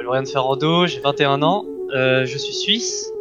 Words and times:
m'appelle 0.00 0.08
Ryan 0.10 0.24
Ferrando, 0.24 0.86
j'ai 0.86 1.00
21 1.00 1.42
ans, 1.42 1.64
euh, 1.94 2.24
je 2.24 2.38
suis 2.38 2.54
suisse. 2.54 3.12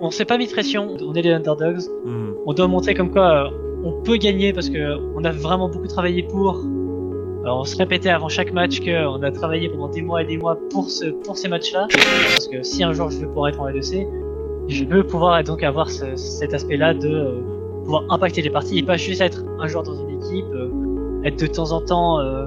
On 0.00 0.10
s'est 0.10 0.24
pas 0.24 0.36
mis 0.36 0.46
de 0.46 0.52
pression, 0.52 0.96
on 1.00 1.14
est 1.14 1.22
les 1.22 1.30
underdogs. 1.30 1.80
Hmm. 2.04 2.32
On 2.46 2.52
doit 2.52 2.66
montrer 2.66 2.94
comme 2.94 3.10
quoi 3.10 3.46
euh, 3.46 3.50
on 3.84 4.02
peut 4.02 4.16
gagner 4.16 4.52
parce 4.52 4.68
que 4.68 4.96
on 5.14 5.24
a 5.24 5.30
vraiment 5.30 5.68
beaucoup 5.68 5.86
travaillé 5.86 6.22
pour. 6.24 6.64
Alors, 7.44 7.60
on 7.60 7.64
se 7.64 7.76
répétait 7.76 8.10
avant 8.10 8.28
chaque 8.28 8.52
match 8.52 8.80
qu'on 8.80 9.22
a 9.22 9.30
travaillé 9.32 9.68
pendant 9.68 9.88
des 9.88 10.02
mois 10.02 10.22
et 10.22 10.24
des 10.24 10.36
mois 10.36 10.56
pour, 10.70 10.88
ce, 10.90 11.06
pour 11.06 11.36
ces 11.36 11.48
matchs-là. 11.48 11.86
Parce 11.90 12.46
que 12.48 12.62
si 12.62 12.82
un 12.84 12.92
jour 12.92 13.10
je 13.10 13.18
veux 13.18 13.26
pouvoir 13.26 13.48
être 13.48 13.60
en 13.60 13.68
L2C, 13.68 14.06
je 14.68 14.84
veux 14.84 15.04
pouvoir 15.04 15.42
donc 15.44 15.62
avoir 15.64 15.90
ce- 15.90 16.14
cet 16.16 16.54
aspect-là 16.54 16.94
de 16.94 17.08
euh, 17.08 17.40
pouvoir 17.84 18.04
impacter 18.10 18.42
les 18.42 18.50
parties 18.50 18.78
et 18.78 18.82
pas 18.84 18.96
juste 18.96 19.20
être 19.20 19.42
un 19.60 19.66
joueur 19.66 19.82
dans 19.84 19.94
une 19.94 20.20
équipe, 20.20 20.46
euh, 20.54 20.68
être 21.24 21.38
de 21.40 21.46
temps 21.46 21.72
en 21.72 21.80
temps, 21.80 22.20
euh, 22.20 22.46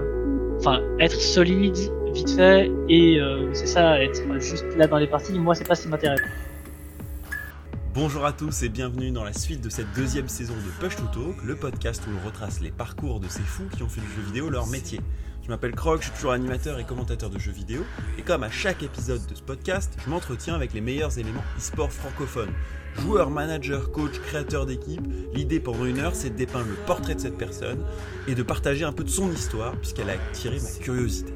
enfin 0.59 0.79
être 0.99 1.19
solide, 1.19 1.75
vite 2.15 2.29
fait, 2.29 2.71
et 2.87 3.19
euh, 3.19 3.53
c'est 3.53 3.67
ça, 3.67 4.01
être 4.01 4.23
juste 4.39 4.65
là 4.77 4.87
dans 4.87 4.97
les 4.97 5.07
parties. 5.07 5.37
Moi, 5.37 5.53
c'est 5.53 5.67
pas 5.67 5.75
ce 5.75 5.83
qui 5.83 5.89
m'intéresse. 5.89 6.21
Bonjour 7.93 8.25
à 8.25 8.31
tous 8.31 8.63
et 8.63 8.69
bienvenue 8.69 9.11
dans 9.11 9.23
la 9.23 9.33
suite 9.33 9.61
de 9.61 9.69
cette 9.69 9.91
deuxième 9.95 10.29
saison 10.29 10.53
de 10.53 10.85
Push 10.85 10.95
to 10.95 11.03
Talk, 11.13 11.43
le 11.43 11.55
podcast 11.55 12.03
où 12.07 12.11
on 12.15 12.25
retrace 12.25 12.61
les 12.61 12.71
parcours 12.71 13.19
de 13.19 13.27
ces 13.27 13.41
fous 13.41 13.67
qui 13.75 13.83
ont 13.83 13.89
fait 13.89 14.01
du 14.01 14.07
jeu 14.07 14.21
vidéo 14.21 14.49
leur 14.49 14.67
métier. 14.67 15.01
Je 15.43 15.49
m'appelle 15.49 15.75
Croc, 15.75 16.01
je 16.01 16.05
suis 16.05 16.15
toujours 16.15 16.31
animateur 16.31 16.79
et 16.79 16.85
commentateur 16.85 17.29
de 17.29 17.37
jeux 17.37 17.51
vidéo, 17.51 17.81
et 18.17 18.21
comme 18.21 18.43
à 18.43 18.49
chaque 18.49 18.81
épisode 18.81 19.25
de 19.27 19.35
ce 19.35 19.43
podcast, 19.43 19.93
je 20.03 20.09
m'entretiens 20.09 20.55
avec 20.55 20.73
les 20.73 20.81
meilleurs 20.81 21.19
éléments 21.19 21.43
e-sport 21.57 21.91
francophones. 21.91 22.53
Joueurs, 23.01 23.29
managers, 23.29 23.91
coach, 23.93 24.19
créateurs 24.19 24.65
d'équipe, 24.65 25.05
l'idée 25.33 25.59
pendant 25.59 25.85
une 25.85 25.99
heure 25.99 26.15
c'est 26.15 26.29
de 26.29 26.35
dépeindre 26.35 26.69
le 26.69 26.85
portrait 26.85 27.15
de 27.15 27.19
cette 27.19 27.37
personne 27.37 27.85
et 28.27 28.35
de 28.35 28.43
partager 28.43 28.85
un 28.85 28.93
peu 28.93 29.03
de 29.03 29.09
son 29.09 29.31
histoire 29.31 29.75
puisqu'elle 29.77 30.09
a 30.09 30.13
attiré 30.13 30.57
ma 30.59 30.83
curiosité. 30.83 31.33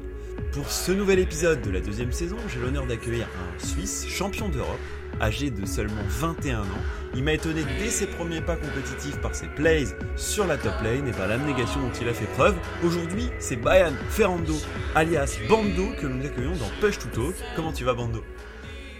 Pour 0.52 0.70
ce 0.70 0.90
nouvel 0.90 1.18
épisode 1.18 1.62
de 1.62 1.70
la 1.70 1.80
deuxième 1.80 2.12
saison, 2.12 2.36
j'ai 2.48 2.58
l'honneur 2.60 2.86
d'accueillir 2.86 3.26
un 3.26 3.64
Suisse 3.64 4.06
champion 4.08 4.48
d'Europe, 4.48 4.80
âgé 5.20 5.50
de 5.50 5.64
seulement 5.64 6.02
21 6.08 6.60
ans. 6.60 6.64
Il 7.14 7.22
m'a 7.22 7.34
étonné 7.34 7.62
dès 7.78 7.88
ses 7.88 8.06
premiers 8.06 8.40
pas 8.40 8.56
compétitifs 8.56 9.20
par 9.20 9.34
ses 9.34 9.46
plays 9.48 9.86
sur 10.16 10.46
la 10.46 10.56
top 10.56 10.74
lane 10.82 11.06
et 11.06 11.12
par 11.12 11.28
l'abnégation 11.28 11.80
dont 11.80 11.92
il 12.00 12.08
a 12.08 12.14
fait 12.14 12.26
preuve. 12.34 12.56
Aujourd'hui, 12.84 13.28
c'est 13.38 13.56
Bayan 13.56 13.92
Ferrando, 14.08 14.54
alias 14.94 15.38
Bando, 15.48 15.92
que 16.00 16.06
nous 16.06 16.24
accueillons 16.24 16.56
dans 16.56 16.70
Push 16.80 16.98
to 16.98 17.08
Talk. 17.14 17.34
Comment 17.54 17.72
tu 17.72 17.84
vas, 17.84 17.94
Bando? 17.94 18.24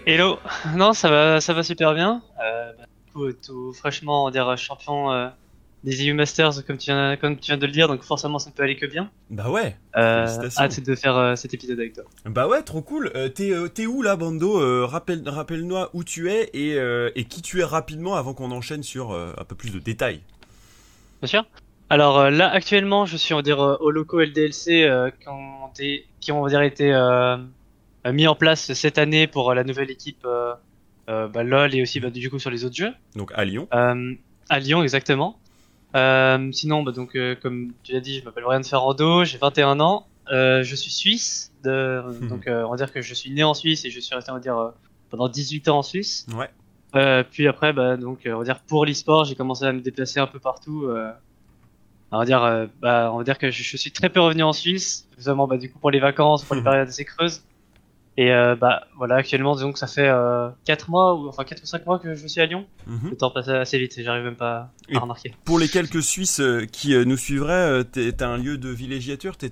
Hello, 0.05 0.39
non, 0.75 0.93
ça 0.93 1.09
va, 1.09 1.41
ça 1.41 1.53
va 1.53 1.63
super 1.63 1.93
bien. 1.93 2.21
Euh, 2.43 2.71
bah, 3.13 3.31
tout 3.45 3.73
fraîchement, 3.73 4.31
champion 4.55 5.11
euh, 5.11 5.27
des 5.83 6.07
EU 6.07 6.13
Masters, 6.13 6.63
comme 6.65 6.77
tu, 6.77 6.91
viens, 6.91 7.17
comme 7.17 7.37
tu 7.37 7.47
viens 7.47 7.57
de 7.57 7.65
le 7.65 7.71
dire, 7.71 7.87
donc 7.87 8.03
forcément 8.03 8.37
ça 8.37 8.49
ne 8.49 8.55
peut 8.55 8.63
aller 8.63 8.75
que 8.75 8.85
bien. 8.85 9.09
Bah 9.29 9.49
ouais, 9.49 9.75
Euh, 9.97 10.27
hâte 10.57 10.79
de 10.79 10.95
faire 10.95 11.17
euh, 11.17 11.35
cet 11.35 11.53
épisode 11.53 11.79
avec 11.79 11.93
toi. 11.93 12.03
bah 12.25 12.47
ouais, 12.47 12.61
trop 12.61 12.81
cool. 12.81 13.11
Euh, 13.15 13.29
t'es, 13.29 13.51
euh, 13.51 13.67
t'es 13.67 13.87
où 13.87 14.01
là, 14.03 14.15
Bando 14.15 14.85
rappelle, 14.85 15.27
Rappelle-nous 15.27 15.77
où 15.93 16.03
tu 16.03 16.29
es 16.29 16.49
et, 16.53 16.77
et 17.15 17.23
qui 17.25 17.41
tu 17.41 17.61
es 17.61 17.63
rapidement 17.63 18.15
avant 18.15 18.33
qu'on 18.33 18.51
enchaîne 18.51 18.83
sur 18.83 19.11
un 19.13 19.43
peu 19.43 19.55
plus 19.55 19.71
de 19.71 19.79
détails. 19.79 20.21
Bien 21.21 21.27
sûr. 21.27 21.45
Alors 21.89 22.29
là, 22.29 22.49
actuellement, 22.49 23.05
je 23.05 23.17
suis, 23.17 23.33
on 23.33 23.37
va 23.37 23.43
dire, 23.43 23.59
au 23.59 23.91
loco 23.91 24.21
LDLC 24.21 25.11
qui, 25.19 25.27
ont 25.27 25.67
été, 25.73 26.05
qui 26.19 26.31
ont, 26.31 26.39
on 26.39 26.43
va 26.43 26.49
dire, 26.49 26.61
été 26.61 26.91
mis 28.11 28.27
en 28.27 28.35
place 28.35 28.73
cette 28.73 28.97
année 28.97 29.27
pour 29.27 29.53
la 29.53 29.63
nouvelle 29.63 29.89
équipe 29.91 30.27
bah, 31.07 31.43
LoL 31.43 31.75
et 31.75 31.81
aussi 31.81 31.99
bah, 31.99 32.11
du 32.11 32.29
coup 32.29 32.39
sur 32.39 32.51
les 32.51 32.65
autres 32.65 32.75
jeux. 32.75 32.93
Donc 33.15 33.31
à 33.33 33.45
Lyon. 33.45 33.67
À 33.71 34.59
Lyon, 34.59 34.83
exactement. 34.83 35.37
Euh, 35.95 36.51
sinon, 36.51 36.83
bah, 36.83 36.91
donc, 36.91 37.15
euh, 37.15 37.35
comme 37.35 37.73
tu 37.83 37.91
l'as 37.93 37.99
dit, 37.99 38.19
je 38.19 38.25
m'appelle 38.25 38.45
Ryan 38.45 38.63
Ferrando, 38.63 39.23
j'ai 39.25 39.37
21 39.37 39.79
ans, 39.79 40.07
euh, 40.31 40.63
je 40.63 40.75
suis 40.75 40.91
suisse, 40.91 41.51
de, 41.63 42.01
Mhm. 42.21 42.27
donc 42.29 42.47
euh, 42.47 42.63
on 42.63 42.71
va 42.71 42.77
dire 42.77 42.91
que 42.93 43.01
je 43.01 43.13
suis 43.13 43.31
né 43.31 43.43
en 43.43 43.53
Suisse 43.53 43.83
et 43.85 43.89
je 43.91 43.99
suis 43.99 44.15
resté, 44.15 44.31
on 44.31 44.35
va 44.35 44.39
dire, 44.39 44.71
pendant 45.09 45.27
18 45.27 45.67
ans 45.67 45.79
en 45.79 45.83
Suisse. 45.83 46.25
Ouais. 46.33 46.49
Euh, 46.95 47.23
puis 47.29 47.47
après, 47.47 47.73
bah, 47.73 47.97
donc, 47.97 48.21
on 48.25 48.37
va 48.37 48.43
dire 48.43 48.59
pour 48.61 48.85
l'e-sport, 48.85 49.25
j'ai 49.25 49.35
commencé 49.35 49.65
à 49.65 49.73
me 49.73 49.81
déplacer 49.81 50.19
un 50.19 50.27
peu 50.27 50.39
partout. 50.39 50.85
Euh, 50.85 51.11
on 52.11 52.17
va 52.19 52.25
dire, 52.25 52.69
bah, 52.81 53.09
on 53.13 53.17
va 53.17 53.23
dire 53.23 53.37
que 53.37 53.51
je, 53.51 53.63
je 53.63 53.77
suis 53.77 53.91
très 53.91 54.09
peu 54.09 54.19
revenu 54.19 54.43
en 54.43 54.51
Suisse, 54.53 55.07
notamment 55.17 55.47
bah, 55.47 55.57
du 55.57 55.71
coup 55.71 55.79
pour 55.79 55.91
les 55.91 55.99
vacances, 56.01 56.43
pour 56.43 56.55
les 56.55 56.61
Mhm. 56.61 56.65
périodes 56.65 56.87
assez 56.89 57.05
creuses. 57.05 57.41
Et 58.17 58.31
euh, 58.33 58.55
bah 58.57 58.83
voilà, 58.97 59.15
actuellement, 59.15 59.55
disons 59.55 59.71
que 59.71 59.79
ça 59.79 59.87
fait 59.87 60.07
euh, 60.09 60.49
4 60.65 60.89
mois 60.89 61.15
ou 61.15 61.29
enfin 61.29 61.45
4 61.45 61.63
ou 61.63 61.65
5 61.65 61.85
mois 61.85 61.97
que 61.97 62.13
je 62.13 62.27
suis 62.27 62.41
à 62.41 62.45
Lyon. 62.45 62.65
Mhm. 62.85 63.11
Le 63.11 63.15
temps 63.15 63.31
passe 63.31 63.47
assez 63.47 63.79
vite 63.79 63.97
et 63.97 64.03
j'arrive 64.03 64.25
même 64.25 64.35
pas 64.35 64.69
Et- 64.89 64.97
à 64.97 64.99
remarquer. 64.99 65.33
Pour 65.45 65.57
les 65.59 65.69
quelques 65.69 66.03
Suisses 66.03 66.41
euh, 66.41 66.65
qui 66.69 66.93
euh, 66.93 67.05
nous 67.05 67.15
suivraient, 67.15 67.53
euh, 67.53 67.83
t'es- 67.83 68.11
t'as 68.11 68.27
un 68.27 68.37
lieu 68.37 68.57
de 68.57 68.67
villégiature, 68.67 69.37
t'es 69.37 69.49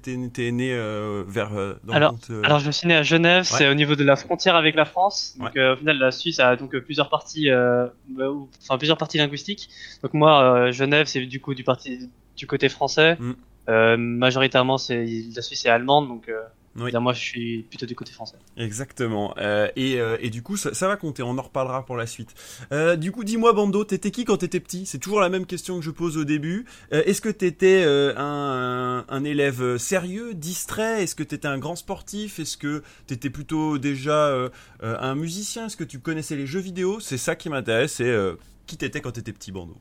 né 0.52 0.74
euh, 0.74 1.24
vers 1.26 1.52
dans 1.86 1.94
Alors- 1.94 2.12
compte, 2.12 2.32
Alors 2.44 2.60
je 2.60 2.70
suis 2.70 2.86
né 2.88 2.96
à 2.96 3.04
Genève, 3.04 3.44
c'est 3.46 3.70
au 3.70 3.74
niveau 3.76 3.96
de 3.96 4.04
la 4.04 4.18
frontière 4.18 4.58
avec 4.58 4.76
la 4.76 4.86
France. 4.86 5.36
Donc 5.40 5.56
euh, 5.56 5.74
au 5.74 5.78
final 5.78 5.98
la 5.98 6.12
Suisse 6.12 6.40
a 6.42 6.58
donc 6.58 6.78
plusieurs 6.80 7.10
parties, 7.10 7.50
euh, 7.50 7.88
bah, 8.10 8.26
enfin 8.62 8.78
plusieurs 8.78 8.98
parties 8.98 9.20
linguistiques. 9.20 9.70
Donc 10.04 10.14
moi 10.14 10.44
euh, 10.44 10.72
Genève 10.74 11.06
c'est 11.08 11.26
du 11.26 11.40
coup 11.40 11.54
du 11.54 11.64
parti 11.64 12.10
du 12.36 12.46
côté 12.46 12.68
français. 12.68 13.16
Mm. 13.20 13.32
Euh, 13.70 13.98
majoritairement 13.98 14.78
c'est 14.78 15.06
la 15.36 15.42
Suisse 15.42 15.66
est 15.66 15.70
allemande 15.70 16.08
donc 16.10 16.28
euh, 16.28 16.42
Oui. 16.76 16.92
moi 17.00 17.14
je 17.14 17.20
suis 17.20 17.64
plutôt 17.64 17.86
du 17.86 17.96
côté 17.96 18.12
français. 18.12 18.36
Exactement. 18.58 19.34
Euh, 19.38 19.68
et, 19.76 20.00
euh, 20.00 20.18
et 20.22 20.30
du 20.30 20.44
coup, 20.44 20.56
ça, 20.56 20.74
ça 20.74 20.88
va 20.88 20.98
compter. 20.98 21.24
On 21.24 21.38
en 21.38 21.42
reparlera 21.42 21.86
pour 21.86 21.98
la 21.98 22.06
suite. 22.06 22.34
Euh, 22.72 22.96
du 22.96 23.12
coup, 23.12 23.24
dis-moi, 23.24 23.54
Bando, 23.54 23.84
t'étais 23.84 24.12
qui 24.12 24.24
quand 24.26 24.38
t'étais 24.38 24.60
petit? 24.60 24.86
C'est 24.86 25.00
toujours 25.00 25.20
la 25.20 25.30
même 25.30 25.46
question 25.46 25.78
que 25.80 25.84
je 25.84 25.92
pose 25.92 26.18
au 26.18 26.26
début. 26.26 26.66
Euh, 26.94 27.02
Est-ce 27.06 27.22
que 27.22 27.30
t'étais 27.30 27.84
euh, 27.86 28.14
un, 28.18 29.06
un 29.10 29.24
élève 29.24 29.78
sérieux, 29.78 30.34
distrait? 30.34 31.04
Est-ce 31.04 31.16
que 31.16 31.24
t'étais 31.24 31.48
un 31.48 31.58
grand 31.58 31.76
sportif? 31.76 32.40
Est-ce 32.40 32.58
que 32.58 32.84
t'étais 33.08 33.30
plutôt 33.30 33.78
déjà 33.78 34.50
un 34.82 35.16
musicien? 35.16 35.66
Est-ce 35.66 35.78
que 35.78 35.84
tu 35.84 36.00
connaissais 36.00 36.36
les 36.36 36.46
jeux 36.46 36.60
vidéo? 36.60 37.00
C'est 37.00 37.18
ça 37.18 37.36
qui 37.36 37.50
m'intéresse. 37.50 37.94
C'est 37.94 38.06
euh, 38.06 38.36
qui 38.68 38.78
t'étais 38.78 39.02
quand 39.02 39.12
t'étais 39.12 39.34
petit, 39.34 39.52
Bando? 39.52 39.76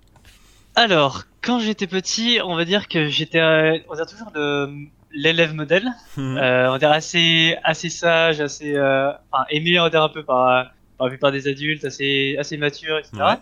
Alors 0.75 1.25
quand 1.43 1.59
j'étais 1.61 1.87
petit, 1.87 2.39
on 2.45 2.55
va 2.57 2.65
dire 2.65 2.89
que 2.89 3.09
j'étais, 3.09 3.41
euh, 3.41 3.79
on 3.89 3.95
va 3.95 3.97
dire 3.97 4.07
toujours 4.07 4.31
le 4.35 4.87
l'élève 5.13 5.55
modèle. 5.55 5.87
Mhm. 6.17 6.37
Euh, 6.39 6.73
on 6.73 6.79
dire 6.79 6.91
assez 6.93 7.57
assez 7.65 7.89
sage, 7.91 8.41
assez 8.41 8.75
euh, 8.77 9.11
enfin 9.31 9.45
aimé 9.51 9.79
on 9.81 9.89
dire 9.89 10.03
un 10.03 10.09
peu 10.09 10.23
par 10.25 10.73
par 10.97 11.07
la 11.07 11.11
plupart 11.11 11.33
des 11.33 11.47
adultes, 11.49 11.85
assez 11.85 12.37
assez 12.39 12.57
mature, 12.57 12.99
etc. 12.99 13.17
Ouais. 13.17 13.35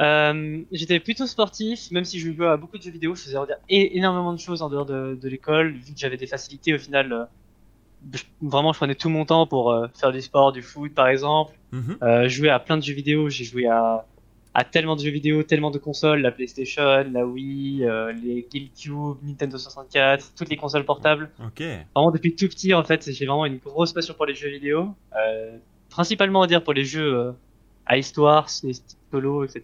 Euh, 0.00 0.62
j'étais 0.72 0.98
plutôt 1.00 1.26
sportif, 1.26 1.90
même 1.90 2.04
si 2.04 2.18
je 2.18 2.32
jouais 2.32 2.46
à 2.46 2.56
beaucoup 2.56 2.78
de 2.78 2.82
jeux 2.82 2.90
vidéo, 2.90 3.14
je 3.14 3.22
faisais 3.22 3.36
on 3.36 3.46
énormément 3.68 4.32
de 4.32 4.38
choses 4.38 4.62
en 4.62 4.70
dehors 4.70 4.86
de, 4.86 5.18
de 5.20 5.28
l'école, 5.28 5.72
vu 5.72 5.92
que 5.92 5.98
j'avais 5.98 6.16
des 6.16 6.26
facilités 6.26 6.74
au 6.74 6.78
final. 6.78 7.12
euh, 7.12 7.24
je- 8.12 8.22
vraiment, 8.40 8.72
je 8.72 8.78
prenais 8.78 8.94
tout 8.94 9.10
mon 9.10 9.24
temps 9.24 9.46
pour 9.46 9.70
euh, 9.70 9.86
faire 9.94 10.10
du 10.12 10.20
sport, 10.22 10.52
du 10.52 10.62
foot 10.62 10.92
par 10.94 11.08
exemple. 11.08 11.52
Euh, 12.02 12.28
jouer 12.28 12.48
à 12.50 12.58
plein 12.58 12.76
de 12.78 12.82
jeux 12.82 12.94
vidéo, 12.94 13.28
j'ai 13.28 13.44
joué 13.44 13.66
à 13.66 14.04
à 14.54 14.64
tellement 14.64 14.96
de 14.96 15.00
jeux 15.00 15.10
vidéo, 15.10 15.42
tellement 15.42 15.70
de 15.70 15.78
consoles, 15.78 16.20
la 16.20 16.30
PlayStation, 16.30 16.82
la 17.10 17.24
Wii, 17.26 17.84
euh, 17.86 18.12
les 18.12 18.46
GameCube, 18.52 19.16
Nintendo 19.22 19.56
64, 19.56 20.34
toutes 20.36 20.50
les 20.50 20.56
consoles 20.56 20.84
portables 20.84 21.30
Ok. 21.42 21.62
vraiment 21.94 22.10
depuis 22.10 22.34
tout 22.36 22.48
petit 22.48 22.74
en 22.74 22.84
fait 22.84 23.10
j'ai 23.10 23.24
vraiment 23.26 23.46
une 23.46 23.58
grosse 23.58 23.92
passion 23.94 24.12
pour 24.14 24.26
les 24.26 24.34
jeux 24.34 24.50
vidéo 24.50 24.94
euh, 25.16 25.56
principalement 25.88 26.40
on 26.40 26.42
va 26.42 26.48
dire 26.48 26.62
pour 26.62 26.74
les 26.74 26.84
jeux 26.84 27.14
euh, 27.14 27.32
à 27.86 27.96
histoire 27.96 28.46
les 28.62 28.74
solo 29.10 29.44
etc 29.44 29.60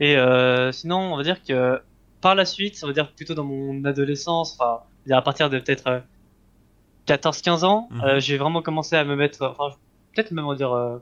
et 0.00 0.16
euh, 0.16 0.70
sinon 0.72 1.14
on 1.14 1.16
va 1.16 1.22
dire 1.24 1.42
que 1.42 1.80
par 2.20 2.34
la 2.36 2.44
suite 2.44 2.78
on 2.84 2.86
va 2.86 2.92
dire 2.92 3.12
plutôt 3.12 3.34
dans 3.34 3.44
mon 3.44 3.84
adolescence 3.84 4.56
enfin 4.58 4.82
à 5.10 5.22
partir 5.22 5.50
de 5.50 5.58
peut-être 5.58 6.02
14-15 7.06 7.64
ans 7.64 7.88
Mhm. 7.90 8.20
j'ai 8.20 8.36
vraiment 8.38 8.62
commencé 8.62 8.94
à 8.96 9.04
me 9.04 9.16
mettre 9.16 9.44
enfin 9.44 9.74
peut-être 10.14 10.30
même 10.30 10.44
on 10.46 10.50
va 10.50 10.56
dire 10.56 11.00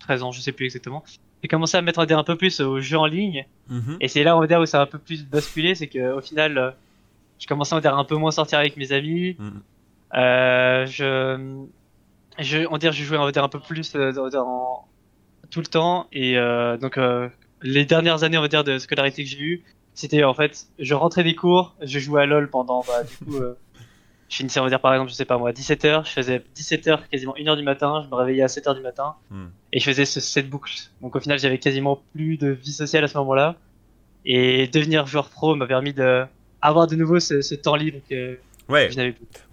13 0.00 0.22
ans 0.22 0.32
je 0.32 0.40
sais 0.40 0.52
plus 0.52 0.64
exactement 0.66 1.02
j'ai 1.42 1.48
commencé 1.48 1.76
à 1.76 1.80
me 1.82 1.86
mettre 1.86 1.98
dire, 2.06 2.18
un 2.18 2.24
peu 2.24 2.36
plus 2.36 2.60
aux 2.60 2.80
jeux 2.80 2.98
en 2.98 3.06
ligne 3.06 3.44
Mhm. 3.68 3.96
et 4.00 4.08
c'est 4.08 4.24
là 4.24 4.36
on 4.36 4.40
va 4.40 4.46
dire 4.46 4.58
où 4.60 4.66
ça 4.66 4.80
a 4.80 4.82
un 4.82 4.86
peu 4.86 4.98
plus 4.98 5.24
basculé, 5.26 5.74
c'est 5.74 5.86
que 5.86 6.12
au 6.14 6.20
final, 6.20 6.56
euh, 6.58 6.70
je 7.38 7.46
commençais 7.46 7.74
va 7.78 7.82
dire 7.82 7.96
un 7.96 8.04
peu 8.04 8.16
moins 8.16 8.30
sortir 8.30 8.58
avec 8.58 8.76
mes 8.76 8.92
amis. 8.92 9.36
Mhm. 9.38 9.62
Euh, 10.14 10.86
je, 10.86 11.64
je, 12.38 12.66
on 12.68 12.72
va 12.72 12.78
dire, 12.78 12.92
je 12.92 13.02
jouais 13.04 13.18
on 13.18 13.24
va 13.24 13.32
dire 13.32 13.44
un 13.44 13.48
peu 13.48 13.60
plus 13.60 13.94
euh, 13.96 14.12
dire, 14.30 14.46
en- 14.46 14.86
tout 15.50 15.60
le 15.60 15.66
temps 15.66 16.06
et 16.12 16.36
euh, 16.38 16.76
donc 16.76 16.96
euh, 16.98 17.28
les 17.62 17.84
dernières 17.84 18.22
années 18.24 18.38
on 18.38 18.42
va 18.42 18.48
dire 18.48 18.64
de 18.64 18.78
scolarité 18.78 19.22
que 19.24 19.30
j'ai 19.30 19.40
eu, 19.40 19.64
c'était 19.94 20.24
en 20.24 20.34
fait, 20.34 20.66
je 20.78 20.94
rentrais 20.94 21.22
des 21.24 21.34
cours, 21.34 21.74
je 21.82 21.98
jouais 21.98 22.22
à 22.22 22.26
LoL 22.26 22.48
pendant 22.50 22.82
bah, 22.86 23.04
du 23.04 23.16
coup. 23.24 23.36
Je 24.28 24.36
finissais, 24.36 24.58
on 24.60 24.64
va 24.64 24.68
dire, 24.70 24.80
par 24.80 24.92
exemple, 24.92 25.10
je 25.10 25.14
sais 25.16 25.24
pas 25.24 25.38
moi, 25.38 25.52
17h, 25.52 26.04
je 26.06 26.10
faisais 26.10 26.42
17h, 26.56 27.08
quasiment 27.10 27.34
1h 27.36 27.56
du 27.56 27.62
matin, 27.62 28.02
je 28.04 28.08
me 28.10 28.14
réveillais 28.14 28.42
à 28.42 28.48
7h 28.48 28.74
du 28.74 28.80
matin, 28.82 29.14
Mhm. 29.30 29.50
et 29.72 29.78
je 29.80 29.84
faisais 29.84 30.04
ce, 30.04 30.20
cette 30.20 30.48
boucle. 30.50 30.72
Donc 31.02 31.14
au 31.16 31.20
final, 31.20 31.38
j'avais 31.38 31.58
quasiment 31.58 32.02
plus 32.14 32.36
de 32.36 32.48
vie 32.48 32.72
sociale 32.72 33.04
à 33.04 33.08
ce 33.08 33.16
moment-là. 33.18 33.56
Et 34.24 34.66
devenir 34.66 35.06
joueur 35.06 35.28
pro 35.30 35.54
m'a 35.54 35.66
permis 35.66 35.92
de 35.92 36.24
avoir 36.60 36.86
de 36.88 36.96
nouveau 36.96 37.20
ce, 37.20 37.40
ce 37.42 37.54
temps 37.54 37.76
libre 37.76 37.98
que 38.10 38.38
Ouais. 38.68 38.90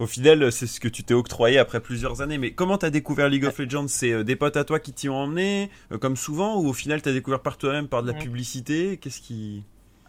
Au 0.00 0.08
final, 0.08 0.50
c'est 0.50 0.66
ce 0.66 0.80
que 0.80 0.88
tu 0.88 1.04
t'es 1.04 1.14
octroyé 1.14 1.58
après 1.58 1.78
plusieurs 1.78 2.20
années. 2.20 2.36
Mais 2.36 2.50
comment 2.50 2.78
t'as 2.78 2.90
découvert 2.90 3.28
League 3.28 3.44
of 3.44 3.56
Legends? 3.60 3.86
C'est 3.86 4.10
euh, 4.10 4.24
des 4.24 4.34
potes 4.34 4.56
à 4.56 4.64
toi 4.64 4.80
qui 4.80 4.92
t'y 4.92 5.08
ont 5.08 5.14
emmené, 5.14 5.70
euh, 5.92 5.98
comme 5.98 6.16
souvent, 6.16 6.56
ou 6.60 6.66
au 6.66 6.72
final 6.72 7.00
t'as 7.00 7.12
découvert 7.12 7.38
par 7.38 7.56
toi-même 7.56 7.86
par 7.86 8.02
de 8.02 8.10
la 8.10 8.18
publicité? 8.18 8.96
Qu'est-ce 8.96 9.20
qui 9.20 9.62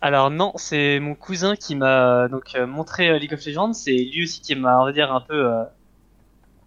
Alors 0.05 0.29
non, 0.29 0.51
c'est 0.55 0.99
mon 0.99 1.15
cousin 1.15 1.55
qui 1.55 1.73
m'a 1.73 2.27
donc 2.27 2.53
euh, 2.53 2.67
montré 2.67 3.09
euh, 3.09 3.17
League 3.17 3.33
of 3.33 3.43
Legends. 3.43 3.73
C'est 3.73 3.91
lui 3.95 4.21
aussi 4.25 4.39
qui 4.39 4.53
m'a, 4.53 4.79
on 4.79 4.85
va 4.85 4.91
dire, 4.91 5.11
un 5.11 5.19
peu 5.19 5.33
euh, 5.51 5.63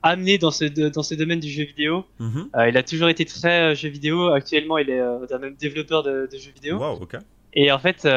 amené 0.03 0.39
dans 0.39 0.51
ce 0.51 0.65
dans 0.65 1.05
ce 1.05 1.15
domaine 1.15 1.39
du 1.39 1.49
jeu 1.49 1.63
vidéo. 1.63 2.05
Mhm. 2.19 2.51
Euh, 2.57 2.69
il 2.69 2.77
a 2.77 2.83
toujours 2.83 3.09
été 3.09 3.25
très 3.25 3.61
euh, 3.71 3.75
jeu 3.77 3.91
vidéo. 3.91 4.33
Actuellement, 4.33 4.77
il 4.79 4.91
est 4.91 5.01
un 5.01 5.39
même 5.39 5.55
développeur 5.55 6.03
de, 6.03 6.29
de 6.33 6.37
jeux 6.37 6.51
vidéo. 6.51 6.79
Wow, 6.79 6.99
ok. 7.01 7.17
Et 7.53 7.71
en 7.71 7.79
fait, 7.79 8.09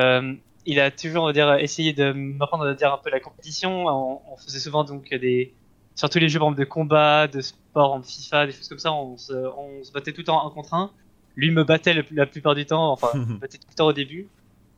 il 0.66 0.80
a 0.80 0.90
toujours, 0.90 1.22
on 1.24 1.28
va 1.28 1.34
dire, 1.34 1.54
essayé 1.54 1.94
de 1.94 2.12
m'apprendre 2.14 2.66
à 2.66 2.74
dire 2.74 2.92
un 2.92 2.98
peu 2.98 3.12
la 3.12 3.20
compétition. 3.20 3.86
On, 3.86 4.22
on 4.34 4.38
faisait 4.38 4.58
souvent 4.58 4.84
donc 4.84 5.08
des, 5.14 5.54
surtout 5.94 6.18
les 6.18 6.30
jeux 6.30 6.40
par 6.40 6.48
exemple, 6.48 6.62
de 6.62 6.66
combat, 6.66 7.28
de 7.28 7.42
sport, 7.42 7.94
en 7.94 8.02
FIFA, 8.02 8.48
des 8.48 8.54
choses 8.54 8.70
comme 8.70 8.80
ça. 8.80 8.92
On 8.92 9.18
se, 9.18 9.34
on 9.34 9.84
se 9.84 9.92
battait 9.92 10.14
tout 10.14 10.22
le 10.22 10.26
temps 10.26 10.44
un 10.48 10.50
contre 10.50 10.74
un. 10.74 10.90
Lui 11.36 11.52
me 11.52 11.64
battait 11.64 11.94
le- 11.94 12.06
la 12.12 12.26
plupart 12.26 12.56
du 12.56 12.66
temps, 12.66 12.92
enfin, 12.92 13.10
me 13.16 13.36
battait 13.38 13.60
tout 13.60 13.68
le 13.70 13.76
temps 13.76 13.86
au 13.88 13.94
début. 13.94 14.28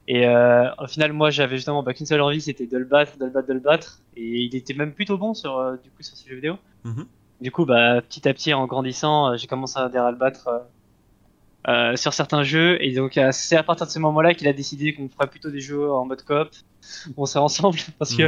Et 0.08 0.28
euh, 0.28 0.70
au 0.80 0.88
final, 0.88 1.14
moi, 1.14 1.30
j'avais 1.30 1.56
justement 1.56 1.84
bah, 1.84 1.94
qu'une 1.94 2.06
seule 2.06 2.22
envie, 2.22 2.42
c'était 2.42 2.68
de 2.68 2.78
le 2.78 2.86
battre, 2.86 3.18
de 3.18 3.26
le 3.26 3.32
battre, 3.32 3.48
de 3.48 3.54
le 3.54 3.60
battre. 3.60 4.02
Et 4.16 4.42
il 4.42 4.56
était 4.56 4.74
même 4.74 4.94
plutôt 4.94 5.18
bon 5.18 5.34
sur, 5.34 5.58
euh, 5.58 5.76
du 5.82 5.90
coup, 5.90 6.04
sur 6.04 6.18
ces 6.18 6.30
jeux 6.30 6.36
vidéo. 6.36 6.58
Mhm. 6.84 7.06
Du 7.42 7.52
coup, 7.52 7.66
bah, 7.66 8.02
petit 8.02 8.28
à 8.28 8.34
petit, 8.34 8.54
en 8.54 8.66
grandissant, 8.68 9.32
euh, 9.32 9.38
j'ai 9.38 9.48
commencé 9.48 9.80
à, 9.80 9.90
dire, 9.90 10.04
à 10.04 10.12
le 10.12 10.18
battre 10.18 10.64
euh, 11.68 11.96
sur 11.96 12.14
certains 12.14 12.44
jeux. 12.44 12.78
Et 12.82 12.94
donc, 12.94 13.18
euh, 13.18 13.30
c'est 13.32 13.56
à 13.56 13.64
partir 13.64 13.88
de 13.88 13.92
ce 13.92 14.00
moment-là 14.00 14.34
qu'il 14.34 14.48
a 14.48 14.54
décidé 14.54 14.94
qu'on 14.94 15.10
ferait 15.10 15.30
plutôt 15.30 15.50
des 15.50 15.62
jeux 15.62 15.92
en 15.92 16.06
mode 16.06 16.24
coop. 16.24 16.50
On 17.16 17.26
serait 17.26 17.40
ensemble 17.40 17.78
parce 18.00 18.16
que 18.16 18.24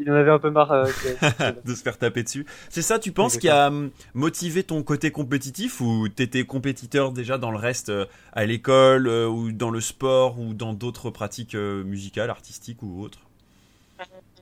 il 0.00 0.10
en 0.10 0.14
avait 0.14 0.30
un 0.30 0.38
peu 0.38 0.50
marre. 0.50 0.72
euh, 0.72 0.86
de 1.64 1.74
se 1.74 1.82
faire 1.82 1.98
taper 1.98 2.22
dessus. 2.22 2.46
C'est 2.68 2.82
ça, 2.82 2.98
tu 2.98 3.12
penses, 3.12 3.36
qui 3.36 3.48
a 3.48 3.68
hum, 3.68 3.90
motivé 4.14 4.62
ton 4.62 4.82
côté 4.82 5.10
compétitif 5.10 5.80
ou 5.80 6.08
t'étais 6.08 6.44
compétiteur 6.44 7.12
déjà 7.12 7.38
dans 7.38 7.50
le 7.50 7.58
reste, 7.58 7.92
à 8.32 8.44
l'école 8.44 9.08
ou 9.08 9.52
dans 9.52 9.70
le 9.70 9.80
sport 9.80 10.38
ou 10.38 10.54
dans 10.54 10.72
d'autres 10.72 11.10
pratiques 11.10 11.54
musicales, 11.54 12.30
artistiques 12.30 12.82
ou 12.82 13.02
autres? 13.02 13.20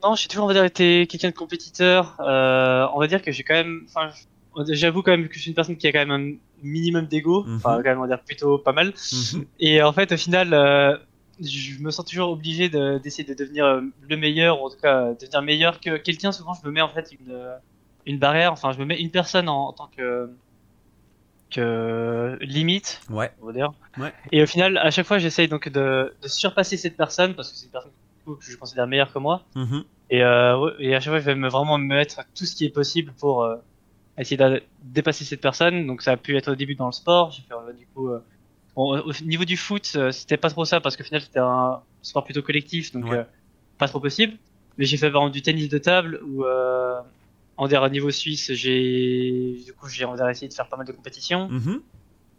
Non, 0.03 0.15
j'ai 0.15 0.29
toujours, 0.29 0.45
on 0.45 0.49
va 0.49 0.55
dire, 0.55 0.65
été 0.65 1.07
quelqu'un 1.07 1.31
de 1.31 1.35
compétiteur. 1.35 2.17
Euh, 2.21 2.87
on 2.95 3.01
va 3.01 3.07
dire 3.07 3.23
que 3.23 3.33
j'ai 3.33 3.43
quand 3.43 3.55
même, 3.55 3.87
enfin, 3.89 4.11
j'avoue 4.71 5.03
quand 5.03 5.11
même 5.13 5.29
que 5.29 5.35
je 5.35 5.41
suis 5.41 5.51
une 5.51 5.55
personne 5.55 5.77
qui 5.77 5.87
a 5.87 5.93
quand 5.93 6.07
même 6.07 6.11
un 6.11 6.37
minimum 6.63 7.07
d'ego. 7.07 7.45
Mhm. 7.45 7.57
Enfin, 7.57 7.77
quand 7.77 7.85
même, 7.91 7.99
on 7.99 8.03
va 8.03 8.09
dire 8.09 8.23
plutôt 8.25 8.59
pas 8.59 8.73
mal. 8.73 8.93
Mhm. 9.35 9.45
Et 9.61 9.83
en 9.83 9.93
fait, 9.93 10.13
au 10.13 10.17
final, 10.17 10.55
euh, 10.55 10.97
je 11.41 11.79
me 11.83 11.91
sens 11.91 12.05
toujours 12.07 12.31
obligé 12.31 12.69
de- 12.69 12.99
d'essayer 12.99 13.25
de 13.25 13.35
devenir 13.35 13.65
euh, 13.67 13.81
le 14.09 14.17
meilleur, 14.17 14.61
ou 14.63 14.67
en 14.67 14.71
tout 14.71 14.81
cas, 14.81 15.03
euh, 15.09 15.15
devenir 15.21 15.43
meilleur 15.43 15.81
que 15.81 15.97
quelqu'un. 15.99 16.33
Souvent, 16.33 16.55
je 16.55 16.67
me 16.67 16.73
mets 16.73 16.81
en 16.81 16.89
fait 16.89 17.11
une, 17.13 17.37
une 18.07 18.19
barrière. 18.19 18.53
Enfin, 18.53 18.73
je 18.73 18.79
me 18.79 18.85
mets 18.85 18.99
une 19.01 19.11
personne 19.11 19.49
en, 19.49 19.69
en 19.69 19.73
tant 19.73 19.91
que 19.97 20.31
que 21.51 22.39
limite, 22.41 23.01
Ouais. 23.11 23.31
on 23.41 23.47
va 23.47 23.53
dire. 23.53 23.73
Ouais. 23.99 24.13
Et 24.33 24.43
au 24.43 24.47
final, 24.47 24.79
à 24.79 24.91
chaque 24.91 25.07
fois, 25.07 25.19
j'essaye 25.19 25.47
donc 25.49 25.69
de, 25.69 26.13
de 26.21 26.29
surpasser 26.29 26.77
cette 26.77 26.97
personne 26.97 27.35
parce 27.35 27.51
que 27.53 27.57
c'est 27.57 27.67
une 27.67 27.73
personne 27.73 27.93
que 28.27 28.33
je 28.41 28.57
considère 28.57 28.87
meilleure 28.89 29.13
que 29.13 29.19
moi. 29.21 29.45
Mhm. 29.55 29.85
Et, 30.11 30.23
euh, 30.25 30.71
et 30.81 30.95
à 30.95 31.01
chaque 31.01 31.13
fois, 31.13 31.21
je 31.21 31.25
vais 31.25 31.35
me, 31.37 31.49
vraiment 31.49 31.79
me 31.79 31.85
mettre 31.87 32.21
tout 32.35 32.45
ce 32.47 32.55
qui 32.57 32.65
est 32.65 32.71
possible 32.71 33.13
pour 33.19 33.45
euh, 33.45 33.57
essayer 34.23 34.37
de 34.37 34.63
dépasser 34.83 35.25
cette 35.25 35.41
personne. 35.41 35.87
Donc 35.87 36.03
ça 36.03 36.13
a 36.13 36.17
pu 36.17 36.37
être 36.37 36.53
au 36.53 36.55
début 36.55 36.75
dans 36.75 36.87
le 36.87 36.93
sport. 36.93 37.31
J'ai 37.33 37.43
fait 37.43 37.55
euh, 37.55 37.73
du 37.73 37.87
coup. 37.95 38.09
euh, 38.11 38.21
bon, 38.75 38.99
au 39.01 39.13
niveau 39.25 39.45
du 39.45 39.57
foot, 39.57 39.93
euh, 39.97 40.11
c'était 40.13 40.37
pas 40.37 40.51
trop 40.51 40.65
ça 40.65 40.81
parce 40.81 40.97
qu'au 40.97 41.05
final 41.05 41.21
c'était 41.23 41.39
un 41.41 41.81
sport 42.03 42.25
plutôt 42.25 42.43
collectif, 42.43 42.93
donc 42.93 43.07
Ouais. 43.07 43.19
euh, 43.19 43.25
pas 43.79 43.89
trop 43.89 44.01
possible. 44.01 44.35
Mais 44.79 44.85
j'ai 44.85 44.97
fait 44.99 45.11
par 45.11 45.23
exemple 45.23 45.35
du 45.35 45.43
tennis 45.43 45.69
de 45.69 45.79
table 45.79 46.21
où 46.27 46.45
euh, 46.45 47.01
en 47.57 47.67
dire 47.69 47.83
au 47.83 47.89
niveau 47.89 48.11
suisse, 48.11 48.53
j'ai 48.53 49.57
du 49.65 49.73
coup 49.73 49.89
j'ai 49.89 50.05
essayé 50.31 50.49
de 50.49 50.55
faire 50.55 50.69
pas 50.69 50.77
mal 50.77 50.87
de 50.87 50.93
compétitions. 50.93 51.49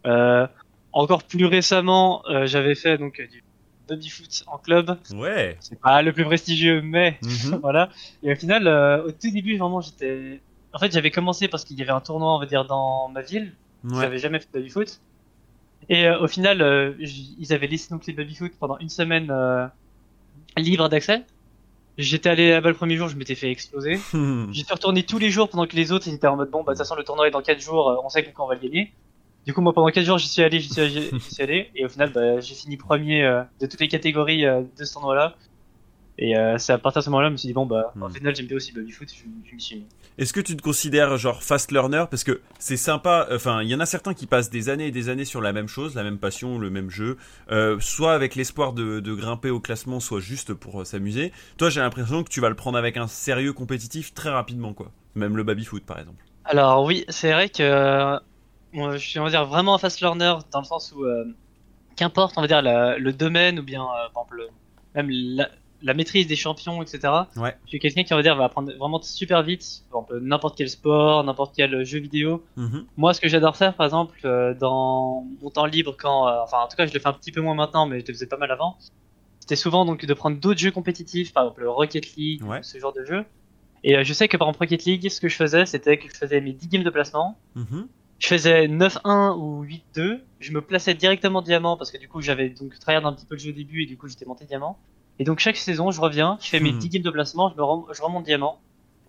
Euh, 0.06 0.46
encore 0.92 1.24
plus 1.24 1.44
récemment, 1.44 2.22
euh, 2.28 2.46
j'avais 2.46 2.74
fait 2.74 2.96
donc 2.98 3.20
euh, 3.20 3.26
du 3.26 3.42
baby 3.88 4.08
foot 4.08 4.44
en 4.46 4.58
club. 4.58 4.96
Ouais. 5.12 5.56
C'est 5.60 5.80
pas 5.80 6.02
le 6.02 6.12
plus 6.12 6.24
prestigieux, 6.24 6.80
mais 6.82 7.18
Mhm. 7.22 7.56
voilà. 7.62 7.88
Et 8.22 8.32
au 8.32 8.36
final, 8.36 8.66
euh, 8.68 9.04
au 9.04 9.10
tout 9.10 9.30
début, 9.32 9.56
vraiment, 9.58 9.80
j'étais. 9.80 10.40
En 10.72 10.78
fait, 10.78 10.92
j'avais 10.92 11.10
commencé 11.10 11.48
parce 11.48 11.64
qu'il 11.64 11.78
y 11.78 11.82
avait 11.82 11.90
un 11.92 12.00
tournoi, 12.00 12.34
on 12.34 12.38
va 12.38 12.46
dire, 12.46 12.64
dans 12.66 13.08
ma 13.08 13.22
ville. 13.22 13.58
Ouais. 13.84 14.00
J'avais 14.00 14.18
jamais 14.18 14.40
fait 14.40 14.48
de 14.52 14.58
baby 14.58 14.70
foot. 14.70 15.02
Et 15.88 16.06
euh, 16.06 16.20
au 16.20 16.28
final, 16.28 16.62
euh, 16.62 16.94
ils 17.00 17.52
avaient 17.52 17.66
laissé 17.68 17.88
donc 17.90 18.06
les 18.06 18.12
baby 18.14 18.34
foot 18.36 18.52
pendant 18.58 18.78
une 18.78 18.88
semaine 18.90 19.30
euh, 19.30 19.66
libre 20.56 20.88
d'accès. 20.88 21.26
J'étais 21.98 22.30
allé 22.30 22.50
là-bas 22.50 22.70
le 22.70 22.76
premier 22.76 22.96
jour, 22.96 23.08
je 23.08 23.16
m'étais 23.16 23.34
fait 23.34 23.50
exploser. 23.50 24.10
J'y 24.52 24.64
suis 24.64 24.74
retourné 24.74 25.04
tous 25.04 25.18
les 25.18 25.30
jours 25.30 25.50
pendant 25.50 25.66
que 25.66 25.76
les 25.76 25.92
autres 25.92 26.08
ils 26.08 26.14
étaient 26.14 26.26
en 26.28 26.36
mode 26.36 26.50
bon, 26.50 26.64
bah 26.64 26.72
de 26.74 26.78
toute 26.78 26.86
façon 26.86 26.96
le 26.96 27.04
tournoi 27.04 27.28
est 27.28 27.30
dans 27.32 27.42
4 27.42 27.60
jours, 27.60 27.90
euh, 27.90 27.96
on 28.04 28.08
sait 28.10 28.32
qu'on 28.32 28.46
va 28.46 28.54
le 28.54 28.60
gagner. 28.60 28.96
Du 29.46 29.54
coup, 29.54 29.60
moi 29.62 29.74
pendant 29.74 29.88
4 29.90 30.04
jours, 30.06 30.18
j'y 30.18 30.28
suis 30.28 30.42
allé, 30.42 30.60
j'y 30.60 30.70
suis 30.70 30.80
allé, 30.82 31.16
j'y 31.18 31.30
suis 31.34 31.42
allé, 31.42 31.70
et 31.74 31.84
au 31.86 31.88
final, 31.90 32.12
bah, 32.12 32.40
j'ai 32.40 32.54
fini 32.54 32.76
premier 32.76 33.24
euh, 33.24 33.42
de 33.60 33.66
toutes 33.66 33.80
les 33.80 33.88
catégories 33.88 34.46
euh, 34.46 34.62
de 34.78 34.84
ce 34.84 34.92
tournoi-là. 34.94 35.36
Et 36.18 36.36
euh, 36.36 36.58
c'est 36.58 36.72
à 36.72 36.78
partir 36.78 37.00
de 37.00 37.04
ce 37.04 37.10
moment-là, 37.10 37.28
je 37.28 37.32
me 37.32 37.36
suis 37.38 37.48
dit 37.48 37.52
bon 37.54 37.66
bah, 37.66 37.96
au 38.00 38.08
Hmm. 38.08 38.12
final, 38.14 38.34
j'aime 38.36 38.46
bien 38.46 38.56
aussi 38.56 38.72
baby 38.72 38.90
foot, 38.92 39.08
je, 39.14 39.24
je 39.44 39.54
m'y 39.54 39.60
suis 39.60 39.76
mis. 39.76 39.88
Est-ce 40.18 40.32
que 40.32 40.40
tu 40.40 40.56
te 40.56 40.62
considères 40.62 41.16
genre 41.16 41.44
fast 41.44 41.70
learner? 41.70 42.06
Parce 42.10 42.24
que 42.24 42.40
c'est 42.58 42.76
sympa 42.76 43.28
enfin 43.30 43.62
il 43.62 43.68
y 43.68 43.74
en 43.76 43.78
a 43.78 43.86
certains 43.86 44.14
qui 44.14 44.26
passent 44.26 44.50
des 44.50 44.68
années 44.68 44.88
et 44.88 44.90
des 44.90 45.10
années 45.10 45.24
sur 45.24 45.40
la 45.40 45.52
même 45.52 45.68
chose 45.68 45.94
la 45.94 46.02
même 46.02 46.18
passion 46.18 46.58
le 46.58 46.70
même 46.70 46.90
jeu. 46.90 47.16
Euh, 47.52 47.78
soit 47.78 48.14
avec 48.14 48.34
l'espoir 48.34 48.72
de, 48.72 48.98
grimper 49.14 49.50
au 49.50 49.60
classement 49.60 50.00
soit 50.00 50.18
juste 50.18 50.54
pour 50.54 50.80
euh, 50.80 50.84
s'amuser. 50.84 51.32
Toi 51.56 51.70
j'ai 51.70 51.80
l'impression 51.80 52.24
que 52.24 52.30
tu 52.30 52.40
vas 52.40 52.48
le 52.48 52.56
prendre 52.56 52.76
avec 52.76 52.96
un 52.96 53.06
sérieux 53.06 53.52
compétitif 53.52 54.12
très 54.12 54.30
rapidement 54.30 54.72
quoi. 54.72 54.90
Même 55.14 55.36
le 55.36 55.44
baby 55.44 55.64
foot 55.64 55.84
par 55.86 56.00
exemple. 56.00 56.24
Alors 56.44 56.82
oui, 56.82 57.04
c'est 57.08 57.30
vrai 57.30 57.48
que 57.48 57.62
euh, 57.62 58.18
je 58.72 58.98
suis 58.98 59.20
dire 59.30 59.46
vraiment 59.46 59.78
fast 59.78 60.00
learner 60.00 60.34
dans 60.50 60.60
le 60.60 60.66
sens 60.66 60.92
où 60.96 61.06
qu'importe 61.94 62.36
on 62.36 62.40
va 62.40 62.48
dire 62.48 62.62
le 62.62 63.10
domaine 63.12 63.60
ou 63.60 63.62
bien 63.62 63.86
par 64.12 64.24
exemple 64.24 64.48
même 64.96 65.10
la, 65.10 65.48
la 65.82 65.94
maîtrise 65.94 66.26
des 66.26 66.36
champions 66.36 66.82
etc. 66.82 67.00
Ouais. 67.36 67.56
Je 67.64 67.68
suis 67.70 67.78
quelqu'un 67.78 68.02
qui 68.02 68.12
on 68.12 68.16
va 68.16 68.22
dire 68.22 68.34
va 68.36 68.44
apprendre 68.44 68.72
vraiment 68.78 69.00
super 69.02 69.42
vite, 69.42 69.84
n'importe 70.20 70.56
quel 70.58 70.68
sport, 70.68 71.22
n'importe 71.24 71.54
quel 71.56 71.84
jeu 71.84 71.98
vidéo. 72.00 72.42
Mhm. 72.56 72.84
Moi, 72.96 73.14
ce 73.14 73.20
que 73.20 73.28
j'adore 73.28 73.56
faire, 73.56 73.74
par 73.74 73.86
exemple, 73.86 74.18
euh, 74.24 74.54
dans 74.54 75.24
mon 75.42 75.50
temps 75.50 75.66
libre, 75.66 75.94
quand, 75.98 76.26
euh, 76.28 76.40
enfin, 76.42 76.58
en 76.64 76.68
tout 76.68 76.76
cas, 76.76 76.86
je 76.86 76.92
le 76.94 76.98
fais 77.00 77.06
un 77.08 77.12
petit 77.12 77.30
peu 77.32 77.40
moins 77.40 77.54
maintenant, 77.54 77.86
mais 77.86 78.00
je 78.00 78.06
le 78.06 78.12
faisais 78.14 78.26
pas 78.26 78.36
mal 78.38 78.50
avant. 78.50 78.76
C'était 79.40 79.56
souvent 79.56 79.84
donc 79.84 80.04
de 80.04 80.14
prendre 80.14 80.38
d'autres 80.38 80.60
jeux 80.60 80.70
compétitifs, 80.72 81.32
par 81.32 81.44
exemple 81.44 81.64
Rocket 81.66 82.16
League, 82.16 82.42
Ouais. 82.44 82.62
ce 82.62 82.78
genre 82.78 82.92
de 82.92 83.04
jeu. 83.04 83.24
Et 83.84 83.96
euh, 83.96 84.02
je 84.04 84.12
sais 84.12 84.26
que 84.28 84.36
par 84.36 84.48
exemple 84.48 84.64
Rocket 84.64 84.84
League, 84.84 85.08
ce 85.08 85.20
que 85.20 85.28
je 85.28 85.36
faisais, 85.36 85.64
c'était 85.64 85.96
que 85.98 86.08
je 86.08 86.14
faisais 86.16 86.40
mes 86.40 86.52
10 86.52 86.68
games 86.68 86.82
de 86.82 86.90
placement. 86.90 87.38
Mhm. 87.54 87.86
Je 88.18 88.26
faisais 88.26 88.66
9-1 88.66 89.36
ou 89.38 89.62
8-2. 89.64 90.20
Je 90.40 90.52
me 90.52 90.60
plaçais 90.60 90.92
directement 90.94 91.40
diamant 91.40 91.76
parce 91.76 91.92
que 91.92 91.98
du 91.98 92.08
coup, 92.08 92.20
j'avais 92.20 92.48
donc 92.50 92.76
travaillé 92.80 93.06
un 93.06 93.12
petit 93.12 93.26
peu 93.26 93.36
le 93.36 93.38
jeu 93.40 93.50
au 93.50 93.54
début 93.54 93.84
et 93.84 93.86
du 93.86 93.96
coup, 93.96 94.08
j'étais 94.08 94.24
monté 94.26 94.44
diamant. 94.44 94.76
Et 95.18 95.24
donc, 95.24 95.38
chaque 95.40 95.56
saison, 95.56 95.90
je 95.90 96.00
reviens, 96.00 96.38
je 96.40 96.48
fais 96.48 96.60
mes 96.60 96.72
Mhm. 96.72 96.78
10 96.78 96.88
games 96.90 97.02
de 97.02 97.10
placement, 97.10 97.50
je, 97.50 97.56
me 97.56 97.62
rem- 97.64 97.84
je 97.92 98.00
remonte 98.02 98.24
diamant. 98.24 98.60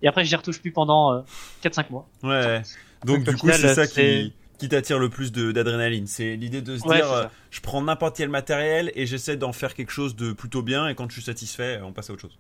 Et 0.01 0.07
après, 0.07 0.25
j'y 0.25 0.35
retouche 0.35 0.59
plus 0.61 0.71
pendant 0.71 1.13
euh, 1.13 1.21
4-5 1.61 1.89
mois. 1.91 2.07
ouais 2.23 2.61
donc 3.05 3.23
du 3.23 3.35
coup 3.37 3.49
c'est 3.51 3.73
ça 3.75 3.87
qui 3.87 4.33
qui 4.57 4.67
t'attire 4.67 4.99
le 4.99 5.07
plus 5.07 5.31
d'adrénaline 5.31 6.05
c'est 6.05 6.35
l'idée 6.35 6.61
de 6.61 6.77
se 6.77 6.85
Ouais, 6.85 6.97
dire 6.97 7.09
euh, 7.13 7.25
je 7.49 7.61
prends 7.61 7.81
n'importe 7.81 8.17
quel 8.17 8.27
matériel 8.27 8.91
et 8.93 9.05
j'essaie 9.05 9.37
d'en 9.37 9.53
faire 9.53 9.73
quelque 9.73 9.91
chose 9.93 10.17
de 10.17 10.33
plutôt 10.33 10.61
bien 10.63 10.89
et 10.89 10.95
quand 10.95 11.07
je 11.09 11.13
suis 11.13 11.21
satisfait 11.21 11.79
on 11.81 11.93
passe 11.93 12.09
à 12.09 12.13
autre 12.13 12.23
chose 12.23 12.37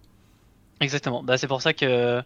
Exactement. 0.81 1.23
Bah, 1.23 1.37
c'est 1.37 1.47
pour 1.47 1.61
ça 1.61 1.73
que 1.73 2.21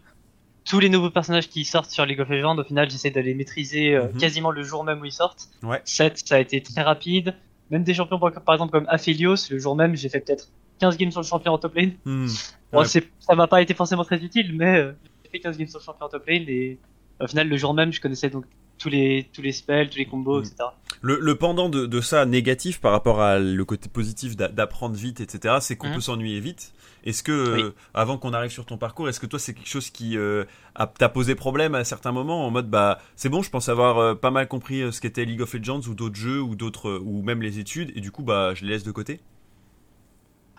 tous 0.65 0.79
les 0.79 0.89
nouveaux 0.89 1.09
personnages 1.11 1.49
qui 1.49 1.65
sortent 1.65 1.91
sur 1.91 2.05
League 2.05 2.19
of 2.21 2.29
Legends, 2.29 2.57
au 2.57 2.63
final, 2.63 2.89
j'essaie 2.89 3.11
de 3.11 3.19
les 3.19 3.33
maîtriser 3.33 3.95
euh, 3.95 4.07
Mhm. 4.13 4.17
quasiment 4.19 4.51
le 4.51 4.63
jour 4.63 4.83
même 4.83 5.01
où 5.01 5.05
ils 5.05 5.11
sortent. 5.11 5.49
Ouais. 5.61 5.81
7, 5.85 6.21
ça 6.25 6.35
a 6.35 6.39
été 6.39 6.61
très 6.63 6.81
rapide. 6.81 7.35
Même 7.69 7.83
des 7.83 7.93
champions, 7.93 8.19
par 8.19 8.53
exemple, 8.55 8.71
comme 8.71 8.85
Aphelios, 8.89 9.35
le 9.49 9.57
jour 9.59 9.75
même, 9.75 9.95
j'ai 9.95 10.09
fait 10.09 10.19
peut-être 10.21 10.49
15 10.83 10.97
games 10.97 11.11
sur 11.11 11.21
le 11.21 11.25
champion 11.25 11.53
en 11.53 11.57
top 11.57 11.75
lane. 11.75 11.93
Mhm. 12.05 12.27
Bon, 12.71 12.79
Ouais. 12.79 12.85
ça 12.85 13.35
m'a 13.35 13.47
pas 13.47 13.61
été 13.61 13.73
forcément 13.73 14.03
très 14.03 14.21
utile, 14.23 14.53
mais 14.55 14.77
euh, 14.79 14.91
j'ai 15.23 15.29
fait 15.31 15.39
15 15.39 15.57
games 15.57 15.67
sur 15.67 15.79
le 15.79 15.83
champion 15.83 16.05
en 16.05 16.09
top 16.09 16.25
lane 16.27 16.43
et 16.47 16.77
au 17.21 17.27
final, 17.27 17.47
le 17.47 17.57
jour 17.57 17.73
même, 17.73 17.91
je 17.93 18.01
connaissais 18.01 18.29
donc 18.29 18.45
tous 18.79 18.89
les, 18.89 19.29
tous 19.33 19.41
les 19.41 19.51
spells, 19.51 19.89
tous 19.89 19.97
les 19.99 20.05
combos, 20.05 20.39
Mhm. 20.39 20.45
etc. 20.45 20.63
Le, 21.01 21.19
le 21.21 21.35
pendant 21.35 21.69
de, 21.69 21.85
de 21.85 22.01
ça 22.01 22.25
négatif 22.25 22.81
par 22.81 22.91
rapport 22.91 23.21
à 23.21 23.39
le 23.39 23.65
côté 23.65 23.87
positif 23.89 24.35
d'a- 24.35 24.47
d'apprendre 24.49 24.95
vite, 24.95 25.21
etc., 25.21 25.55
c'est 25.61 25.75
qu'on 25.77 25.89
Mhm. 25.89 25.95
peut 25.95 26.01
s'ennuyer 26.01 26.39
vite. 26.39 26.73
Est-ce 27.05 27.21
que, 27.21 27.31
euh, 27.33 27.75
avant 27.93 28.17
qu'on 28.17 28.31
arrive 28.33 28.51
sur 28.51 28.65
ton 28.65 28.77
parcours, 28.77 29.09
est-ce 29.09 29.19
que 29.19 29.25
toi 29.25 29.37
c'est 29.37 29.53
quelque 29.53 29.67
chose 29.69 29.89
qui 29.89 30.17
euh, 30.17 30.45
a- 30.75 30.87
t'a 30.87 31.09
posé 31.09 31.35
problème 31.35 31.75
à 31.75 31.83
certains 31.83 32.13
moments 32.13 32.47
en 32.47 32.49
mode 32.51 32.69
bah 32.69 32.99
c'est 33.17 33.27
bon, 33.29 33.41
je 33.41 33.49
pense 33.49 33.67
avoir 33.69 33.97
euh, 33.99 34.15
pas 34.15 34.31
mal 34.31 34.47
compris 34.47 34.91
ce 34.93 35.01
qu'était 35.01 35.25
League 35.25 35.41
of 35.41 35.53
Legends 35.53 35.81
ou 35.89 35.95
d'autres 35.95 36.15
jeux 36.15 36.41
ou 36.41 36.55
d'autres 36.55 36.99
ou 37.03 37.21
même 37.21 37.41
les 37.41 37.59
études 37.59 37.91
et 37.95 37.99
du 38.01 38.11
coup 38.11 38.23
bah 38.23 38.53
je 38.55 38.63
les 38.63 38.71
laisse 38.71 38.83
de 38.85 38.91
côté? 38.91 39.19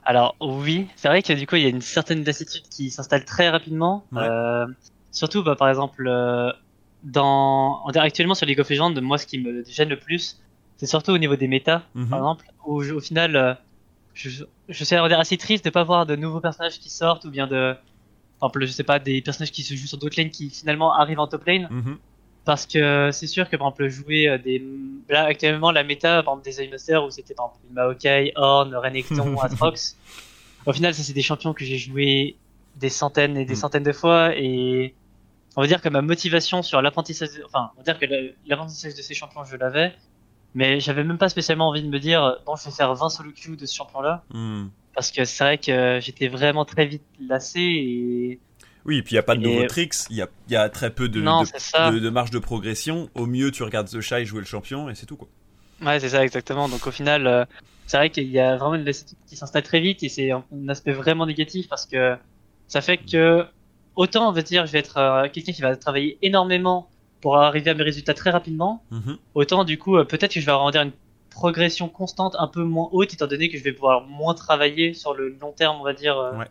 Alors 0.06 0.36
oui, 0.40 0.86
c'est 0.96 1.08
vrai 1.08 1.22
que 1.22 1.32
du 1.32 1.46
coup 1.46 1.56
il 1.56 1.62
y 1.62 1.66
a 1.66 1.70
une 1.70 1.80
certaine 1.80 2.24
lassitude 2.24 2.62
qui 2.68 2.90
s'installe 2.90 3.24
très 3.24 3.48
rapidement. 3.48 4.04
Ouais. 4.12 4.22
Euh, 4.22 4.66
surtout 5.10 5.42
bah, 5.42 5.56
par 5.56 5.68
exemple 5.68 6.06
euh, 6.06 6.52
dans 7.02 7.84
actuellement 7.94 8.34
sur 8.34 8.46
League 8.46 8.60
of 8.60 8.68
Legends, 8.68 8.94
moi 9.00 9.18
ce 9.18 9.26
qui 9.26 9.38
me 9.38 9.64
gêne 9.64 9.88
le 9.88 9.98
plus, 9.98 10.40
c'est 10.76 10.86
surtout 10.86 11.12
au 11.12 11.18
niveau 11.18 11.36
des 11.36 11.48
méta, 11.48 11.82
Mhm. 11.94 12.08
par 12.08 12.18
exemple, 12.18 12.46
où 12.66 12.82
je- 12.82 12.92
au 12.94 13.00
final 13.00 13.36
euh, 13.36 13.54
je, 14.14 14.44
je 14.68 14.84
suis 14.84 14.94
assez 14.96 15.36
triste 15.38 15.64
de 15.64 15.70
pas 15.70 15.84
voir 15.84 16.06
de 16.06 16.16
nouveaux 16.16 16.40
personnages 16.40 16.78
qui 16.78 16.90
sortent 16.90 17.24
ou 17.24 17.30
bien 17.30 17.46
de 17.46 17.74
par 18.40 18.48
exemple 18.50 18.66
je 18.66 18.72
sais 18.72 18.84
pas 18.84 18.98
des 18.98 19.22
personnages 19.22 19.52
qui 19.52 19.62
se 19.62 19.74
jouent 19.74 19.86
sur 19.86 19.98
d'autres 19.98 20.20
lanes 20.20 20.30
qui 20.30 20.50
finalement 20.50 20.92
arrivent 20.94 21.20
en 21.20 21.26
top 21.26 21.44
lane 21.46 21.68
Mhm. 21.70 21.98
Parce 22.44 22.66
que 22.66 23.10
c'est 23.12 23.26
sûr 23.26 23.48
que 23.48 23.56
par 23.56 23.68
exemple 23.68 23.88
jouer 23.88 24.28
euh, 24.28 24.38
des 24.38 24.62
là 25.08 25.24
actuellement 25.24 25.70
la 25.70 25.82
méta 25.84 26.22
par 26.22 26.34
exemple 26.34 26.44
des 26.44 26.60
Aimasters 26.62 27.04
où 27.04 27.10
c'était 27.10 27.34
par 27.34 27.46
exemple 27.46 27.64
Maokai, 27.72 28.32
Horn, 28.36 28.74
Renekton, 28.74 29.38
Atrox 29.42 29.96
au 30.66 30.72
final 30.72 30.94
ça 30.94 31.02
c'est 31.02 31.12
des 31.12 31.22
champions 31.22 31.52
que 31.54 31.64
j'ai 31.64 31.78
joué 31.78 32.36
des 32.76 32.88
centaines 32.90 33.36
et 33.36 33.44
des 33.44 33.52
Mm. 33.54 33.56
centaines 33.56 33.82
de 33.84 33.92
fois 33.92 34.36
et 34.36 34.94
on 35.56 35.60
va 35.60 35.66
dire 35.68 35.80
que 35.80 35.88
ma 35.88 36.02
motivation 36.02 36.62
sur 36.62 36.82
l'apprentissage, 36.82 37.28
enfin, 37.46 37.70
on 37.76 37.78
va 37.78 37.84
dire 37.84 37.98
que 37.98 38.06
l'apprentissage 38.46 38.94
de 38.96 39.02
ces 39.02 39.14
champions, 39.14 39.44
je 39.44 39.54
l'avais, 39.56 39.94
mais 40.54 40.80
j'avais 40.80 41.04
même 41.04 41.16
pas 41.16 41.28
spécialement 41.28 41.68
envie 41.68 41.82
de 41.84 41.88
me 41.88 42.00
dire, 42.00 42.38
bon, 42.44 42.56
je 42.56 42.64
vais 42.64 42.72
faire 42.72 42.92
20 42.92 43.08
solo 43.08 43.30
queue 43.30 43.54
de 43.54 43.64
ce 43.64 43.72
champion-là, 43.76 44.24
Hmm. 44.30 44.64
parce 44.96 45.12
que 45.12 45.24
c'est 45.24 45.44
vrai 45.44 45.58
que 45.58 46.00
j'étais 46.02 46.26
vraiment 46.26 46.64
très 46.64 46.86
vite 46.86 47.04
lassé 47.20 47.60
et 47.60 48.40
Oui, 48.86 48.98
et 48.98 49.02
puis 49.02 49.12
il 49.12 49.14
n'y 49.14 49.18
a 49.20 49.22
pas 49.22 49.34
de 49.36 49.40
Et- 49.40 49.44
nouveaux 49.54 49.66
tricks, 49.66 49.94
il 50.10 50.16
y 50.16 50.22
a, 50.22 50.28
il 50.48 50.52
y 50.52 50.56
a 50.56 50.68
très 50.68 50.90
peu 50.90 51.08
de, 51.08 51.20
non, 51.20 51.42
de, 51.42 51.46
c'est 51.46 51.58
ça. 51.60 51.90
de- 51.90 51.98
de 51.98 52.10
marge 52.10 52.30
de 52.30 52.38
progression. 52.38 53.08
Au 53.14 53.26
mieux, 53.26 53.50
tu 53.50 53.62
regardes 53.62 53.88
The 53.88 54.00
Shy 54.00 54.24
jouer 54.26 54.40
le 54.40 54.46
champion 54.46 54.88
et 54.90 54.94
c'est 54.94 55.06
tout 55.06 55.16
quoi. 55.16 55.28
Ouais, 55.82 55.98
c'est 56.00 56.10
ça, 56.10 56.22
exactement. 56.24 56.68
Donc 56.68 56.86
au 56.86 56.90
final, 56.90 57.26
euh, 57.26 57.44
c'est 57.86 57.96
vrai 57.96 58.10
qu'il 58.10 58.28
y 58.30 58.38
a 58.38 58.56
vraiment 58.56 58.74
une 58.74 58.84
lassitude 58.84 59.16
qui 59.26 59.36
s'installe 59.36 59.62
très 59.62 59.80
vite 59.80 60.02
et 60.02 60.08
c'est 60.08 60.30
un, 60.30 60.44
un 60.54 60.68
aspect 60.68 60.92
vraiment 60.92 61.26
négatif 61.26 61.68
parce 61.68 61.86
que 61.86 62.16
ça 62.68 62.80
fait 62.80 62.98
que 62.98 63.44
autant 63.96 64.28
on 64.28 64.32
va 64.32 64.42
dire 64.42 64.66
je 64.66 64.72
vais 64.72 64.78
être 64.80 64.96
euh, 64.98 65.28
quelqu'un 65.28 65.52
qui 65.52 65.62
va 65.62 65.76
travailler 65.76 66.18
énormément 66.22 66.88
pour 67.20 67.36
arriver 67.38 67.70
à 67.70 67.74
mes 67.74 67.82
résultats 67.84 68.14
très 68.14 68.30
rapidement, 68.30 68.82
Mhm. 68.90 69.16
autant 69.34 69.64
du 69.64 69.78
coup 69.78 69.96
euh, 69.96 70.04
peut-être 70.04 70.34
que 70.34 70.40
je 70.40 70.46
vais 70.46 70.70
dire, 70.72 70.82
une 70.82 70.92
progression 71.30 71.88
constante 71.88 72.36
un 72.38 72.46
peu 72.48 72.62
moins 72.62 72.88
haute 72.92 73.12
étant 73.14 73.26
donné 73.26 73.48
que 73.48 73.58
je 73.58 73.62
vais 73.64 73.72
pouvoir 73.72 74.02
moins 74.06 74.34
travailler 74.34 74.94
sur 74.94 75.14
le 75.14 75.36
long 75.40 75.52
terme 75.52 75.76
on 75.80 75.84
va 75.84 75.92
dire 75.94 76.16
Ouais. 76.38 76.46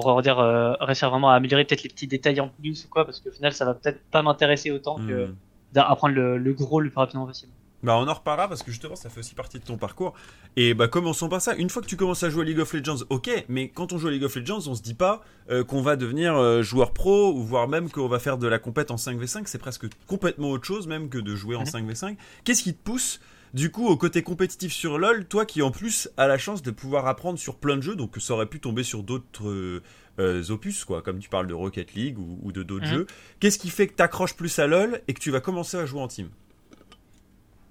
Pour 0.00 0.06
on 0.12 0.14
va 0.16 0.20
dire 0.22 0.38
euh, 0.38 0.74
réussir 0.80 1.08
vraiment 1.10 1.30
à 1.30 1.36
améliorer 1.36 1.64
peut-être 1.64 1.82
les 1.82 1.88
petits 1.88 2.06
détails 2.06 2.38
en 2.40 2.48
plus 2.48 2.84
ou 2.84 2.88
quoi 2.88 3.04
parce 3.06 3.20
qu'au 3.20 3.30
final 3.30 3.52
ça 3.54 3.64
va 3.64 3.72
peut-être 3.72 4.00
pas 4.10 4.22
m'intéresser 4.22 4.70
autant 4.70 4.96
que 4.96 5.26
Hmm. 5.28 5.34
d'apprendre 5.72 6.14
le, 6.14 6.36
le 6.38 6.52
gros 6.52 6.80
le 6.80 6.90
plus 6.90 6.98
rapidement 6.98 7.26
possible. 7.26 7.50
Bah 7.82 7.96
on 7.98 8.08
en 8.08 8.14
reparlera 8.14 8.48
parce 8.48 8.62
que 8.62 8.70
justement 8.70 8.96
ça 8.96 9.08
fait 9.10 9.20
aussi 9.20 9.34
partie 9.34 9.58
de 9.58 9.64
ton 9.64 9.76
parcours. 9.78 10.12
Et 10.56 10.74
bah 10.74 10.88
commençons 10.88 11.28
par 11.28 11.40
ça. 11.40 11.54
Une 11.56 11.70
fois 11.70 11.80
que 11.82 11.86
tu 11.86 11.96
commences 11.96 12.22
à 12.22 12.30
jouer 12.30 12.42
à 12.42 12.44
League 12.46 12.58
of 12.58 12.72
Legends, 12.72 13.04
ok, 13.10 13.44
mais 13.48 13.68
quand 13.68 13.92
on 13.92 13.98
joue 13.98 14.08
à 14.08 14.10
League 14.10 14.24
of 14.24 14.34
Legends, 14.34 14.66
on 14.68 14.74
se 14.74 14.82
dit 14.82 14.94
pas 14.94 15.22
euh, 15.50 15.62
qu'on 15.64 15.82
va 15.82 15.96
devenir 15.96 16.34
euh, 16.36 16.62
joueur 16.62 16.92
pro 16.92 17.32
ou 17.32 17.42
voire 17.42 17.68
même 17.68 17.90
qu'on 17.90 18.08
va 18.08 18.18
faire 18.18 18.38
de 18.38 18.46
la 18.48 18.58
compète 18.58 18.90
en 18.90 18.96
5v5. 18.96 19.42
C'est 19.46 19.58
presque 19.58 19.86
complètement 20.06 20.50
autre 20.50 20.64
chose 20.66 20.86
même 20.86 21.08
que 21.08 21.18
de 21.18 21.34
jouer 21.36 21.56
en 21.56 21.60
Mhm. 21.60 21.66
5v5. 21.90 22.16
Qu'est-ce 22.44 22.62
qui 22.62 22.74
te 22.74 22.82
pousse 22.82 23.20
du 23.54 23.70
coup 23.70 23.86
au 23.86 23.96
côté 23.96 24.22
compétitif 24.22 24.72
sur 24.72 24.98
LoL, 24.98 25.24
toi 25.26 25.46
qui 25.46 25.62
en 25.62 25.70
plus 25.70 26.08
as 26.16 26.26
la 26.26 26.38
chance 26.38 26.62
de 26.62 26.70
pouvoir 26.70 27.06
apprendre 27.06 27.38
sur 27.38 27.56
plein 27.56 27.76
de 27.76 27.82
jeux, 27.82 27.96
donc 27.96 28.16
ça 28.18 28.34
aurait 28.34 28.46
pu 28.46 28.60
tomber 28.60 28.82
sur 28.84 29.02
d'autres 29.02 29.82
euh, 30.18 30.50
opus 30.50 30.84
quoi, 30.84 31.02
comme 31.02 31.18
tu 31.18 31.28
parles 31.28 31.46
de 31.46 31.54
Rocket 31.54 31.94
League 31.94 32.18
ou, 32.18 32.38
ou 32.42 32.52
de 32.52 32.62
d'autres 32.62 32.86
Mhm. 32.86 32.92
jeux. 32.92 33.06
Qu'est-ce 33.40 33.58
qui 33.58 33.70
fait 33.70 33.86
que 33.86 33.94
t'accroches 33.94 34.34
plus 34.34 34.58
à 34.58 34.66
LoL 34.66 35.00
et 35.08 35.14
que 35.14 35.20
tu 35.20 35.30
vas 35.30 35.40
commencer 35.40 35.76
à 35.76 35.86
jouer 35.86 36.00
en 36.00 36.08
team? 36.08 36.28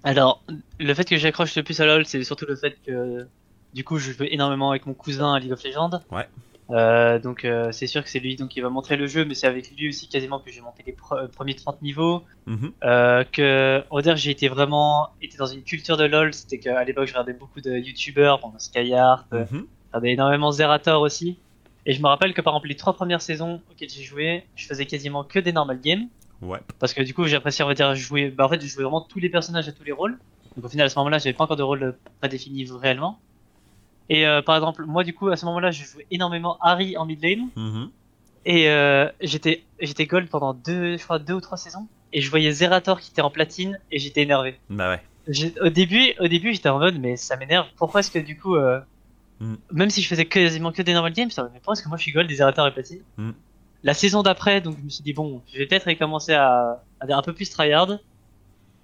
Alors, 0.04 0.42
le 0.78 0.94
fait 0.94 1.04
que 1.04 1.16
j'accroche 1.16 1.54
le 1.56 1.62
plus 1.64 1.80
à 1.80 1.86
LoL, 1.86 2.06
c'est 2.06 2.22
surtout 2.22 2.46
le 2.46 2.54
fait 2.54 2.76
que, 2.86 3.26
du 3.74 3.82
coup, 3.82 3.98
je 3.98 4.12
joue 4.12 4.24
énormément 4.24 4.70
avec 4.70 4.86
mon 4.86 4.94
cousin 4.94 5.32
à 5.34 5.40
League 5.40 5.52
of 5.52 5.64
Legends. 5.64 6.00
Ouais. 6.12 6.28
Euh, 6.70 7.18
donc, 7.20 7.44
euh, 7.44 7.70
c'est 7.70 7.86
sûr 7.86 8.02
que 8.02 8.08
c'est 8.10 8.18
lui 8.18 8.34
donc 8.36 8.48
qui 8.50 8.60
va 8.60 8.68
montrer 8.70 8.96
le 8.96 9.06
jeu, 9.06 9.24
mais 9.24 9.34
c'est 9.34 9.46
avec 9.46 9.70
lui 9.76 9.88
aussi 9.88 10.08
quasiment 10.08 10.40
que 10.40 10.50
j'ai 10.50 10.60
monté 10.60 10.82
les 10.86 10.92
pre- 10.92 11.16
euh, 11.24 11.28
premiers 11.28 11.54
30 11.54 11.80
niveaux. 11.82 12.22
Mhm. 12.46 12.72
Euh, 12.84 13.22
que, 13.24 13.84
on 13.90 13.96
va 13.96 14.02
dire, 14.02 14.14
que 14.14 14.20
j'ai 14.20 14.32
été 14.32 14.48
vraiment, 14.48 15.10
été 15.22 15.36
dans 15.36 15.46
une 15.46 15.62
culture 15.62 15.96
de 15.96 16.04
LoL. 16.04 16.34
C'était 16.34 16.58
qu'à 16.58 16.82
l'époque, 16.84 17.06
je 17.06 17.12
regardais 17.12 17.34
beaucoup 17.34 17.60
de 17.60 17.70
YouTubers, 17.76 18.40
pendant 18.40 18.58
Skyheart, 18.58 19.30
Mhm. 19.32 19.46
je 19.50 19.56
regardais 19.92 20.12
énormément 20.12 20.50
Zerator 20.50 21.00
aussi. 21.02 21.38
Et 21.88 21.92
je 21.92 22.02
me 22.02 22.08
rappelle 22.08 22.34
que 22.34 22.40
par 22.40 22.54
exemple, 22.54 22.66
les 22.68 22.76
trois 22.76 22.94
premières 22.94 23.22
saisons 23.22 23.62
auxquelles 23.70 23.90
j'ai 23.90 24.02
joué, 24.02 24.42
je 24.56 24.66
faisais 24.66 24.86
quasiment 24.86 25.22
que 25.22 25.38
des 25.38 25.52
normal 25.52 25.80
games. 25.80 26.08
Ouais. 26.42 26.58
Parce 26.80 26.92
que 26.92 27.02
du 27.02 27.14
coup, 27.14 27.24
j'apprécie, 27.26 27.62
on 27.62 27.66
va 27.68 27.74
dire, 27.74 27.94
jouer. 27.94 28.28
Bah, 28.30 28.44
en 28.44 28.48
fait, 28.48 28.60
je 28.60 28.66
jouais 28.66 28.82
vraiment 28.82 29.00
tous 29.00 29.20
les 29.20 29.28
personnages 29.30 29.68
à 29.68 29.72
tous 29.72 29.84
les 29.84 29.92
rôles. 29.92 30.18
Donc, 30.56 30.64
au 30.64 30.68
final, 30.68 30.86
à 30.86 30.88
ce 30.88 30.98
moment-là, 30.98 31.18
j'avais 31.18 31.32
pas 31.32 31.44
encore 31.44 31.56
de 31.56 31.62
rôle 31.62 31.96
prédéfini 32.18 32.66
réellement. 32.70 33.20
Et 34.08 34.26
euh, 34.26 34.42
par 34.42 34.56
exemple, 34.56 34.84
moi, 34.84 35.04
du 35.04 35.14
coup, 35.14 35.28
à 35.28 35.36
ce 35.36 35.44
moment-là, 35.46 35.70
je 35.70 35.84
jouais 35.84 36.06
énormément 36.10 36.58
Harry 36.60 36.96
en 36.96 37.06
mid 37.06 37.22
lane. 37.22 37.48
Mhm. 37.56 37.90
Et 38.44 38.68
euh, 38.70 39.08
j'étais, 39.20 39.64
j'étais 39.80 40.06
gold 40.06 40.28
pendant 40.28 40.54
deux, 40.54 40.96
je 40.96 41.02
crois, 41.02 41.18
deux 41.18 41.34
ou 41.34 41.40
trois 41.40 41.56
saisons. 41.58 41.88
Et 42.12 42.20
je 42.20 42.30
voyais 42.30 42.52
Zerator 42.52 43.00
qui 43.00 43.10
était 43.10 43.22
en 43.22 43.30
platine 43.30 43.78
et 43.90 43.98
j'étais 43.98 44.22
énervé. 44.22 44.58
Bah 44.70 44.90
ouais. 44.90 45.02
Au 45.60 45.68
début, 45.70 46.12
au 46.20 46.28
début, 46.28 46.52
j'étais 46.52 46.68
en 46.68 46.78
mode, 46.78 47.00
mais 47.00 47.16
ça 47.16 47.36
m'énerve. 47.36 47.66
Pourquoi 47.76 48.00
est-ce 48.00 48.12
que 48.12 48.20
du 48.20 48.38
coup, 48.38 48.54
euh, 48.54 48.80
Mm. 49.40 49.54
même 49.72 49.90
si 49.90 50.00
je 50.00 50.08
faisais 50.08 50.24
quasiment 50.24 50.72
que 50.72 50.82
des 50.82 50.94
normal 50.94 51.12
games, 51.12 51.28
en 51.36 51.42
mode, 51.42 51.50
mais 51.52 51.58
pourquoi 51.58 51.74
est-ce 51.74 51.82
que 51.82 51.88
moi 51.88 51.98
je 51.98 52.02
suis 52.02 52.12
gold 52.12 52.28
des 52.28 52.36
Zerator 52.36 52.66
et 52.66 52.72
platine 52.72 53.00
Mm. 53.18 53.32
La 53.82 53.94
saison 53.94 54.22
d'après, 54.22 54.60
donc 54.60 54.78
je 54.78 54.82
me 54.84 54.88
suis 54.88 55.02
dit 55.04 55.12
bon, 55.12 55.42
je 55.52 55.58
vais 55.58 55.66
peut-être 55.66 55.92
commencer 55.98 56.32
à, 56.32 56.82
à 57.00 57.06
dire 57.06 57.18
un 57.18 57.22
peu 57.22 57.34
plus 57.34 57.50
tryhard. 57.50 57.98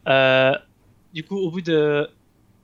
Euh, 0.08 0.52
du 1.14 1.24
coup, 1.24 1.36
au 1.36 1.50
bout 1.50 1.62
de, 1.62 2.08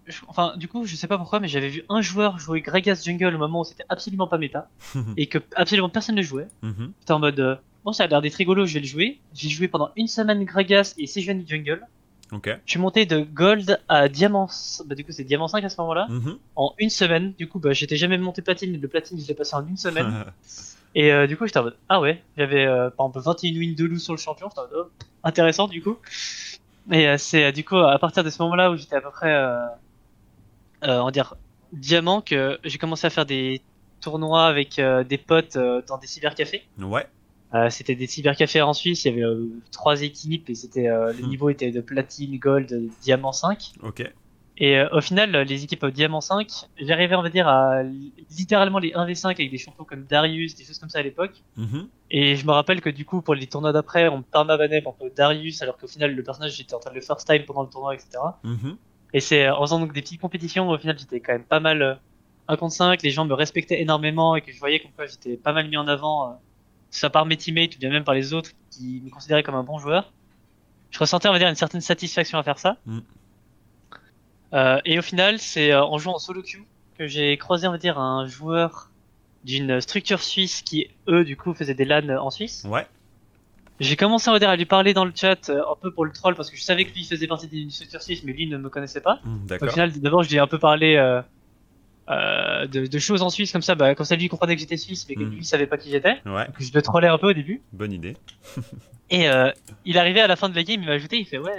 je- 0.09 0.21
enfin, 0.29 0.55
du 0.57 0.69
coup, 0.69 0.85
je 0.87 0.97
sais 0.97 1.07
pas 1.07 1.19
pourquoi, 1.19 1.41
mais 1.41 1.49
j'avais 1.49 1.69
vu 1.69 1.85
un 1.89 2.01
joueur 2.01 2.39
jouer 2.39 2.61
Gragas 2.61 3.03
Jungle 3.05 3.35
au 3.35 3.39
moment 3.39 3.61
où 3.61 3.65
c'était 3.65 3.85
absolument 3.89 4.27
pas 4.27 4.39
méta 4.39 4.69
et 5.17 5.27
que 5.27 5.39
absolument 5.57 5.89
personne 5.89 6.15
ne 6.17 6.23
jouait. 6.23 6.49
Mhm. 6.63 6.93
J'étais 7.01 7.13
en 7.13 7.19
mode, 7.19 7.41
euh, 7.41 7.57
bon, 7.85 7.93
ça 7.93 8.05
a 8.05 8.07
l'air 8.07 8.21
d'être 8.23 8.35
rigolo, 8.35 8.67
je 8.67 8.75
vais 8.75 8.81
le 8.81 8.87
jouer. 8.87 9.19
J'ai 9.35 9.49
joué 9.49 9.69
pendant 9.69 9.91
une 9.97 10.09
semaine 10.09 10.45
Gragas 10.45 10.95
et 10.99 11.07
Sejuani 11.07 11.45
Jungle. 11.47 11.83
Ok. 12.31 12.51
Je 12.67 12.71
suis 12.71 12.79
monté 12.81 13.07
de 13.07 13.21
Gold 13.21 13.81
à 13.89 14.09
Diamant, 14.11 14.51
bah 14.85 14.95
du 14.95 15.03
coup 15.03 15.13
c'est 15.13 15.25
Diamant 15.25 15.49
5 15.49 15.65
à 15.65 15.69
ce 15.71 15.81
moment-là, 15.81 16.07
Mhm. 16.11 16.37
en 16.57 16.75
une 16.79 16.91
semaine. 16.91 17.33
Du 17.39 17.49
coup, 17.49 17.59
bah 17.59 17.73
j'étais 17.73 17.97
jamais 17.97 18.19
monté 18.19 18.43
platine, 18.43 18.71
mais 18.71 18.77
le 18.79 18.87
platine 18.89 19.19
je 19.19 19.27
l'ai 19.27 19.33
passé 19.35 19.55
en 19.57 19.67
une 19.67 19.79
semaine. 19.79 20.25
Et 20.95 21.11
euh, 21.13 21.27
du 21.27 21.37
coup, 21.39 21.47
j'étais 21.47 21.59
en 21.59 21.65
mode, 21.65 21.77
ah 21.89 22.01
ouais, 22.01 22.23
j'avais 22.37 22.67
euh, 22.67 22.91
par 22.91 23.07
exemple 23.07 23.21
21 23.25 23.55
wins 23.61 23.75
de 23.75 23.85
loup 23.85 23.99
sur 23.99 24.13
le 24.13 24.19
champion, 24.19 24.49
j'étais 24.51 24.61
en 24.61 24.65
mode, 24.65 24.89
oh, 24.89 25.05
intéressant 25.25 25.69
du 25.69 25.81
coup. 25.83 25.97
Et 26.91 27.09
euh, 27.09 27.17
c'est 27.19 27.53
du 27.53 27.65
coup 27.65 27.77
à 27.77 27.99
partir 27.99 28.25
de 28.25 28.31
ce 28.31 28.43
moment-là 28.43 28.71
où 28.71 28.77
j'étais 28.77 28.97
à 28.97 29.01
peu 29.01 29.11
près, 29.11 29.35
euh, 30.85 31.01
on 31.01 31.07
va 31.07 31.11
dire, 31.11 31.35
diamant, 31.73 32.21
que 32.21 32.59
j'ai 32.65 32.79
commencé 32.79 33.07
à 33.07 33.11
faire 33.11 33.27
des 33.27 33.63
tournois 34.01 34.47
avec 34.47 34.79
euh, 34.79 35.05
des 35.05 35.19
potes 35.19 35.57
euh, 35.57 35.83
dans 35.87 35.99
des 35.99 36.07
cybercafés. 36.07 36.63
Ouais. 36.79 37.07
Euh, 37.55 37.71
c'était 37.71 37.95
des 37.95 38.07
cybercafés 38.07 38.61
en 38.63 38.75
Suisse, 38.75 39.05
il 39.07 39.17
y 39.17 39.23
avait 39.23 39.33
trois 39.73 40.03
équipes 40.03 40.51
et 40.51 40.55
c'était 40.55 40.87
le 40.89 41.13
Hmm. 41.15 41.29
niveau 41.29 41.49
était 41.51 41.71
de 41.71 41.81
platine, 41.81 42.39
gold, 42.39 42.91
diamant 43.01 43.33
5. 43.33 43.73
Ok. 43.83 44.05
Et 44.61 44.83
au 44.91 45.01
final, 45.01 45.31
les 45.43 45.63
équipes 45.63 45.87
Diamant 45.87 46.21
5, 46.21 46.49
j'arrivais, 46.81 47.15
on 47.15 47.23
va 47.23 47.31
dire, 47.31 47.47
à 47.47 47.85
li- 47.85 48.13
littéralement 48.37 48.81
les 48.81 48.91
1v5 48.93 49.27
avec 49.31 49.53
des 49.53 49.57
champions 49.57 49.85
comme 49.85 50.03
Darius, 50.05 50.57
des 50.57 50.65
choses 50.65 50.81
comme 50.81 50.89
ça 50.89 50.99
à 50.99 51.03
l'époque. 51.03 51.45
Mhm. 51.57 51.87
Et 52.11 52.35
je 52.35 52.45
me 52.45 52.51
rappelle 52.51 52.81
que 52.81 52.91
du 52.91 53.05
coup, 53.05 53.23
pour 53.23 53.37
les 53.37 53.47
tournois 53.47 53.73
d'après, 53.73 54.09
on 54.09 54.21
permabanait 54.23 54.83
contre 54.83 55.09
Darius, 55.15 55.63
alors 55.63 55.77
qu'au 55.79 55.87
final, 55.87 56.13
le 56.13 56.23
personnage, 56.25 56.57
j'étais 56.57 56.75
en 56.75 56.81
train 56.81 56.91
de 56.91 56.97
le 56.97 57.01
first 57.03 57.25
time 57.29 57.45
pendant 57.47 57.63
le 57.63 57.69
tournoi, 57.69 57.95
etc. 57.95 58.19
Et 59.15 59.21
c'est 59.21 59.47
euh, 59.47 59.55
en 59.55 59.63
faisant 59.63 59.81
donc 59.81 59.93
des 59.93 60.03
petites 60.03 60.21
compétitions, 60.21 60.69
au 60.69 60.79
final, 60.79 60.99
j'étais 60.99 61.21
quand 61.21 61.33
même 61.33 61.45
pas 61.45 61.61
mal 61.61 61.83
euh, 61.83 61.95
1 62.49 62.57
contre 62.57 62.75
5, 62.75 63.03
les 63.03 63.11
gens 63.11 63.25
me 63.27 63.35
respectaient 63.35 63.81
énormément 63.81 64.35
et 64.35 64.41
que 64.41 64.53
je 64.53 64.59
voyais 64.59 64.81
comme 64.81 64.91
quoi 64.93 65.07
j'étais 65.07 65.37
pas 65.37 65.53
mal 65.53 65.69
mis 65.69 65.77
en 65.77 65.87
avant, 65.87 66.31
euh, 66.31 66.33
soit 66.91 67.11
par 67.11 67.27
mes 67.27 67.37
teammates 67.37 67.77
ou 67.77 67.79
bien 67.79 67.91
même 67.91 68.05
par 68.05 68.15
les 68.15 68.33
autres 68.33 68.51
qui 68.71 69.03
me 69.05 69.11
considéraient 69.11 69.43
comme 69.43 69.55
un 69.55 69.63
bon 69.63 69.79
joueur. 69.79 70.13
Je 70.91 70.99
ressentais, 70.99 71.29
on 71.29 71.33
va 71.33 71.39
dire, 71.39 71.49
une 71.49 71.55
certaine 71.55 71.83
satisfaction 71.83 72.39
à 72.39 72.43
faire 72.43 72.59
ça. 72.59 72.79
Mm. 72.87 72.99
Euh, 74.55 74.81
et 74.87 74.99
au 74.99 75.03
final, 75.03 75.39
c'est 75.39 75.73
euh, 75.73 75.85
en 75.85 75.99
jouant 75.99 76.15
en 76.15 76.19
solo 76.19 76.43
queue 76.43 76.65
que 76.97 77.07
j'ai 77.07 77.37
croisé, 77.37 77.69
on 77.69 77.73
va 77.73 77.79
dire, 77.79 77.99
un 77.99 78.27
joueur 78.27 78.91
d'une 79.45 79.81
structure 79.83 80.23
suisse 80.23 80.63
qui, 80.63 80.89
eux, 81.07 81.25
du 81.25 81.37
coup, 81.37 81.53
faisaient 81.53 81.75
des 81.75 81.85
LAN 81.85 82.09
en 82.17 82.31
Suisse. 82.31 82.65
Ouais. 82.69 82.87
J'ai 83.81 83.97
commencé, 83.97 84.31
va 84.31 84.39
dire, 84.39 84.49
à 84.51 84.57
lui 84.57 84.65
parler 84.67 84.93
dans 84.95 85.05
le 85.05 85.13
chat, 85.15 85.49
euh, 85.51 85.61
un 85.71 85.77
peu 85.81 85.93
pour 85.93 86.05
le 86.05 86.13
troll, 86.13 86.35
parce 86.35 86.51
que 86.51 86.57
je 86.57 86.63
savais 86.63 86.85
que 86.85 86.93
lui 86.95 87.05
faisait 87.05 87.27
partie 87.29 87.47
d'une 87.47 87.71
structure 87.71 88.03
suisse, 88.03 88.23
mais 88.25 88.33
lui 88.33 88.47
ne 88.49 88.57
me 88.59 88.69
connaissait 88.69 89.01
pas. 89.01 89.21
Mhm. 89.25 89.47
Au 89.61 89.67
final, 89.69 89.93
d'abord, 90.01 90.23
je 90.25 90.29
lui 90.31 90.37
ai 90.37 90.41
un 90.41 90.47
peu 90.49 90.59
parlé 90.59 90.97
euh, 90.97 91.23
euh, 92.11 92.67
de, 92.67 92.87
de 92.87 92.99
choses 92.99 93.23
en 93.23 93.31
Suisse, 93.31 93.53
comme 93.53 93.63
ça, 93.63 93.75
bah, 93.75 93.95
comme 93.95 94.07
ça, 94.07 94.17
lui 94.17 94.29
comprenait 94.29 94.55
que 94.57 94.61
j'étais 94.61 94.77
suisse, 94.77 95.07
mais 95.09 95.15
que 95.15 95.21
Mm. 95.23 95.31
lui 95.31 95.45
savait 95.45 95.67
pas 95.67 95.77
qui 95.77 95.91
j'étais. 95.91 96.17
Ouais. 96.27 96.47
Donc 96.47 96.55
je 96.61 96.73
le 96.73 96.83
trollais 96.83 97.09
un 97.09 97.19
peu 97.19 97.29
au 97.29 97.33
début. 97.35 97.61
Bonne 97.73 97.93
idée. 97.93 98.17
Et 99.11 99.27
il 99.85 99.97
arrivait 99.99 100.21
à 100.21 100.27
la 100.27 100.37
fin 100.37 100.49
de 100.49 100.55
la 100.57 100.63
game, 100.65 100.83
il 100.83 100.87
m'a 100.87 100.93
ajouté, 100.95 101.19
il 101.19 101.25
fait 101.27 101.39
ouais, 101.39 101.57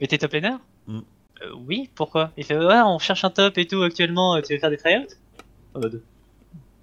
mais 0.00 0.06
t'es 0.06 0.18
top 0.18 0.32
laner 0.32 0.56
Mm. 0.86 1.00
Euh, 1.42 1.50
Oui, 1.66 1.88
pourquoi? 1.94 2.30
Il 2.36 2.44
fait 2.44 2.56
ouais, 2.56 2.80
on 2.84 2.98
cherche 2.98 3.24
un 3.24 3.30
top 3.30 3.56
et 3.58 3.66
tout 3.66 3.82
actuellement, 3.82 4.40
tu 4.42 4.52
veux 4.54 4.58
faire 4.58 4.70
des 4.70 4.76
tryouts? 4.78 5.06
En 5.74 5.80
mode, 5.80 6.02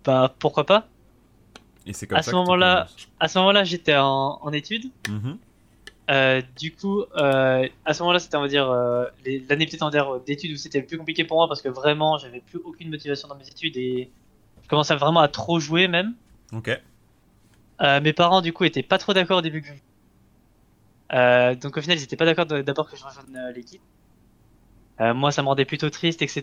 Bah 0.05 0.33
pourquoi 0.39 0.65
pas? 0.65 0.88
Et 1.88 1.94
c'est 1.94 2.06
comme 2.08 2.17
À 2.17 2.22
ça 2.22 2.32
ce 2.32 2.36
moment-là- 2.36 2.75
commences. 2.88 3.08
À 3.20 3.27
ce 3.27 3.38
moment-là, 3.39 3.63
j'étais 3.63 3.96
en, 3.96 4.39
en 4.41 4.51
études. 4.53 4.91
Mhm. 5.10 5.38
Euh, 6.10 6.41
du 6.58 6.74
coup, 6.74 7.01
euh, 7.17 7.67
à 7.86 7.94
ce 7.94 8.01
moment-là, 8.03 8.20
c'était 8.20 8.38
on 8.38 8.41
va 8.41 8.48
dire 8.48 8.70
euh, 8.70 9.06
l'année 9.50 9.65
peut-être 9.65 9.89
dire 9.89 10.20
d'études 10.25 10.51
où 10.53 10.56
c'était 10.56 10.79
le 10.79 10.86
plus 10.86 10.98
compliqué 10.98 11.25
pour 11.25 11.36
moi 11.38 11.48
parce 11.50 11.62
que 11.62 11.67
vraiment, 11.70 12.17
j'avais 12.17 12.39
plus 12.39 12.60
aucune 12.63 12.89
motivation 12.89 13.27
dans 13.27 13.36
mes 13.36 13.48
études 13.48 13.75
et 13.75 14.10
je 14.63 14.67
commençais 14.70 14.96
vraiment 14.96 15.20
à 15.20 15.27
trop 15.27 15.60
jouer 15.60 15.88
même. 15.89 16.13
Ok. 16.53 16.70
Mes 17.82 18.13
parents, 18.13 18.41
du 18.41 18.53
coup, 18.53 18.63
étaient 18.63 18.84
pas 18.84 18.98
trop 18.98 19.13
d'accord 19.13 19.39
au 19.39 19.41
début 19.41 19.62
que 19.62 19.67
je... 21.12 21.56
Donc 21.56 21.77
au 21.77 21.82
final, 21.82 21.98
ils 21.98 22.03
étaient 22.03 22.15
pas 22.15 22.25
d'accord 22.25 22.46
d'abord 22.46 22.89
que 22.89 22.96
je 22.98 23.03
rejoigne 23.03 23.51
l'équipe. 23.53 23.82
Moi, 25.00 25.32
ça 25.32 25.41
me 25.44 25.48
rendait 25.48 25.65
plutôt 25.65 25.89
triste, 25.89 26.22
etc. 26.22 26.41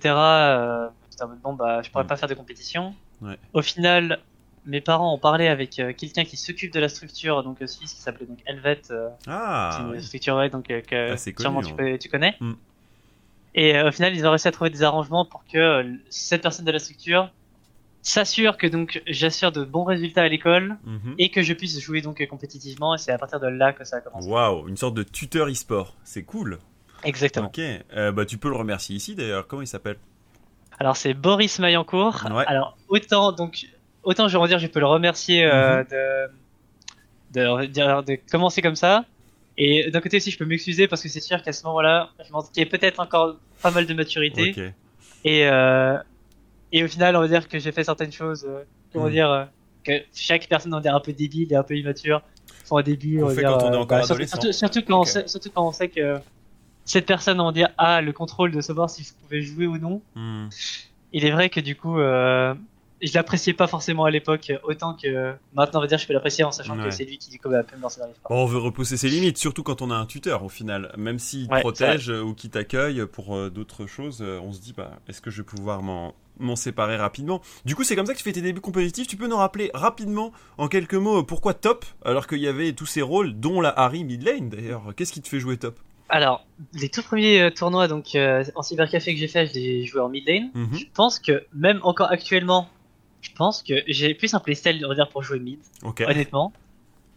Bon, 1.42 1.54
bah, 1.54 1.80
je 1.82 1.90
pourrais 1.90 2.04
Mm. 2.04 2.08
pas 2.08 2.16
faire 2.16 2.28
de 2.28 2.34
compétition. 2.34 2.94
Ouais. 3.22 3.38
Au 3.52 3.62
final, 3.62 4.20
mes 4.66 4.80
parents 4.80 5.12
ont 5.14 5.18
parlé 5.18 5.46
avec 5.48 5.78
euh, 5.78 5.92
quelqu'un 5.92 6.24
qui 6.24 6.36
s'occupe 6.36 6.72
de 6.72 6.80
la 6.80 6.88
structure, 6.88 7.42
donc 7.42 7.60
euh, 7.62 7.66
suisse, 7.66 7.92
qui 7.92 8.00
s'appelait 8.00 8.26
donc 8.26 8.38
Helvet. 8.46 8.80
euh, 8.90 9.08
c'est 9.20 9.30
Ah. 9.30 9.78
une 9.82 9.90
oui. 9.96 10.02
structure 10.02 10.36
ouais, 10.36 10.48
donc 10.50 10.70
euh, 10.70 10.80
que 10.80 11.12
Assez 11.12 11.34
sûrement 11.38 11.60
connu, 11.60 11.70
tu, 11.72 11.76
connais- 11.76 11.98
tu 11.98 12.08
connais. 12.08 12.36
Mm. 12.40 12.52
Et 13.56 13.80
au 13.82 13.92
final, 13.92 14.14
ils 14.16 14.26
ont 14.26 14.30
réussi 14.30 14.48
à 14.48 14.52
trouver 14.52 14.70
des 14.70 14.82
arrangements 14.82 15.24
pour 15.24 15.44
que 15.52 15.84
cette 16.10 16.42
personne 16.42 16.64
de 16.64 16.72
la 16.72 16.78
structure 16.80 17.30
s'assure 18.02 18.56
que 18.56 18.66
donc 18.66 19.00
j'assure 19.06 19.52
de 19.52 19.64
bons 19.64 19.84
résultats 19.84 20.22
à 20.22 20.28
l'école 20.28 20.76
Mhm. 20.84 21.14
et 21.18 21.30
que 21.30 21.40
je 21.42 21.52
puisse 21.54 21.78
jouer 21.80 22.00
donc 22.02 22.24
compétitivement. 22.26 22.94
Et 22.94 22.98
c'est 22.98 23.12
à 23.12 23.18
partir 23.18 23.40
de 23.40 23.46
là 23.46 23.72
que 23.72 23.84
ça 23.84 23.96
a 23.98 24.00
commencé. 24.00 24.28
Waouh, 24.28 24.68
une 24.68 24.76
sorte 24.76 24.94
de 24.94 25.02
tuteur 25.02 25.46
e-sport. 25.48 25.94
C'est 26.04 26.24
cool. 26.24 26.58
Exactement. 27.04 27.46
Ok. 27.46 27.60
Bah, 28.14 28.24
tu 28.26 28.38
peux 28.38 28.48
le 28.50 28.56
remercier 28.56 28.96
ici 28.96 29.14
d'ailleurs. 29.14 29.46
Comment 29.46 29.62
il 29.62 29.66
s'appelle? 29.68 29.96
Alors 30.80 30.96
c'est 30.96 31.14
Boris 31.14 31.60
Maillancourt. 31.60 32.24
Ouais. 32.30 32.44
Alors 32.46 32.76
autant 32.88 33.30
donc 33.30 33.66
autant 34.04 34.28
je 34.28 34.46
dire 34.46 34.58
je 34.58 34.66
peux 34.66 34.80
le 34.80 34.86
remercier 34.86 35.44
euh, 35.44 35.82
Mhm. 35.82 35.86
de, 37.32 38.02
de, 38.02 38.18
commencer 38.30 38.62
comme 38.62 38.76
ça. 38.76 39.04
Et 39.56 39.90
d'un 39.90 40.00
côté 40.00 40.16
aussi 40.16 40.30
je 40.30 40.38
peux 40.38 40.44
m'excuser 40.44 40.88
parce 40.88 41.02
que 41.02 41.08
c'est 41.08 41.20
sûr 41.20 41.42
qu'à 41.42 41.52
ce 41.52 41.64
moment-là 41.66 42.10
je 42.26 42.32
manquais 42.32 42.66
peut-être 42.66 43.00
encore 43.00 43.36
pas 43.62 43.70
mal 43.70 43.86
de 43.86 43.94
maturité. 43.94 44.54
Et 45.24 45.46
euh, 45.48 45.96
et 46.72 46.82
au 46.84 46.88
final 46.88 47.16
on 47.16 47.20
va 47.20 47.28
dire 47.28 47.48
que 47.48 47.58
j'ai 47.58 47.72
fait 47.72 47.84
certaines 47.84 48.12
choses 48.12 48.44
euh, 48.48 48.64
comment 48.92 49.06
Mhm. 49.06 49.12
dire 49.12 49.48
que 49.84 49.92
chaque 50.14 50.48
personne 50.48 50.72
on 50.74 50.78
va 50.78 50.82
dire 50.82 50.94
un 50.94 51.00
peu 51.00 51.12
débile 51.12 51.52
et 51.52 51.56
un 51.56 51.62
peu 51.62 51.76
immature 51.76 52.22
font 52.64 52.76
au 52.76 52.82
début 52.82 53.22
on 53.22 53.28
va 53.28 53.34
fait 53.34 53.40
dire, 53.42 53.50
quand 53.50 53.68
on 53.68 53.72
est 53.72 53.76
encore 53.76 53.98
surtout, 53.98 54.12
adolescent. 54.14 54.40
surtout, 54.40 54.52
surtout 54.52 54.82
quand 54.82 55.00
on 55.00 55.04
sait, 55.04 55.28
surtout 55.28 55.50
quand 55.54 55.66
on 55.68 55.72
sait 55.72 55.88
que 55.88 56.18
cette 56.84 57.06
personne 57.06 57.40
on 57.40 57.46
va 57.46 57.52
dire 57.52 57.68
a 57.78 58.00
le 58.00 58.12
contrôle 58.12 58.50
de 58.50 58.60
savoir 58.60 58.90
si 58.90 59.02
vous 59.02 59.10
pouvez 59.22 59.42
jouer 59.42 59.66
ou 59.66 59.78
non 59.78 60.00
Hmm. 60.14 60.48
il 61.12 61.24
est 61.24 61.30
vrai 61.30 61.48
que 61.48 61.60
du 61.60 61.76
coup, 61.76 61.98
euh, 62.00 62.54
je 63.06 63.14
l'appréciais 63.14 63.52
pas 63.52 63.66
forcément 63.66 64.04
à 64.04 64.10
l'époque 64.10 64.52
autant 64.64 64.94
que 64.94 65.34
maintenant, 65.54 65.80
on 65.80 65.82
va 65.82 65.86
dire, 65.88 65.98
je 65.98 66.06
peux 66.06 66.12
l'apprécier 66.12 66.44
en 66.44 66.50
sachant 66.52 66.76
Ouais. 66.78 66.84
que 66.84 66.90
c'est 66.90 67.04
lui 67.04 67.18
qui 67.18 67.30
du 67.30 67.38
coup, 67.38 67.48
va 67.48 67.62
peu 67.62 67.76
me 67.76 67.82
lancer 67.82 68.00
dans 68.00 68.06
les. 68.06 68.12
Bon, 68.28 68.42
on 68.42 68.46
veut 68.46 68.58
repousser 68.58 68.96
ses 68.96 69.08
limites, 69.08 69.38
surtout 69.38 69.62
quand 69.62 69.82
on 69.82 69.90
a 69.90 69.94
un 69.96 70.06
tuteur 70.06 70.42
au 70.44 70.48
final. 70.48 70.92
Même 70.96 71.18
s'il 71.18 71.48
te 71.48 71.52
Ouais, 71.54 71.60
protège 71.60 72.08
ou 72.08 72.34
qu'il 72.34 72.50
t'accueille 72.50 73.04
pour 73.06 73.36
euh, 73.36 73.50
d'autres 73.50 73.86
choses, 73.86 74.18
euh, 74.22 74.40
on 74.42 74.52
se 74.52 74.60
dit, 74.60 74.72
bah, 74.76 74.92
est-ce 75.08 75.20
que 75.20 75.30
je 75.30 75.38
vais 75.42 75.46
pouvoir 75.46 75.82
m'en 75.82 76.14
m'en 76.40 76.56
séparer 76.56 76.96
rapidement? 76.96 77.40
Du 77.64 77.76
coup, 77.76 77.84
c'est 77.84 77.94
comme 77.94 78.06
ça 78.06 78.12
que 78.12 78.18
tu 78.18 78.24
fais 78.24 78.32
tes 78.32 78.42
débuts 78.42 78.60
compétitifs. 78.60 79.06
Tu 79.06 79.16
peux 79.16 79.28
nous 79.28 79.36
rappeler 79.36 79.70
rapidement, 79.72 80.32
en 80.58 80.66
quelques 80.66 80.94
mots, 80.94 81.22
pourquoi 81.22 81.54
Top 81.54 81.84
Alors 82.04 82.26
qu'il 82.26 82.38
y 82.40 82.48
avait 82.48 82.72
tous 82.72 82.86
ces 82.86 83.02
rôles, 83.02 83.38
dont 83.38 83.60
la 83.60 83.68
Harry 83.70 84.02
Midlane 84.02 84.48
d'ailleurs. 84.48 84.82
Qu'est-ce 84.96 85.12
qui 85.12 85.20
te 85.22 85.28
fait 85.28 85.38
jouer 85.38 85.58
Top? 85.58 85.78
Alors, 86.08 86.44
les 86.74 86.88
tout 86.90 87.02
premiers 87.02 87.40
euh, 87.40 87.50
tournois 87.50 87.88
donc 87.88 88.14
euh, 88.14 88.44
en 88.56 88.62
cybercafé 88.62 89.14
que 89.14 89.18
j'ai 89.20 89.26
fait, 89.28 89.46
je 89.46 89.54
les 89.54 89.86
joué 89.86 90.00
en 90.00 90.08
mid 90.08 90.26
lane. 90.28 90.50
Mhm. 90.54 90.76
Je 90.78 90.84
pense 90.92 91.18
que 91.20 91.44
même 91.54 91.78
encore 91.82 92.10
actuellement, 92.10 92.68
je 93.24 93.32
pense 93.34 93.62
que 93.62 93.74
j'ai 93.88 94.14
plus 94.14 94.34
un 94.34 94.40
playstyle 94.40 94.84
on 94.84 94.88
va 94.88 94.94
dire 94.94 95.08
pour 95.08 95.22
jouer 95.22 95.38
mid, 95.40 95.58
honnêtement. 96.06 96.52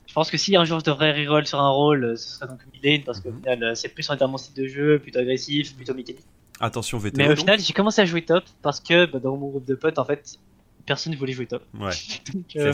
Je 0.07 0.13
pense 0.13 0.31
que 0.31 0.37
si 0.37 0.55
un 0.55 0.63
jour 0.63 0.79
je 0.79 0.85
devrais 0.85 1.11
reroll 1.11 1.45
sur 1.45 1.59
un 1.59 1.69
rôle, 1.69 2.03
euh, 2.05 2.15
ce 2.15 2.29
serait 2.29 2.47
donc 2.47 2.61
mid 2.73 2.83
lane 2.83 3.03
parce 3.03 3.19
qu'au 3.19 3.29
Mhm. 3.31 3.39
final, 3.39 3.63
euh, 3.63 3.75
c'est 3.75 3.89
plus 3.89 4.09
on 4.09 4.13
va 4.13 4.17
dire 4.17 4.27
mon 4.29 4.37
style 4.37 4.53
de 4.55 4.67
jeu, 4.67 4.99
plutôt 4.99 5.19
agressif, 5.19 5.75
plutôt 5.75 5.93
mécanique. 5.93 6.23
Attention, 6.59 6.97
VTO. 6.97 7.17
Mais 7.17 7.29
au 7.29 7.35
final, 7.35 7.59
j'ai 7.59 7.73
commencé 7.73 8.01
à 8.01 8.05
jouer 8.05 8.23
top 8.23 8.45
parce 8.61 8.79
que 8.79 9.05
bah, 9.05 9.19
dans 9.19 9.35
mon 9.35 9.49
groupe 9.49 9.65
de 9.65 9.75
potes, 9.75 9.99
en 9.99 10.05
fait, 10.05 10.39
personne 10.85 11.11
ne 11.13 11.17
voulait 11.17 11.33
jouer 11.33 11.45
top. 11.45 11.63
Ouais, 11.73 11.91
Donc, 12.33 12.55
euh, 12.55 12.73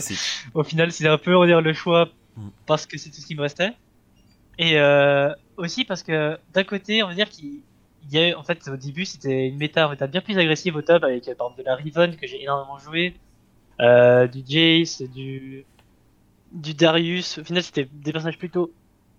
au 0.54 0.62
final, 0.62 0.92
c'était 0.92 1.08
un 1.10 1.18
peu, 1.18 1.34
on 1.36 1.40
va 1.40 1.46
dire, 1.46 1.60
le 1.60 1.72
choix 1.72 2.08
Mm. 2.36 2.48
parce 2.66 2.84
que 2.86 2.98
c'est 2.98 3.10
tout 3.10 3.20
ce 3.20 3.26
qui 3.26 3.34
me 3.36 3.42
restait. 3.42 3.70
Et 4.58 4.78
euh, 4.78 5.32
aussi 5.56 5.84
parce 5.84 6.02
que 6.02 6.38
d'un 6.52 6.64
côté, 6.64 7.02
on 7.02 7.08
va 7.08 7.14
dire 7.14 7.28
qu'il 7.28 7.62
il 8.06 8.12
y 8.12 8.32
a 8.32 8.38
en 8.38 8.42
fait, 8.42 8.68
au 8.68 8.76
début, 8.76 9.04
c'était 9.04 9.48
une 9.48 9.56
méta, 9.56 9.92
bien 10.06 10.20
plus 10.20 10.36
agressive 10.38 10.76
au 10.76 10.82
top 10.82 11.02
avec, 11.04 11.24
par 11.24 11.32
exemple, 11.32 11.58
de 11.58 11.62
la 11.64 11.74
Riven 11.74 12.16
que 12.16 12.26
j'ai 12.26 12.42
énormément 12.42 12.78
joué, 12.78 13.14
du 13.78 14.42
Jace, 14.46 15.02
du, 15.02 15.64
du 16.52 16.74
Darius. 16.74 17.38
Au 17.38 17.44
final, 17.44 17.62
c'était 17.62 17.88
des 17.92 18.12
personnages 18.12 18.38
plutôt 18.38 18.72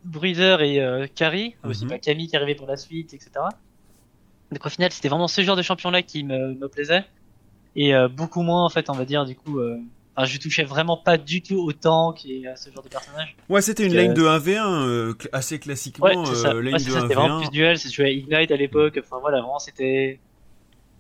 Bruiser 0.04 0.58
et 0.62 0.82
euh, 0.82 1.08
Carry, 1.14 1.56
aussi 1.64 1.84
Mhm. 1.84 1.90
pas 1.90 2.00
Camille 2.00 2.28
qui 2.28 2.36
arrivait 2.36 2.56
pour 2.56 2.68
la 2.68 2.78
suite, 2.78 3.14
etc. 3.14 3.50
Donc 4.52 4.66
au 4.66 4.70
final, 4.70 4.92
c'était 4.92 5.10
vraiment 5.10 5.28
ce 5.28 5.42
genre 5.42 5.56
de 5.56 5.62
champion-là 5.62 6.02
qui 6.04 6.24
me, 6.24 6.54
me 6.54 6.68
plaisait. 6.70 7.04
Et 7.76 7.94
euh, 7.96 8.08
beaucoup 8.08 8.42
moins, 8.44 8.64
en 8.64 8.70
fait, 8.70 8.90
on 8.90 8.96
va 8.96 9.06
dire, 9.06 9.26
du 9.26 9.36
coup, 9.36 9.60
euh, 9.60 9.78
enfin, 10.16 10.26
je 10.26 10.38
touchais 10.38 10.64
vraiment 10.64 10.96
pas 10.98 11.18
du 11.18 11.42
tout 11.42 11.58
au 11.58 11.74
tank 11.74 12.26
et 12.26 12.48
à 12.48 12.56
ce 12.56 12.70
genre 12.70 12.84
de 12.84 12.90
personnage. 12.90 13.36
Ouais, 13.50 13.62
c'était 13.62 13.86
une 13.86 13.92
que- 13.92 13.98
lane 13.98 14.14
de 14.14 14.22
1v1, 14.24 14.84
euh, 14.88 15.14
cl- 15.14 15.30
assez 15.34 15.60
classiquement. 15.60 16.06
Ouais, 16.06 16.16
c'est 16.26 16.36
ça. 16.36 16.50
euh, 16.52 16.62
lane 16.62 16.74
Ouais, 16.74 16.80
c'est 16.80 16.86
de 16.86 16.92
ça, 16.92 17.02
c'était 17.02 17.16
vraiment 17.16 17.36
1v1. 17.36 17.50
plus 17.50 17.52
duel, 17.52 17.78
c'est 17.80 17.90
joué 17.92 18.06
à 18.06 18.10
Ignite 18.12 18.52
à 18.52 18.56
l'époque, 18.56 18.98
enfin 19.04 19.18
voilà, 19.20 19.40
vraiment 19.42 19.60
c'était, 19.60 20.22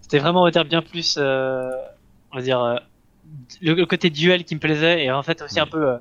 c'était 0.02 0.20
vraiment, 0.20 0.42
on 0.42 0.46
va 0.46 0.52
dire, 0.52 0.66
bien 0.66 0.82
plus, 0.82 1.16
euh, 1.18 1.72
on 2.32 2.38
va 2.38 2.42
dire, 2.44 2.62
euh, 2.62 2.78
le, 3.62 3.86
côté 3.86 4.10
duel 4.10 4.44
qui 4.44 4.56
me 4.56 4.60
plaisait 4.60 5.04
et 5.04 5.12
en 5.12 5.24
fait 5.24 5.42
aussi 5.42 5.56
Oui. 5.56 5.62
un 5.62 5.68
peu, 5.68 5.90
euh, 5.90 5.98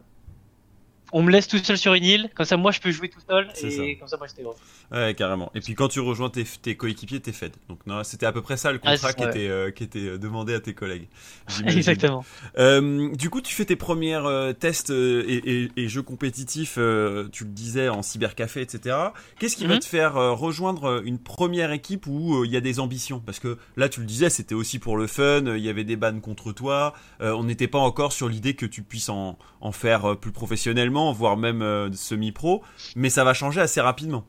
on 1.17 1.23
me 1.23 1.31
laisse 1.31 1.47
tout 1.47 1.59
seul 1.59 1.79
sur 1.79 1.95
une 1.95 2.03
île, 2.05 2.29
comme 2.35 2.45
ça 2.45 2.57
moi 2.57 2.73
je 2.73 2.81
peux 2.81 2.91
jouer 2.91 3.09
tout 3.09 3.21
seul 3.27 3.49
et 3.63 3.71
ça. 3.71 3.83
comme 4.01 4.09
ça 4.09 4.17
moi 4.17 4.27
j'étais 4.27 4.43
gros. 4.43 4.57
Ouais, 4.93 5.15
carrément. 5.15 5.51
Et 5.55 5.61
puis 5.61 5.75
quand 5.75 5.87
tu 5.89 6.01
rejoins 6.01 6.29
tes, 6.29 6.45
tes 6.45 6.77
coéquipiers, 6.77 7.21
t'es 7.21 7.31
fed. 7.33 7.53
Donc 7.69 7.79
c'était 8.03 8.27
à 8.27 8.33
peu 8.33 8.43
près 8.43 8.57
ça 8.57 8.73
le 8.73 8.79
contrat 8.79 9.13
qui, 9.13 9.23
ouais. 9.23 9.31
était, 9.31 9.49
euh, 9.49 9.71
qui 9.71 9.85
était 9.85 10.01
euh, 10.01 10.19
demandé 10.19 10.55
à 10.55 10.61
tes 10.61 10.75
collègues. 10.75 11.07
Exactement. 11.67 12.25
Euh, 12.59 13.15
du 13.15 13.31
coup, 13.31 13.41
tu 13.41 13.55
fais 13.55 13.65
tes 13.65 13.77
premières 13.77 14.27
euh, 14.27 14.53
tests 14.53 14.91
et, 14.91 15.63
et- 15.65 15.71
et 15.77 15.89
jeux 15.89 16.03
compétitifs, 16.03 16.75
tu 16.75 17.45
le 17.45 17.51
disais, 17.51 17.89
en 17.89 18.03
cybercafé, 18.03 18.61
etc. 18.61 18.97
Qu'est-ce 19.39 19.57
qui 19.57 19.67
va 19.67 19.75
Mhm. 19.75 19.81
te 19.81 19.85
faire 19.87 20.15
rejoindre 20.15 21.01
une 21.05 21.19
première 21.19 21.71
équipe 21.71 22.07
où 22.09 22.45
il 22.45 22.51
y 22.51 22.57
a 22.57 22.61
des 22.61 22.81
ambitions? 22.81 23.21
Parce 23.25 23.39
que 23.39 23.57
là, 23.77 23.89
tu 23.89 24.01
le 24.01 24.07
disais, 24.07 24.31
c'était 24.31 24.55
aussi 24.57 24.79
pour 24.81 24.97
le 24.97 25.07
fun, 25.07 25.45
il 25.57 25.63
y 25.63 25.69
avait 25.69 25.85
des 25.85 25.97
bannes 25.97 26.21
contre 26.21 26.53
toi, 26.53 26.93
on 27.21 27.45
n'était 27.45 27.69
pas 27.69 27.79
encore 27.79 28.13
sur 28.13 28.29
l'idée 28.29 28.55
que 28.55 28.67
tu 28.67 28.83
puisses 28.83 29.09
en, 29.09 29.39
en 29.61 29.73
faire 29.73 30.17
plus 30.19 30.33
professionnellement, 30.33 31.04
voire 31.13 31.37
même 31.37 31.63
euh, 31.63 31.93
semi-pro, 31.93 32.63
mais 32.97 33.11
ça 33.11 33.25
va 33.25 33.35
changer 33.35 33.61
assez 33.61 33.81
rapidement. 33.81 34.25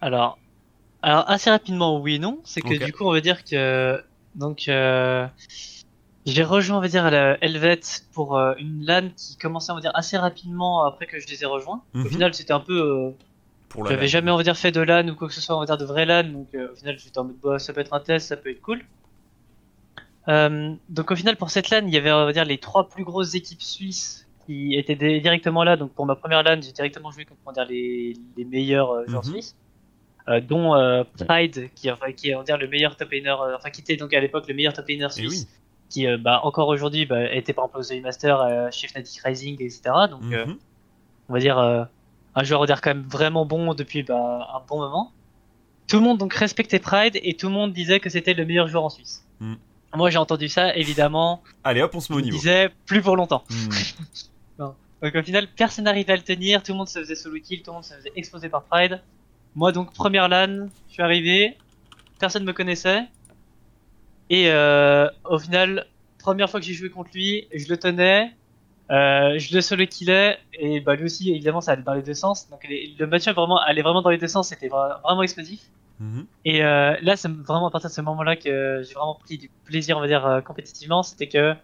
Alors, 0.00 0.38
alors 1.02 1.28
assez 1.28 1.50
rapidement 1.50 2.00
oui 2.00 2.14
et 2.14 2.18
non, 2.18 2.40
c'est 2.44 2.60
que 2.60 2.84
du 2.84 2.92
coup 2.92 3.04
on 3.04 3.12
va 3.12 3.20
dire 3.20 3.44
que 3.44 4.02
donc 4.34 4.68
euh, 4.68 5.26
j'ai 6.26 6.44
rejoint 6.44 6.78
on 6.78 6.80
va 6.80 6.88
dire 6.88 7.10
la 7.10 7.42
Helvet 7.42 7.80
pour 8.12 8.36
euh, 8.36 8.54
une 8.58 8.84
LAN 8.84 9.10
qui 9.16 9.36
commençait 9.36 9.72
on 9.72 9.76
va 9.76 9.80
dire 9.80 9.92
assez 9.94 10.16
rapidement 10.16 10.84
après 10.84 11.06
que 11.06 11.18
je 11.18 11.26
les 11.28 11.42
ai 11.42 11.46
rejoints. 11.46 11.82
Mhm. 11.94 12.06
Au 12.06 12.08
final 12.08 12.34
c'était 12.34 12.52
un 12.52 12.60
peu, 12.60 13.12
j'avais 13.88 14.08
jamais 14.08 14.30
on 14.30 14.36
va 14.36 14.42
dire 14.42 14.56
fait 14.56 14.72
de 14.72 14.80
LAN 14.80 15.08
ou 15.08 15.14
quoi 15.14 15.28
que 15.28 15.34
ce 15.34 15.40
soit 15.40 15.56
on 15.56 15.60
va 15.60 15.66
dire 15.66 15.78
de 15.78 15.84
vrai 15.84 16.04
LAN, 16.06 16.24
donc 16.24 16.48
au 16.54 16.76
final 16.76 16.98
j'étais 16.98 17.18
en 17.18 17.24
mode 17.24 17.36
bah, 17.42 17.58
ça 17.58 17.72
peut 17.72 17.80
être 17.80 17.94
un 17.94 18.00
test, 18.00 18.28
ça 18.28 18.36
peut 18.36 18.50
être 18.50 18.62
cool. 18.62 18.82
Euh, 20.28 20.74
donc 20.88 21.10
au 21.10 21.16
final 21.16 21.36
pour 21.36 21.50
cette 21.50 21.70
LAN 21.70 21.86
il 21.86 21.92
y 21.92 21.96
avait 21.96 22.12
on 22.12 22.24
va 22.24 22.32
dire 22.32 22.44
les 22.44 22.58
trois 22.58 22.88
plus 22.88 23.02
grosses 23.02 23.34
équipes 23.34 23.62
suisses 23.62 24.21
qui 24.46 24.74
étaient 24.76 24.96
dé- 24.96 25.20
directement 25.20 25.64
là. 25.64 25.76
Donc 25.76 25.92
pour 25.92 26.06
ma 26.06 26.14
première 26.16 26.42
LAN 26.42 26.60
j'ai 26.62 26.72
directement 26.72 27.10
joué 27.10 27.24
contre 27.24 27.52
dire 27.52 27.64
les, 27.66 28.14
les 28.36 28.44
meilleurs 28.44 28.90
euh, 28.90 29.04
joueurs 29.06 29.24
Mhm. 29.24 29.32
suisses 29.32 29.56
euh, 30.28 30.40
dont 30.40 30.74
euh, 30.74 31.02
Pride, 31.26 31.68
qui, 31.74 31.90
enfin, 31.90 32.12
qui 32.12 32.30
est 32.30 32.34
on 32.34 32.42
dire 32.42 32.56
le 32.58 32.68
meilleur 32.68 32.96
top 32.96 33.10
laner, 33.10 33.30
euh, 33.30 33.56
enfin 33.56 33.70
qui 33.70 33.80
était 33.80 33.96
donc 33.96 34.12
à 34.14 34.20
l'époque 34.20 34.46
le 34.48 34.54
meilleur 34.54 34.72
top 34.72 34.86
laner 34.88 35.06
Eh 35.10 35.12
suisse, 35.12 35.48
oui. 35.50 35.58
qui 35.90 36.06
bah, 36.18 36.40
encore 36.44 36.68
aujourd'hui 36.68 37.06
bah, 37.06 37.32
était 37.32 37.52
par 37.52 37.64
exemple 37.66 37.80
aux 37.80 37.94
The 37.98 38.02
Master, 38.02 38.68
chez 38.72 38.88
Fnatic 38.88 39.20
Rising, 39.24 39.54
etc. 39.60 39.80
Donc 40.10 40.22
Mhm. 40.22 40.56
on 41.28 41.32
va 41.32 41.38
dire 41.40 41.58
un 41.58 42.42
joueur 42.44 42.60
on 42.60 42.62
va 42.62 42.66
dire 42.66 42.80
quand 42.80 42.90
même 42.94 43.06
vraiment 43.08 43.44
bon 43.44 43.74
depuis 43.74 44.02
bah, 44.02 44.48
un 44.54 44.60
bon 44.68 44.78
moment. 44.78 45.10
Tout 45.88 45.96
le 45.96 46.04
monde 46.04 46.18
donc 46.18 46.32
respectait 46.32 46.78
Pride 46.78 47.18
et 47.22 47.34
tout 47.34 47.48
le 47.48 47.52
monde 47.52 47.72
disait 47.72 48.00
que 48.00 48.08
c'était 48.08 48.32
le 48.34 48.46
meilleur 48.46 48.68
joueur 48.68 48.84
en 48.84 48.88
Suisse. 48.90 49.26
Mhm. 49.40 49.56
Moi 49.94 50.08
j'ai 50.08 50.16
entendu 50.18 50.48
ça 50.48 50.74
évidemment, 50.76 51.42
Allez 51.64 51.82
hop, 51.82 51.94
on 51.94 52.00
se 52.00 52.10
met 52.12 52.18
au 52.18 52.22
niveau. 52.22 52.36
disais 52.38 52.70
plus 52.86 53.02
pour 53.02 53.16
longtemps. 53.16 53.42
Donc 55.02 55.14
au 55.16 55.22
final, 55.22 55.48
personne 55.56 55.84
n'arrivait 55.84 56.12
à 56.12 56.16
le 56.16 56.22
tenir, 56.22 56.62
tout 56.62 56.72
le 56.72 56.78
monde 56.78 56.88
se 56.88 56.98
faisait 57.00 57.14
solo 57.16 57.38
kill, 57.40 57.62
tout 57.62 57.70
le 57.70 57.74
monde 57.74 57.84
se 57.84 57.94
faisait 57.94 58.12
exploser 58.14 58.48
par 58.48 58.64
Pride. 58.64 59.00
Moi 59.54 59.72
donc 59.72 59.92
première 59.92 60.28
LAN, 60.28 60.68
je 60.88 60.92
suis 60.92 61.02
arrivé, 61.02 61.58
personne 62.20 62.44
me 62.44 62.52
connaissait. 62.52 63.02
Et 64.30 64.50
euh, 64.50 65.08
au 65.24 65.38
final, 65.38 65.86
première 66.18 66.48
fois 66.48 66.60
que 66.60 66.66
j'ai 66.66 66.72
joué 66.72 66.88
contre 66.90 67.10
lui, 67.14 67.48
je 67.52 67.68
le 67.68 67.76
tenais, 67.76 68.30
euh, 68.90 69.38
je 69.38 69.54
le 69.54 69.60
solo 69.60 69.86
killais, 69.86 70.38
et 70.54 70.80
bah 70.80 70.94
lui 70.94 71.04
aussi 71.04 71.30
évidemment 71.30 71.60
ça 71.60 71.72
allait 71.72 71.82
dans 71.82 71.94
les 71.94 72.02
deux 72.02 72.14
sens. 72.14 72.48
Donc 72.48 72.64
les- 72.68 72.94
le 72.98 73.06
match 73.06 73.28
vraiment 73.28 73.58
allait 73.58 73.82
vraiment 73.82 74.02
dans 74.02 74.10
les 74.10 74.18
deux 74.18 74.28
sens, 74.28 74.48
c'était 74.48 74.68
vra- 74.68 75.00
vraiment 75.02 75.22
explosif. 75.22 75.60
Mhm. 75.98 76.26
Et 76.44 76.64
euh, 76.64 76.96
là, 77.02 77.16
c'est 77.16 77.28
vraiment 77.30 77.68
à 77.68 77.70
partir 77.70 77.90
de 77.90 77.94
ce 77.94 78.00
moment-là 78.00 78.36
que 78.36 78.82
j'ai 78.86 78.94
vraiment 78.94 79.14
pris 79.16 79.38
du 79.38 79.50
plaisir, 79.64 79.98
on 79.98 80.00
va 80.00 80.06
dire, 80.08 80.24
euh, 80.26 80.40
compétitivement. 80.40 81.02
C'était 81.02 81.28
que 81.28 81.54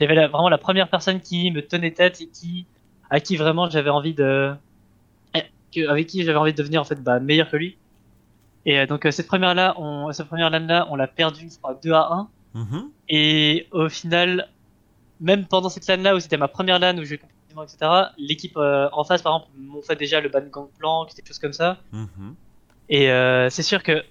il 0.00 0.04
y 0.04 0.06
avait 0.06 0.14
la- 0.14 0.28
vraiment 0.28 0.48
la 0.48 0.58
première 0.58 0.88
personne 0.88 1.20
qui 1.20 1.50
me 1.50 1.60
tenait 1.62 1.92
tête 1.92 2.20
et 2.20 2.28
qui, 2.28 2.66
à 3.10 3.20
qui 3.20 3.36
vraiment 3.36 3.68
j'avais 3.70 3.90
envie 3.90 4.14
de, 4.14 4.52
avec 5.88 6.06
qui 6.06 6.22
j'avais 6.24 6.38
envie 6.38 6.52
de 6.52 6.56
devenir 6.58 6.80
en 6.80 6.84
fait 6.84 7.02
bah, 7.02 7.20
meilleur 7.20 7.50
que 7.50 7.56
lui. 7.56 7.76
Et 8.66 8.78
euh, 8.78 8.86
donc 8.86 9.04
euh, 9.06 9.10
cette 9.10 9.26
première 9.26 9.54
là, 9.54 9.74
on, 9.78 10.12
cette 10.12 10.26
première 10.28 10.50
LAN 10.50 10.66
là, 10.66 10.86
on 10.90 10.96
l'a 10.96 11.06
perdue, 11.06 11.48
je 11.50 11.58
crois, 11.58 11.78
2 11.82 11.92
à 11.92 12.08
1. 12.12 12.28
Mhm. 12.54 12.90
Et 13.08 13.66
au 13.72 13.88
final, 13.88 14.48
même 15.20 15.46
pendant 15.46 15.68
cette 15.68 15.86
LAN 15.86 16.02
là 16.02 16.14
où 16.14 16.20
c'était 16.20 16.36
ma 16.36 16.48
première 16.48 16.78
LAN 16.78 16.96
où 16.98 17.04
je 17.04 17.16
compétitivement, 17.16 17.64
etc., 17.64 17.90
l'équipe 18.18 18.56
euh, 18.56 18.88
en 18.92 19.04
face, 19.04 19.22
par 19.22 19.34
exemple, 19.34 19.50
m'ont 19.58 19.82
fait 19.82 19.96
déjà 19.96 20.20
le 20.20 20.28
ban 20.28 20.42
gangplank, 20.50 21.14
des 21.14 21.22
choses 21.26 21.38
comme 21.38 21.52
ça. 21.52 21.78
Mhm. 21.92 22.34
Et 22.88 23.10
euh, 23.10 23.50
c'est 23.50 23.62
sûr 23.62 23.82
que 23.82 24.02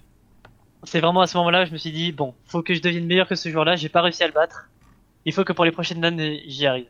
c'est 0.84 1.00
vraiment 1.00 1.22
à 1.22 1.28
ce 1.28 1.38
moment-là 1.38 1.63
que 1.63 1.69
je 1.69 1.74
me 1.74 1.78
suis 1.78 1.91
dit 1.91 2.12
bon, 2.12 2.34
faut 2.46 2.62
que 2.62 2.74
je 2.74 2.82
devienne 2.82 3.06
meilleur 3.06 3.28
que 3.28 3.36
ce 3.36 3.50
joueur-là. 3.50 3.76
J'ai 3.76 3.89
pas 3.89 4.02
réussi 4.02 4.24
à 4.24 4.28
le 4.28 4.34
battre. 4.34 4.69
Il 5.26 5.34
faut 5.34 5.44
que 5.44 5.54
pour 5.54 5.66
les 5.66 5.72
prochaines 5.72 6.02
LAN 6.02 6.18
j'y 6.46 6.66
arrive. 6.66 6.88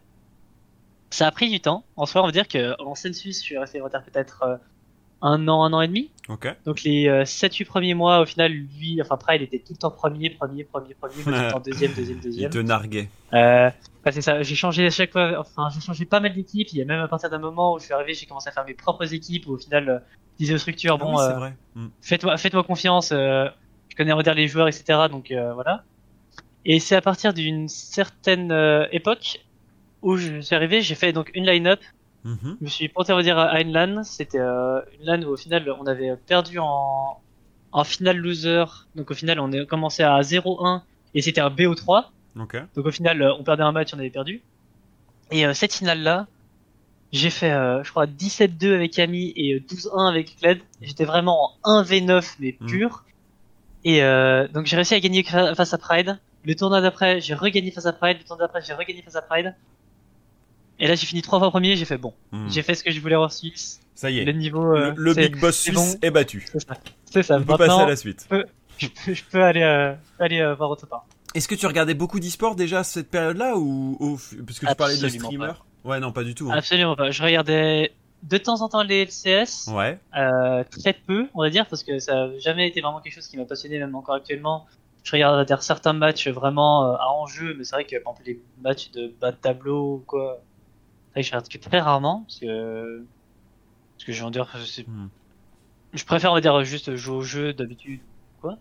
Ça 1.09 1.27
a 1.27 1.31
pris 1.31 1.49
du 1.49 1.59
temps. 1.59 1.83
En 1.95 2.05
soi, 2.07 2.23
on 2.23 2.25
va 2.25 2.31
dire 2.31 2.47
que 2.47 2.79
en 2.81 2.95
scène 2.95 3.13
suisse, 3.13 3.39
je 3.39 3.43
suis 3.43 3.57
resté 3.57 3.79
va 3.79 3.89
dire, 3.89 4.03
peut-être 4.03 4.41
euh, 4.43 4.57
un 5.21 5.47
an, 5.47 5.63
un 5.63 5.71
an 5.73 5.81
et 5.81 5.87
demi. 5.87 6.09
Ok. 6.27 6.47
Donc 6.65 6.83
les 6.83 7.07
euh, 7.07 7.23
7-8 7.23 7.65
premiers 7.65 7.93
mois, 7.93 8.19
au 8.21 8.25
final, 8.25 8.51
lui, 8.51 8.99
enfin 9.01 9.15
après, 9.15 9.37
il 9.37 9.43
était 9.43 9.59
tout 9.59 9.73
le 9.73 9.77
temps 9.77 9.91
premier, 9.91 10.31
premier, 10.31 10.63
premier, 10.63 10.95
premier, 10.95 11.23
tout 11.23 11.29
le 11.29 11.51
temps 11.51 11.59
deuxième, 11.59 11.93
deuxième, 11.93 12.17
Il 12.17 12.23
deuxième. 12.23 12.49
te 12.49 12.57
narguait. 12.57 13.09
Euh, 13.33 13.69
bah, 14.03 14.11
c'est 14.11 14.21
ça. 14.21 14.41
J'ai 14.41 14.55
changé 14.55 14.85
à 14.87 14.89
chaque 14.89 15.11
fois. 15.11 15.39
Enfin, 15.39 15.69
j'ai 15.73 15.81
changé 15.81 16.05
pas 16.05 16.19
mal 16.19 16.33
d'équipes. 16.33 16.67
Il 16.73 16.79
y 16.79 16.81
a 16.81 16.85
même 16.85 16.99
à 16.99 17.07
partir 17.07 17.29
d'un 17.29 17.37
moment 17.37 17.73
où 17.73 17.79
je 17.79 17.85
suis 17.85 17.93
arrivé, 17.93 18.15
j'ai 18.15 18.25
commencé 18.25 18.49
à 18.49 18.51
faire 18.51 18.65
mes 18.65 18.73
propres 18.73 19.13
équipes. 19.13 19.47
Où 19.47 19.53
au 19.53 19.57
final, 19.57 19.87
euh, 19.87 19.99
je 20.33 20.45
disais 20.45 20.55
aux 20.55 20.57
structures, 20.57 20.97
Ah 20.99 21.03
bon, 21.03 21.15
oui, 21.15 21.23
euh. 21.23 21.49
Mm. 21.75 21.89
faites-moi, 22.01 22.37
faites-moi 22.37 22.63
confiance. 22.63 23.09
je 23.11 23.95
connais 23.95 24.13
on 24.13 24.17
va 24.17 24.23
dire 24.23 24.33
les 24.33 24.47
joueurs, 24.47 24.67
etc. 24.67 25.07
Donc 25.11 25.31
voilà. 25.31 25.83
Et 26.65 26.79
c'est 26.79 26.95
à 26.95 27.01
partir 27.01 27.33
d'une 27.33 27.67
certaine 27.67 28.51
euh, 28.51 28.85
époque 28.91 29.39
où 30.01 30.17
je 30.17 30.39
suis 30.41 30.55
arrivé, 30.55 30.81
j'ai 30.81 30.95
fait 30.95 31.13
donc 31.13 31.31
une 31.33 31.45
line-up. 31.45 31.79
Mhm. 32.23 32.57
Je 32.59 32.63
me 32.65 32.69
suis 32.69 32.87
porté 32.87 33.11
on 33.11 33.17
va 33.17 33.23
dire 33.23 33.37
à 33.37 33.59
une 33.61 33.71
LAN. 33.73 34.03
C'était 34.03 34.39
euh, 34.39 34.79
une 34.99 35.05
LAN 35.05 35.21
où 35.23 35.31
au 35.33 35.37
final 35.37 35.69
on 35.79 35.85
avait 35.85 36.15
perdu 36.15 36.59
en 36.59 37.19
en 37.73 37.83
finale 37.83 38.17
loser. 38.17 38.63
Donc 38.95 39.11
au 39.11 39.13
final 39.13 39.39
on 39.39 39.51
a 39.51 39.65
commencé 39.65 40.03
à 40.03 40.19
0-1 40.21 40.81
et 41.15 41.21
c'était 41.21 41.41
un 41.41 41.49
BO3. 41.49 42.05
Ok. 42.39 42.55
Donc 42.75 42.85
au 42.85 42.91
final, 42.91 43.21
euh, 43.21 43.33
on 43.37 43.43
perdait 43.43 43.63
un 43.63 43.71
match, 43.71 43.93
on 43.93 43.99
avait 43.99 44.09
perdu. 44.09 44.41
Et 45.31 45.45
euh, 45.45 45.53
cette 45.53 45.73
finale-là, 45.73 46.27
j'ai 47.11 47.29
fait, 47.29 47.51
euh, 47.51 47.83
je 47.83 47.91
crois, 47.91 48.07
17-2 48.07 48.73
avec 48.73 48.91
Camille 48.93 49.31
et 49.35 49.53
euh, 49.55 49.59
12-1 49.59 50.09
avec 50.09 50.37
Cled. 50.37 50.59
J'étais 50.81 51.05
vraiment 51.05 51.51
en 51.63 51.83
1v9, 51.83 52.35
mais 52.39 52.55
Mm. 52.59 52.65
pur. 52.65 53.03
Et 53.83 54.01
euh, 54.03 54.47
donc 54.47 54.65
j'ai 54.65 54.75
réussi 54.77 54.95
à 54.95 54.99
gagner 54.99 55.23
fa- 55.23 55.53
face 55.55 55.73
à 55.73 55.77
Pride. 55.77 56.17
Le 56.45 56.55
tournoi 56.55 56.81
d'après, 56.81 57.21
j'ai 57.21 57.33
regagné 57.33 57.71
face 57.71 57.85
à 57.85 57.93
Pride. 57.93 58.17
Le 58.19 58.23
tournoi 58.25 58.45
d'après, 58.47 58.61
j'ai 58.61 58.73
regagné 58.73 59.01
face 59.01 59.15
à 59.15 59.21
Pride. 59.21 59.55
Et 60.79 60.87
là, 60.87 60.95
j'ai 60.95 61.05
fini 61.05 61.21
trois 61.21 61.39
fois 61.39 61.49
premier. 61.49 61.75
J'ai 61.75 61.85
fait 61.85 61.97
bon. 61.97 62.13
Mm. 62.31 62.49
J'ai 62.49 62.61
fait 62.61 62.75
ce 62.75 62.83
que 62.83 62.91
je 62.91 62.99
voulais 62.99 63.15
en 63.15 63.29
Suisse. 63.29 63.79
Ça 63.95 64.09
y 64.09 64.19
est. 64.19 64.25
Le 64.25 64.31
niveau, 64.31 64.75
euh, 64.75 64.93
le 64.97 65.13
Big 65.13 65.39
Boss 65.39 65.57
suisse 65.57 65.75
bon. 65.75 65.99
est 66.01 66.11
battu. 66.11 66.45
c'est 66.51 66.59
ça. 66.67 66.73
C'est 67.05 67.23
ça. 67.23 67.37
On 67.37 67.43
peut 67.43 67.57
passer 67.57 67.81
à 67.81 67.85
la 67.87 67.95
suite. 67.95 68.27
je, 68.77 68.87
peux, 68.87 69.13
je 69.13 69.23
peux 69.31 69.43
aller, 69.43 69.61
euh, 69.61 69.93
aller 70.19 70.41
euh, 70.41 70.55
voir 70.55 70.71
autre 70.71 70.87
part. 70.87 71.05
Est-ce 71.35 71.47
que 71.47 71.55
tu 71.55 71.65
regardais 71.67 71.93
beaucoup 71.93 72.19
d'e-sport 72.19 72.55
déjà 72.55 72.79
à 72.79 72.83
cette 72.83 73.09
période-là 73.09 73.55
ou 73.55 74.17
parce 74.45 74.59
que 74.59 74.65
tu 74.65 74.75
parlais 74.75 74.97
de 74.97 75.07
streamers 75.07 75.65
Ouais, 75.83 75.99
non, 75.99 76.11
pas 76.11 76.23
du 76.23 76.33
tout. 76.33 76.49
hein. 76.51 76.55
Absolument 76.57 76.95
pas. 76.95 77.11
Je 77.11 77.21
regardais 77.23 77.91
de 78.23 78.37
temps 78.37 78.61
en 78.61 78.69
temps 78.69 78.83
les 78.83 79.05
LCS. 79.05 79.67
Ouais. 79.67 79.99
Euh, 80.15 80.63
très 80.69 80.93
peu, 80.93 81.27
on 81.33 81.41
va 81.41 81.49
dire, 81.49 81.67
parce 81.67 81.83
que 81.83 81.99
ça 81.99 82.27
n'a 82.27 82.39
jamais 82.39 82.67
été 82.67 82.81
vraiment 82.81 83.01
quelque 83.01 83.13
chose 83.13 83.27
qui 83.27 83.37
m'a 83.37 83.45
passionné, 83.45 83.79
même 83.79 83.95
encore 83.95 84.15
actuellement. 84.15 84.65
Je 85.03 85.11
regarde 85.13 85.45
dire, 85.47 85.61
certains 85.63 85.93
matchs 85.93 86.27
vraiment 86.29 86.93
euh, 86.93 86.97
à 86.97 87.09
enjeu, 87.11 87.55
mais 87.55 87.63
c'est 87.63 87.75
vrai 87.75 87.85
que 87.85 87.97
par 88.03 88.13
exemple, 88.13 88.23
les 88.27 88.45
matchs 88.57 88.91
de 88.91 89.07
bas 89.19 89.31
de 89.31 89.37
tableau 89.37 89.97
ou 89.97 89.99
quoi, 90.01 90.45
c'est 91.13 91.19
vrai 91.19 91.23
que 91.23 91.27
je 91.27 91.31
regarde 91.33 91.49
que 91.49 91.57
très 91.59 91.79
rarement, 91.81 92.23
parce 92.25 92.39
que, 92.39 93.07
parce 93.97 94.05
que 94.19 94.23
en 94.23 94.31
dire, 94.31 94.47
Hmm. 94.85 95.07
je 95.93 96.03
préfère 96.05 96.31
on 96.31 96.35
va 96.35 96.41
dire 96.41 96.63
juste 96.63 96.95
jouer 96.95 97.15
au 97.17 97.21
jeu 97.21 97.53
d'habitude, 97.53 98.05
quoi. 98.37 98.59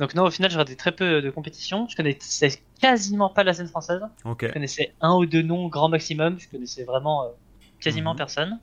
Donc 0.00 0.14
non, 0.14 0.24
au 0.24 0.30
final, 0.30 0.50
je 0.50 0.56
regardais 0.56 0.76
très 0.76 0.92
peu 0.94 1.22
de 1.22 1.30
compétitions. 1.30 1.88
Je 1.88 1.96
connaissais 1.96 2.64
quasiment 2.80 3.30
pas 3.30 3.44
la 3.44 3.54
scène 3.54 3.68
française. 3.68 4.02
Je 4.46 4.52
connaissais 4.52 4.96
un 5.00 5.14
ou 5.16 5.26
deux 5.26 5.42
noms 5.42 5.68
grand 5.68 5.88
maximum. 5.90 6.38
Je 6.40 6.48
connaissais 6.50 6.84
vraiment 6.84 7.24
euh, 7.26 7.30
quasiment 7.80 8.12
Mhm. 8.12 8.16
personne. 8.16 8.60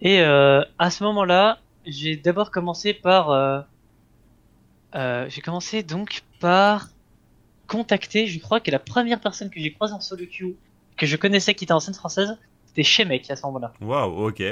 Et 0.00 0.20
euh, 0.20 0.62
à 0.78 0.90
ce 0.90 1.04
moment-là, 1.04 1.62
j'ai 1.84 2.16
d'abord 2.16 2.50
commencé 2.50 2.94
par. 2.94 3.30
euh, 3.30 3.60
euh, 4.94 5.26
j'ai 5.28 5.40
commencé 5.40 5.82
donc 5.82 6.22
par 6.40 6.88
contacter, 7.66 8.26
je 8.26 8.38
crois 8.38 8.60
que 8.60 8.70
la 8.70 8.78
première 8.78 9.20
personne 9.20 9.50
que 9.50 9.58
j'ai 9.60 9.72
croisée 9.72 9.94
en 9.94 10.00
solo 10.00 10.24
queue 10.26 10.56
que 10.96 11.04
je 11.06 11.16
connaissais 11.16 11.54
qui 11.54 11.64
était 11.64 11.72
en 11.72 11.80
scène 11.80 11.94
française, 11.94 12.36
c'était 12.66 12.82
Shemek 12.84 13.30
à 13.30 13.36
ce 13.36 13.44
moment-là. 13.46 13.72
Waouh, 13.80 14.28
ok. 14.28 14.42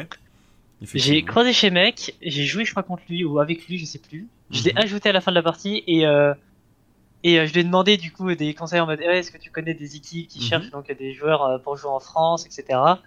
J'ai 0.95 1.23
croisé 1.25 1.53
Shemek, 1.53 2.15
j'ai 2.21 2.45
joué 2.45 2.65
je 2.65 2.71
crois 2.73 2.83
contre 2.83 3.03
lui 3.09 3.25
ou 3.25 3.39
avec 3.39 3.67
lui, 3.69 3.79
je 3.79 3.85
sais 3.87 3.99
plus. 3.99 4.29
Je 4.51 4.63
l'ai 4.65 4.73
Mhm. 4.73 4.79
ajouté 4.83 5.09
à 5.09 5.13
la 5.13 5.21
fin 5.21 5.31
de 5.31 5.37
la 5.37 5.43
partie 5.43 5.83
et 5.87 6.07
euh, 6.07 6.35
et 7.23 7.39
euh, 7.39 7.47
je 7.47 7.53
lui 7.55 7.61
ai 7.61 7.65
demandé 7.65 7.97
du 7.97 8.13
coup 8.13 8.35
des 8.35 8.53
conseils 8.53 8.81
en 8.81 8.87
mode 8.87 9.01
Eh, 9.03 9.07
est-ce 9.19 9.31
que 9.31 9.39
tu 9.39 9.51
connais 9.51 9.73
des 9.75 9.97
équipes 9.97 10.29
qui 10.29 10.39
Mhm. 10.41 10.45
cherchent 10.45 10.71
donc 10.71 10.93
des 10.93 11.15
joueurs 11.15 11.63
pour 11.63 11.77
jouer 11.77 11.91
en 11.91 12.01
France, 12.01 12.45
etc. 12.47 13.01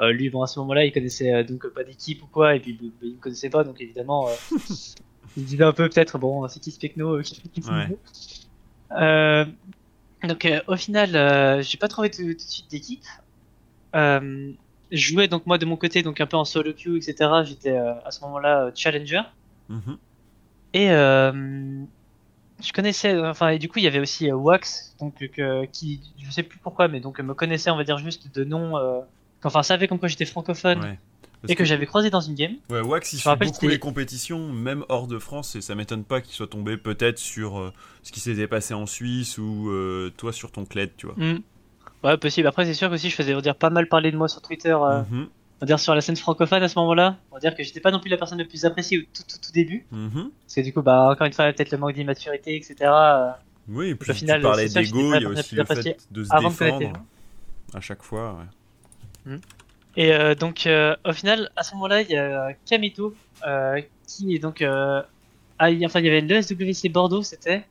Euh, 0.00 0.12
lui 0.12 0.28
bon 0.30 0.42
à 0.42 0.46
ce 0.46 0.58
moment-là 0.60 0.84
il 0.84 0.92
connaissait 0.92 1.44
donc 1.44 1.66
pas 1.68 1.84
d'équipe 1.84 2.22
ou 2.22 2.26
quoi 2.26 2.54
et 2.56 2.60
puis 2.60 2.72
bah, 2.74 2.88
il 3.02 3.14
me 3.14 3.20
connaissait 3.20 3.50
pas 3.50 3.62
donc 3.64 3.80
évidemment 3.80 4.28
il 5.36 5.44
disait 5.44 5.64
un 5.64 5.72
peu 5.72 5.88
peut-être 5.88 6.18
bon 6.18 6.46
c'est 6.48 6.60
qui 6.60 6.70
ce 6.70 6.78
euh, 6.78 7.22
qui 7.22 7.34
fait 7.34 7.48
qui 7.48 7.62
ce 7.62 7.70
Ouais. 7.70 9.46
donc 10.28 10.48
au 10.68 10.76
final 10.76 11.16
euh, 11.16 11.62
j'ai 11.62 11.78
pas 11.78 11.88
trouvé 11.88 12.10
tout, 12.10 12.22
tout 12.22 12.32
de 12.32 12.38
suite 12.38 12.70
d'équipe 12.70 13.04
euh, 13.94 14.52
je 14.90 15.12
jouais 15.12 15.28
donc 15.28 15.46
moi 15.46 15.58
de 15.58 15.66
mon 15.66 15.76
côté 15.76 16.02
donc 16.02 16.20
un 16.20 16.26
peu 16.26 16.36
en 16.36 16.44
solo 16.44 16.72
queue 16.72 16.96
etc 16.96 17.30
j'étais 17.44 17.76
euh, 17.76 17.94
à 18.04 18.10
ce 18.10 18.20
moment-là 18.24 18.66
euh, 18.66 18.70
challenger 18.74 19.22
Mhm. 19.70 19.96
et 20.74 20.90
euh, 20.90 21.84
je 22.62 22.72
connaissais, 22.72 23.18
enfin, 23.18 23.48
et 23.48 23.58
du 23.58 23.68
coup, 23.68 23.78
il 23.78 23.84
y 23.84 23.88
avait 23.88 23.98
aussi 23.98 24.30
euh, 24.30 24.34
Wax, 24.36 24.94
donc 25.00 25.14
euh, 25.38 25.66
qui, 25.66 26.00
je 26.18 26.30
sais 26.30 26.42
plus 26.42 26.58
pourquoi, 26.58 26.88
mais 26.88 27.00
donc 27.00 27.18
me 27.20 27.34
connaissait, 27.34 27.70
on 27.70 27.76
va 27.76 27.84
dire 27.84 27.98
juste 27.98 28.32
de 28.34 28.44
nom, 28.44 28.76
euh, 28.76 29.00
enfin, 29.42 29.62
savait 29.62 29.88
comme 29.88 29.98
quoi 29.98 30.08
j'étais 30.08 30.24
francophone 30.24 30.80
Ouais. 30.80 30.98
Et 31.48 31.54
que, 31.56 31.64
j'avais 31.64 31.86
croisé 31.86 32.10
dans 32.10 32.20
une 32.20 32.34
game. 32.34 32.54
Ouais, 32.70 32.80
Wax, 32.80 33.12
il 33.12 33.16
Je 33.16 33.22
suit 33.22 33.30
beaucoup 33.38 33.68
les 33.68 33.78
compétitions, 33.78 34.52
même 34.52 34.84
hors 34.88 35.06
de 35.06 35.18
France, 35.18 35.56
et 35.56 35.60
ça 35.60 35.74
m'étonne 35.74 36.04
pas 36.04 36.20
qu'il 36.20 36.34
soit 36.34 36.46
tombé 36.46 36.76
peut-être 36.76 37.18
sur 37.18 37.58
euh, 37.58 37.72
ce 38.02 38.12
qui 38.12 38.20
s'était 38.20 38.46
passé 38.46 38.74
en 38.74 38.86
Suisse 38.86 39.38
ou 39.38 39.70
euh, 39.70 40.10
toi 40.16 40.32
sur 40.32 40.50
ton 40.52 40.64
cled, 40.64 40.90
tu 40.96 41.06
vois. 41.06 41.14
Hmm. 41.16 41.40
Ouais, 42.02 42.16
possible. 42.18 42.46
Après, 42.46 42.64
c'est 42.66 42.74
sûr 42.74 42.88
que 42.88 42.94
aussi, 42.94 43.08
je 43.10 43.14
faisais, 43.14 43.34
on 43.34 43.40
dire, 43.40 43.56
pas 43.56 43.70
mal 43.70 43.88
parler 43.88 44.10
de 44.12 44.16
moi 44.16 44.28
sur 44.28 44.42
Twitter, 44.42 44.70
euh, 44.78 45.02
Mhm. 45.10 45.22
on 45.26 45.60
va 45.60 45.66
dire 45.66 45.78
sur 45.80 45.94
la 45.94 46.00
scène 46.02 46.16
francophone 46.16 46.62
à 46.62 46.68
ce 46.68 46.78
moment-là. 46.78 47.16
On 47.30 47.34
va 47.36 47.40
dire 47.40 47.54
que 47.54 47.62
j'étais 47.62 47.80
pas 47.80 47.90
non 47.90 48.00
plus 48.00 48.10
la 48.10 48.16
personne 48.18 48.38
la 48.38 48.44
plus 48.44 48.64
appréciée 48.66 48.98
au 48.98 49.02
tout, 49.02 49.22
tout, 49.28 49.38
tout 49.42 49.52
début, 49.52 49.86
Mhm. 49.90 50.30
parce 50.44 50.54
que 50.56 50.60
du 50.60 50.72
coup, 50.72 50.82
bah, 50.82 51.08
encore 51.10 51.26
une 51.26 51.32
fois, 51.32 51.50
peut-être 51.52 51.70
le 51.70 51.78
manque 51.78 51.94
d'immaturité, 51.94 52.56
etc. 52.56 52.90
Oui, 53.68 53.88
et 53.88 53.94
puis 53.94 54.10
au 54.10 54.14
final, 54.14 54.40
tu 54.40 54.42
parlais 54.42 54.68
d'ego, 54.68 55.14
il 55.14 55.22
y 55.22 55.24
a 55.24 55.28
aussi 55.30 55.54
le 55.54 55.64
fait 55.64 55.96
de 56.10 56.24
se 56.24 56.38
défendre 56.38 56.92
à 57.72 57.80
chaque 57.80 58.02
fois. 58.02 58.36
ouais. 59.26 59.38
Et 59.96 60.12
euh, 60.12 60.34
donc, 60.34 60.66
euh, 60.66 60.96
au 61.04 61.12
final, 61.12 61.50
à 61.56 61.62
ce 61.62 61.74
moment-là, 61.74 62.02
il 62.02 62.10
y 62.10 62.16
a 62.16 62.52
Kamito, 62.68 63.14
euh, 63.46 63.80
qui 64.06 64.34
est 64.34 64.38
donc... 64.38 64.62
Ah, 65.58 65.70
il- 65.70 65.86
enfin, 65.86 66.00
il 66.00 66.06
y 66.06 66.08
avait 66.08 66.20
le 66.20 66.42
SWC 66.42 66.88
Bordeaux, 66.90 67.22
c'était. 67.22 67.64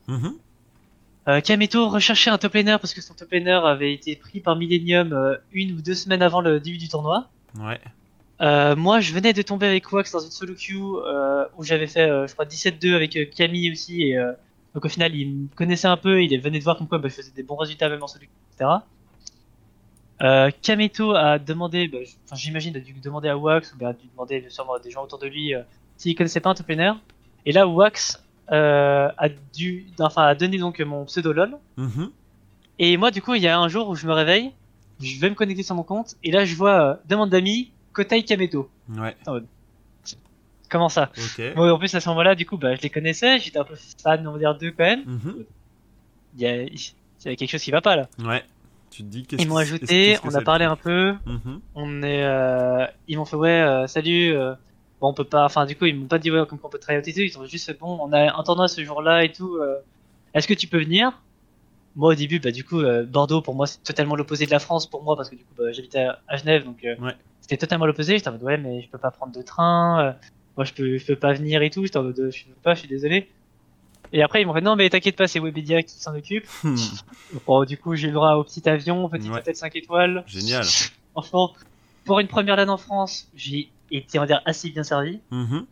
Euh, 1.28 1.42
Kamito 1.42 1.90
recherchait 1.90 2.30
un 2.30 2.38
top 2.38 2.54
laner 2.54 2.78
parce 2.80 2.94
que 2.94 3.02
son 3.02 3.14
top 3.14 3.32
laner 3.32 3.52
avait 3.66 3.94
été 3.94 4.16
pris 4.16 4.40
par 4.40 4.56
Millennium 4.56 5.38
une 5.52 5.74
ou 5.74 5.82
deux 5.82 5.94
semaines 5.94 6.22
avant 6.22 6.42
le 6.42 6.60
début 6.60 6.78
du 6.78 6.88
tournoi. 6.90 7.30
Ouais. 7.60 7.80
Moi, 8.76 9.00
je 9.00 9.14
venais 9.14 9.34
de 9.34 9.42
tomber 9.42 9.68
avec 9.68 9.92
Wax 9.92 10.12
dans 10.12 10.20
une 10.20 10.32
solo 10.32 10.54
queue 10.54 11.50
où 11.58 11.64
j'avais 11.64 11.88
fait, 11.88 12.08
je 12.28 12.34
crois, 12.34 12.46
17-2 12.46 12.94
avec 12.96 13.30
Camille 13.36 13.72
aussi. 13.72 14.04
Et, 14.04 14.18
donc 14.74 14.86
au 14.86 14.90
final, 14.90 15.14
il 15.16 15.30
me 15.30 15.48
connaissait 15.56 15.88
un 15.88 15.98
peu, 15.98 16.24
il 16.24 16.36
venait 16.42 16.58
de 16.60 16.64
voir 16.64 16.78
comme 16.78 16.88
quoi 16.88 16.98
bah, 16.98 17.08
je 17.08 17.14
faisais 17.16 17.32
des 17.36 17.44
bons 17.44 17.56
résultats 17.58 17.90
même 17.90 18.02
en 18.02 18.08
solo 18.08 18.26
queue, 18.26 18.32
etc. 18.56 18.70
Euh, 20.22 20.52
Kameto 20.62 21.12
a 21.16 21.40
demandé, 21.40 21.88
bah, 21.88 21.98
j'imagine 22.34 22.76
a 22.78 22.80
dû 22.80 22.94
demander 22.94 23.30
à 23.30 23.38
Wax 23.38 23.74
ou 23.74 23.78
bien 23.78 23.90
a 23.90 23.94
dû 23.94 24.08
demander 24.08 24.46
sûrement 24.50 24.76
à 24.76 24.80
des 24.80 24.92
gens 24.92 25.04
autour 25.04 25.20
de 25.20 25.28
lui 25.28 25.54
euh, 25.54 25.62
s'il 25.98 26.16
connaissait 26.16 26.40
pas 26.40 26.50
un 26.52 26.54
top 26.54 26.68
laner. 26.70 26.94
Et 27.46 27.52
là, 27.52 27.68
Wax 27.68 28.24
euh, 28.52 29.10
a 29.18 29.30
dû, 29.54 29.88
enfin 30.00 30.24
a 30.28 30.36
donné 30.36 30.58
donc 30.58 30.80
mon 30.80 31.06
pseudo 31.06 31.34
lol. 31.34 31.58
Mhm. 31.78 32.10
Et 32.80 32.98
moi, 32.98 33.12
du 33.12 33.22
coup, 33.22 33.34
il 33.36 33.42
y 33.42 33.48
a 33.48 33.58
un 33.60 33.68
jour 33.68 33.90
où 33.90 33.96
je 33.96 34.08
me 34.08 34.14
réveille, 34.14 34.52
je 35.02 35.20
vais 35.20 35.30
me 35.30 35.36
connecter 35.36 35.64
sur 35.64 35.76
mon 35.76 35.84
compte, 35.84 36.16
et 36.24 36.32
là, 36.32 36.46
je 36.46 36.56
vois 36.56 36.82
euh, 36.82 36.96
demande 37.08 37.30
d'amis, 37.30 37.72
Kotai 37.94 38.24
Kameto. 38.24 38.70
Ouais. 38.90 39.16
Comment 40.70 40.90
ça? 40.90 41.12
Ok. 41.18 41.54
Bon, 41.56 41.70
En 41.70 41.78
plus, 41.78 41.94
à 41.94 42.00
ce 42.00 42.10
moment-là, 42.10 42.34
du 42.34 42.46
coup, 42.48 42.58
bah, 42.58 42.76
je 42.76 42.82
les 42.82 42.90
connaissais, 42.90 43.38
j'étais 43.40 43.60
un 43.60 43.64
peu 43.64 43.76
fan, 44.02 44.28
on 44.28 44.32
va 44.32 44.40
dire, 44.40 44.58
d'eux 44.58 44.72
quand 44.72 44.86
même. 44.86 45.04
Mhm. 45.06 45.46
Il 46.36 46.42
y, 46.42 46.48
a, 46.48 46.64
il 46.64 46.74
y 47.26 47.30
a 47.30 47.36
quelque 47.36 47.52
chose 47.52 47.62
qui 47.62 47.70
va 47.70 47.82
pas 47.82 47.96
là. 47.96 48.08
Ouais. 48.20 48.44
Tu 48.94 49.02
te 49.02 49.08
dis 49.08 49.24
qu'est-ce 49.26 49.42
Ils 49.42 49.48
m'ont 49.48 49.58
ajouté, 49.58 50.18
on 50.24 50.36
a 50.36 50.42
parlé 50.42 50.66
un 50.66 50.76
peu, 50.76 51.16
Mhm. 51.26 51.62
on 51.74 52.04
est, 52.04 52.24
euh, 52.24 52.86
ils 53.08 53.18
m'ont 53.18 53.26
fait 53.26 53.36
ouais, 53.36 53.50
euh, 53.50 53.88
salut. 53.88 54.36
euh, 54.36 54.54
bon, 55.02 55.10
on 55.10 55.14
peut 55.16 55.24
pas, 55.24 55.46
enfin, 55.46 55.66
du 55.66 55.76
coup, 55.76 55.86
ils 55.86 55.96
m'ont 55.96 56.08
pas 56.08 56.20
dit 56.20 56.30
ouais, 56.30 56.46
comme 56.46 56.60
qu'on 56.60 56.70
peut 56.70 56.78
travailler 56.78 57.04
et 57.10 57.14
tout. 57.14 57.22
Ils 57.22 57.40
ont 57.40 57.46
juste 57.46 57.66
fait 57.66 57.74
bon, 57.74 57.98
on 58.00 58.14
a 58.14 58.38
un 58.38 58.44
tournoi 58.44 58.68
ce 58.68 58.84
jour-là 58.84 59.24
et 59.24 59.32
tout. 59.32 59.60
Est-ce 60.36 60.48
que 60.48 60.54
tu 60.54 60.68
peux 60.68 60.78
venir? 60.78 61.24
Moi, 61.96 62.12
au 62.14 62.16
début, 62.16 62.40
bah, 62.40 62.52
du 62.52 62.64
coup, 62.64 62.82
Bordeaux 63.08 63.42
pour 63.42 63.56
moi, 63.56 63.66
c'est 63.66 63.82
totalement 63.82 64.16
l'opposé 64.16 64.46
de 64.46 64.52
la 64.52 64.60
France 64.60 64.88
pour 64.88 65.04
moi 65.04 65.16
parce 65.16 65.30
que 65.30 65.36
du 65.36 65.44
coup, 65.44 65.56
bah, 65.58 65.72
j'habitais 65.72 66.08
à, 66.28 66.38
Genève, 66.38 66.64
donc 66.64 66.82
Ouais. 66.84 67.16
c'était 67.42 67.58
totalement 67.58 67.88
l'opposé. 67.88 68.18
J'étais 68.18 68.28
en 68.30 68.34
mode 68.34 68.44
ouais, 68.44 68.58
mais 68.58 68.82
je 68.84 68.90
peux 68.90 69.00
pas 69.00 69.10
prendre 69.12 69.34
de 69.34 69.42
train. 69.42 70.16
moi, 70.56 70.66
je 70.66 70.74
peux, 70.74 70.98
je 71.00 71.06
peux 71.08 71.16
pas 71.16 71.34
venir 71.34 71.64
et 71.64 71.72
tout. 71.72 71.84
J'étais 71.84 71.98
en 71.98 72.04
mode 72.04 72.30
je 72.32 72.46
peux 72.46 72.62
pas, 72.62 72.76
je 72.76 72.82
suis 72.82 72.90
désolé. 72.90 73.32
Et 74.16 74.22
après, 74.22 74.42
ils 74.42 74.46
m'ont 74.46 74.54
fait 74.54 74.62
non, 74.62 74.76
mais 74.76 74.90
t'inquiète 74.90 75.16
pas, 75.16 75.28
c'est 75.28 75.40
Webedia 75.40 75.82
qui 75.82 75.96
s'en 76.00 76.16
occupe. 76.16 76.46
Hmm. 76.64 76.76
Bon, 77.48 77.66
du 77.66 77.78
coup, 77.80 77.96
j'ai 77.96 78.08
le 78.08 78.14
droit 78.14 78.34
au 78.36 78.44
petit 78.44 78.68
avion, 78.70 79.10
petit 79.10 79.28
Ouais. 79.30 79.40
hôtel 79.40 79.56
5 79.56 79.76
étoiles. 79.76 80.24
Génial. 80.28 80.64
Franchement, 81.14 81.54
pour 82.06 82.20
une 82.20 82.28
première 82.28 82.56
LAN 82.56 82.70
en 82.70 82.78
France, 82.78 83.28
j'ai 83.36 83.70
été, 83.92 84.20
on 84.20 84.22
va 84.22 84.28
dire, 84.28 84.42
assez 84.46 84.70
bien 84.70 84.84
servi. 84.84 85.20
Mhm. 85.32 85.66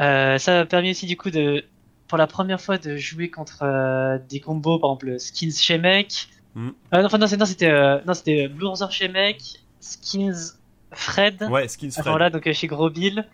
Euh, 0.00 0.36
ça 0.36 0.52
m'a 0.52 0.66
permis 0.66 0.90
aussi, 0.90 1.06
du 1.06 1.16
coup, 1.16 1.30
de, 1.30 1.64
pour 2.08 2.18
la 2.18 2.26
première 2.26 2.60
fois, 2.60 2.76
de 2.76 2.98
jouer 2.98 3.30
contre 3.30 3.62
euh, 3.62 4.18
des 4.28 4.40
combos, 4.40 4.78
par 4.78 4.90
exemple, 4.90 5.18
Skins 5.18 5.56
chez 5.58 5.78
Mec. 5.78 6.28
Mhm. 6.54 6.74
Euh, 6.92 7.02
non, 7.02 7.26
c'était, 7.26 8.02
non, 8.04 8.12
c'était 8.14 8.44
euh, 8.44 8.48
Blue 8.48 8.66
Razor 8.66 8.92
chez 8.92 9.08
Mec, 9.08 9.40
Skins 9.80 10.52
Fred. 10.92 11.42
Ouais, 11.50 11.68
Skins 11.68 11.90
Fred. 11.90 12.04
moment-là, 12.04 12.28
donc 12.28 12.46
euh, 12.46 12.52
chez 12.52 12.66
Gros 12.66 12.90
Bill. 12.90 13.26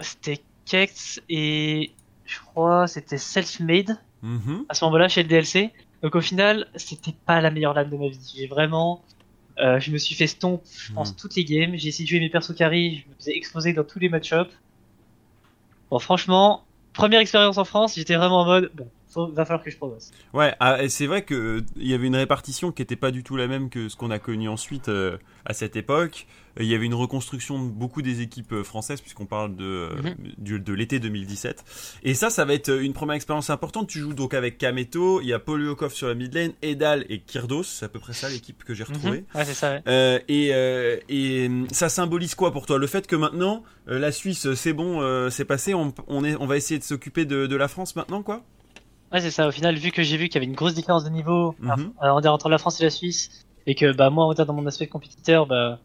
C'était 0.00 0.40
Kex 0.64 1.20
et 1.28 1.92
je 2.24 2.38
crois 2.40 2.86
c'était 2.86 3.18
Self-Made 3.18 3.96
Mhm. 4.22 4.66
à 4.68 4.74
ce 4.74 4.84
moment-là 4.84 5.08
chez 5.08 5.22
le 5.24 5.28
DLC. 5.28 5.70
Donc 6.02 6.14
au 6.14 6.20
final, 6.20 6.68
c'était 6.76 7.14
pas 7.26 7.40
la 7.40 7.50
meilleure 7.50 7.74
lane 7.74 7.90
de 7.90 7.96
ma 7.96 8.08
vie. 8.08 8.34
J'ai 8.36 8.46
vraiment, 8.46 9.04
euh, 9.58 9.80
je 9.80 9.90
me 9.90 9.98
suis 9.98 10.14
fait 10.14 10.26
stomp, 10.28 10.60
je 10.64 10.92
pense, 10.92 11.10
Mhm. 11.10 11.16
toutes 11.16 11.34
les 11.36 11.44
games. 11.44 11.72
J'ai 11.76 11.88
essayé 11.88 12.04
de 12.04 12.08
jouer 12.10 12.20
mes 12.20 12.30
persos 12.30 12.54
carry, 12.54 13.02
je 13.04 13.10
me 13.10 13.14
faisais 13.16 13.36
exploser 13.36 13.72
dans 13.72 13.82
tous 13.84 13.98
les 13.98 14.08
match-ups. 14.08 14.50
Bon, 15.90 15.98
franchement, 15.98 16.64
première 16.92 17.20
expérience 17.20 17.58
en 17.58 17.64
France, 17.64 17.94
j'étais 17.96 18.16
vraiment 18.16 18.40
en 18.42 18.44
mode, 18.46 18.70
bon, 18.74 18.88
va 19.32 19.44
falloir 19.44 19.62
que 19.62 19.70
je 19.70 19.76
progresse. 19.76 20.10
Ouais, 20.32 20.54
ah, 20.60 20.88
c'est 20.88 21.06
vrai 21.06 21.22
que 21.22 21.34
euh, 21.34 21.60
y 21.76 21.92
avait 21.94 22.06
une 22.06 22.16
répartition 22.16 22.72
qui 22.72 22.82
était 22.82 22.96
pas 22.96 23.10
du 23.10 23.22
tout 23.22 23.36
la 23.36 23.46
même 23.46 23.68
que 23.68 23.88
ce 23.88 23.96
qu'on 23.96 24.10
a 24.10 24.18
connu 24.18 24.48
ensuite 24.48 24.88
euh, 24.88 25.18
à 25.44 25.52
cette 25.52 25.76
époque. 25.76 26.26
Il 26.60 26.66
y 26.66 26.74
avait 26.74 26.86
une 26.86 26.94
reconstruction 26.94 27.64
de 27.64 27.70
beaucoup 27.70 28.02
des 28.02 28.20
équipes 28.20 28.52
euh, 28.52 28.62
françaises 28.64 29.00
puisqu'on 29.00 29.26
parle 29.26 29.56
de 29.56 29.64
euh, 29.64 29.88
Mhm. 30.02 30.58
de 30.62 30.72
l'été 30.74 31.00
2017. 31.00 31.64
Et 32.02 32.14
ça, 32.14 32.28
ça 32.30 32.44
va 32.44 32.52
être 32.54 32.68
euh, 32.68 32.82
une 32.82 32.92
première 32.92 33.14
expérience 33.16 33.48
importante. 33.50 33.88
Tu 33.88 34.00
joues 34.00 34.12
donc 34.12 34.34
avec 34.34 34.58
Kameto, 34.58 35.20
il 35.20 35.28
y 35.28 35.32
a 35.32 35.38
Poliokov 35.38 35.92
sur 35.94 36.08
la 36.08 36.14
mid 36.14 36.34
lane, 36.34 36.52
Edal 36.62 37.06
et 37.08 37.20
Kirdos, 37.20 37.62
c'est 37.62 37.86
à 37.86 37.88
peu 37.88 37.98
près 38.00 38.12
ça 38.12 38.28
l'équipe 38.28 38.64
que 38.64 38.74
j'ai 38.74 38.84
retrouvée. 38.84 39.20
Mhm. 39.20 39.38
Ouais, 39.40 39.44
c'est 39.44 39.54
ça. 39.54 39.72
ouais. 39.72 39.82
Euh, 39.86 40.18
et, 40.28 40.50
euh, 40.52 40.98
et 41.08 41.50
ça 41.72 41.88
symbolise 41.88 42.34
quoi 42.34 42.52
pour 42.52 42.66
toi? 42.66 42.78
Le 42.78 42.86
fait 42.86 43.06
que 43.06 43.16
maintenant 43.16 43.62
la 43.86 44.12
Suisse, 44.12 44.52
c'est 44.54 44.72
bon, 44.72 45.28
c'est 45.30 45.44
passé, 45.44 45.74
on, 45.74 45.92
on, 46.06 46.24
est, 46.24 46.36
on 46.36 46.46
va 46.46 46.56
essayer 46.56 46.78
de 46.78 46.84
s'occuper 46.84 47.24
de, 47.24 47.46
de 47.46 47.56
la 47.56 47.66
France 47.68 47.96
maintenant, 47.96 48.22
quoi? 48.22 48.42
Ouais, 49.12 49.20
c'est 49.20 49.30
ça. 49.30 49.48
Au 49.48 49.50
final, 49.50 49.76
vu 49.76 49.90
que 49.90 50.02
j'ai 50.02 50.16
vu 50.16 50.28
qu'il 50.28 50.36
y 50.36 50.38
avait 50.38 50.46
une 50.46 50.54
grosse 50.56 50.74
différence 50.74 51.04
de 51.04 51.10
niveau 51.10 51.54
Mhm. 51.60 51.92
entre 52.00 52.48
la 52.48 52.58
France 52.58 52.80
et 52.80 52.84
la 52.84 52.90
Suisse, 52.90 53.44
et 53.66 53.74
que 53.74 53.92
bah 53.92 54.10
moi, 54.10 54.24
on 54.24 54.28
va 54.28 54.34
dire, 54.34 54.46
dans 54.46 54.54
mon 54.54 54.66
aspect 54.66 54.86
compétiteur, 54.86 55.46
bah, 55.46 55.80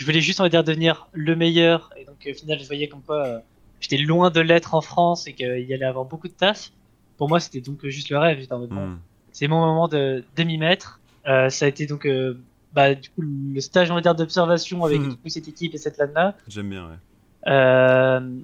je 0.00 0.06
voulais 0.06 0.22
juste 0.22 0.40
on 0.40 0.44
va 0.44 0.48
dire 0.48 0.64
devenir 0.64 1.08
le 1.12 1.36
meilleur, 1.36 1.90
et 1.98 2.06
donc 2.06 2.26
au 2.26 2.32
final, 2.34 2.58
je 2.58 2.66
voyais 2.66 2.88
comme 2.88 3.02
quoi 3.02 3.26
euh, 3.26 3.38
j'étais 3.80 3.98
loin 3.98 4.30
de 4.30 4.40
l'être 4.40 4.74
en 4.74 4.80
France 4.80 5.26
et 5.26 5.34
qu'il 5.34 5.60
y 5.68 5.74
allait 5.74 5.84
avoir 5.84 6.06
beaucoup 6.06 6.26
de 6.26 6.32
taf. 6.32 6.70
Pour 7.18 7.28
moi, 7.28 7.38
c'était 7.38 7.60
donc 7.60 7.86
juste 7.86 8.08
le 8.08 8.16
rêve. 8.16 8.40
J'étais 8.40 8.52
en 8.54 8.60
mode, 8.60 8.70
bon, 8.70 8.86
Hmm. 8.86 8.98
c'est 9.32 9.46
mon 9.46 9.60
moment 9.60 9.88
de, 9.88 10.24
de 10.34 10.42
m'y 10.42 10.56
mettre. 10.56 11.00
Euh, 11.28 11.50
ça 11.50 11.66
a 11.66 11.68
été 11.68 11.84
donc 11.84 12.06
euh, 12.06 12.40
bah, 12.72 12.94
du 12.94 13.10
coup 13.10 13.20
le 13.20 13.60
stage 13.60 13.90
on 13.90 13.94
va 13.94 14.00
dire 14.00 14.14
d'observation 14.14 14.82
avec 14.86 15.02
du 15.02 15.10
coup, 15.10 15.28
cette 15.28 15.48
équipe 15.48 15.74
et 15.74 15.78
cette 15.78 15.98
LAN 15.98 16.08
là. 16.14 16.34
J'aime 16.48 16.70
bien, 16.70 16.86
ouais. 16.88 17.52
Euh, 17.52 18.38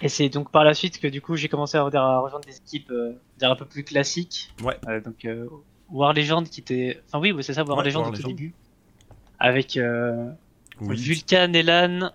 et 0.00 0.08
c'est 0.08 0.28
donc 0.28 0.52
par 0.52 0.62
la 0.62 0.74
suite 0.74 1.00
que 1.00 1.08
du 1.08 1.20
coup 1.20 1.34
j'ai 1.34 1.48
commencé 1.48 1.76
à, 1.76 1.82
rejoindre 1.82 2.40
des 2.46 2.56
équipes 2.56 2.90
euh, 2.92 3.14
dire 3.38 3.50
un 3.50 3.56
peu 3.56 3.64
plus 3.64 3.82
classiques. 3.82 4.52
Ouais. 4.62 4.76
Euh, 4.88 5.00
donc 5.00 5.24
euh, 5.24 5.48
War 5.90 6.12
Legend 6.12 6.48
qui 6.48 6.60
était, 6.60 7.00
enfin 7.08 7.18
oui, 7.18 7.34
c'est 7.42 7.52
ça, 7.52 7.64
War 7.64 7.78
Ouais, 7.78 7.84
Legend 7.84 8.02
War 8.04 8.10
au 8.10 8.14
Legend. 8.14 8.28
début, 8.28 8.54
avec 9.40 9.76
euh, 9.76 10.30
Oui. 10.80 10.96
Vulcan, 10.96 11.52
Elan, 11.52 12.10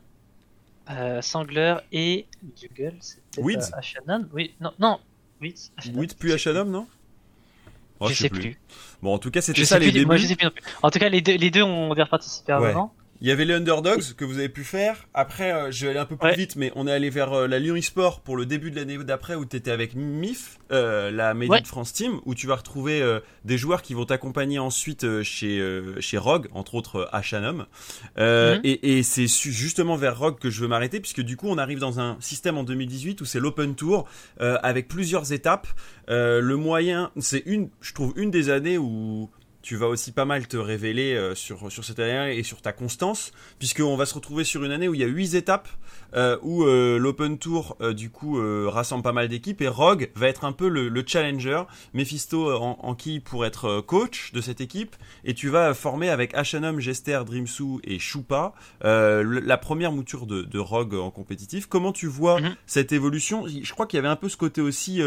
euh, 0.90 1.22
Sangler 1.22 1.76
et 1.92 2.26
Juggle. 2.60 2.96
C'était 3.00 3.42
Weeds. 3.42 3.58
euh, 3.74 3.78
Ashanan 3.78 4.28
Oui, 4.34 4.54
non, 4.60 4.72
non. 4.80 5.00
Weeds. 5.42 5.72
Ashanan. 5.78 6.08
Puis 6.20 6.32
H&M, 6.32 6.70
non? 6.70 6.88
Oh, 8.02 8.08
je 8.10 8.14
sais 8.14 8.30
plus. 8.30 8.58
Bon, 9.02 9.14
en 9.14 9.20
tout 9.20 9.30
cas, 9.32 9.42
c'était 9.42 9.60
Je 9.62 9.66
ça 9.66 9.78
les 9.80 9.92
plus, 9.92 10.06
moi 10.06 10.16
débuts. 10.16 10.24
je 10.24 10.28
sais 10.30 10.36
plus 10.36 10.46
non 10.46 10.52
plus. 10.52 10.64
En 10.82 10.90
tout 10.90 11.00
cas, 11.00 11.10
les 11.10 11.22
deux, 11.22 11.36
les 11.36 11.52
deux 11.52 11.64
ont 11.64 11.94
bien 11.94 12.06
participé 12.06 12.54
à 12.54 12.58
un 12.58 12.62
Ouais. 12.62 12.74
moment. 12.74 12.94
Il 13.22 13.28
y 13.28 13.32
avait 13.32 13.44
les 13.44 13.54
Underdogs 13.54 14.14
que 14.16 14.24
vous 14.24 14.38
avez 14.38 14.48
pu 14.48 14.64
faire. 14.64 15.08
Après, 15.14 15.52
euh, 15.52 15.72
je 15.72 15.84
vais 15.86 15.90
aller 15.92 16.00
un 16.00 16.06
peu 16.06 16.16
plus 16.16 16.28
Ouais. 16.30 16.36
vite, 16.36 16.56
mais 16.56 16.72
on 16.76 16.88
est 16.88 16.92
allé 16.92 17.10
vers 17.10 17.34
euh, 17.34 17.48
la 17.48 17.60
Lyon 17.60 17.76
eSport 17.76 18.22
pour 18.22 18.38
le 18.38 18.46
début 18.46 18.72
de 18.72 18.78
l'année 18.78 18.98
d'après 19.00 19.36
où 19.36 19.46
tu 19.46 19.58
étais 19.58 19.72
avec 19.72 19.94
MIF, 19.94 20.58
euh, 20.72 21.12
la 21.12 21.34
Made 21.34 21.50
Ouais. 21.50 21.62
France 21.66 21.92
Team, 21.92 22.22
où 22.26 22.34
tu 22.34 22.48
vas 22.48 22.56
retrouver 22.56 23.02
euh, 23.02 23.20
des 23.44 23.58
joueurs 23.58 23.82
qui 23.82 23.94
vont 23.94 24.06
t'accompagner 24.06 24.58
ensuite 24.60 25.22
chez, 25.24 25.62
chez 26.00 26.18
Rogue, 26.18 26.48
entre 26.54 26.76
autres 26.76 27.10
H&M. 27.12 27.66
Euh, 28.18 28.56
Mhm. 28.56 28.62
Et, 28.64 28.98
et 29.00 29.04
c'est 29.04 29.28
justement 29.28 29.98
vers 29.98 30.18
Rogue 30.18 30.40
que 30.40 30.50
je 30.50 30.62
veux 30.62 30.68
m'arrêter, 30.70 31.00
puisque 31.02 31.22
du 31.22 31.36
coup, 31.36 31.48
on 31.50 31.58
arrive 31.58 31.80
dans 31.80 32.00
un 32.00 32.16
système 32.22 32.58
en 32.58 32.64
2018 32.64 33.20
où 33.22 33.26
c'est 33.26 33.40
l'Open 33.40 33.76
Tour, 33.76 34.08
euh, 34.40 34.58
avec 34.64 34.88
plusieurs 34.88 35.34
étapes. 35.34 35.68
Euh, 36.10 36.40
le 36.40 36.56
moyen, 36.56 37.12
c'est 37.20 37.44
une, 37.46 37.70
je 37.82 37.94
trouve, 37.94 38.14
une 38.16 38.32
des 38.32 38.50
années 38.50 38.78
où 38.78 39.30
tu 39.62 39.76
vas 39.76 39.88
aussi 39.88 40.12
pas 40.12 40.26
mal 40.26 40.48
te 40.48 40.58
révéler 40.58 41.14
euh, 41.14 41.36
sur, 41.36 41.72
sur 41.72 41.84
cette 41.84 42.00
année 42.00 42.38
et 42.38 42.44
sur 42.44 42.62
ta 42.62 42.72
constance, 42.72 43.32
puisqu'on 43.60 43.96
va 43.98 44.06
se 44.06 44.14
retrouver 44.14 44.44
sur 44.44 44.64
une 44.64 44.72
année 44.72 44.88
où 44.88 44.94
il 44.94 45.02
y 45.02 45.04
a 45.04 45.08
huit 45.08 45.34
étapes, 45.36 45.68
euh, 46.16 46.38
où 46.42 46.64
euh, 46.64 46.98
l'Open 46.98 47.38
Tour, 47.38 47.76
euh, 47.82 47.94
du 47.94 48.10
coup, 48.10 48.40
rassemble 48.70 49.04
pas 49.04 49.12
mal 49.12 49.28
d'équipes, 49.28 49.62
et 49.62 49.68
Rogue 49.68 50.12
va 50.16 50.28
être 50.28 50.46
un 50.46 50.54
peu 50.54 50.70
le, 50.70 50.88
le 50.90 51.04
challenger, 51.06 51.64
Mephisto 51.94 52.52
en, 52.56 52.78
en 52.82 52.96
qui 52.96 53.20
pour 53.20 53.46
être 53.46 53.82
coach 53.82 54.32
de 54.34 54.42
cette 54.42 54.62
équipe, 54.62 54.96
et 55.26 55.34
tu 55.34 55.50
vas 55.50 55.74
former 55.74 56.10
avec 56.10 56.34
H&M, 56.36 56.80
Jester, 56.80 57.20
Dreamsoo 57.26 57.82
et 57.84 58.00
Choupa 58.00 58.54
le- 58.84 59.22
la 59.40 59.58
première 59.58 59.92
mouture 59.92 60.26
de, 60.26 60.42
de 60.44 60.60
Rogue 60.60 60.96
en 60.96 61.12
compétitif. 61.12 61.66
Comment 61.68 61.92
tu 61.92 62.08
vois 62.08 62.40
Mhm. 62.42 62.56
cette 62.66 62.92
évolution? 62.92 63.46
Je 63.48 63.72
crois 63.74 63.86
qu'il 63.86 63.98
y 63.98 64.00
avait 64.00 64.08
un 64.08 64.16
peu 64.16 64.30
ce 64.30 64.38
côté 64.38 64.62
aussi... 64.62 65.02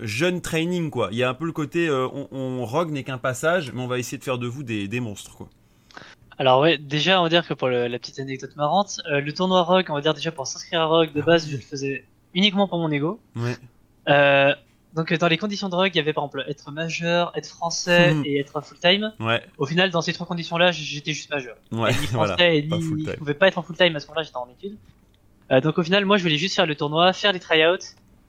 jeune 0.00 0.40
training 0.40 0.90
quoi. 0.90 1.08
Il 1.12 1.18
y 1.18 1.22
a 1.22 1.28
un 1.28 1.34
peu 1.34 1.44
le 1.46 1.52
côté 1.52 1.88
euh, 1.88 2.06
on, 2.12 2.28
on 2.32 2.64
rogue 2.64 2.90
n'est 2.90 3.04
qu'un 3.04 3.18
passage, 3.18 3.72
mais 3.72 3.80
on 3.82 3.86
va 3.86 3.98
essayer 3.98 4.18
de 4.18 4.24
faire 4.24 4.38
de 4.38 4.46
vous 4.46 4.62
des, 4.62 4.88
des 4.88 5.00
monstres 5.00 5.36
quoi. 5.36 5.48
Alors 6.38 6.60
ouais, 6.60 6.78
déjà 6.78 7.18
on 7.20 7.24
va 7.24 7.28
dire 7.28 7.46
que 7.46 7.54
pour 7.54 7.68
le- 7.68 7.88
la 7.88 7.98
petite 7.98 8.18
anecdote 8.20 8.54
marrante, 8.56 9.00
euh, 9.10 9.20
le 9.20 9.32
tournoi 9.34 9.62
Rogue, 9.62 9.86
on 9.88 9.94
va 9.94 10.00
dire 10.00 10.14
déjà 10.14 10.30
pour 10.30 10.46
s'inscrire 10.46 10.82
à 10.82 10.86
Rogue, 10.86 11.12
de 11.12 11.20
base 11.22 11.48
je 11.50 11.56
le 11.56 11.62
faisais 11.62 12.04
uniquement 12.34 12.68
pour 12.68 12.78
mon 12.78 12.90
ego. 12.92 13.18
Ouais. 13.34 13.56
Euh, 14.08 14.54
donc 14.94 15.12
dans 15.12 15.28
les 15.28 15.36
conditions 15.36 15.68
de 15.68 15.74
Rogue, 15.74 15.90
il 15.92 15.96
y 15.96 16.00
avait 16.00 16.12
par 16.12 16.24
exemple 16.24 16.44
être 16.48 16.70
majeur, 16.70 17.32
être 17.34 17.48
français 17.48 18.14
Mhm. 18.14 18.22
et 18.24 18.38
être 18.38 18.60
full 18.62 18.78
time. 18.78 19.12
Ouais. 19.20 19.42
Au 19.58 19.66
final, 19.66 19.90
dans 19.90 20.00
ces 20.00 20.12
trois 20.12 20.26
conditions-là, 20.26 20.70
j'étais 20.72 21.12
juste 21.12 21.30
majeur. 21.30 21.56
Ouais. 21.72 21.90
ni 22.00 22.06
voilà. 22.12 22.34
français 22.34 22.58
et 22.58 22.62
ni 22.62 22.82
je 23.04 23.16
pouvais 23.16 23.34
pas 23.34 23.48
être 23.48 23.58
en 23.58 23.62
full 23.62 23.76
time 23.76 23.96
à 23.96 24.00
ce 24.00 24.06
moment-là, 24.06 24.22
j'étais 24.22 24.36
en 24.36 24.48
études. 24.48 24.76
Euh, 25.50 25.60
donc 25.60 25.76
au 25.78 25.82
final, 25.82 26.04
moi 26.04 26.18
je 26.18 26.22
voulais 26.22 26.36
juste 26.38 26.54
faire 26.54 26.66
le 26.66 26.74
tournoi, 26.76 27.12
faire 27.12 27.32
les 27.32 27.40
tryouts, 27.40 27.78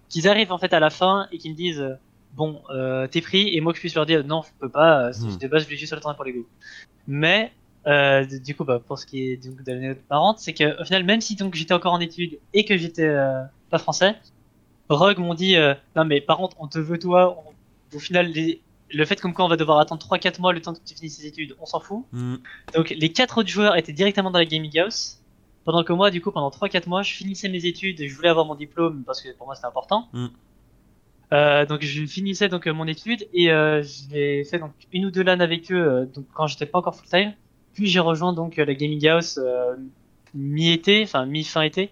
qu'ils 0.10 0.28
arrivent 0.28 0.52
en 0.52 0.58
fait 0.58 0.74
à 0.74 0.80
la 0.80 0.90
fin 0.90 1.28
et 1.32 1.38
qu'ils 1.38 1.52
me 1.52 1.56
disent 1.56 1.80
euh, 1.80 1.94
bon 2.34 2.62
euh, 2.72 3.08
t'es 3.08 3.22
pris 3.22 3.56
et 3.56 3.62
moi 3.62 3.72
que 3.74 3.78
je 3.78 3.82
puisse 3.82 3.96
leur 3.96 4.06
dire 4.06 4.24
non 4.26 4.42
je 4.44 4.50
peux 4.60 4.70
pas, 4.70 5.08
euh, 5.08 5.12
Hmm. 5.14 5.38
de 5.38 5.48
base 5.48 5.62
je 5.62 5.68
voulais 5.68 5.78
juste 5.78 5.94
faire 5.96 6.08
le 6.10 6.16
pour 6.16 6.26
les 6.26 6.34
go. 6.34 6.48
Mais 7.08 7.52
euh, 7.88 8.26
du 8.44 8.56
coup 8.56 8.66
bah 8.66 8.80
pour 8.86 9.00
ce 9.00 9.06
qui 9.06 9.30
est 9.30 9.38
donc, 9.38 9.64
de 9.64 9.72
l'anecdote 9.72 10.04
marrante, 10.10 10.40
c'est 10.40 10.54
que 10.54 10.80
au 10.82 10.86
final 10.86 11.04
même 11.06 11.22
si 11.22 11.36
donc 11.36 11.56
j'étais 11.56 11.74
encore 11.74 11.94
en 11.94 12.00
études 12.00 12.40
et 12.54 12.66
que 12.66 12.78
j'étais 12.78 13.06
euh, 13.06 13.42
pas 13.70 13.78
français, 13.80 14.16
Rogue 14.90 15.20
m'ont 15.20 15.34
dit 15.36 15.56
euh, 15.56 15.74
non 15.96 16.06
mais 16.06 16.22
par 16.22 16.38
contre 16.38 16.56
on 16.60 16.68
te 16.68 16.80
veut 16.80 17.00
toi, 17.00 17.38
on- 17.46 17.96
au 17.96 18.00
final 18.00 18.28
les... 18.28 18.62
le 18.92 19.06
fait 19.06 19.20
comme 19.20 19.34
quoi 19.34 19.46
on 19.46 19.50
va 19.50 19.58
devoir 19.58 19.80
attendre 19.80 20.06
3-4 20.06 20.40
mois 20.42 20.54
le 20.54 20.62
temps 20.62 20.74
que 20.74 20.80
tu 20.86 20.94
finisses 20.96 21.18
tes 21.20 21.26
études, 21.28 21.56
on 21.60 21.66
s'en 21.66 21.80
fout. 21.80 22.06
Mm. 22.12 22.36
Donc 22.76 22.90
les 22.90 23.12
quatre 23.12 23.40
autres 23.40 23.50
joueurs 23.50 23.76
étaient 23.78 23.94
directement 23.94 24.30
dans 24.32 24.40
la 24.40 24.46
gaming 24.46 24.78
house. 24.80 25.19
Pendant 25.66 25.84
que 25.84 25.94
moi, 25.94 26.10
du 26.10 26.22
coup, 26.22 26.32
pendant 26.32 26.50
3-4 26.50 26.88
mois, 26.88 27.02
je 27.02 27.14
finissais 27.14 27.50
mes 27.50 27.66
études 27.66 28.02
et 28.02 28.08
je 28.08 28.16
voulais 28.16 28.30
avoir 28.30 28.46
mon 28.46 28.56
diplôme 28.56 29.04
parce 29.06 29.22
que 29.22 29.30
pour 29.38 29.46
moi 29.46 29.56
c'était 29.56 29.68
important. 29.68 30.08
Mm. 30.14 30.28
Euh, 31.32 31.66
donc 31.66 31.82
je 31.84 32.06
finissais 32.06 32.50
donc 32.50 32.66
euh, 32.66 32.74
mon 32.74 32.88
étude 32.88 33.28
et 33.34 33.52
euh, 33.52 33.84
j'ai 33.84 34.44
fait 34.46 34.58
donc 34.58 34.72
une 34.92 35.06
ou 35.06 35.12
deux 35.12 35.22
LAN 35.22 35.40
avec 35.42 35.72
eux 35.72 35.76
euh, 35.76 36.06
donc 36.06 36.26
quand 36.34 36.48
j'étais 36.48 36.66
pas 36.66 36.80
encore 36.80 36.96
full 36.96 37.08
time. 37.08 37.34
Puis 37.74 37.86
j'ai 37.88 38.00
rejoint 38.00 38.34
donc 38.34 38.58
euh, 38.58 38.66
la 38.66 38.74
gaming 38.74 39.06
house 39.08 39.38
euh, 39.38 39.76
mi-été, 40.34 41.04
enfin 41.04 41.26
mi-fin 41.26 41.62
été. 41.62 41.92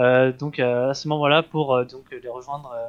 Euh, 0.00 0.32
donc 0.32 0.58
euh, 0.58 0.90
à 0.90 0.94
ce 0.94 1.06
moment-là 1.06 1.44
pour 1.44 1.74
euh, 1.74 1.84
donc 1.84 2.04
les 2.10 2.28
rejoindre 2.28 2.72
euh, 2.74 2.88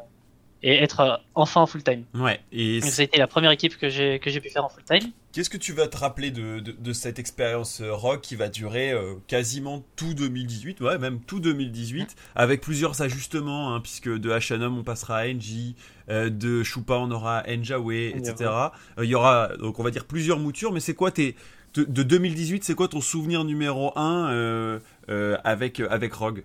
et 0.65 0.81
être 0.81 0.99
euh, 0.99 1.15
enfin 1.35 1.61
en 1.61 1.67
full 1.67 1.83
time. 1.83 2.03
Ouais. 2.15 2.39
Et 2.51 2.79
Donc 2.81 2.89
ça 2.89 3.03
a 3.03 3.05
été 3.05 3.17
la 3.19 3.27
première 3.27 3.51
équipe 3.51 3.77
que 3.77 3.87
j'ai 3.87 4.17
que 4.19 4.31
j'ai 4.31 4.41
pu 4.41 4.49
faire 4.49 4.65
en 4.65 4.69
full 4.69 4.83
time. 4.83 5.11
qu'est-ce 5.31 5.49
que 5.51 5.57
tu 5.57 5.73
vas 5.73 5.87
te 5.87 5.95
rappeler 5.95 6.31
de, 6.31 6.59
de, 6.59 6.71
de 6.71 6.93
cette 6.93 7.19
expérience 7.19 7.81
euh, 7.81 7.93
rock 7.93 8.21
qui 8.21 8.35
va 8.35 8.49
durer 8.49 8.91
euh, 8.91 9.13
quasiment 9.27 9.85
tout 9.95 10.15
2018, 10.15 10.81
ouais, 10.81 10.97
même 10.97 11.19
tout 11.21 11.39
2018, 11.39 12.15
avec 12.35 12.61
plusieurs 12.61 12.99
ajustements, 13.03 13.75
hein, 13.75 13.79
puisque 13.79 14.09
de 14.09 14.31
H&M 14.31 14.75
on 14.75 14.83
passera 14.83 15.19
à 15.19 15.27
NJ, 15.27 15.75
euh, 16.09 16.29
de 16.31 16.63
Choupa 16.63 16.95
on 16.95 17.11
aura 17.11 17.43
Njawe, 17.47 17.91
etc. 17.91 18.35
Euh, 18.41 18.69
Il 19.05 19.09
y 19.09 19.15
aura 19.15 19.55
donc 19.57 19.79
on 19.79 19.83
va 19.83 19.91
dire 19.91 20.05
plusieurs 20.05 20.39
moutures, 20.39 20.71
mais 20.71 20.79
c'est 20.79 20.95
quoi 20.95 21.11
tes 21.11 21.35
de, 21.75 21.83
de 21.83 22.03
2018, 22.03 22.63
c'est 22.63 22.73
quoi 22.73 22.87
ton 22.87 23.01
souvenir 23.01 23.43
numéro 23.43 23.91
1 23.97 24.29
euh, 24.31 24.79
euh, 25.09 25.37
avec 25.43 25.79
avec 25.79 26.13
Rogue? 26.13 26.43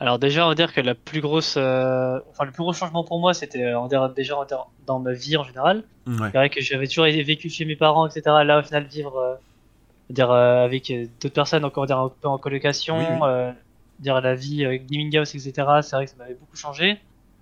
Alors 0.00 0.18
déjà, 0.20 0.44
on 0.46 0.48
va 0.48 0.54
dire 0.54 0.72
que 0.72 0.80
la 0.80 0.94
plus 0.94 1.20
grosse, 1.20 1.54
euh, 1.56 2.20
enfin 2.30 2.44
le 2.44 2.52
plus 2.52 2.62
gros 2.62 2.72
changement 2.72 3.02
pour 3.02 3.18
moi, 3.18 3.34
c'était 3.34 3.64
euh, 3.64 3.78
on 3.78 3.82
va 3.82 3.88
dire 3.88 4.08
déjà 4.10 4.36
on 4.36 4.40
va 4.40 4.46
dire, 4.46 4.66
dans 4.86 5.00
ma 5.00 5.12
vie 5.12 5.36
en 5.36 5.42
général. 5.44 5.82
Ouais. 6.06 6.14
C'est 6.30 6.38
vrai 6.38 6.50
que 6.50 6.60
j'avais 6.60 6.86
toujours 6.86 7.04
vécu 7.06 7.48
chez 7.50 7.64
mes 7.64 7.74
parents, 7.76 8.06
etc. 8.06 8.22
Là, 8.44 8.60
au 8.60 8.62
final, 8.62 8.84
vivre, 8.84 9.16
euh, 9.16 9.34
on 9.34 10.12
va 10.12 10.14
dire 10.14 10.30
euh, 10.30 10.64
avec 10.64 10.90
euh, 10.90 11.06
d'autres 11.20 11.34
personnes, 11.34 11.64
encore 11.64 11.82
on 11.82 11.86
va 11.86 11.86
dire 11.88 11.98
un 11.98 12.12
peu 12.20 12.28
en 12.28 12.38
colocation, 12.38 12.98
Oui, 12.98 13.04
oui. 13.10 13.18
euh, 13.24 13.52
dire 13.98 14.20
la 14.20 14.34
vie 14.36 14.64
euh, 14.64 14.78
gaming 14.88 15.16
house, 15.16 15.34
etc. 15.34 15.52
C'est 15.82 15.96
vrai 15.96 16.04
que 16.04 16.10
ça 16.12 16.16
m'avait 16.16 16.34
beaucoup 16.34 16.56
changé. 16.56 16.98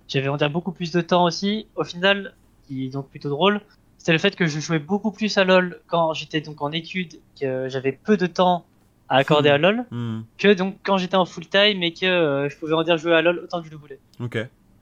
J'avais 0.07 0.29
on 0.29 0.37
dire 0.37 0.49
beaucoup 0.49 0.71
plus 0.71 0.91
de 0.91 1.01
temps 1.01 1.25
aussi. 1.25 1.67
Au 1.75 1.83
final, 1.83 2.33
qui 2.67 2.85
est 2.85 2.89
donc 2.89 3.07
plutôt 3.09 3.29
drôle, 3.29 3.61
c'était 3.99 4.13
le 4.13 4.17
fait 4.17 4.35
que 4.35 4.47
je 4.47 4.59
jouais 4.59 4.79
beaucoup 4.79 5.11
plus 5.11 5.37
à 5.37 5.43
LoL 5.43 5.79
quand 5.87 6.13
j'étais 6.13 6.41
donc 6.41 6.59
en 6.61 6.71
études, 6.71 7.19
que 7.39 7.67
j'avais 7.69 7.91
peu 7.91 8.17
de 8.17 8.25
temps 8.25 8.65
à 9.09 9.17
accorder 9.17 9.49
Hmm. 9.49 9.53
à 9.53 9.57
LoL 9.57 9.85
Hmm. 9.91 10.21
que 10.37 10.53
donc 10.53 10.77
quand 10.83 10.97
j'étais 10.97 11.15
en 11.15 11.25
full 11.25 11.47
time 11.47 11.81
et 11.83 11.93
que 11.93 12.05
euh, 12.05 12.49
je 12.49 12.57
pouvais 12.57 12.73
en 12.73 12.83
dire 12.83 12.97
jouer 12.97 13.13
à 13.13 13.21
LoL 13.21 13.39
autant 13.39 13.59
que 13.61 13.67
je 13.67 13.71
le 13.71 13.77
voulais. 13.77 13.99
Ok. 14.19 14.37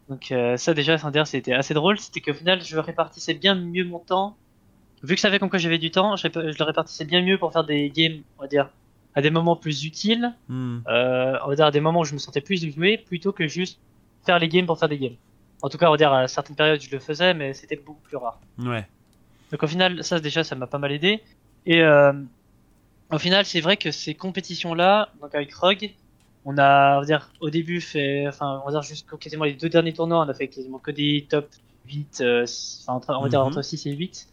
Donc 0.09 0.31
euh, 0.31 0.55
ça 0.57 0.73
déjà 0.73 0.97
c'était 1.25 1.53
assez 1.53 1.73
drôle, 1.73 1.97
c'était 1.97 2.21
qu'au 2.21 2.33
final 2.33 2.61
je 2.63 2.77
répartissais 2.77 3.33
bien 3.33 3.55
mieux 3.55 3.83
mon 3.85 3.99
temps. 3.99 4.35
Vu 5.03 5.09
que 5.13 5.17
je 5.17 5.21
savais 5.21 5.39
comme 5.39 5.49
quoi 5.49 5.59
j'avais 5.59 5.77
du 5.77 5.91
temps, 5.91 6.15
je, 6.15 6.27
le 6.27 6.63
répartissais 6.63 7.05
bien 7.05 7.21
mieux 7.21 7.37
pour 7.37 7.51
faire 7.53 7.63
des 7.63 7.89
games, 7.89 8.21
on 8.37 8.41
va 8.41 8.47
dire, 8.47 8.69
à 9.13 9.21
des 9.21 9.29
moments 9.29 9.55
plus 9.55 9.85
utiles, 9.85 10.33
Hmm. 10.49 10.79
euh, 10.87 11.37
on 11.45 11.49
va 11.49 11.55
dire 11.55 11.65
à 11.65 11.71
des 11.71 11.79
moments 11.81 11.99
où 12.01 12.05
je 12.05 12.13
me 12.13 12.19
sentais 12.19 12.41
plus 12.41 12.63
jouer, 12.71 12.97
plutôt 12.97 13.31
que 13.31 13.47
juste 13.47 13.79
faire 14.25 14.39
les 14.39 14.47
games 14.47 14.65
pour 14.65 14.79
faire 14.79 14.89
des 14.89 14.97
games. 14.97 15.15
En 15.61 15.69
tout 15.69 15.77
cas, 15.77 15.87
on 15.87 15.91
va 15.91 15.97
dire 15.97 16.11
à 16.13 16.27
certaines 16.27 16.55
périodes 16.55 16.81
je 16.81 16.89
le 16.91 16.99
faisais, 16.99 17.33
mais 17.33 17.53
c'était 17.53 17.75
beaucoup 17.75 18.01
plus 18.01 18.17
rare. 18.17 18.39
Ouais. 18.59 18.85
Donc 19.51 19.61
au 19.63 19.67
final, 19.67 20.03
ça 20.03 20.19
déjà, 20.19 20.43
ça 20.43 20.55
m'a 20.55 20.67
pas 20.67 20.79
mal 20.79 20.91
aidé. 20.91 21.21
Et 21.65 21.81
euh, 21.81 22.11
au 23.11 23.17
final, 23.19 23.45
c'est 23.45 23.61
vrai 23.61 23.77
que 23.77 23.91
ces 23.91 24.13
compétitions-là, 24.15 25.09
donc 25.21 25.33
avec 25.35 25.53
Rogue, 25.53 25.91
on 26.45 26.57
a, 26.57 26.97
on 26.97 26.99
va 26.99 27.05
dire, 27.05 27.29
au 27.39 27.49
début 27.49 27.81
fait, 27.81 28.27
enfin, 28.27 28.61
on 28.63 28.65
va 28.65 28.71
dire 28.71 28.81
jusqu'au 28.83 29.17
quasiment 29.17 29.45
les 29.45 29.53
deux 29.53 29.69
derniers 29.69 29.93
tournois, 29.93 30.19
on 30.19 30.29
a 30.29 30.33
fait 30.33 30.47
quasiment 30.47 30.79
que 30.79 30.91
des 30.91 31.25
top 31.29 31.47
8, 31.87 32.21
euh, 32.21 32.45
enfin, 32.83 32.93
entre, 32.93 33.15
on 33.17 33.23
va 33.23 33.29
dire 33.29 33.41
Mhm. 33.41 33.47
entre 33.47 33.61
6 33.61 33.85
et 33.87 33.91
8. 33.93 34.27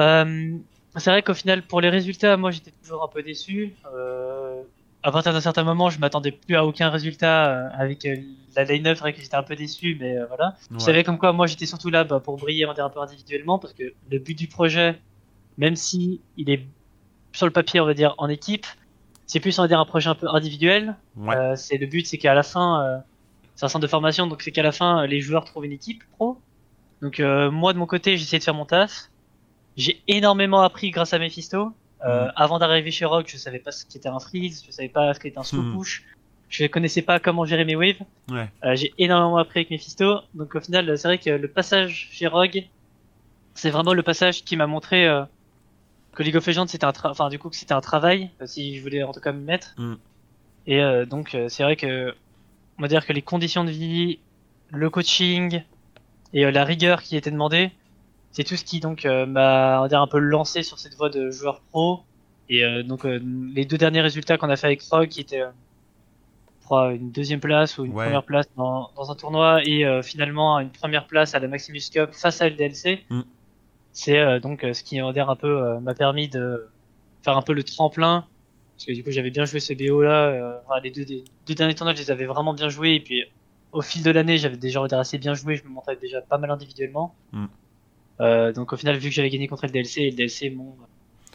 Euh, 0.00 0.56
c'est 0.96 1.10
vrai 1.10 1.22
qu'au 1.22 1.34
final, 1.34 1.62
pour 1.62 1.80
les 1.80 1.88
résultats, 1.88 2.36
moi, 2.36 2.50
j'étais 2.50 2.72
toujours 2.82 3.02
un 3.04 3.08
peu 3.08 3.22
déçu. 3.22 3.74
Euh, 3.94 4.62
à 5.02 5.12
partir 5.12 5.32
d'un 5.32 5.40
certain 5.40 5.62
moment, 5.62 5.88
je 5.90 5.98
m'attendais 6.00 6.32
plus 6.32 6.56
à 6.56 6.64
aucun 6.66 6.90
résultat 6.90 7.46
euh, 7.46 7.68
avec 7.78 8.04
euh, 8.06 8.16
la 8.56 8.64
line-up. 8.64 8.96
C'est 8.96 9.00
vrai 9.00 9.12
que 9.12 9.20
j'étais 9.20 9.36
un 9.36 9.42
peu 9.42 9.54
déçu, 9.56 9.96
mais 10.00 10.16
euh, 10.16 10.26
voilà. 10.26 10.48
Ouais. 10.48 10.66
Vous 10.70 10.80
savez 10.80 11.04
comme 11.04 11.18
quoi 11.18 11.32
moi 11.32 11.46
j'étais 11.46 11.66
surtout 11.66 11.90
là 11.90 12.02
bah, 12.04 12.18
pour 12.18 12.36
briller 12.36 12.64
on 12.64 12.68
va 12.68 12.74
dire, 12.74 12.84
un 12.86 12.90
peu 12.90 13.00
individuellement 13.00 13.58
parce 13.58 13.72
que 13.72 13.92
le 14.10 14.18
but 14.18 14.36
du 14.36 14.48
projet, 14.48 14.98
même 15.58 15.76
si 15.76 16.20
il 16.36 16.50
est 16.50 16.66
sur 17.36 17.46
le 17.46 17.52
papier 17.52 17.80
on 17.80 17.86
va 17.86 17.94
dire 17.94 18.14
en 18.18 18.28
équipe, 18.28 18.66
c'est 19.26 19.40
plus 19.40 19.58
on 19.58 19.62
va 19.62 19.68
dire 19.68 19.78
un 19.80 19.84
projet 19.84 20.08
un 20.08 20.14
peu 20.14 20.28
individuel. 20.28 20.96
Ouais. 21.16 21.36
Euh, 21.36 21.56
c'est 21.56 21.76
le 21.76 21.86
but 21.86 22.06
c'est 22.06 22.18
qu'à 22.18 22.34
la 22.34 22.42
fin, 22.42 22.82
euh, 22.82 22.98
c'est 23.54 23.66
un 23.66 23.68
centre 23.68 23.82
de 23.82 23.88
formation 23.88 24.26
donc 24.26 24.42
c'est 24.42 24.52
qu'à 24.52 24.62
la 24.62 24.72
fin 24.72 25.02
euh, 25.02 25.06
les 25.06 25.20
joueurs 25.20 25.44
trouvent 25.44 25.64
une 25.64 25.72
équipe 25.72 26.02
pro. 26.12 26.38
Donc 27.02 27.18
moi 27.20 27.72
de 27.74 27.78
mon 27.78 27.86
côté 27.86 28.16
j'ai 28.16 28.22
essayé 28.22 28.38
de 28.38 28.44
faire 28.44 28.54
mon 28.54 28.64
taf. 28.64 29.10
J'ai 29.76 30.00
énormément 30.08 30.62
appris 30.62 30.90
grâce 30.90 31.12
à 31.12 31.18
Mephisto. 31.18 31.72
Mhm. 32.04 32.32
Avant 32.36 32.58
d'arriver 32.58 32.90
chez 32.90 33.04
Rock 33.04 33.26
je 33.28 33.36
savais 33.36 33.58
pas 33.58 33.70
ce 33.72 33.84
qu'était 33.84 34.08
un 34.08 34.18
freeze, 34.20 34.64
je 34.66 34.70
savais 34.70 34.88
pas 34.88 35.12
ce 35.12 35.20
qu'était 35.20 35.38
un 35.38 35.42
slow 35.42 35.62
Mhm. 35.62 35.76
push. 35.76 36.04
Je 36.48 36.64
connaissais 36.66 37.02
pas 37.02 37.18
comment 37.18 37.44
gérer 37.44 37.64
mes 37.64 37.74
waves. 37.76 38.00
Ouais. 38.30 38.48
J'ai 38.76 38.94
énormément 38.98 39.36
appris 39.36 39.60
avec 39.60 39.70
Mephisto, 39.70 40.20
donc 40.34 40.54
au 40.54 40.60
final, 40.60 40.96
c'est 40.96 41.08
vrai 41.08 41.18
que 41.18 41.30
le 41.30 41.48
passage 41.48 42.08
chez 42.12 42.28
Rogue, 42.28 42.64
c'est 43.54 43.70
vraiment 43.70 43.92
le 43.94 44.02
passage 44.02 44.44
qui 44.44 44.56
m'a 44.56 44.66
montré 44.68 45.06
que 46.16 46.22
League 46.22 46.36
of 46.36 46.46
Legends 46.46 46.66
c'était 46.66 46.86
un, 46.86 46.92
enfin 47.04 47.28
du 47.28 47.38
coup 47.38 47.50
que 47.50 47.56
c'était 47.56 47.74
un 47.74 47.80
travail, 47.80 48.30
euh, 48.40 48.46
si 48.46 48.76
je 48.76 48.82
voulais 48.82 49.02
en 49.02 49.12
tout 49.12 49.20
cas 49.20 49.32
m'y 49.32 49.44
mettre. 49.44 49.74
Mm. 49.76 49.94
Et 50.66 50.80
euh, 50.82 51.04
donc 51.06 51.34
euh, 51.34 51.48
c'est 51.48 51.62
vrai 51.62 51.76
que 51.76 52.14
on 52.78 52.82
va 52.82 52.88
dire 52.88 53.06
que 53.06 53.12
les 53.12 53.22
conditions 53.22 53.64
de 53.64 53.70
vie, 53.70 54.18
le 54.70 54.90
coaching 54.90 55.62
et 56.32 56.44
euh, 56.44 56.50
la 56.50 56.64
rigueur 56.64 57.02
qui 57.02 57.16
était 57.16 57.30
demandée, 57.30 57.70
c'est 58.32 58.44
tout 58.44 58.56
ce 58.56 58.64
qui 58.64 58.80
donc 58.80 59.04
m'a 59.04 59.78
on 59.78 59.82
va 59.82 59.88
dire 59.88 60.00
un 60.00 60.06
peu 60.06 60.18
lancé 60.18 60.62
sur 60.62 60.78
cette 60.78 60.94
voie 60.94 61.10
de 61.10 61.30
joueur 61.30 61.60
pro. 61.70 62.00
Et 62.48 62.62
donc 62.84 63.02
les 63.04 63.64
deux 63.64 63.76
derniers 63.76 64.02
résultats 64.02 64.38
qu'on 64.38 64.50
a 64.50 64.56
fait 64.56 64.68
avec 64.68 64.82
Rogue, 64.82 65.08
qui 65.08 65.20
étaient 65.20 65.42
crois 66.64 66.92
une 66.92 67.10
deuxième 67.10 67.40
place 67.40 67.76
ou 67.78 67.84
une 67.84 67.92
Ouais. 67.92 68.04
première 68.04 68.22
place 68.22 68.46
dans, 68.56 68.90
dans 68.94 69.10
un 69.10 69.16
tournoi 69.16 69.62
et 69.64 69.84
finalement 70.04 70.60
une 70.60 70.70
première 70.70 71.06
place 71.08 71.34
à 71.34 71.40
la 71.40 71.48
Maximus 71.48 71.80
Cup 71.92 72.10
face 72.12 72.40
à 72.40 72.48
LDLC. 72.48 73.04
Mm. 73.10 73.22
C'est 73.98 74.18
euh, 74.18 74.40
donc 74.40 74.62
euh, 74.62 74.74
ce 74.74 74.82
qui 74.84 74.96
dire 75.14 75.30
un 75.30 75.36
peu 75.36 75.48
euh, 75.48 75.80
m'a 75.80 75.94
permis 75.94 76.28
de 76.28 76.68
faire 77.24 77.34
un 77.34 77.40
peu 77.40 77.54
le 77.54 77.62
tremplin 77.62 78.26
parce 78.76 78.84
que 78.84 78.92
du 78.92 79.02
coup 79.02 79.10
j'avais 79.10 79.30
bien 79.30 79.46
joué 79.46 79.58
ce 79.58 79.72
BO 79.72 80.02
là. 80.02 80.26
euh, 80.26 80.58
enfin, 80.66 80.80
les 80.84 80.90
deux, 80.90 81.04
les 81.08 81.24
deux 81.46 81.54
derniers 81.54 81.74
tournois 81.74 81.94
je 81.94 82.00
les 82.02 82.10
avais 82.10 82.26
vraiment 82.26 82.52
bien 82.52 82.68
joués 82.68 82.94
et 82.96 83.00
puis 83.00 83.24
au 83.72 83.80
fil 83.80 84.02
de 84.02 84.10
l'année 84.10 84.36
j'avais 84.36 84.58
déjà 84.58 84.84
assez 85.00 85.16
bien 85.16 85.32
joué. 85.32 85.56
Je 85.56 85.64
me 85.64 85.70
montrais 85.70 85.96
déjà 85.96 86.20
pas 86.20 86.36
mal 86.36 86.50
individuellement. 86.50 87.14
Mm. 87.32 87.46
Euh, 88.20 88.52
donc 88.52 88.74
au 88.74 88.76
final 88.76 88.98
vu 88.98 89.08
que 89.08 89.14
j'avais 89.14 89.30
gagné 89.30 89.48
contre 89.48 89.64
LDLC, 89.66 90.10
LDLC 90.10 90.50
m'ont 90.50 90.76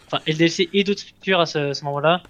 enfin 0.06 0.19
LDLC 0.28 0.69
et 0.71 0.84
d'autres 0.84 1.00
structures 1.02 1.39
à 1.39 1.47
ce, 1.47 1.74
ce 1.74 1.84
moment-là 1.86 2.21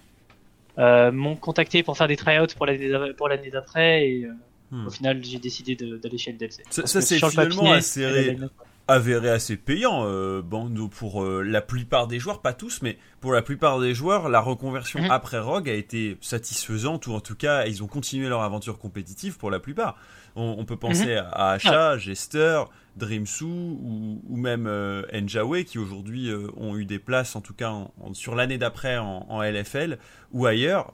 euh, 0.78 1.12
m'ont 1.12 1.36
contacté 1.36 1.82
pour 1.82 1.98
faire 1.98 2.08
des 2.08 2.16
tryouts 2.16 2.46
pour 2.56 2.64
l'année 2.64 2.88
d'a- 2.88 3.12
pour 3.18 3.28
l'année 3.28 3.50
d'après 3.50 4.08
et 4.08 4.24
euh, 4.24 4.32
Hmm. 4.74 4.86
au 4.86 4.90
final 4.90 5.22
j'ai 5.22 5.36
décidé 5.38 5.76
d'aller 5.76 6.16
chez 6.16 6.32
LDLC. 6.32 6.62
Ça- 6.70 6.86
ça, 6.86 7.02
c'est 7.02 7.18
sur 7.18 7.26
le 7.26 7.32
finalement 7.32 7.56
papier, 7.64 7.74
assez 7.74 8.06
ré- 8.06 8.38
avéré 8.88 9.30
assez 9.30 9.56
payant, 9.56 10.02
euh, 10.06 10.42
pour 10.90 11.22
euh, 11.24 11.42
la 11.42 11.60
plupart 11.62 12.06
des 12.06 12.18
joueurs, 12.18 12.40
pas 12.42 12.52
tous, 12.52 12.80
mais 12.82 12.98
pour 13.20 13.32
la 13.32 13.42
plupart 13.42 13.78
des 13.80 13.94
joueurs, 13.94 14.28
la 14.28 14.40
reconversion 14.40 15.00
Mhm. 15.00 15.10
après 15.10 15.38
Rogue 15.38 15.68
a 15.70 15.72
été 15.74 16.16
satisfaisante, 16.20 17.06
ou 17.06 17.12
en 17.12 17.20
tout 17.20 17.36
cas, 17.36 17.66
ils 17.66 17.82
ont 17.82 17.86
continué 17.86 18.28
leur 18.28 18.42
aventure 18.42 18.78
compétitive 18.78 19.38
pour 19.38 19.50
la 19.50 19.60
plupart. 19.60 19.96
On, 20.34 20.56
on 20.58 20.64
peut 20.64 20.76
penser 20.76 21.14
à 21.16 21.50
Asha, 21.50 21.98
Jester, 21.98 22.62
Dreamsu, 22.96 23.44
ou, 23.44 24.20
ou 24.28 24.36
même 24.36 24.66
euh, 24.66 25.02
Njawe, 25.12 25.62
qui 25.64 25.78
aujourd'hui 25.78 26.28
euh, 26.30 26.48
ont 26.56 26.76
eu 26.76 26.84
des 26.84 26.98
places, 26.98 27.36
en 27.36 27.40
tout 27.40 27.54
cas 27.54 27.70
en- 27.70 27.92
en- 28.00 28.14
sur 28.14 28.34
l'année 28.34 28.58
d'après 28.58 28.98
en, 28.98 29.26
en 29.28 29.42
LFL, 29.42 29.98
ou 30.32 30.46
ailleurs. 30.46 30.92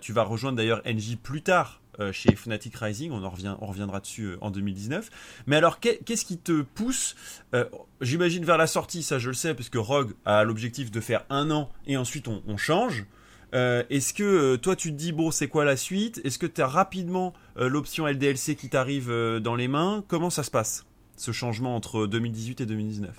Tu 0.00 0.12
vas 0.12 0.22
rejoindre 0.24 0.56
d'ailleurs 0.56 0.82
NJ 0.86 1.16
plus 1.16 1.42
tard. 1.42 1.79
Euh, 1.98 2.12
chez 2.12 2.34
Fnatic 2.36 2.76
Rising, 2.76 3.10
on, 3.10 3.24
en 3.24 3.30
revient, 3.30 3.56
on 3.60 3.66
reviendra 3.66 4.00
dessus 4.00 4.24
euh, 4.24 4.38
en 4.40 4.50
2019. 4.50 5.10
Mais 5.46 5.56
alors, 5.56 5.80
qu'est- 5.80 5.98
qu'est-ce 6.04 6.24
qui 6.24 6.38
te 6.38 6.62
pousse 6.62 7.16
euh, 7.54 7.64
J'imagine 8.00 8.44
vers 8.44 8.56
la 8.58 8.66
sortie, 8.66 9.02
ça 9.02 9.18
je 9.18 9.28
le 9.28 9.34
sais, 9.34 9.54
parce 9.54 9.68
que 9.68 9.78
Rogue 9.78 10.12
a 10.24 10.44
l'objectif 10.44 10.90
de 10.90 11.00
faire 11.00 11.24
un 11.30 11.50
an 11.50 11.70
et 11.86 11.96
ensuite 11.96 12.28
on, 12.28 12.42
on 12.46 12.56
change. 12.56 13.04
Euh, 13.54 13.82
Est-ce 13.90 14.14
que 14.14 14.54
toi 14.56 14.76
tu 14.76 14.90
te 14.92 14.96
dis, 14.96 15.10
bon, 15.12 15.30
c'est 15.32 15.48
quoi 15.48 15.64
la 15.64 15.76
suite? 15.76 16.20
Est-ce 16.24 16.38
que 16.38 16.46
tu 16.46 16.60
as 16.62 16.68
rapidement 16.68 17.32
euh, 17.58 17.68
l'option 17.68 18.06
LDLC 18.06 18.54
qui 18.54 18.68
t'arrive 18.68 19.10
dans 19.40 19.56
les 19.56 19.66
mains? 19.66 20.04
Comment 20.06 20.30
ça 20.30 20.44
se 20.44 20.50
passe, 20.52 20.86
ce 21.16 21.32
changement 21.32 21.74
entre 21.74 22.06
2018 22.06 22.60
et 22.60 22.66
2019 22.66 23.10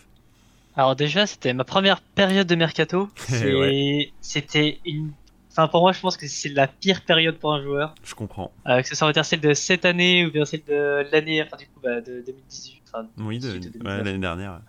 Alors 0.78 0.96
déjà 0.96 1.28
c'était 1.28 1.54
ma 1.54 1.66
première 1.66 2.00
période 2.02 2.48
de 2.48 2.56
mercato. 2.56 3.10
Ouais. 3.30 4.12
C'était 4.22 4.80
une 4.86 5.12
Enfin, 5.52 5.68
pour 5.68 5.82
moi, 5.82 5.92
je 5.92 6.00
pense 6.00 6.16
que 6.18 6.28
c'est 6.28 6.50
la 6.50 6.68
pire 6.68 7.04
période 7.04 7.38
pour 7.38 7.54
un 7.54 7.62
joueur. 7.62 7.94
Je 8.04 8.16
comprends. 8.16 8.52
Euh, 8.68 8.82
que 8.82 8.88
ce 8.88 8.96
soit 8.96 9.06
on 9.06 9.10
va 9.10 9.14
dire 9.14 9.26
celle 9.26 9.42
de 9.42 9.54
cette 9.54 9.84
année 9.86 10.26
ou 10.26 10.32
bien 10.32 10.46
celle 10.46 10.64
de 10.64 11.06
l'année, 11.12 11.44
enfin, 11.44 11.58
du 11.58 11.66
coup, 11.66 11.80
bah, 11.84 12.00
de 12.02 12.22
2018. 12.26 12.82
Enfin, 12.94 13.08
Oui, 13.18 13.38
de- 13.40 13.48
2018 13.52 13.76
ou 13.84 13.88
ouais, 13.88 13.98
2019. 13.98 14.06
l'année 14.06 14.20
dernière. 14.20 14.62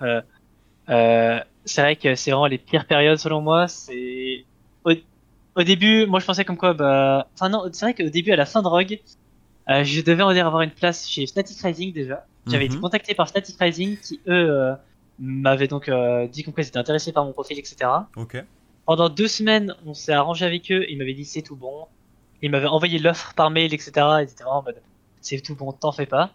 Euh, 0.89 1.41
c'est 1.65 1.81
vrai 1.83 1.97
que 1.97 2.15
c'est 2.17 2.31
vraiment 2.33 2.47
les 2.47 2.59
pires 2.59 2.87
périodes 2.87 3.19
selon 3.19 3.41
moi. 3.41 3.69
C'est 3.69 4.45
au, 4.85 4.93
au 5.55 5.63
début, 5.63 6.07
moi 6.07 6.19
je 6.19 6.27
pensais 6.27 6.45
comme 6.45 6.57
quoi, 6.57 6.75
bah, 6.75 7.29
enfin 7.35 7.49
non, 7.49 7.69
c'est 7.73 7.85
vrai 7.87 7.95
qu'au 7.95 8.11
début, 8.11 8.33
à 8.33 8.37
la 8.37 8.47
fin 8.47 8.63
de 8.63 8.67
Rogue, 8.69 8.99
euh, 9.71 9.85
je 9.85 10.01
devais 10.01 10.25
va 10.25 10.35
dire 10.35 10.47
avoir 10.49 10.63
une 10.63 10.73
place 10.73 11.09
chez 11.09 11.27
Static 11.27 11.61
Rising 11.61 11.93
déjà. 11.93 12.27
J'avais 12.49 12.65
Mhm. 12.65 12.73
été 12.73 12.81
contacté 12.81 13.15
par 13.15 13.29
Static 13.29 13.57
Rising 13.61 13.97
qui 13.99 14.21
eux 14.27 14.33
euh, 14.51 14.75
m'avaient 15.21 15.69
donc 15.69 15.89
euh, 15.89 16.27
dit 16.27 16.43
qu'on 16.43 16.51
étaient 16.51 16.77
intéressés 16.77 17.13
par 17.13 17.25
mon 17.25 17.33
profil, 17.33 17.57
etc. 17.61 18.09
Ok. 18.17 18.43
Pendant 18.87 19.09
deux 19.09 19.29
semaines, 19.29 19.75
on 19.87 19.95
s'est 19.95 20.13
arrangé 20.13 20.45
avec 20.45 20.71
eux. 20.71 20.85
Ils 20.89 20.99
m'avaient 20.99 21.15
dit 21.15 21.25
c'est 21.25 21.43
tout 21.43 21.57
bon. 21.57 21.87
Ils 22.43 22.51
m'avaient 22.51 22.67
envoyé 22.67 22.99
l'offre 22.99 23.35
par 23.35 23.51
mail, 23.51 23.73
etc. 23.73 23.93
Ils 23.97 24.23
étaient 24.25 24.43
vraiment 24.45 24.59
en 24.59 24.63
mode 24.63 24.83
c'est 25.21 25.41
tout 25.41 25.55
bon, 25.55 25.73
t'en 25.73 25.93
fais 25.93 26.07
pas. 26.07 26.31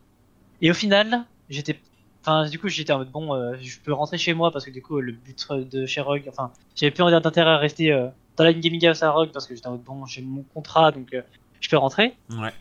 Et 0.61 0.71
au 0.71 0.73
final, 0.73 1.25
j'étais, 1.49 1.77
enfin 2.21 2.49
du 2.49 2.57
coup 2.57 2.69
j'étais 2.69 2.93
en 2.93 2.99
mode 2.99 3.11
bon, 3.11 3.33
euh, 3.33 3.55
je 3.61 3.79
peux 3.79 3.93
rentrer 3.93 4.17
chez 4.17 4.33
moi 4.33 4.51
parce 4.51 4.65
que 4.65 4.71
du 4.71 4.81
coup 4.81 4.99
le 4.99 5.11
but 5.11 5.45
de 5.51 5.85
chez 5.85 6.01
Rogue, 6.01 6.23
enfin 6.29 6.51
j'avais 6.75 6.91
plus 6.91 7.03
envie 7.03 7.11
d'intérêt 7.11 7.51
à 7.51 7.57
rester 7.57 7.91
euh, 7.91 8.07
dans 8.37 8.43
la 8.43 8.53
gaming 8.53 8.85
house 8.87 9.03
à 9.03 9.11
Rogue 9.11 9.31
parce 9.33 9.45
que 9.45 9.55
j'étais 9.55 9.67
en 9.67 9.71
mode 9.71 9.83
bon, 9.83 10.05
j'ai 10.05 10.21
mon 10.21 10.43
contrat 10.53 10.91
donc 10.91 11.13
euh, 11.13 11.21
je 11.59 11.69
peux 11.69 11.77
rentrer. 11.77 12.15
Ouais. 12.31 12.53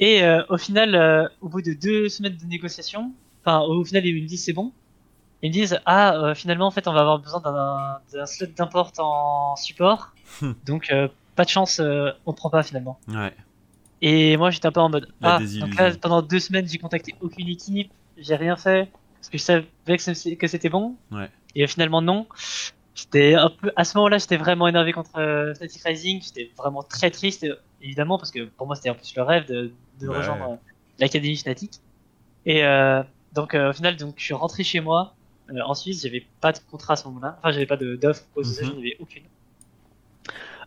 Et 0.00 0.24
euh, 0.24 0.42
au 0.48 0.58
final, 0.58 0.94
euh, 0.94 1.28
au 1.40 1.48
bout 1.48 1.62
de 1.62 1.74
deux 1.74 2.08
semaines 2.08 2.36
de 2.36 2.46
négociation, 2.46 3.12
enfin 3.44 3.60
au 3.60 3.84
final 3.84 4.04
ils 4.04 4.22
me 4.22 4.26
disent 4.26 4.44
c'est 4.44 4.52
bon. 4.52 4.72
Ils 5.42 5.48
me 5.48 5.52
disent 5.52 5.80
ah 5.86 6.14
euh, 6.14 6.34
finalement 6.34 6.66
en 6.66 6.70
fait 6.70 6.86
on 6.86 6.92
va 6.92 7.00
avoir 7.00 7.18
besoin 7.18 7.40
d'un 7.40 8.26
slot 8.26 8.46
d'import 8.56 8.92
en 8.98 9.56
support, 9.56 10.12
Hmm. 10.40 10.52
donc 10.64 10.90
euh, 10.90 11.08
pas 11.36 11.44
de 11.44 11.50
chance, 11.50 11.78
euh, 11.80 12.10
on 12.26 12.32
prend 12.32 12.48
pas 12.48 12.62
finalement. 12.62 12.98
Ouais. 13.08 13.34
Et 14.00 14.36
moi 14.36 14.50
j'étais 14.50 14.66
un 14.66 14.72
peu 14.72 14.80
en 14.80 14.88
mode 14.88 15.08
La 15.20 15.36
ah 15.36 15.38
donc 15.60 15.74
là 15.76 15.90
pendant 16.00 16.22
deux 16.22 16.38
semaines 16.38 16.66
j'ai 16.66 16.78
contacté 16.78 17.14
aucune 17.20 17.48
équipe, 17.48 17.90
j'ai 18.16 18.36
rien 18.36 18.56
fait 18.56 18.88
parce 19.16 19.28
que 19.28 19.38
je 19.38 19.42
savais 19.42 19.66
que 20.38 20.46
c'était 20.46 20.68
bon. 20.68 20.96
Ouais. 21.10 21.28
Et 21.54 21.66
finalement 21.66 22.00
non. 22.02 22.26
J'étais 22.94 23.34
un 23.34 23.48
peu 23.50 23.72
à 23.76 23.84
ce 23.84 23.96
moment-là 23.98 24.18
j'étais 24.18 24.36
vraiment 24.36 24.68
énervé 24.68 24.92
contre 24.92 25.18
euh, 25.18 25.54
Static 25.54 25.82
Rising, 25.82 26.22
j'étais 26.22 26.50
vraiment 26.56 26.82
très 26.82 27.10
triste 27.10 27.46
évidemment 27.80 28.16
parce 28.18 28.30
que 28.30 28.44
pour 28.44 28.66
moi 28.66 28.76
c'était 28.76 28.90
en 28.90 28.94
plus 28.94 29.14
le 29.16 29.22
rêve 29.22 29.46
de, 29.48 29.72
de 30.00 30.08
Ouais. 30.08 30.16
rejoindre 30.18 30.58
l'académie 30.98 31.36
Fnatic. 31.36 31.80
Et 32.46 32.62
donc 33.34 33.54
au 33.54 33.72
final 33.72 33.96
donc 33.96 34.14
je 34.18 34.24
suis 34.24 34.34
rentré 34.34 34.62
chez 34.64 34.80
moi 34.80 35.14
euh, 35.50 35.60
en 35.64 35.74
Suisse, 35.74 36.02
j'avais 36.02 36.24
pas 36.40 36.52
de 36.52 36.58
contrat 36.70 36.94
à 36.94 36.96
ce 36.96 37.06
moment-là, 37.08 37.36
enfin 37.38 37.52
j'avais 37.52 37.66
pas 37.66 37.76
d'offre, 37.76 38.22
quoi, 38.34 38.42
Mhm. 38.44 38.54
j'en 38.62 38.78
avais 38.78 38.96
aucune. 39.00 39.22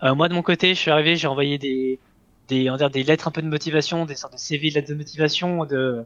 Euh, 0.03 0.13
moi 0.15 0.27
de 0.29 0.33
mon 0.33 0.41
côté, 0.41 0.73
je 0.73 0.79
suis 0.79 0.91
arrivé, 0.91 1.15
j'ai 1.15 1.27
envoyé 1.27 1.57
des 1.57 1.99
des 2.47 2.69
on 2.69 2.73
va 2.73 2.77
dire 2.77 2.89
des 2.91 3.03
lettres 3.03 3.27
un 3.27 3.31
peu 3.31 3.41
de 3.41 3.47
motivation, 3.47 4.05
des 4.05 4.15
sortes 4.15 4.33
de 4.33 4.37
CV 4.37 4.69
de 4.69 4.75
lettres 4.75 4.89
de 4.89 4.95
motivation 4.95 5.65
de 5.65 6.03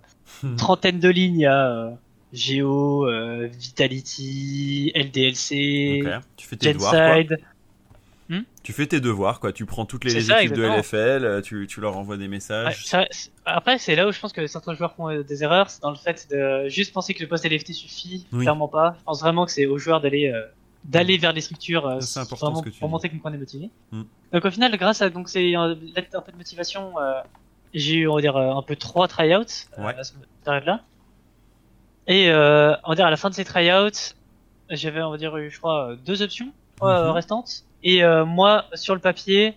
trentaine 0.57 0.99
de 0.99 1.09
lignes 1.09 1.47
à 1.47 1.67
euh, 1.69 1.91
Geo, 2.31 3.05
euh, 3.07 3.47
Vitality, 3.51 4.91
LDLC, 4.95 6.01
Ok. 6.05 6.23
Tu 6.37 6.47
fais 6.47 6.55
tes 6.55 6.73
devoirs, 6.73 6.91
quoi. 7.27 7.37
Genside. 8.29 8.45
Tu 8.63 8.73
fais 8.73 8.85
tes 8.87 8.99
devoirs, 8.99 9.39
quoi. 9.39 9.51
Tu 9.51 9.65
prends 9.65 9.85
toutes 9.85 10.03
les 10.03 10.21
ça, 10.21 10.41
équipes 10.41 10.53
de 10.55 10.63
exactement. 10.63 10.77
LFL, 10.77 11.25
euh, 11.25 11.41
tu, 11.41 11.65
tu 11.67 11.81
leur 11.81 11.97
envoies 11.97 12.17
des 12.17 12.27
messages. 12.27 12.85
ça- 12.85 13.05
après, 13.45 13.77
c'est 13.79 13.95
là 13.95 14.07
où 14.07 14.11
je 14.11 14.19
pense 14.19 14.31
que 14.33 14.45
certains 14.47 14.75
joueurs 14.75 14.93
font 14.95 15.09
euh, 15.09 15.23
des 15.23 15.43
erreurs, 15.43 15.69
c'est 15.69 15.81
dans 15.81 15.89
le 15.89 15.95
fait 15.97 16.27
de 16.29 16.67
juste 16.69 16.93
penser 16.93 17.13
que 17.13 17.21
le 17.21 17.27
poste 17.27 17.45
LFT 17.45 17.73
suffit, 17.73 18.27
Oui. 18.31 18.41
clairement 18.43 18.67
pas. 18.67 18.95
Je 18.99 19.03
pense 19.05 19.21
vraiment 19.21 19.45
que 19.45 19.51
c'est 19.51 19.65
aux 19.65 19.77
joueurs 19.79 20.01
d'aller 20.01 20.27
euh, 20.31 20.45
d'aller 20.83 21.17
vers 21.17 21.33
les 21.33 21.41
structures 21.41 21.85
euh, 21.87 21.99
Ça, 21.99 22.23
vraiment 22.23 22.61
que 22.61 22.69
pour 22.69 22.87
montrer 22.89 23.09
qu'on 23.09 23.33
est 23.33 23.37
motivé. 23.37 23.69
Mm. 23.91 24.03
Donc 24.33 24.45
au 24.45 24.51
final, 24.51 24.75
grâce 24.77 25.01
à 25.01 25.09
donc 25.09 25.27
c'est 25.29 25.55
un, 25.55 25.75
peu 25.75 26.31
de 26.31 26.37
motivation, 26.37 26.93
euh, 26.99 27.19
j'ai 27.73 27.95
eu 27.95 28.07
on 28.07 28.15
va 28.15 28.21
dire 28.21 28.37
un 28.37 28.61
peu 28.61 28.75
trois 28.75 29.07
tryouts 29.07 29.43
Ouais. 29.77 29.95
à 29.97 30.03
cette 30.03 30.15
période-là. 30.45 30.81
Et 32.07 32.29
euh, 32.29 32.75
on 32.85 32.89
va 32.89 32.95
dire 32.95 33.05
à 33.05 33.11
la 33.11 33.17
fin 33.17 33.29
de 33.29 33.35
ces 33.35 33.43
tryouts, 33.45 34.13
j'avais 34.69 35.01
on 35.01 35.11
va 35.11 35.17
dire 35.17 35.35
eu, 35.37 35.49
je 35.49 35.57
crois 35.57 35.95
deux 36.05 36.21
options 36.21 36.51
Mhm. 36.81 37.09
restantes. 37.11 37.65
Et 37.83 38.03
euh, 38.03 38.25
moi 38.25 38.65
sur 38.73 38.93
le 38.93 39.01
papier, 39.01 39.55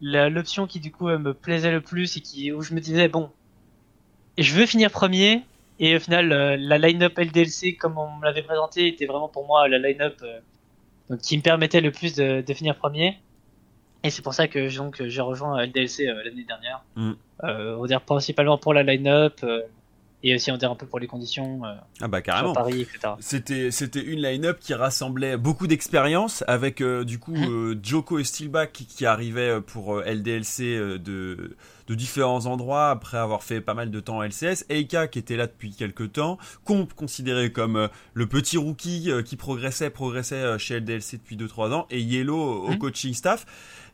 l'option 0.00 0.66
qui 0.66 0.80
du 0.80 0.90
coup 0.92 1.08
euh, 1.08 1.18
me 1.18 1.32
plaisait 1.34 1.72
le 1.72 1.80
plus 1.80 2.16
et 2.16 2.20
qui 2.20 2.52
où 2.52 2.62
je 2.62 2.74
me 2.74 2.80
disais 2.80 3.08
bon, 3.08 3.30
je 4.38 4.54
veux 4.54 4.66
finir 4.66 4.90
premier. 4.90 5.42
Et 5.80 5.96
au 5.96 5.98
final, 5.98 6.30
euh, 6.30 6.56
la 6.56 6.78
line-up 6.78 7.18
LDLC, 7.18 7.76
comme 7.76 7.98
on 7.98 8.16
me 8.18 8.24
l'avait 8.24 8.44
présenté, 8.44 8.86
était 8.86 9.06
vraiment 9.06 9.28
pour 9.28 9.44
moi 9.44 9.66
la 9.66 9.78
line-up 9.78 10.22
euh, 10.22 11.16
qui 11.16 11.36
me 11.36 11.42
permettait 11.42 11.80
le 11.80 11.90
plus 11.90 12.14
de, 12.14 12.44
de 12.46 12.54
finir 12.54 12.76
premier. 12.76 13.18
Et 14.04 14.10
c'est 14.10 14.22
pour 14.22 14.34
ça 14.34 14.46
que 14.48 14.76
donc 14.76 15.02
j'ai 15.02 15.20
rejoint 15.22 15.64
LDLC 15.64 16.06
euh, 16.06 16.22
l'année 16.22 16.44
dernière. 16.44 16.84
Mm. 16.94 17.12
Euh, 17.44 17.76
on 17.76 17.82
va 17.82 17.88
dire 17.88 18.02
principalement 18.02 18.58
pour 18.58 18.74
la 18.74 18.82
line-up 18.82 19.40
euh, 19.42 19.62
et 20.24 20.34
aussi 20.34 20.50
on 20.50 20.56
dire 20.56 20.70
un 20.70 20.74
peu 20.74 20.86
pour 20.86 20.98
les 20.98 21.06
conditions 21.06 21.64
euh, 21.64 21.74
Ah 22.00 22.08
bah 22.08 22.20
carrément. 22.22 22.52
Paris, 22.54 22.80
etc. 22.80 23.14
C'était 23.20 23.70
c'était 23.70 24.02
une 24.02 24.20
line-up 24.20 24.58
qui 24.58 24.74
rassemblait 24.74 25.36
beaucoup 25.36 25.66
d'expérience 25.68 26.42
avec 26.48 26.80
euh, 26.80 27.04
du 27.04 27.18
coup 27.20 27.34
Mhm. 27.36 27.48
euh, 27.72 27.78
Joko 27.82 28.18
et 28.18 28.24
Steelback 28.24 28.72
qui, 28.72 28.86
qui 28.86 29.06
arrivaient 29.06 29.56
euh, 29.56 29.60
pour 29.60 30.00
LDLC 30.00 30.62
de 30.98 31.56
de 31.86 31.94
différents 31.94 32.46
endroits 32.46 32.88
après 32.88 33.18
avoir 33.18 33.42
fait 33.42 33.60
pas 33.60 33.74
mal 33.74 33.90
de 33.90 34.00
temps 34.00 34.16
en 34.16 34.22
LCS, 34.22 34.64
Eika 34.70 35.06
qui 35.06 35.18
était 35.18 35.36
là 35.36 35.46
depuis 35.46 35.72
quelques 35.74 36.12
temps, 36.12 36.38
Comp 36.64 36.90
considéré 36.94 37.52
comme 37.52 37.90
le 38.14 38.26
petit 38.26 38.56
rookie 38.56 39.10
qui 39.26 39.36
progressait 39.36 39.90
progressait 39.90 40.58
chez 40.58 40.80
LDLC 40.80 41.18
depuis 41.18 41.36
2 41.36 41.46
3 41.46 41.72
ans 41.74 41.86
et 41.90 42.00
Yellow 42.00 42.64
au 42.64 42.70
Mhm. 42.70 42.78
coaching 42.78 43.12
staff. 43.12 43.44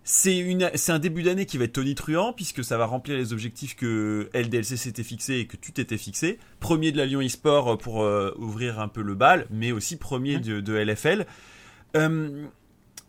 C'est 0.03 0.91
un 0.91 0.99
début 0.99 1.23
d'année 1.23 1.47
qui 1.47 1.59
va 1.59 1.65
être 1.65 1.75
tonitruant 1.75 2.33
puisque 2.33 2.65
ça 2.65 2.77
va 2.79 2.87
remplir 2.87 3.17
les 3.17 3.33
objectifs 3.33 3.77
que 3.77 4.29
LDLC 4.35 4.77
s'était 4.77 5.03
fixé 5.03 5.39
et 5.39 5.47
que 5.47 5.57
tu 5.57 5.73
t'étais 5.73 5.99
fixé. 5.99 6.39
Premier 6.59 6.91
de 6.91 6.97
la 6.97 7.07
Lyon 7.07 7.21
eSport 7.21 7.79
pour 7.79 8.03
euh, 8.03 8.35
ouvrir 8.39 8.81
un 8.81 8.89
peu 8.89 9.03
le 9.03 9.15
bal, 9.15 9.47
mais 9.51 9.73
aussi 9.73 9.97
premier 9.97 10.39
de, 10.39 10.61
de 10.61 10.73
LFL. 10.75 11.27
Euh, 11.97 12.47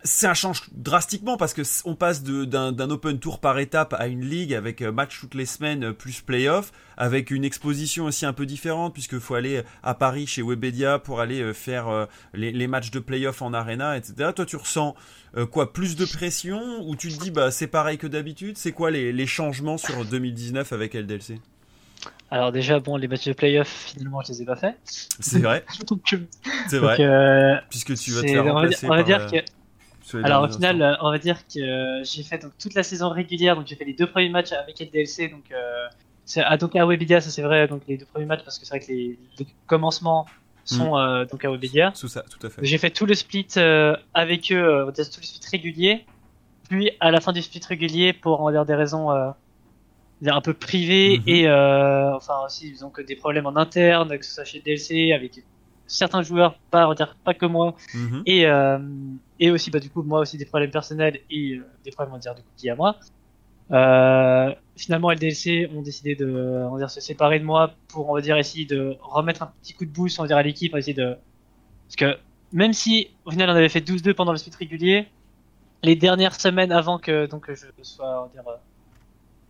ça 0.04 0.34
change 0.34 0.62
drastiquement 0.72 1.36
parce 1.36 1.54
que 1.54 1.62
on 1.84 1.94
passe 1.94 2.22
d'un 2.22 2.90
open 2.90 3.18
tour 3.18 3.38
par 3.40 3.58
étape 3.58 3.94
à 3.98 4.06
une 4.08 4.24
ligue 4.24 4.52
avec 4.54 4.82
euh, 4.82 4.90
match 4.92 5.18
toutes 5.20 5.34
les 5.34 5.46
semaines 5.46 5.84
euh, 5.84 5.92
plus 5.92 6.20
playoff, 6.20 6.72
avec 6.96 7.30
une 7.30 7.44
exposition 7.44 8.04
aussi 8.06 8.26
un 8.26 8.32
peu 8.32 8.44
différente 8.46 8.92
puisque 8.92 9.18
faut 9.18 9.34
aller 9.34 9.62
à 9.82 9.94
Paris 9.94 10.26
chez 10.26 10.42
Webedia 10.42 10.98
pour 10.98 11.20
aller 11.20 11.40
euh, 11.40 11.52
faire 11.52 11.88
euh, 11.88 12.06
les, 12.34 12.50
les 12.52 12.66
matchs 12.66 12.90
de 12.90 12.98
playoff 12.98 13.42
en 13.42 13.52
arena, 13.54 13.96
etc. 13.96 14.30
Toi, 14.34 14.44
tu 14.46 14.56
ressens 14.56 14.94
euh, 15.36 15.46
quoi 15.46 15.72
Plus 15.72 15.94
de 15.96 16.04
pression 16.04 16.60
ou 16.88 16.96
tu 16.96 17.08
te 17.12 17.22
dis 17.22 17.30
bah 17.30 17.50
c'est 17.50 17.66
pareil 17.68 17.96
que 17.98 18.06
d'habitude? 18.06 18.58
C'est 18.58 18.72
quoi 18.72 18.90
les, 18.90 19.12
les 19.12 19.26
changements 19.26 19.78
sur 19.78 20.04
2019 20.04 20.72
avec 20.72 20.94
LDLC 20.94 21.38
Alors 22.30 22.50
déjà 22.52 22.80
bon 22.80 22.96
les 22.96 23.06
matchs 23.08 23.26
de 23.26 23.32
playoff 23.34 23.68
finalement 23.94 24.20
je 24.22 24.32
les 24.32 24.42
ai 24.42 24.44
pas 24.44 24.56
faits. 24.56 24.76
C'est 25.20 25.38
vrai, 25.38 25.64
euh, 26.12 26.16
c'est 26.68 26.78
vrai, 26.78 26.96
euh, 27.00 27.54
puisque 27.70 27.94
tu 27.94 28.10
vas 28.10 28.22
te 28.22 28.26
c'est- 28.26 28.32
faire 28.32 28.42
on 28.46 28.60
va 28.60 28.68
dire, 28.68 28.78
remplacer 28.78 28.86
on 28.86 28.90
va 28.90 29.02
dire 29.04 29.20
euh, 29.20 29.30
que 29.30 29.44
Alors 30.24 30.42
au 30.44 30.48
final, 30.48 30.82
instants. 30.82 31.04
euh, 31.04 31.06
on 31.08 31.10
va 31.10 31.18
dire 31.18 31.38
que 31.46 31.60
euh, 31.60 32.04
j'ai 32.04 32.22
fait 32.22 32.38
donc 32.38 32.52
toute 32.58 32.74
la 32.74 32.82
saison 32.82 33.08
régulière, 33.10 33.56
donc 33.56 33.66
j'ai 33.66 33.76
fait 33.76 33.84
les 33.84 33.94
deux 33.94 34.06
premiers 34.06 34.28
matchs 34.28 34.52
avec 34.52 34.80
LDLC, 34.80 35.30
donc 35.30 35.44
euh, 35.52 35.86
à 36.36 36.56
donc 36.56 36.74
à 36.76 36.84
Webedia, 36.86 37.20
ça 37.20 37.30
c'est 37.30 37.42
vrai, 37.42 37.66
donc 37.68 37.82
les 37.88 37.96
deux 37.98 38.06
premiers 38.06 38.26
matchs 38.26 38.44
parce 38.44 38.58
que 38.58 38.64
c'est 38.66 38.76
vrai 38.76 38.80
que 38.86 38.90
les, 38.92 39.18
les 39.38 39.46
commencements 39.66 40.26
sont 40.64 40.96
euh, 40.96 41.24
donc 41.24 41.44
à 41.44 41.50
Webedia. 41.50 41.92
Tout 41.98 42.08
ça, 42.08 42.22
tout 42.22 42.46
à 42.46 42.50
fait. 42.50 42.64
J'ai 42.64 42.78
fait 42.78 42.90
tout 42.90 43.06
le 43.06 43.14
split 43.14 43.46
euh, 43.56 43.96
avec 44.14 44.50
eux, 44.52 44.56
euh, 44.56 44.82
on 44.82 44.86
va 44.86 44.92
dire 44.92 45.08
tout 45.10 45.20
le 45.20 45.26
split 45.26 45.48
régulier, 45.50 46.04
puis 46.68 46.90
à 47.00 47.10
la 47.10 47.20
fin 47.20 47.32
du 47.32 47.42
split 47.42 47.60
régulier 47.68 48.12
pour 48.12 48.40
on 48.40 48.44
va 48.46 48.52
dire 48.52 48.64
des 48.64 48.74
raisons 48.74 49.10
un 49.10 50.40
peu 50.40 50.54
privées 50.54 51.18
Mhm. 51.18 51.24
et 51.26 51.50
enfin 51.50 52.34
aussi 52.46 52.78
donc 52.80 53.00
des 53.04 53.16
problèmes 53.16 53.46
en 53.46 53.56
interne, 53.56 54.16
que 54.18 54.24
ce 54.24 54.34
soit 54.34 54.44
chez 54.44 54.60
DLC 54.60 55.12
avec 55.12 55.42
certains 55.88 56.22
joueurs, 56.22 56.54
pas 56.70 56.86
on 56.86 56.90
va 56.90 56.94
dire 56.94 57.16
pas 57.24 57.34
que 57.34 57.44
moi, 57.46 57.74
Mhm. 57.94 58.22
et 58.26 58.46
et 59.42 59.50
aussi 59.50 59.70
bah 59.70 59.80
du 59.80 59.90
coup 59.90 60.02
moi 60.02 60.20
aussi 60.20 60.36
des 60.38 60.44
problèmes 60.46 60.70
personnels 60.70 61.18
et 61.30 61.54
euh, 61.56 61.66
des 61.84 61.90
problèmes 61.90 62.12
on 62.12 62.16
va 62.16 62.20
dire 62.20 62.34
du 62.34 62.42
coup 62.42 62.48
liés 62.62 62.70
à 62.70 62.76
moi 62.76 62.96
euh, 63.72 64.54
finalement 64.76 65.10
LDLC 65.10 65.68
ont 65.74 65.82
décidé 65.82 66.14
de 66.14 66.28
on 66.68 66.72
va 66.74 66.78
dire 66.78 66.90
se 66.90 67.00
séparer 67.00 67.38
de 67.40 67.44
moi 67.44 67.72
pour 67.88 68.08
on 68.10 68.14
va 68.14 68.20
dire 68.20 68.36
essayer 68.36 68.66
de 68.66 68.96
remettre 69.00 69.42
un 69.42 69.52
petit 69.60 69.74
coup 69.74 69.84
de 69.84 69.90
boost 69.90 70.18
on 70.18 70.22
va 70.22 70.28
dire 70.28 70.36
à 70.36 70.42
l'équipe 70.42 70.74
essayer 70.76 70.94
de 70.94 71.16
parce 71.88 71.96
que 71.96 72.18
même 72.52 72.72
si 72.72 73.08
au 73.24 73.30
final 73.30 73.50
on 73.50 73.54
avait 73.54 73.68
fait 73.68 73.80
12-2 73.80 74.14
pendant 74.14 74.32
le 74.32 74.38
split 74.38 74.52
régulier 74.58 75.08
les 75.82 75.96
dernières 75.96 76.38
semaines 76.40 76.70
avant 76.70 76.98
que 76.98 77.26
donc 77.26 77.46
je 77.48 77.82
sois 77.82 78.22
on 78.22 78.26
va 78.26 78.32
dire 78.32 78.48
euh, 78.48 78.56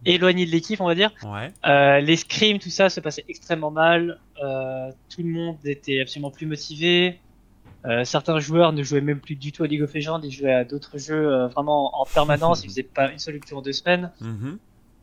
éloigné 0.04 0.46
de 0.46 0.50
l'équipe 0.50 0.80
on 0.80 0.86
va 0.86 0.94
dire 0.94 1.10
Ouais. 1.22 1.52
euh, 1.66 2.00
les 2.00 2.16
scrims, 2.16 2.58
tout 2.58 2.70
ça 2.70 2.88
se 2.88 3.00
passait 3.00 3.24
extrêmement 3.28 3.70
mal. 3.70 4.18
Euh, 4.42 4.90
tout 5.08 5.22
le 5.22 5.28
monde 5.28 5.58
était 5.64 6.00
absolument 6.00 6.30
plus 6.32 6.46
motivé. 6.46 7.20
Euh, 7.84 8.04
certains 8.04 8.38
joueurs 8.38 8.72
ne 8.72 8.82
jouaient 8.82 9.00
même 9.00 9.20
plus 9.20 9.34
du 9.34 9.50
tout 9.50 9.64
à 9.64 9.66
League 9.66 9.82
of 9.82 9.92
Legends, 9.92 10.20
ils 10.22 10.30
jouaient 10.30 10.52
à 10.52 10.64
d'autres 10.64 10.98
jeux 10.98 11.32
euh, 11.32 11.48
vraiment 11.48 12.00
en 12.00 12.04
permanence. 12.04 12.62
Ils 12.64 12.68
faisaient 12.68 12.82
pas 12.82 13.10
une 13.10 13.18
seule 13.18 13.34
rupture 13.34 13.58
en 13.58 13.62
deux 13.62 13.72
semaines. 13.72 14.10
Mhm. 14.20 14.58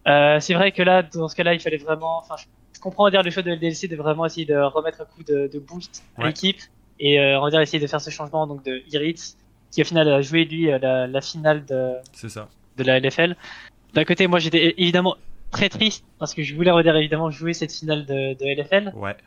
Euh, 0.07 0.39
c'est 0.39 0.53
vrai 0.53 0.71
que 0.71 0.81
là, 0.81 1.03
dans 1.03 1.27
ce 1.27 1.35
cas-là, 1.35 1.53
il 1.53 1.59
fallait 1.59 1.77
vraiment. 1.77 2.19
Enfin, 2.19 2.35
je, 2.37 2.79
comprends 2.79 3.09
dire 3.09 3.21
le 3.21 3.29
choix 3.29 3.43
de 3.43 3.51
LDLC 3.51 3.89
de 3.89 3.97
vraiment 3.97 4.25
essayer 4.25 4.45
de 4.45 4.55
remettre 4.55 5.01
un 5.01 5.05
coup 5.05 5.23
de, 5.23 5.49
de 5.51 5.59
boost 5.59 6.05
à 6.17 6.27
l'équipe 6.27 6.61
et 6.97 7.19
on 7.35 7.41
va 7.41 7.49
dire 7.49 7.59
essayer 7.59 7.77
de 7.77 7.87
faire 7.87 7.99
ce 7.99 8.09
changement 8.09 8.47
donc 8.47 8.63
de 8.63 8.81
Iritz 8.93 9.35
qui 9.69 9.81
au 9.81 9.83
final 9.83 10.07
a 10.07 10.21
joué 10.21 10.45
lui 10.45 10.67
la, 10.67 11.05
la 11.05 11.21
finale 11.21 11.65
de, 11.65 11.95
ça. 12.13 12.47
de 12.77 12.83
la 12.85 13.01
LFL. 13.01 13.35
D'un 13.93 14.05
côté, 14.05 14.27
moi 14.27 14.39
j'étais 14.39 14.75
évidemment 14.77 15.17
très 15.51 15.67
triste 15.67 16.05
parce 16.19 16.33
que 16.33 16.41
je 16.41 16.55
voulais 16.55 16.71
on 16.71 16.75
va 16.75 16.83
dire 16.83 16.95
évidemment 16.95 17.31
jouer 17.31 17.53
cette 17.53 17.73
finale 17.73 18.05
de, 18.05 18.33
de 18.33 18.61
LFL, 18.61 18.93
Ouais. 18.95 19.17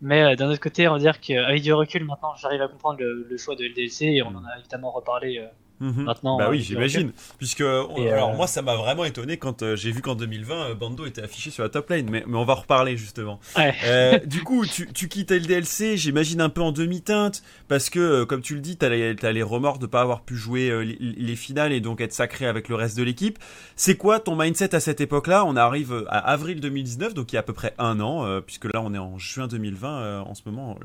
Mais 0.00 0.22
euh, 0.22 0.36
d'un 0.36 0.48
autre 0.50 0.60
côté, 0.60 0.88
on 0.88 0.92
va 0.92 0.98
dire 0.98 1.20
qu'avec 1.20 1.62
du 1.62 1.72
recul 1.72 2.04
maintenant, 2.04 2.34
j'arrive 2.36 2.62
à 2.62 2.68
comprendre 2.68 3.00
le, 3.00 3.26
le 3.28 3.36
choix 3.36 3.56
de 3.56 3.64
LDLC 3.64 4.02
et 4.06 4.22
on 4.22 4.28
en 4.28 4.44
a 4.44 4.58
évidemment 4.58 4.90
reparlé. 4.90 5.46
Euh. 5.82 6.02
Maintenant, 6.02 6.36
bah 6.38 6.46
euh, 6.46 6.50
oui, 6.50 6.58
du 6.58 6.64
j'imagine. 6.64 7.12
Puisque, 7.38 7.62
on- 7.62 7.96
Et, 7.96 8.08
euh, 8.10 8.14
alors 8.14 8.34
moi, 8.34 8.46
ça 8.46 8.62
m'a 8.62 8.76
vraiment 8.76 9.04
étonné 9.04 9.36
quand 9.38 9.62
euh, 9.62 9.76
j'ai 9.76 9.90
vu 9.92 10.02
qu'en 10.02 10.14
2020, 10.14 10.54
euh, 10.70 10.74
Bando 10.74 11.06
était 11.06 11.22
affiché 11.22 11.50
sur 11.50 11.62
la 11.62 11.68
top 11.70 11.88
lane. 11.90 12.08
Mais, 12.10 12.24
mais 12.26 12.36
on 12.36 12.44
va 12.44 12.52
en 12.52 12.56
reparler 12.56 12.96
justement. 12.96 13.40
Ouais. 13.56 13.74
Euh, 13.84 14.18
du 14.26 14.42
coup, 14.42 14.66
tu, 14.66 14.92
tu 14.92 15.08
quittes 15.08 15.30
LDLC, 15.30 15.96
j'imagine 15.96 16.40
un 16.40 16.48
peu 16.50 16.60
en 16.62 16.72
demi-teinte, 16.72 17.42
parce 17.68 17.88
que, 17.90 17.98
euh, 17.98 18.26
comme 18.26 18.42
tu 18.42 18.54
le 18.54 18.60
dis, 18.60 18.76
t'as 18.76 18.88
les, 18.90 19.16
t'as 19.16 19.32
les 19.32 19.42
remords 19.42 19.78
de 19.78 19.86
pas 19.86 20.02
avoir 20.02 20.22
pu 20.22 20.36
jouer 20.36 20.70
euh, 20.70 20.80
les, 20.84 20.96
les 21.00 21.36
finales 21.36 21.72
et 21.72 21.80
donc 21.80 22.00
être 22.00 22.12
sacré 22.12 22.46
avec 22.46 22.68
le 22.68 22.74
reste 22.74 22.96
de 22.96 23.02
l'équipe. 23.02 23.38
C'est 23.76 23.96
quoi 23.96 24.20
ton 24.20 24.36
mindset 24.36 24.74
à 24.74 24.80
cette 24.80 25.00
époque-là? 25.00 25.44
On 25.46 25.56
arrive 25.56 25.92
euh, 25.92 26.04
à 26.08 26.18
avril 26.18 26.60
2019, 26.60 27.14
donc 27.14 27.32
il 27.32 27.36
y 27.36 27.38
a 27.38 27.40
à 27.40 27.42
peu 27.42 27.52
près 27.54 27.74
un 27.78 28.00
an, 28.00 28.24
euh, 28.26 28.40
puisque 28.40 28.66
là 28.66 28.80
on 28.82 28.92
est 28.94 28.98
en 28.98 29.16
juin 29.18 29.46
2020 29.46 30.00
euh, 30.00 30.20
en 30.20 30.34
ce 30.34 30.42
moment. 30.46 30.76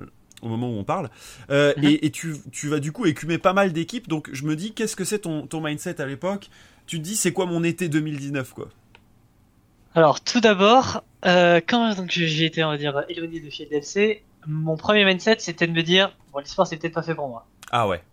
Au 0.42 0.48
moment 0.48 0.70
où 0.70 0.74
on 0.78 0.84
parle, 0.84 1.10
Euh, 1.50 1.74
Mhm. 1.78 1.84
et, 1.86 2.06
et 2.06 2.12
tu, 2.12 2.36
tu 2.52 2.68
vas 2.70 2.80
du 2.80 2.92
coup 2.92 3.06
écumer 3.06 3.38
pas 3.38 3.54
mal 3.54 3.74
d'équipes, 3.74 4.08
donc 4.08 4.30
je 4.34 4.44
me 4.46 4.56
dis, 4.56 4.74
qu'est-ce 4.74 4.96
que 4.96 5.04
c'est 5.06 5.20
ton, 5.20 5.48
ton 5.48 5.62
mindset 5.62 6.02
à 6.02 6.06
l'époque? 6.06 6.50
Tu 6.88 6.98
te 7.00 7.04
dis, 7.04 7.16
c'est 7.16 7.34
quoi 7.34 7.46
mon 7.46 7.64
été 7.64 7.90
2019, 7.90 8.54
quoi? 8.54 8.70
Alors 9.96 10.22
tout 10.22 10.42
d'abord, 10.42 11.04
euh, 11.26 11.62
quand 11.66 11.94
j'ai 12.10 12.46
été 12.46 12.64
on 12.64 12.68
va 12.70 12.78
dire 12.78 13.04
éloigné 13.08 13.40
de 13.40 13.50
chez 13.50 13.64
LDLC, 13.66 14.24
mon 14.46 14.76
premier 14.76 15.06
mindset 15.06 15.38
c'était 15.40 15.68
de 15.68 15.72
me 15.72 15.82
dire 15.84 16.16
bon 16.34 16.40
l'histoire 16.40 16.68
c'est 16.68 16.76
peut-être 16.78 16.94
pas 16.94 17.02
fait 17.02 17.16
pour 17.16 17.30
moi. 17.30 17.48
Ah 17.72 17.88
ouais. 17.88 18.04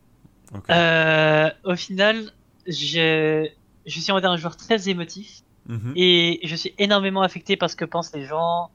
Euh, 0.70 1.50
au 1.64 1.74
final, 1.76 2.30
je 2.68 3.48
suis 3.86 4.12
on 4.12 4.14
va 4.14 4.20
dire 4.20 4.30
un 4.30 4.36
joueur 4.36 4.56
très 4.56 4.88
émotif. 4.88 5.40
Mhm. 5.66 5.92
Et 5.96 6.40
je 6.44 6.54
suis 6.56 6.74
énormément 6.78 7.22
affecté 7.22 7.56
par 7.56 7.68
ce 7.70 7.76
que 7.76 7.84
pensent 7.84 8.12
les 8.14 8.24
gens, 8.26 8.70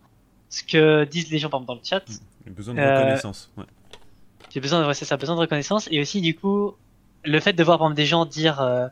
ce 0.49 0.63
que 0.63 1.05
disent 1.05 1.29
les 1.29 1.39
gens 1.39 1.49
par 1.49 1.59
exemple 1.61 1.79
dans 1.79 1.81
le 1.81 1.85
chat. 1.87 2.03
J'ai 2.45 2.51
besoin 2.51 2.73
de 2.73 2.79
euh, 2.79 2.99
reconnaissance. 2.99 3.51
Ouais. 3.57 3.65
J'ai 4.49 4.59
besoin 4.59 4.81
de, 4.81 4.87
ouais, 4.87 4.93
c'est 4.93 5.05
ça, 5.05 5.17
besoin 5.17 5.35
de 5.35 5.41
reconnaissance. 5.41 5.87
Et 5.91 5.99
aussi, 5.99 6.21
du 6.21 6.35
coup, 6.35 6.73
le 7.23 7.39
fait 7.39 7.53
de 7.53 7.63
voir 7.63 7.77
par 7.77 7.87
exemple 7.87 7.97
des 7.97 8.05
gens 8.05 8.25
dire 8.25 8.61
euh, 8.61 8.87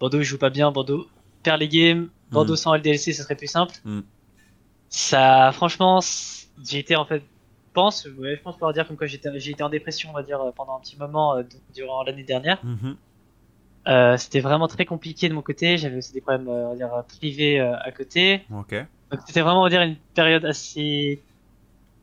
Bordeaux 0.00 0.22
joue 0.22 0.38
pas 0.38 0.50
bien, 0.50 0.70
Bordeaux 0.70 1.06
perd 1.42 1.60
les 1.60 1.68
games, 1.68 2.08
Bordeaux 2.30 2.54
Mm. 2.54 2.56
sans 2.56 2.74
LDLC, 2.74 3.12
ce 3.12 3.22
serait 3.22 3.36
plus 3.36 3.46
simple. 3.46 3.74
Mm. 3.84 4.00
Ça, 4.90 5.50
franchement, 5.52 6.00
j'ai 6.62 6.78
été 6.78 6.96
en 6.96 7.04
fait, 7.04 7.22
pense, 7.78 8.06
ouais, 8.18 8.34
je 8.36 8.42
pense 8.42 8.54
pouvoir 8.54 8.72
dire 8.72 8.88
comme 8.88 8.96
quoi 8.96 9.06
j'ai 9.06 9.20
été 9.50 9.62
en 9.62 9.68
dépression, 9.68 10.10
on 10.10 10.12
va 10.12 10.24
dire, 10.24 10.40
euh, 10.40 10.50
pendant 10.50 10.76
un 10.76 10.80
petit 10.80 10.96
moment 10.96 11.36
euh, 11.36 11.42
durant 11.74 12.02
l'année 12.02 12.24
dernière. 12.24 12.58
Mhm. 12.64 12.96
Euh, 13.86 14.16
c'était 14.16 14.40
vraiment 14.40 14.66
très 14.66 14.84
compliqué 14.84 15.28
de 15.28 15.34
mon 15.34 15.42
côté. 15.42 15.78
J'avais 15.78 15.96
aussi 15.98 16.12
des 16.12 16.20
problèmes, 16.20 16.48
euh, 16.48 16.66
on 16.66 16.70
va 16.70 16.76
dire, 16.76 17.04
privés 17.06 17.60
euh, 17.60 17.78
à 17.78 17.92
côté. 17.92 18.42
Ok. 18.52 18.74
Donc 19.10 19.20
c'était 19.26 19.40
vraiment 19.40 19.60
on 19.60 19.64
va 19.64 19.70
dire 19.70 19.82
une 19.82 19.96
période 20.14 20.44
assez 20.44 21.22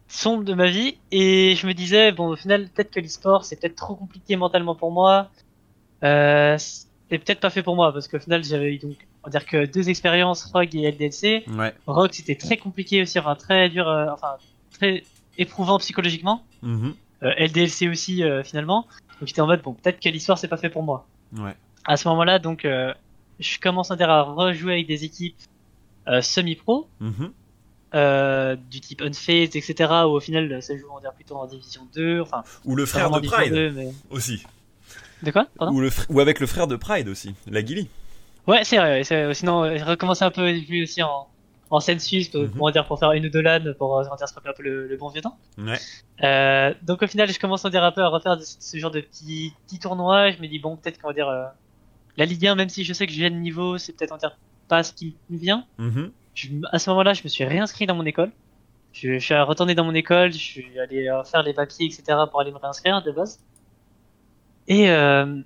sombre 0.08 0.43
de 0.43 0.53
ma 0.53 0.70
vie 0.70 0.97
et 1.12 1.56
je 1.56 1.68
me 1.68 1.74
disais 1.74 2.12
bon 2.12 2.30
au 2.30 2.36
final 2.36 2.68
peut-être 2.70 2.91
que 2.91 2.99
l'e-sport 2.99 3.43
c'est 3.43 3.60
peut-être 3.60 3.76
trop 3.76 3.95
compliqué 3.95 4.36
mentalement 4.36 4.76
pour 4.76 4.91
moi. 4.91 5.30
Euh, 6.03 6.58
c'est 6.58 7.18
peut-être 7.20 7.39
pas 7.39 7.49
fait 7.49 7.64
pour 7.64 7.76
moi 7.76 7.91
parce 7.93 8.08
qu'au 8.08 8.20
final 8.20 8.43
j'avais 8.43 8.74
eu 8.74 8.78
donc 8.78 8.95
on 9.24 9.28
va 9.28 9.32
dire 9.32 9.45
que 9.45 9.66
deux 9.66 9.89
expériences 9.89 10.45
Rogue 10.45 10.76
et 10.76 10.91
LDLC. 10.91 11.45
Ouais. 11.49 11.74
Rogue 11.88 12.12
c'était 12.14 12.36
très 12.36 12.58
compliqué 12.58 13.01
aussi, 13.01 13.20
enfin 13.20 13.36
très 13.36 13.70
dur, 13.70 13.88
euh, 13.88 14.08
enfin 14.12 14.36
très 14.72 15.03
éprouvant 15.38 15.78
psychologiquement. 15.80 16.43
Mhm. 16.62 16.95
Euh, 17.24 17.32
LDLC 17.38 17.89
aussi 17.89 18.24
euh, 18.24 18.43
finalement. 18.43 18.86
Donc 19.20 19.28
j'étais 19.28 19.41
en 19.41 19.47
mode, 19.47 19.62
bon, 19.62 19.74
peut-être 19.74 19.99
que 19.99 20.10
l'histoire 20.10 20.38
c'est 20.38 20.47
pas 20.47 20.58
fait 20.58 20.70
pour 20.70 20.84
moi. 20.84 21.08
Ouais. 21.36 21.56
À 21.86 21.97
ce 21.97 22.08
moment-là, 22.10 22.39
donc, 22.39 22.66
euh, 22.66 22.93
je 23.39 23.60
commence 23.60 23.91
à 23.91 23.95
dire 23.95 24.10
à 24.10 24.24
rejouer 24.24 24.74
avec 24.74 24.88
des 24.88 25.06
équipes 25.06 25.38
semi-pro, 26.22 26.88
Mhm. 26.99 27.32
euh, 27.93 28.56
du 28.70 28.82
type 28.82 29.01
Unfazed, 29.01 29.56
etc., 29.56 29.76
où 30.06 30.10
au 30.10 30.20
final 30.20 30.62
ça 30.62 30.76
joue 30.78 30.88
on 30.95 30.99
dire, 30.99 31.14
plutôt 31.14 31.36
en 31.36 31.45
Division 31.45 31.82
2, 31.93 32.22
enfin, 32.22 32.43
Ou 32.66 32.76
le 32.76 32.86
frère 32.86 33.10
de 33.12 33.20
Pride 33.28 33.53
2, 33.53 33.72
mais... 33.72 33.91
aussi. 34.10 34.43
De 35.24 35.32
quoi? 35.32 35.47
Pardon? 35.58 35.74
Ou, 35.74 35.80
le 35.82 35.89
fr- 35.89 36.06
ou 36.10 36.20
avec 36.20 36.39
le 36.39 36.47
frère 36.47 36.68
de 36.68 36.76
Pride 36.76 37.08
aussi, 37.08 37.36
la 37.47 37.64
Gilly. 37.66 37.89
Ouais, 38.47 38.64
c'est 38.64 38.78
vrai, 38.78 39.01
vrai. 39.01 39.34
Sinon, 39.34 39.64
euh, 39.64 39.78
j'ai 39.78 39.84
recommencé 39.84 40.24
un 40.26 40.30
peu 40.32 40.51
lui 40.51 40.84
aussi 40.84 41.01
en, 41.01 41.28
en 41.72 41.80
scène 41.80 41.99
suisse, 41.99 42.28
pour, 42.28 42.41
on 42.60 42.66
va 42.66 42.72
dire, 42.72 42.86
pour 42.86 42.99
faire 42.99 43.12
une 43.14 43.26
ou 43.26 43.30
deux 43.30 43.41
LAN, 43.41 43.74
pour 43.78 43.97
euh, 43.97 44.03
on 44.12 44.16
dire, 44.18 44.28
se 44.28 44.34
rappeler 44.36 44.51
un 44.51 44.53
peu 44.56 44.62
le, 44.64 44.88
le 44.88 44.97
bon 44.97 45.08
vieux 45.10 45.22
temps. 45.22 45.38
Ouais. 45.58 45.80
Euh, 46.24 46.74
donc 46.84 47.01
au 47.01 47.08
final, 47.08 47.32
je 47.32 47.39
commence 47.39 47.66
à 47.66 47.70
dire 47.70 47.84
un 47.84 47.91
peu 47.91 48.01
à 48.03 48.10
refaire 48.10 48.38
ce 48.41 48.78
genre 48.78 48.91
de 48.91 48.99
petits, 49.01 49.53
petits 49.66 49.80
tournois. 49.80 50.32
Je 50.32 50.39
me 50.41 50.47
dis 50.47 50.60
bon, 50.60 50.76
peut-être 50.76 51.01
qu'on 51.01 51.08
va 51.08 51.14
dire 51.14 51.30
euh, 51.30 51.45
la 52.18 52.26
Ligue 52.26 52.45
1, 52.45 52.56
même 52.56 52.70
si 52.70 52.84
je 52.84 52.93
sais 52.93 53.08
que 53.08 53.14
j'ai 53.14 53.30
le 53.30 53.36
niveau, 53.38 53.78
c'est 53.80 53.93
peut-être 53.93 54.12
on 54.12 54.16
va 54.16 54.20
dire 54.20 54.38
pas 54.68 54.84
ce 54.84 54.93
qui 54.93 55.16
me 55.30 55.38
vient. 55.38 55.66
Mhm. 55.78 56.11
Je- 56.34 56.49
à 56.72 56.80
ce 56.80 56.89
moment-là, 56.89 57.13
je 57.13 57.24
me 57.24 57.30
suis 57.30 57.43
réinscrit 57.45 57.86
dans 57.86 57.95
mon 57.95 58.05
école. 58.05 58.32
Je, 58.93 59.13
je 59.20 59.26
suis 59.26 59.36
retourné 59.36 59.76
dans 59.76 59.84
mon 59.86 59.93
école, 59.93 60.32
je 60.32 60.38
suis 60.38 60.80
allé 60.80 61.07
euh, 61.09 61.24
faire 61.24 61.43
les 61.43 61.53
papiers, 61.53 61.86
etc. 61.88 62.03
pour 62.32 62.39
aller 62.41 62.51
me 62.51 62.57
réinscrire 62.57 63.01
de 63.03 63.11
base. 63.11 63.39
Et 64.68 64.89
euh, 64.89 65.41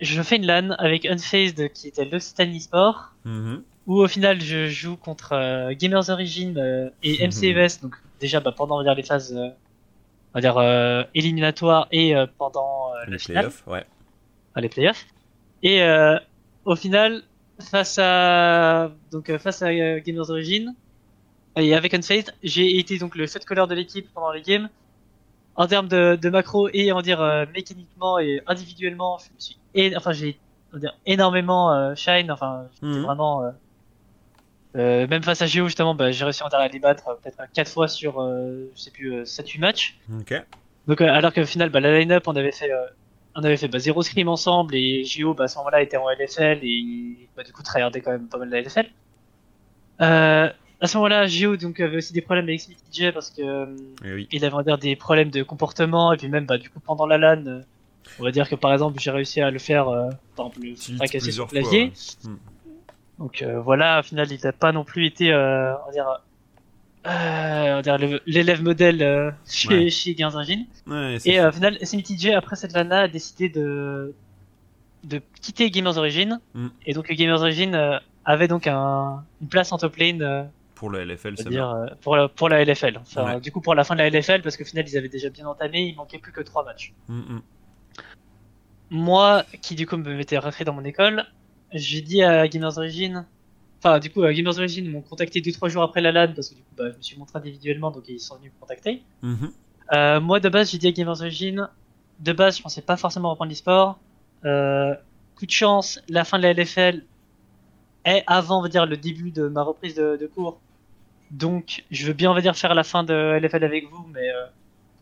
je 0.00 0.22
fais 0.22 0.36
une 0.36 0.46
LAN 0.46 0.70
avec 0.78 1.04
Unfazed 1.06 1.72
qui 1.72 1.88
était 1.88 2.04
l'Occitanie 2.04 2.60
Sport 2.60 3.12
Mhm. 3.24 3.62
où 3.86 4.00
au 4.00 4.08
final 4.08 4.40
je 4.40 4.68
joue 4.68 4.96
contre 4.96 5.32
euh, 5.32 5.74
Gamers 5.74 6.08
Origin 6.10 6.56
euh, 6.58 6.88
et 7.02 7.26
MCES, 7.26 7.80
donc 7.82 7.96
déjà 8.20 8.40
bah, 8.40 8.52
pendant 8.56 8.76
on 8.76 8.78
va 8.78 8.84
dire, 8.84 8.94
les 8.94 9.02
phases 9.02 9.34
on 9.36 9.52
va 10.34 10.40
dire 10.40 11.06
éliminatoires 11.14 11.88
et 11.90 12.14
pendant 12.38 12.92
la 12.94 13.10
Les 13.12 13.18
finale, 13.18 13.46
playoffs, 13.46 13.66
ouais. 13.66 13.84
enfin, 14.52 14.60
les 14.60 14.68
playoffs. 14.68 15.06
Et 15.62 15.82
euh, 15.82 16.18
au 16.64 16.76
final, 16.76 17.22
face 17.60 17.98
à 17.98 18.92
donc 19.10 19.30
euh, 19.30 19.38
face 19.38 19.62
à 19.62 19.68
euh, 19.68 20.00
Gamers 20.00 20.30
Origin 20.30 20.74
et 21.56 21.74
avec 21.74 21.94
Unfazed, 21.94 22.34
j'ai 22.42 22.78
été 22.78 22.98
donc 22.98 23.16
le 23.16 23.26
shot 23.26 23.40
caller 23.40 23.66
de 23.68 23.74
l'équipe 23.74 24.08
pendant 24.14 24.32
les 24.32 24.42
games. 24.42 24.68
En 25.56 25.66
termes 25.66 25.88
de, 25.88 26.16
de 26.16 26.30
macro 26.30 26.68
et 26.72 26.92
on 26.92 27.02
dire 27.02 27.20
euh, 27.20 27.44
mécaniquement 27.54 28.18
et 28.18 28.40
individuellement, 28.46 29.18
je 29.18 29.34
me 29.34 29.38
suis 29.40 29.58
é- 29.74 29.96
enfin 29.96 30.12
j'ai 30.12 30.40
on 30.72 30.76
va 30.76 30.80
dire 30.80 30.98
énormément 31.06 31.72
euh, 31.74 31.94
shine, 31.94 32.30
enfin 32.30 32.68
Mhm. 32.82 33.02
vraiment 33.02 33.44
euh, 33.44 33.50
euh, 34.76 35.06
même 35.08 35.22
face 35.22 35.42
à 35.42 35.46
Géo 35.46 35.66
justement, 35.66 35.94
bah, 35.94 36.12
j'ai 36.12 36.24
réussi 36.24 36.42
à 36.44 36.68
les 36.68 36.78
battre 36.78 37.08
euh, 37.08 37.14
peut-être 37.16 37.42
4 37.52 37.70
fois 37.70 37.88
sur 37.88 38.20
euh, 38.20 38.70
je 38.74 38.80
sais 38.80 38.90
plus 38.92 39.12
euh, 39.14 39.24
7 39.24 39.48
8 39.48 39.58
matchs. 39.58 39.98
Donc 40.86 41.00
euh, 41.00 41.06
alors 41.12 41.32
qu'au 41.34 41.44
final 41.44 41.70
bah, 41.70 41.80
la 41.80 41.98
line-up 41.98 42.24
on 42.28 42.36
avait 42.36 42.52
fait 42.52 42.72
euh, 42.72 42.86
on 43.34 43.44
avait 43.44 43.56
fait 43.56 43.68
bah, 43.68 43.78
zéro 43.78 44.02
scrim 44.02 44.28
ensemble 44.28 44.74
et 44.74 45.04
Géo 45.04 45.34
bah, 45.34 45.44
à 45.44 45.48
ce 45.48 45.56
moment-là 45.58 45.82
était 45.82 45.96
en 45.96 46.08
LFL 46.10 46.58
et 46.62 47.28
bah, 47.36 47.42
du 47.44 47.52
coup 47.52 47.62
tryhardait 47.62 48.00
quand 48.00 48.10
même 48.12 48.28
pas 48.28 48.38
mal 48.38 48.48
la 48.50 48.60
LFL. 48.60 48.86
Euh, 50.00 50.48
à 50.80 50.86
ce 50.86 50.96
moment-là 50.96 51.26
Géo 51.26 51.56
donc 51.56 51.78
avait 51.80 51.98
aussi 51.98 52.12
des 52.12 52.22
problèmes 52.22 52.44
avec 52.46 52.60
DJ 52.92 53.10
parce 53.12 53.30
que 53.30 53.42
euh, 53.42 53.76
Eh 54.04 54.12
oui. 54.14 54.28
il 54.32 54.44
avait 54.44 54.54
on 54.54 54.58
va 54.58 54.62
dire 54.64 54.78
des 54.78 54.96
problèmes 54.96 55.30
de 55.30 55.42
comportement 55.42 56.12
et 56.12 56.16
puis 56.16 56.28
même 56.28 56.46
bah 56.46 56.58
du 56.58 56.70
coup 56.70 56.80
pendant 56.80 57.06
la 57.06 57.18
LAN 57.18 57.62
on 58.18 58.24
va 58.24 58.30
dire 58.30 58.48
que 58.48 58.54
par 58.54 58.72
exemple 58.72 58.98
j'ai 58.98 59.10
réussi 59.10 59.40
à 59.42 59.50
le 59.50 59.58
faire 59.58 59.88
euh, 59.88 60.08
par 60.36 60.46
exemple 60.46 60.66
le 60.66 60.96
fracasser 60.96 61.32
sur 61.32 61.44
le 61.44 61.48
fois. 61.50 61.60
clavier 61.60 61.92
ouais. 62.24 62.32
donc 63.18 63.42
euh, 63.42 63.60
voilà 63.60 64.00
au 64.00 64.02
final 64.02 64.26
il 64.32 64.40
n'a 64.42 64.52
pas 64.52 64.72
non 64.72 64.84
plus 64.84 65.04
été 65.06 65.32
euh, 65.32 65.74
on 65.82 65.86
va 65.86 65.92
dire 65.92 66.22
euh, 67.06 67.72
on 67.72 67.76
va 67.76 67.82
dire 67.82 67.98
le- 67.98 68.20
l'élève 68.26 68.62
modèle 68.62 69.02
euh, 69.02 69.30
chez 69.48 69.68
Ouais. 69.68 69.90
chez 69.90 70.14
Ouais, 70.86 71.16
et 71.24 71.40
euh, 71.40 71.48
au 71.48 71.52
final 71.52 71.78
SMTJ 71.80 72.30
après 72.34 72.56
cette 72.56 72.72
LAN 72.72 72.90
a 72.90 73.08
décidé 73.08 73.48
de 73.48 74.14
de 75.04 75.20
quitter 75.40 75.70
Gamers 75.70 75.96
Origin 75.96 76.40
Mm. 76.54 76.68
et 76.86 76.92
donc 76.92 77.10
Gamers 77.10 77.40
Origin 77.40 77.74
euh, 77.74 77.98
avait 78.26 78.48
donc 78.48 78.66
un, 78.66 79.24
une 79.40 79.48
place 79.48 79.72
en 79.72 79.78
top 79.78 79.96
lane 79.96 80.20
euh, 80.22 80.44
pour 80.74 80.90
le 80.90 81.00
LFL, 81.04 81.34
c'est 81.36 81.46
euh, 81.56 81.86
pour 82.02 82.16
la, 82.16 82.28
pour 82.28 82.48
la 82.48 82.62
LFL. 82.64 82.98
Enfin, 83.02 83.34
Ouais. 83.34 83.40
du 83.40 83.50
coup 83.52 83.60
pour 83.60 83.74
la 83.74 83.84
fin 83.84 83.94
de 83.94 84.00
la 84.00 84.08
LFL 84.10 84.42
parce 84.42 84.56
qu'au 84.58 84.64
final 84.64 84.86
ils 84.88 84.96
avaient 84.98 85.08
déjà 85.08 85.30
bien 85.30 85.46
entamé, 85.46 85.82
il 85.88 85.96
manquait 85.96 86.18
plus 86.18 86.32
que 86.32 86.40
trois 86.42 86.64
matchs. 86.64 86.92
Mhm. 87.08 87.40
Moi, 88.90 89.44
qui 89.62 89.74
du 89.76 89.86
coup 89.86 89.96
me 89.96 90.14
m'étais 90.16 90.36
rentré 90.38 90.64
dans 90.64 90.72
mon 90.72 90.84
école, 90.84 91.24
j'ai 91.72 92.00
dit 92.00 92.22
à 92.22 92.48
Gamers 92.48 92.76
Origin, 92.76 93.24
enfin 93.82 93.98
du 93.98 94.10
coup 94.10 94.22
à 94.22 94.32
Gamers 94.32 94.56
Origin 94.58 94.88
m'ont 94.90 95.00
contacté 95.02 95.40
deux 95.40 95.52
trois 95.52 95.68
jours 95.68 95.82
après 95.82 96.00
la 96.00 96.12
LAN 96.12 96.32
parce 96.34 96.50
que 96.50 96.54
du 96.54 96.62
coup 96.62 96.74
bah, 96.76 96.90
je 96.92 96.96
me 96.96 97.02
suis 97.02 97.16
montré 97.18 97.38
individuellement 97.38 97.90
donc 97.90 98.04
ils 98.08 98.20
sont 98.20 98.36
venus 98.36 98.52
me 98.54 98.60
contacter. 98.60 99.02
Euh, 99.92 100.20
moi 100.20 100.38
de 100.38 100.48
base 100.48 100.70
j'ai 100.70 100.78
dit 100.78 100.86
à 100.88 100.92
Gamers 100.92 101.20
Origin, 101.20 101.68
de 102.20 102.32
base 102.32 102.58
je 102.58 102.62
pensais 102.62 102.82
pas 102.82 102.96
forcément 102.96 103.30
reprendre 103.30 103.50
l'e-sport. 103.50 103.98
Euh, 104.44 104.94
coup 105.36 105.46
de 105.46 105.50
chance, 105.50 106.00
la 106.08 106.24
fin 106.24 106.38
de 106.38 106.42
la 106.44 106.52
LFL 106.52 107.04
est 108.04 108.22
avant 108.26 108.60
on 108.60 108.62
va 108.62 108.68
dire 108.68 108.86
le 108.86 108.96
début 108.96 109.30
de 109.30 109.48
ma 109.48 109.62
reprise 109.62 109.94
de, 109.94 110.16
de 110.16 110.26
cours. 110.26 110.60
Donc 111.30 111.84
je 111.90 112.06
veux 112.06 112.12
bien 112.12 112.30
on 112.30 112.34
va 112.34 112.40
dire 112.40 112.56
faire 112.56 112.74
la 112.74 112.84
fin 112.84 113.04
de 113.04 113.38
LFL 113.40 113.64
avec 113.64 113.88
vous 113.90 114.06
mais 114.12 114.28
euh, 114.30 114.46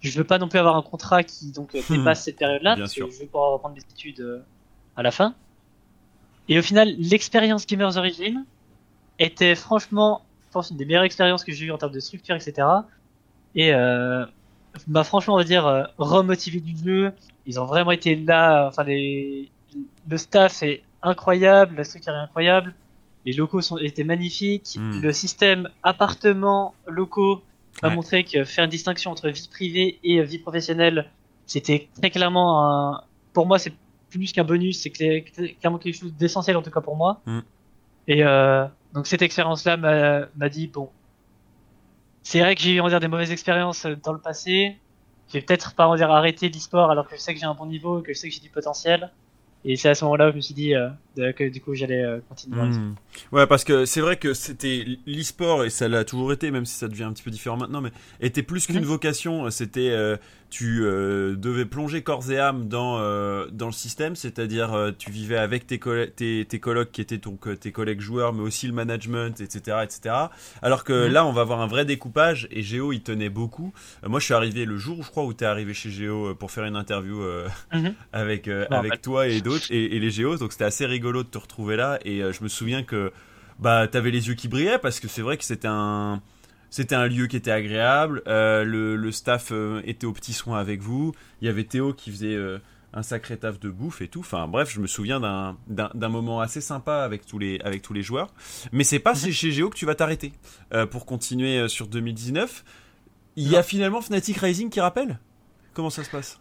je 0.01 0.17
veux 0.17 0.25
pas 0.25 0.39
non 0.39 0.49
plus 0.49 0.59
avoir 0.59 0.77
un 0.77 0.83
contrat 0.83 1.23
qui 1.25 1.51
donc 1.53 1.75
euh, 1.75 1.81
dépasse 1.91 2.25
cette 2.25 2.37
période-là 2.37 2.75
Bien 2.77 2.85
parce 2.85 2.93
sûr. 2.93 3.09
que 3.09 3.13
je 3.15 3.21
veux 3.21 3.27
pouvoir 3.27 3.53
reprendre 3.53 3.75
des 3.75 3.81
études 3.81 4.21
euh, 4.21 4.41
à 4.97 5.03
la 5.03 5.11
fin. 5.11 5.35
Et 6.49 6.59
au 6.59 6.63
final, 6.63 6.95
l'expérience 6.99 7.67
Gamers 7.67 7.97
Origin 7.97 8.45
était 9.19 9.55
franchement, 9.55 10.23
je 10.47 10.53
pense, 10.53 10.71
une 10.71 10.77
des 10.77 10.85
meilleures 10.85 11.03
expériences 11.05 11.45
que 11.45 11.53
j'ai 11.53 11.67
eues 11.67 11.71
en 11.73 11.79
termes 11.79 11.93
de 11.93 12.01
structure, 12.01 12.35
etc. 12.37 12.67
Et 13.55 13.73
euh, 13.75 14.25
m'a 14.87 15.05
franchement, 15.05 15.35
on 15.35 15.39
va 15.39 15.45
dire, 15.45 15.67
euh, 15.67 15.85
remotivé 15.99 16.61
du 16.61 16.77
jeu. 16.77 17.13
Ils 17.47 17.59
ont 17.61 17.65
vraiment 17.65 17.91
été 17.93 18.15
là. 18.17 18.67
Enfin, 18.69 18.85
les, 18.85 19.51
le 20.09 20.17
staff 20.17 20.63
est 20.63 20.83
incroyable, 21.03 21.77
la 21.77 21.85
structure 21.85 22.13
est 22.13 22.17
incroyable, 22.19 22.75
les 23.25 23.33
locaux 23.33 23.61
sont 23.61 23.79
étaient 23.79 24.05
magnifiques, 24.05 24.77
Mm. 24.79 25.01
le 25.01 25.13
système 25.13 25.69
appartement 25.83 26.75
locaux 26.87 27.43
a 27.83 27.89
Ouais. 27.89 27.95
montré 27.95 28.25
que 28.25 28.45
faire 28.45 28.65
une 28.65 28.71
distinction 28.71 29.11
entre 29.13 29.29
vie 29.29 29.49
privée 29.51 29.99
et 30.03 30.21
vie 30.23 30.39
professionnelle, 30.39 31.11
c'était 31.47 31.89
très 32.01 32.11
clairement 32.11 32.65
un, 32.69 33.03
pour 33.33 33.47
moi, 33.47 33.59
c'est 33.59 33.73
plus 34.11 34.33
qu'un 34.33 34.45
bonus, 34.45 34.81
c'est 34.81 34.91
clairement 34.91 35.79
quelque 35.79 35.97
chose 35.97 36.13
d'essentiel 36.15 36.57
en 36.57 36.63
tout 36.63 36.71
cas 36.71 36.81
pour 36.81 36.97
moi. 36.97 37.21
Mm. 37.27 37.39
Et 38.09 38.25
euh, 38.25 38.67
donc 38.95 39.07
cette 39.07 39.23
expérience-là 39.23 39.77
m'a 39.77 40.27
m'a 40.37 40.49
dit 40.49 40.67
bon, 40.67 40.91
c'est 42.23 42.41
vrai 42.41 42.55
que 42.55 42.61
j'ai 42.63 42.75
eu 42.75 42.81
on 42.81 42.89
dire 42.89 43.01
des 43.01 43.09
mauvaises 43.09 43.31
expériences 43.31 43.85
euh, 43.87 43.95
dans 44.03 44.13
le 44.13 44.21
passé. 44.21 44.77
Je 45.29 45.35
vais 45.35 45.43
peut-être 45.43 45.75
pas 45.75 45.89
on 45.89 45.97
dire 45.97 46.11
arrêter 46.11 46.49
l'e-sport 46.49 46.91
alors 46.91 47.09
que 47.09 47.17
je 47.17 47.21
sais 47.21 47.35
que 47.35 47.41
j'ai 47.41 47.47
un 47.47 47.55
bon 47.55 47.67
niveau, 47.67 48.01
que 48.03 48.13
je 48.13 48.19
sais 48.19 48.29
que 48.29 48.35
j'ai 48.35 48.41
du 48.41 48.51
potentiel. 48.51 49.11
Et 49.65 49.77
c'est 49.77 49.89
à 49.89 49.95
ce 49.95 50.05
moment-là 50.05 50.29
où 50.29 50.31
je 50.31 50.37
me 50.37 50.41
suis 50.41 50.55
dit 50.55 50.75
euh, 50.75 50.89
que 51.33 51.49
du 51.49 51.61
coup 51.61 51.75
j'allais 51.75 52.03
euh, 52.03 52.21
continuer. 52.29 52.63
Mhm. 52.63 52.95
Ouais, 53.33 53.47
parce 53.47 53.65
que 53.65 53.87
c'est 53.87 54.01
vrai 54.01 54.17
que 54.17 54.33
c'était 54.33 54.85
l'e-sport 55.07 55.65
et 55.65 55.71
ça 55.71 55.89
l'a 55.89 56.05
toujours 56.05 56.33
été, 56.33 56.51
même 56.51 56.65
si 56.65 56.75
ça 56.75 56.87
devient 56.87 57.05
un 57.05 57.13
petit 57.13 57.25
peu 57.25 57.31
différent 57.31 57.57
maintenant, 57.57 57.81
mais 57.81 57.91
était 58.21 58.45
plus 58.45 58.67
qu'une 58.67 58.85
vocation. 58.85 59.51
C'était 59.51 59.91
euh, 59.91 60.17
tu 60.51 60.81
euh, 60.83 61.37
devais 61.37 61.67
plonger 61.67 62.03
corps 62.03 62.31
et 62.31 62.39
âme 62.39 62.69
dans 62.69 62.99
euh, 63.01 63.47
dans 63.53 63.67
le 63.67 63.73
système, 63.73 64.17
c'est-à-dire 64.17 64.73
euh, 64.73 64.93
tu 64.97 65.11
vivais 65.11 65.37
avec 65.37 65.67
tes, 65.67 65.79
tes 66.17 66.47
tes 66.49 66.59
colocs 66.61 66.91
qui 66.91 67.01
étaient 67.03 67.19
donc 67.19 67.59
tes 67.61 67.71
collègues 67.73 68.01
joueurs, 68.01 68.33
mais 68.33 68.41
aussi 68.43 68.67
le 68.67 68.73
management, 68.73 69.41
etc., 69.41 69.79
etc. 69.83 70.15
Alors 70.63 70.85
que 70.85 71.07
Mhm. 71.07 71.13
là, 71.13 71.27
on 71.27 71.33
va 71.33 71.43
avoir 71.43 71.61
un 71.61 71.67
vrai 71.67 71.85
découpage 71.85 72.49
et 72.51 72.63
Géo 72.63 72.93
il 72.93 73.03
tenait 73.03 73.29
beaucoup. 73.29 73.73
Moi, 74.07 74.21
je 74.21 74.25
suis 74.25 74.35
arrivé 74.35 74.65
le 74.65 74.79
jour, 74.79 75.03
je 75.03 75.11
crois, 75.11 75.25
où 75.25 75.35
t'es 75.35 75.45
arrivé 75.45 75.75
chez 75.75 75.91
Géo 75.91 76.35
pour 76.35 76.51
faire 76.51 76.65
une 76.65 76.77
interview 76.77 77.23
Mhm. 77.73 77.95
avec 78.13 78.49
avec 78.49 79.03
toi 79.03 79.29
et 79.29 79.41
d'autres 79.41 79.67
et, 79.71 79.97
et 79.97 80.01
les 80.01 80.11
Géos. 80.11 80.39
Donc 80.39 80.53
c'était 80.53 80.65
assez 80.65 80.87
rigolo 80.87 81.23
de 81.25 81.29
te 81.29 81.39
retrouver 81.39 81.77
là. 81.77 81.99
Et 82.05 82.21
je 82.21 82.43
me 82.43 82.49
souviens 82.49 82.83
que 82.83 83.13
bah 83.59 83.87
t'avais 83.89 84.11
les 84.11 84.29
yeux 84.29 84.35
qui 84.35 84.49
brillaient 84.49 84.79
parce 84.79 84.99
que 85.01 85.09
c'est 85.09 85.23
vrai 85.23 85.37
que 85.37 85.45
c'était 85.45 85.69
un 85.69 86.23
c'était 86.71 86.95
un 86.95 87.07
lieu 87.07 87.27
qui 87.27 87.37
était 87.37 87.51
agréable. 87.51 88.23
Euh, 88.27 88.65
le, 88.65 88.97
le 88.97 89.13
staff 89.13 89.49
euh, 89.53 89.81
était 89.85 90.07
aux 90.07 90.13
petits 90.13 90.33
soins 90.33 90.59
avec 90.59 90.81
vous. 90.81 91.13
Il 91.41 91.47
y 91.47 91.49
avait 91.49 91.65
Théo 91.65 91.93
qui 91.93 92.11
faisait 92.11 92.35
euh, 92.35 92.59
un 92.93 93.03
sacré 93.03 93.37
taf 93.37 93.59
de 93.59 93.71
bouffe 93.71 94.03
et 94.03 94.09
tout. 94.09 94.21
Enfin 94.21 94.47
bref, 94.49 94.71
je 94.71 94.81
me 94.81 94.87
souviens 94.87 95.21
d'un 95.69 96.09
moment 96.09 96.41
assez 96.41 96.61
sympa 96.61 96.99
avec 96.99 97.27
tous 97.27 97.39
les 97.39 97.61
avec 97.61 97.83
tous 97.83 97.93
les 97.93 98.03
joueurs. 98.03 98.29
Mais 98.73 98.85
c'est 98.85 98.99
pas 98.99 99.15
chez 99.15 99.51
Géo 99.51 99.71
que 99.71 99.77
tu 99.77 99.87
vas 99.87 99.95
t'arrêter 99.95 100.33
pour 100.91 101.07
continuer 101.07 101.69
sur 101.69 101.87
2019. 101.87 102.65
Il 103.37 103.49
y 103.49 103.57
a 103.57 103.63
finalement 103.63 104.01
Fnatic 104.01 104.39
Rising 104.39 104.71
qui 104.71 104.81
rappelle? 104.81 105.19
Comment 105.75 105.91
ça 105.91 106.03
se 106.03 106.11
passe? 106.11 106.41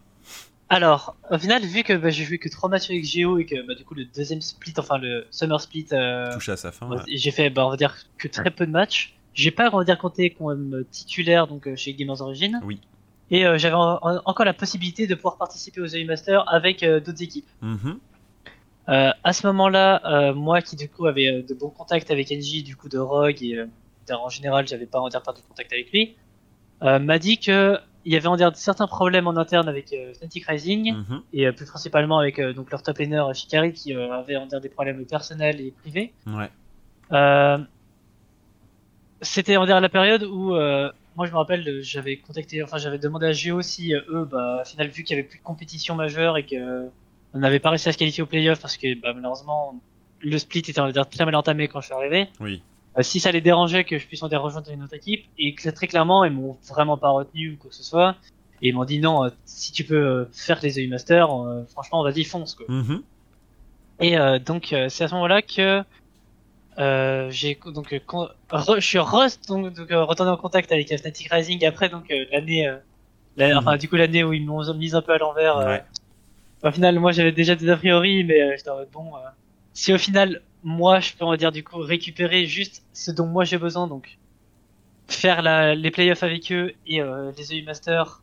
Alors, 0.69 1.15
au 1.30 1.38
final, 1.38 1.63
vu 1.63 1.84
que 1.84 1.93
bah, 1.93 2.09
j'ai 2.09 2.25
joué 2.25 2.39
que 2.39 2.49
trois 2.49 2.69
matchs 2.69 2.89
avec 2.89 3.05
Géo 3.05 3.38
et 3.38 3.45
que 3.45 3.65
bah, 3.65 3.75
du 3.75 3.86
coup 3.86 3.93
le 3.93 4.05
deuxième 4.05 4.41
split, 4.41 4.73
enfin 4.78 4.97
le 4.97 5.25
summer 5.32 5.61
split, 5.61 5.86
Touche 6.34 6.49
à 6.49 6.57
sa 6.57 6.71
fin. 6.71 6.89
J'ai 7.07 7.32
fait, 7.32 7.49
bah, 7.49 7.65
on 7.65 7.69
va 7.69 7.78
dire 7.78 7.95
que 8.17 8.28
très 8.28 8.51
peu 8.51 8.65
de 8.65 8.71
matchs. 8.71 9.16
J'ai 9.38 9.52
pas, 9.52 9.70
on 9.72 9.78
va 9.78 9.84
dire, 9.84 9.98
compté 10.00 10.32
comme 10.32 10.84
titulaire 10.90 11.46
donc 11.48 11.68
euh, 11.68 11.76
chez 11.76 11.94
Gamers 11.94 12.22
Origin. 12.22 12.60
Oui. 12.66 12.82
Et 13.30 13.46
euh, 13.46 13.58
j'avais 13.60 13.76
en- 13.76 14.00
en- 14.02 14.22
encore 14.26 14.46
la 14.46 14.54
possibilité 14.54 15.06
de 15.06 15.14
pouvoir 15.14 15.38
participer 15.38 15.80
aux 15.80 15.86
EU 15.88 16.06
Masters 16.06 16.44
avec 16.52 16.82
euh, 16.82 17.00
d'autres 17.00 17.22
équipes. 17.22 17.48
Mhm. 17.62 18.00
Euh, 18.90 19.12
à 19.24 19.34
ce 19.34 19.46
moment-là, 19.48 20.02
euh, 20.06 20.34
moi 20.34 20.62
qui 20.62 20.76
du 20.76 20.90
coup 20.90 21.06
avait 21.06 21.28
euh, 21.28 21.42
de 21.44 21.54
bons 21.54 21.70
contacts 21.70 22.10
avec 22.10 22.32
NJ, 22.32 22.64
du 22.64 22.76
coup 22.76 22.90
de 22.90 22.98
Rogue 22.98 23.44
et 23.44 23.58
euh, 23.58 23.68
en 24.10 24.30
général, 24.30 24.68
j'avais 24.68 24.86
pas 24.88 25.02
on 25.02 25.10
dire 25.10 25.22
pas 25.22 25.34
de 25.34 25.40
contact 25.48 25.72
avec 25.74 25.92
lui, 25.92 26.16
euh, 26.82 26.98
m'a 26.98 27.20
dit 27.20 27.38
que 27.38 27.78
il 28.06 28.14
y 28.14 28.16
avait 28.16 28.28
on 28.30 28.38
dirait, 28.38 28.52
certains 28.56 28.88
problèmes 28.88 29.28
en 29.28 29.36
interne 29.36 29.68
avec 29.68 29.92
euh, 29.94 30.14
Fnatic 30.16 30.46
Rising 30.48 30.94
Mhm. 30.96 31.22
et 31.34 31.46
euh, 31.48 31.52
plus 31.52 31.66
principalement 31.66 32.18
avec 32.18 32.40
euh, 32.40 32.54
donc 32.54 32.72
leur 32.72 32.82
top 32.82 32.98
laner 32.98 33.18
euh, 33.20 33.34
Shikari 33.34 33.74
qui 33.74 33.94
euh, 33.94 34.10
avait 34.14 34.38
on 34.38 34.46
dirait, 34.48 34.62
des 34.62 34.70
problèmes 34.70 35.06
personnels 35.06 35.60
et 35.62 35.72
privés. 35.72 36.14
Ouais. 36.26 36.50
C'était 39.22 39.57
on 39.57 39.65
dirait, 39.65 39.82
la 39.82 39.89
période 39.89 40.24
où 40.24 40.53
euh, 40.53 40.91
moi 41.15 41.26
je 41.26 41.32
me 41.32 41.38
rappelle 41.38 41.82
j'avais 41.82 42.18
contacté 42.18 42.61
enfin 42.63 42.78
j'avais 42.78 42.99
demandé 42.99 43.26
à 43.26 43.32
Géo 43.32 43.61
si 43.61 43.95
euh, 43.95 44.01
eux 44.09 44.28
bah 44.32 44.61
au 44.61 44.65
final 44.65 44.89
vu 44.89 45.03
qu'il 45.03 45.15
y 45.15 45.20
avait 45.20 45.28
plus 45.28 45.39
de 45.39 45.43
compétition 45.43 45.95
majeure 45.95 46.38
et 46.38 46.45
que 46.45 46.55
euh, 46.55 46.88
on 47.34 47.39
n'avait 47.39 47.59
pas 47.59 47.70
réussi 47.72 47.89
à 47.89 47.91
se 47.91 47.97
qualifier 47.97 48.24
au 48.24 48.28
playoff 48.28 48.59
parce 48.59 48.78
que 48.78 48.99
bah, 49.01 49.13
malheureusement 49.13 49.80
le 50.22 50.38
split 50.38 50.59
était 50.59 50.80
on 50.80 50.86
va 50.86 50.91
dire, 50.91 51.09
très 51.09 51.26
mal 51.26 51.36
entamé 51.36 51.68
quand 51.68 51.82
je 51.82 51.88
suis 51.88 51.95
arrivé. 51.95 52.28
Oui. 52.39 52.61
Euh, 52.97 53.03
si 53.03 53.20
ça 53.20 53.32
les 53.32 53.41
dérangeait 53.41 53.84
que 53.84 53.97
je 53.97 54.05
puisse 54.07 54.22
en 54.24 54.28
dire 54.28 54.41
rejoindre 54.41 54.72
une 54.72 54.84
autre 54.84 54.93
équipe 54.93 55.26
et 55.38 55.53
que 55.53 55.70
très 55.70 55.88
clairement 55.88 56.24
ils 56.24 56.32
m'ont 56.32 56.57
vraiment 56.68 56.97
pas 56.97 57.09
retenu 57.09 57.53
ou 57.53 57.57
quoi 57.57 57.70
que 57.70 57.76
ce 57.76 57.84
soit 57.84 58.15
et 58.61 58.70
ils 58.70 58.76
m'ont 58.76 58.86
dit 58.86 58.99
non 58.99 59.26
euh, 59.26 59.30
si 59.45 59.72
tu 59.72 59.84
peux 59.84 59.95
euh, 59.95 60.26
faire 60.32 60.59
les 60.61 60.80
EU 60.80 60.88
Masters 60.88 61.32
euh, 61.32 61.63
franchement 61.65 62.03
vas-y 62.03 62.24
fonce 62.24 62.55
quoi. 62.55 62.65
Mhm. 62.70 63.01
Et 63.99 64.18
euh, 64.18 64.39
donc 64.39 64.74
euh, 64.74 64.89
c'est 64.89 65.03
à 65.03 65.07
ce 65.07 65.13
moment-là 65.15 65.41
que 65.41 65.84
euh, 66.80 67.30
j'ai 67.32 67.57
donc 67.73 67.93
euh, 67.93 67.99
re- 68.49 68.75
je 68.80 68.86
suis 68.86 68.97
re- 68.99 69.47
donc, 69.47 69.73
donc, 69.73 69.91
euh, 69.91 70.03
retourné 70.03 70.32
en 70.32 70.38
contact 70.38 70.71
avec 70.71 70.88
Fnatic 70.97 71.28
Rising 71.32 71.65
après 71.65 71.89
donc 71.89 72.11
l'année 72.32 72.71
la- 73.38 73.49
Mhm. 73.51 73.57
enfin 73.59 73.78
du 73.78 73.88
coup 73.89 73.95
l'année 73.95 74.23
où 74.23 74.34
ils 74.34 74.45
m'ont 74.45 74.73
mis 74.75 74.95
un 74.95 75.01
peu 75.01 75.13
à 75.13 75.17
l'envers. 75.17 75.57
Ouais. 75.57 75.84
Au 76.63 76.71
final 76.71 76.99
moi 76.99 77.11
j'avais 77.11 77.32
déjà 77.32 77.55
des 77.55 77.69
a 77.69 77.78
priori 77.78 78.23
mais 78.23 78.41
euh, 78.41 78.53
j'étais 78.57 78.69
en 78.69 78.78
mode 78.78 78.89
bon 78.91 79.15
euh, 79.15 79.19
si 79.73 79.93
au 79.93 79.97
final 79.97 80.41
moi 80.63 80.99
je 80.99 81.13
peux 81.13 81.25
on 81.25 81.30
va 81.32 81.38
dire 81.38 81.51
du 81.51 81.63
coup 81.63 81.78
récupérer 81.80 82.45
juste 82.45 82.84
ce 82.93 83.11
dont 83.11 83.28
moi 83.28 83.43
j'ai 83.45 83.57
besoin 83.57 83.88
donc 83.88 84.17
faire 85.07 85.41
la, 85.41 85.75
les 85.75 85.91
playoffs 85.91 86.23
avec 86.23 86.51
eux 86.51 86.73
et 86.86 87.01
euh, 87.01 87.32
les 87.38 87.53
EU 87.53 87.63
Masters 87.63 88.21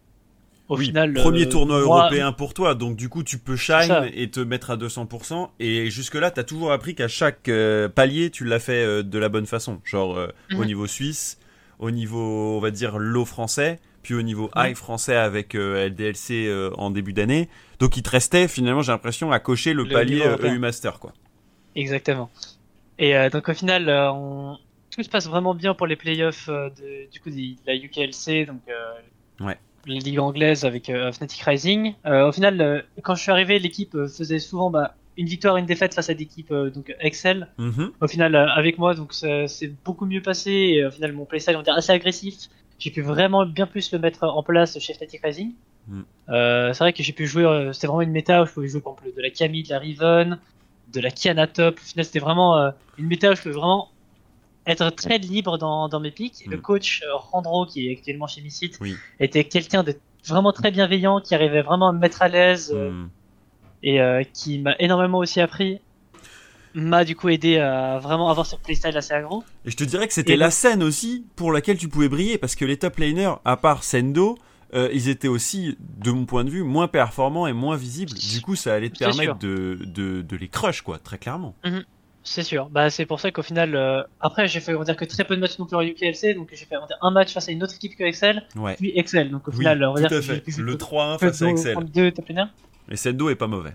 au 0.69 0.79
oui, 0.79 0.87
final 0.87 1.13
premier 1.15 1.47
euh, 1.47 1.49
tournoi 1.49 1.85
moi- 1.85 1.99
européen 2.01 2.33
pour 2.33 2.55
toi, 2.55 2.75
donc 2.75 2.97
du 2.97 3.09
coup 3.09 3.23
tu 3.23 3.39
peux 3.39 3.57
shine 3.57 4.09
et 4.15 4.31
te 4.31 4.41
mettre 4.41 4.71
à 4.71 4.77
200%. 4.77 5.51
Et 5.61 5.91
jusque-là, 5.91 6.31
t'as 6.31 6.45
toujours 6.45 6.73
appris 6.73 6.95
qu'à 6.95 7.09
chaque 7.09 7.49
euh, 7.49 7.89
palier, 7.89 8.31
tu 8.31 8.45
l'as 8.45 8.59
fait 8.61 8.83
euh, 8.85 9.03
de 9.03 9.19
la 9.19 9.29
bonne 9.29 9.47
façon. 9.47 9.81
Genre 9.85 10.17
euh, 10.17 10.29
au 10.53 10.59
Mhm. 10.59 10.65
niveau 10.67 10.87
suisse, 10.87 11.39
au 11.79 11.91
niveau, 11.91 12.57
on 12.57 12.61
va 12.61 12.71
dire, 12.71 12.99
low 12.99 13.25
français, 13.25 13.79
puis 14.03 14.15
au 14.15 14.23
niveau 14.23 14.51
high 14.57 14.75
français 14.75 15.17
avec 15.17 15.55
euh, 15.55 15.89
LDLC 15.89 16.47
euh, 16.47 16.71
en 16.79 16.91
début 16.91 17.13
d'année. 17.13 17.49
Donc 17.79 17.97
il 17.97 18.03
te 18.03 18.11
restait 18.11 18.49
finalement, 18.49 18.81
j'ai 18.83 18.93
l'impression, 18.93 19.33
à 19.33 19.41
cocher 19.41 19.75
le, 19.75 19.83
Le 19.85 19.89
palier. 19.91 20.23
EU 20.43 20.59
Master, 20.59 20.99
quoi. 20.99 21.13
Exactement. 21.77 22.31
Et 22.99 23.17
euh, 23.17 23.29
donc 23.29 23.49
au 23.49 23.55
final, 23.55 23.89
euh, 23.89 24.13
on... 24.13 24.57
tout 24.95 25.03
se 25.03 25.09
passe 25.09 25.27
vraiment 25.27 25.55
bien 25.55 25.75
pour 25.75 25.87
les 25.89 25.97
playoffs 25.97 26.49
euh, 26.49 26.71
de, 26.71 27.11
du 27.11 27.21
coup 27.21 27.31
de 27.31 27.57
la 27.67 27.75
UKLC, 27.75 28.47
donc 28.47 28.61
euh, 28.69 29.45
Ouais. 29.45 29.59
Les 29.87 29.99
ligues 29.99 30.19
anglaises 30.19 30.65
avec 30.65 30.91
euh, 30.91 31.13
Fnatic 31.13 31.41
Rising. 31.43 31.95
Euh, 32.07 32.29
au 32.29 32.33
final, 32.33 32.61
euh, 32.61 32.81
quand 33.03 33.15
je 33.15 33.23
suis 33.23 33.31
arrivé, 33.31 33.59
l'équipe 33.59 33.95
euh, 33.95 34.09
faisait 34.09 34.39
souvent 34.39 34.71
bah, 34.71 34.95
une 35.17 35.27
victoire, 35.27 35.57
une 35.57 35.67
défaite 35.67 35.95
face 35.95 36.11
à 36.11 36.15
d'équipes 36.15 36.53
euh, 36.53 36.71
donc 36.71 36.95
Excel. 37.01 37.49
Mhm. 37.59 37.93
Au 38.01 38.07
final, 38.09 38.35
euh, 38.35 38.49
avec 38.49 38.79
moi, 38.79 38.95
donc 38.95 39.13
c'est 39.13 39.73
beaucoup 39.85 40.07
mieux 40.07 40.23
passé. 40.23 40.51
Et 40.51 40.85
au 40.85 40.91
final, 40.91 41.13
mon 41.13 41.25
playstyle 41.25 41.57
on 41.57 41.63
dire 41.63 41.75
assez 41.75 41.93
agressif. 41.93 42.35
J'ai 42.79 42.91
pu 42.91 43.03
vraiment 43.03 43.47
bien 43.47 43.67
plus 43.67 43.93
le 43.93 43.99
mettre 43.99 44.25
en 44.25 44.43
place 44.43 44.79
chez 44.79 44.95
Fnatic 44.95 45.21
Rising. 45.23 45.53
Mm. 45.89 46.01
Euh, 46.31 46.73
c'est 46.73 46.85
vrai 46.85 46.93
que 46.93 47.03
j'ai 47.03 47.13
pu 47.13 47.27
jouer, 47.27 47.45
euh, 47.45 47.73
c'était 47.73 47.87
vraiment 47.87 48.03
une 48.03 48.11
méta 48.11 48.43
où 48.43 48.47
je 48.47 48.53
pouvais 48.53 48.69
jouer 48.69 48.81
par 48.81 48.95
exemple 48.95 49.17
de 49.17 49.23
la 49.23 49.31
Camille, 49.31 49.63
de 49.63 49.71
la 49.71 49.79
Riven, 49.79 50.39
de 50.93 51.01
la 51.01 51.11
Kiana 51.11 51.47
top. 51.47 51.79
Au 51.79 51.85
final, 51.85 52.05
c'était 52.05 52.19
vraiment 52.19 52.59
euh, 52.59 52.71
une 52.99 53.07
méta 53.07 53.31
où 53.31 53.35
je 53.35 53.43
pouvais 53.43 53.55
vraiment 53.55 53.91
être 54.67 54.91
très 54.91 55.19
libre 55.19 55.59
dans, 55.59 55.89
dans 55.89 56.01
mes 56.01 56.11
pics. 56.11 56.47
Mm. 56.47 56.51
Le 56.53 56.59
coach 56.59 57.03
euh, 57.05 57.15
Randro, 57.17 57.67
qui 57.67 57.89
est 57.89 57.93
actuellement 57.93 58.27
chez 58.27 58.41
Missite, 58.41 58.79
Oui. 58.81 58.97
était 59.21 59.45
quelqu'un 59.45 59.83
de 59.83 59.95
vraiment 60.27 60.53
très 60.53 60.71
bienveillant, 60.71 61.21
qui 61.21 61.35
arrivait 61.35 61.63
vraiment 61.63 61.89
à 61.89 61.93
me 61.93 61.99
mettre 61.99 62.23
à 62.23 62.29
l'aise 62.29 62.73
euh, 62.75 62.91
Mhm. 62.91 63.09
et 63.83 64.01
euh, 64.01 64.23
qui 64.33 64.59
m'a 64.59 64.75
énormément 64.79 65.19
aussi 65.19 65.41
appris. 65.41 65.81
M'a 66.77 67.05
du 67.05 67.15
coup 67.15 67.29
aidé 67.29 67.59
à 67.59 67.99
vraiment 68.01 68.31
avoir 68.31 68.47
ce 68.47 68.57
playstyle 68.57 68.97
assez 68.97 69.13
aggro. 69.15 69.45
Et 69.65 69.71
je 69.71 69.77
te 69.77 69.85
dirais 69.85 70.09
que 70.09 70.13
c'était 70.15 70.33
Et 70.33 70.37
la 70.37 70.51
scène 70.51 70.83
aussi 70.83 71.25
pour 71.37 71.53
laquelle 71.53 71.77
tu 71.79 71.89
pouvais 71.89 72.09
briller, 72.09 72.37
parce 72.37 72.57
que 72.57 72.65
les 72.65 72.77
top 72.79 72.99
laners, 72.99 73.35
à 73.45 73.57
part 73.57 73.85
Sendo, 73.85 74.37
euh, 74.75 74.89
ils 74.93 75.09
étaient 75.09 75.29
aussi, 75.29 75.77
de 75.79 76.11
mon 76.11 76.25
point 76.27 76.43
de 76.43 76.51
vue, 76.51 76.65
moins 76.65 76.89
performants 76.89 77.47
et 77.47 77.53
moins 77.53 77.77
visibles. 77.77 78.13
Du 78.15 78.41
coup, 78.41 78.57
ça 78.57 78.75
allait 78.75 78.91
te 78.91 78.99
permettre 78.99 79.39
de, 79.39 79.79
de, 79.85 80.23
de 80.23 80.37
les 80.37 80.49
crush, 80.49 80.83
quoi, 80.83 80.99
très 80.99 81.17
clairement. 81.19 81.55
C'est 82.27 82.43
sûr. 82.43 82.71
Bah 82.71 82.89
c'est 82.89 83.05
pour 83.05 83.21
ça 83.21 83.31
qu'au 83.31 83.43
final, 83.43 83.77
euh, 83.77 84.03
après 84.21 84.49
j'ai 84.49 84.61
fait 84.61 84.75
on 84.75 84.79
va 84.79 84.85
dire 84.87 84.97
que 84.97 85.05
très 85.05 85.25
peu 85.25 85.37
de 85.37 85.41
matchs 85.43 85.59
non 85.59 85.67
plus 85.67 85.77
en 85.77 85.83
UKLC, 85.83 86.33
donc 86.35 86.49
j'ai 86.53 86.65
fait 86.65 86.77
on 86.79 86.81
va 86.81 86.87
dire, 86.87 86.97
un 87.03 87.11
match 87.11 87.33
face 87.35 87.49
à 87.49 87.53
une 87.53 87.63
autre 87.63 87.75
équipe 87.75 87.97
que 87.97 88.03
Excel, 88.05 88.45
Ouais. 88.57 88.75
puis 88.77 88.93
Excel. 88.97 89.31
Donc 89.31 89.47
au 89.47 89.51
Oui, 89.51 89.59
final, 89.59 89.85
on 89.85 89.93
va 89.93 90.01
tout 90.01 90.09
dire 90.09 90.17
à 90.17 90.21
que 90.21 90.27
j'ai 90.27 90.35
fait. 90.37 90.41
pu 90.41 90.51
jouer 90.53 90.65
Le 90.65 90.73
que- 90.73 90.79
3-1 90.79 91.19
que 91.19 91.27
face 91.29 91.43
à 91.43 91.49
Excel. 91.51 91.77
Et 92.91 92.97
Sendo 92.97 93.29
est 93.29 93.35
pas 93.35 93.47
mauvais. 93.47 93.75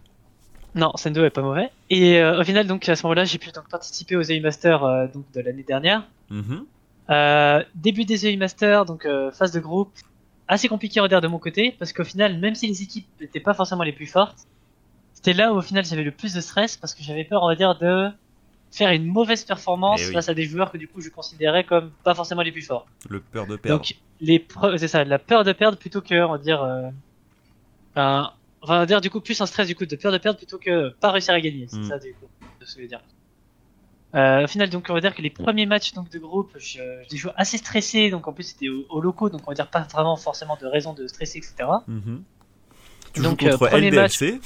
Non, 0.76 0.92
Sendo 0.96 1.24
est 1.24 1.30
pas 1.30 1.42
mauvais. 1.42 1.70
Et 1.92 2.20
euh, 2.20 2.40
au 2.40 2.44
final, 2.44 2.66
donc 2.68 2.88
à 2.90 2.96
ce 2.96 3.04
moment-là, 3.04 3.24
j'ai 3.26 3.38
pu 3.38 3.52
donc 3.52 3.68
participer 3.70 4.16
aux 4.16 4.24
EU 4.24 4.40
Masters 4.42 4.84
euh, 4.84 5.08
donc 5.14 5.26
de 5.34 5.42
l'année 5.42 5.64
dernière. 5.64 6.04
Mhm. 6.30 6.66
Euh, 7.12 7.64
début 7.76 8.06
des 8.06 8.28
EU 8.28 8.38
Masters, 8.38 8.86
donc 8.86 9.08
phase 9.34 9.52
de 9.52 9.60
groupe, 9.60 9.92
assez 10.48 10.68
compliqué 10.68 11.00
à 11.00 11.08
dire 11.08 11.22
de 11.22 11.28
mon 11.28 11.40
côté, 11.40 11.76
parce 11.80 11.94
qu'au 11.94 12.04
final, 12.04 12.38
même 12.40 12.56
si 12.56 12.68
les 12.68 12.82
équipes 12.84 13.08
n'étaient 13.22 13.40
pas 13.40 13.54
forcément 13.54 13.84
les 13.84 13.94
plus 13.94 14.06
fortes, 14.08 14.40
c'était 15.14 15.34
là 15.34 15.52
où 15.54 15.58
au 15.58 15.62
final 15.62 15.84
j'avais 15.86 16.04
le 16.04 16.12
plus 16.12 16.34
de 16.34 16.42
stress, 16.42 16.78
parce 16.78 16.94
que 16.96 17.02
j'avais 17.04 17.24
peur, 17.24 17.42
on 17.44 17.48
va 17.48 17.56
dire, 17.56 17.78
de 17.80 18.10
faire 18.72 18.92
une 18.92 19.06
mauvaise 19.06 19.44
performance 19.44 20.00
Eh 20.04 20.08
oui. 20.08 20.14
face 20.14 20.30
à 20.30 20.34
des 20.34 20.46
joueurs 20.46 20.72
que 20.72 20.78
du 20.78 20.88
coup 20.88 21.02
je 21.02 21.10
considérais 21.10 21.64
comme 21.64 21.92
pas 22.04 22.14
forcément 22.16 22.42
les 22.44 22.52
plus 22.52 22.62
forts. 22.62 22.86
Le 23.10 23.20
peur 23.20 23.48
de 23.48 23.56
perdre. 23.56 23.80
Donc 23.80 23.96
les 24.22 24.46
c'est 24.78 24.88
ça, 24.88 25.04
la 25.04 25.18
peur 25.20 25.44
de 25.44 25.52
perdre 25.54 25.78
plutôt 25.78 26.02
que, 26.02 26.16
on 26.24 26.32
va 26.32 26.38
dire, 26.38 26.62
euh, 26.62 26.90
un- 27.96 28.32
enfin, 28.62 28.76
on 28.76 28.80
va 28.80 28.86
dire 28.86 29.02
du 29.02 29.10
coup 29.10 29.22
plus 29.22 29.40
un 29.42 29.46
stress 29.46 29.68
du 29.68 29.76
coup 29.76 29.86
de 29.86 29.96
peur 29.96 30.12
de 30.12 30.18
perdre 30.18 30.38
plutôt 30.38 30.58
que 30.60 30.90
pas 31.00 31.12
réussir 31.12 31.34
à 31.34 31.42
gagner. 31.42 31.66
C'est 31.70 31.78
Mm. 31.80 31.84
ça 31.90 32.00
du 32.00 32.14
coup, 32.14 32.28
de 32.60 32.66
ce 32.66 32.74
que 32.76 32.80
je 32.80 32.84
veux 32.84 32.90
dire. 32.90 33.02
Euh, 34.16 34.44
au 34.46 34.48
final, 34.48 34.70
donc 34.72 34.88
on 34.90 34.94
va 34.94 35.02
dire 35.02 35.14
que 35.14 35.22
les 35.22 35.30
premiers 35.30 35.68
matchs 35.68 35.94
donc 35.94 36.10
de 36.10 36.18
groupe, 36.18 36.52
je, 36.58 36.80
je 36.80 37.10
les 37.12 37.18
joue 37.18 37.30
assez 37.36 37.58
stressé, 37.58 38.10
donc 38.10 38.28
en 38.28 38.34
plus 38.34 38.44
c'était 38.44 38.68
au, 38.70 38.86
au 38.90 39.02
locaux, 39.02 39.30
donc 39.30 39.42
on 39.46 39.52
va 39.52 39.56
dire 39.56 39.68
pas 39.70 39.82
vraiment 39.82 40.16
forcément 40.18 40.58
de 40.60 40.66
raison 40.66 40.94
de 40.94 41.06
stresser, 41.08 41.38
etc. 41.38 41.70
Mhm. 41.88 42.24
Tu 43.14 43.22
Donc, 43.22 43.42
joues 43.42 43.48
euh, 43.50 43.58
contre 43.58 43.76
LDLC. 43.78 44.40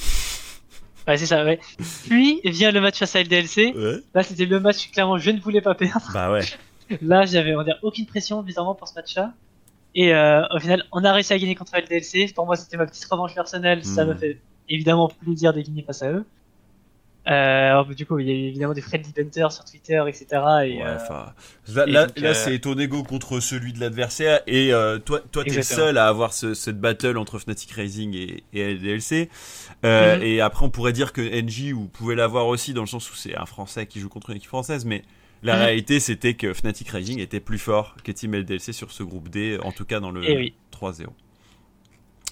Ouais, 1.08 1.18
c'est 1.18 1.26
ça, 1.26 1.43
ouais. 1.43 1.60
Puis 2.06 2.39
vient 2.45 2.72
le 2.72 2.80
match 2.82 2.97
face 2.99 3.16
à 3.16 3.20
LDLC. 3.24 3.74
Ouais. 3.76 3.97
Là, 4.14 4.24
c'était 4.24 4.45
le 4.45 4.60
match 4.60 4.88
que 4.88 4.93
clairement 4.93 5.18
je 5.18 5.32
ne 5.32 5.39
voulais 5.39 5.62
pas 5.62 5.76
perdre. 5.76 6.10
Bah 6.14 6.32
ouais. 6.32 6.41
Là, 7.01 7.26
j'avais 7.26 7.56
on 7.56 7.64
dire 7.64 7.78
aucune 7.82 8.06
pression 8.06 8.41
bizarrement 8.43 8.76
pour 8.76 8.88
ce 8.88 8.93
match-là. 8.95 9.34
Et 9.95 10.14
euh, 10.14 10.41
au 10.56 10.60
final, 10.60 10.84
on 10.91 11.04
a 11.04 11.14
réussi 11.14 11.34
à 11.34 11.39
gagner 11.39 11.56
contre 11.56 11.74
LDLC. 11.78 12.34
Pour 12.34 12.45
moi, 12.45 12.56
c'était 12.56 12.78
ma 12.78 12.86
petite 12.86 13.06
revanche 13.06 13.34
personnelle. 13.36 13.84
Ça 13.86 14.06
Mm. 14.06 14.08
m'a 14.08 14.16
fait 14.16 14.39
évidemment 14.70 15.08
plaisir 15.10 15.54
de 15.54 15.62
gagner 15.62 15.84
face 15.84 16.01
à 16.04 16.10
eux. 16.12 16.26
Euh, 17.26 17.32
alors, 17.69 17.86
du 17.88 18.05
coup, 18.05 18.19
il 18.19 18.28
y 18.28 18.32
a 18.32 18.34
eu 18.34 18.47
évidemment 18.49 18.74
des 18.74 18.82
friendly 18.82 19.13
banter 19.13 19.47
sur 19.49 19.63
Twitter, 19.63 20.03
etc. 20.07 20.26
Et, 20.32 20.78
Ouais, 20.78 20.84
euh, 20.86 20.97
là, 21.86 22.07
et 22.15 22.19
là, 22.19 22.30
euh, 22.30 22.34
c'est 22.34 22.59
ton 22.59 22.78
ego 22.78 23.03
contre 23.03 23.39
celui 23.39 23.71
de 23.71 23.80
l'adversaire 23.80 24.41
et 24.45 24.74
euh, 24.74 24.99
toi, 24.99 25.21
toi, 25.32 25.43
t'es 25.45 25.51
le 25.51 25.61
seul 25.61 25.97
à 25.97 26.07
avoir 26.07 26.34
ce, 26.34 26.53
cette 26.53 26.80
battle 26.82 27.17
entre 27.17 27.39
Fnatic 27.39 27.71
Racing 27.71 28.13
et, 28.13 28.43
et 28.53 28.74
LDLC. 28.74 29.30
Euh, 29.86 30.17
Mhm. 30.17 30.24
Et 30.24 30.41
après, 30.41 30.65
on 30.65 30.69
pourrait 30.69 30.91
dire 30.93 31.13
que 31.13 31.21
NJ, 31.21 31.71
vous 31.71 31.88
pouvez 31.88 32.15
l'avoir 32.15 32.47
aussi 32.47 32.74
dans 32.74 32.82
le 32.82 32.88
sens 32.88 33.09
où 33.09 33.15
c'est 33.15 33.36
un 33.38 33.45
Français 33.45 33.86
qui 33.86 33.99
joue 34.01 34.09
contre 34.09 34.32
une 34.32 34.38
équipe 34.38 34.49
française, 34.49 34.84
mais 34.86 35.03
la 35.43 35.55
Mhm. 35.55 35.61
réalité, 35.61 35.99
c'était 36.01 36.34
que 36.34 36.53
Fnatic 36.53 36.89
Racing 36.89 37.19
était 37.19 37.39
plus 37.39 37.57
fort 37.57 37.95
que 38.03 38.11
Team 38.11 38.34
LDLC 38.36 38.74
sur 38.74 38.91
ce 38.91 39.01
groupe 39.03 39.30
D, 39.30 39.57
en 39.63 39.71
tout 39.71 39.86
cas 39.86 39.99
dans 40.01 40.11
le 40.11 40.21
Eh 40.26 40.36
oui. 40.38 40.53
3-0. 40.71 41.07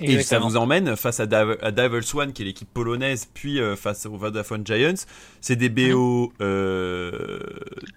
Et 0.02 0.22
ça 0.24 0.40
vous 0.40 0.58
emmène 0.58 0.96
face 0.96 1.20
à, 1.20 1.26
Div 1.26 1.58
à 1.62 1.72
Devil 1.72 2.04
Swan, 2.04 2.34
qui 2.34 2.42
est 2.42 2.46
l'équipe 2.46 2.72
polonaise, 2.74 3.30
puis 3.34 3.60
euh, 3.60 3.76
face 3.76 4.06
au 4.06 4.16
Vodafone 4.18 4.66
Giants. 4.66 5.06
C'est 5.42 5.56
des 5.56 5.70
BO 5.70 6.34
euh, 6.42 7.40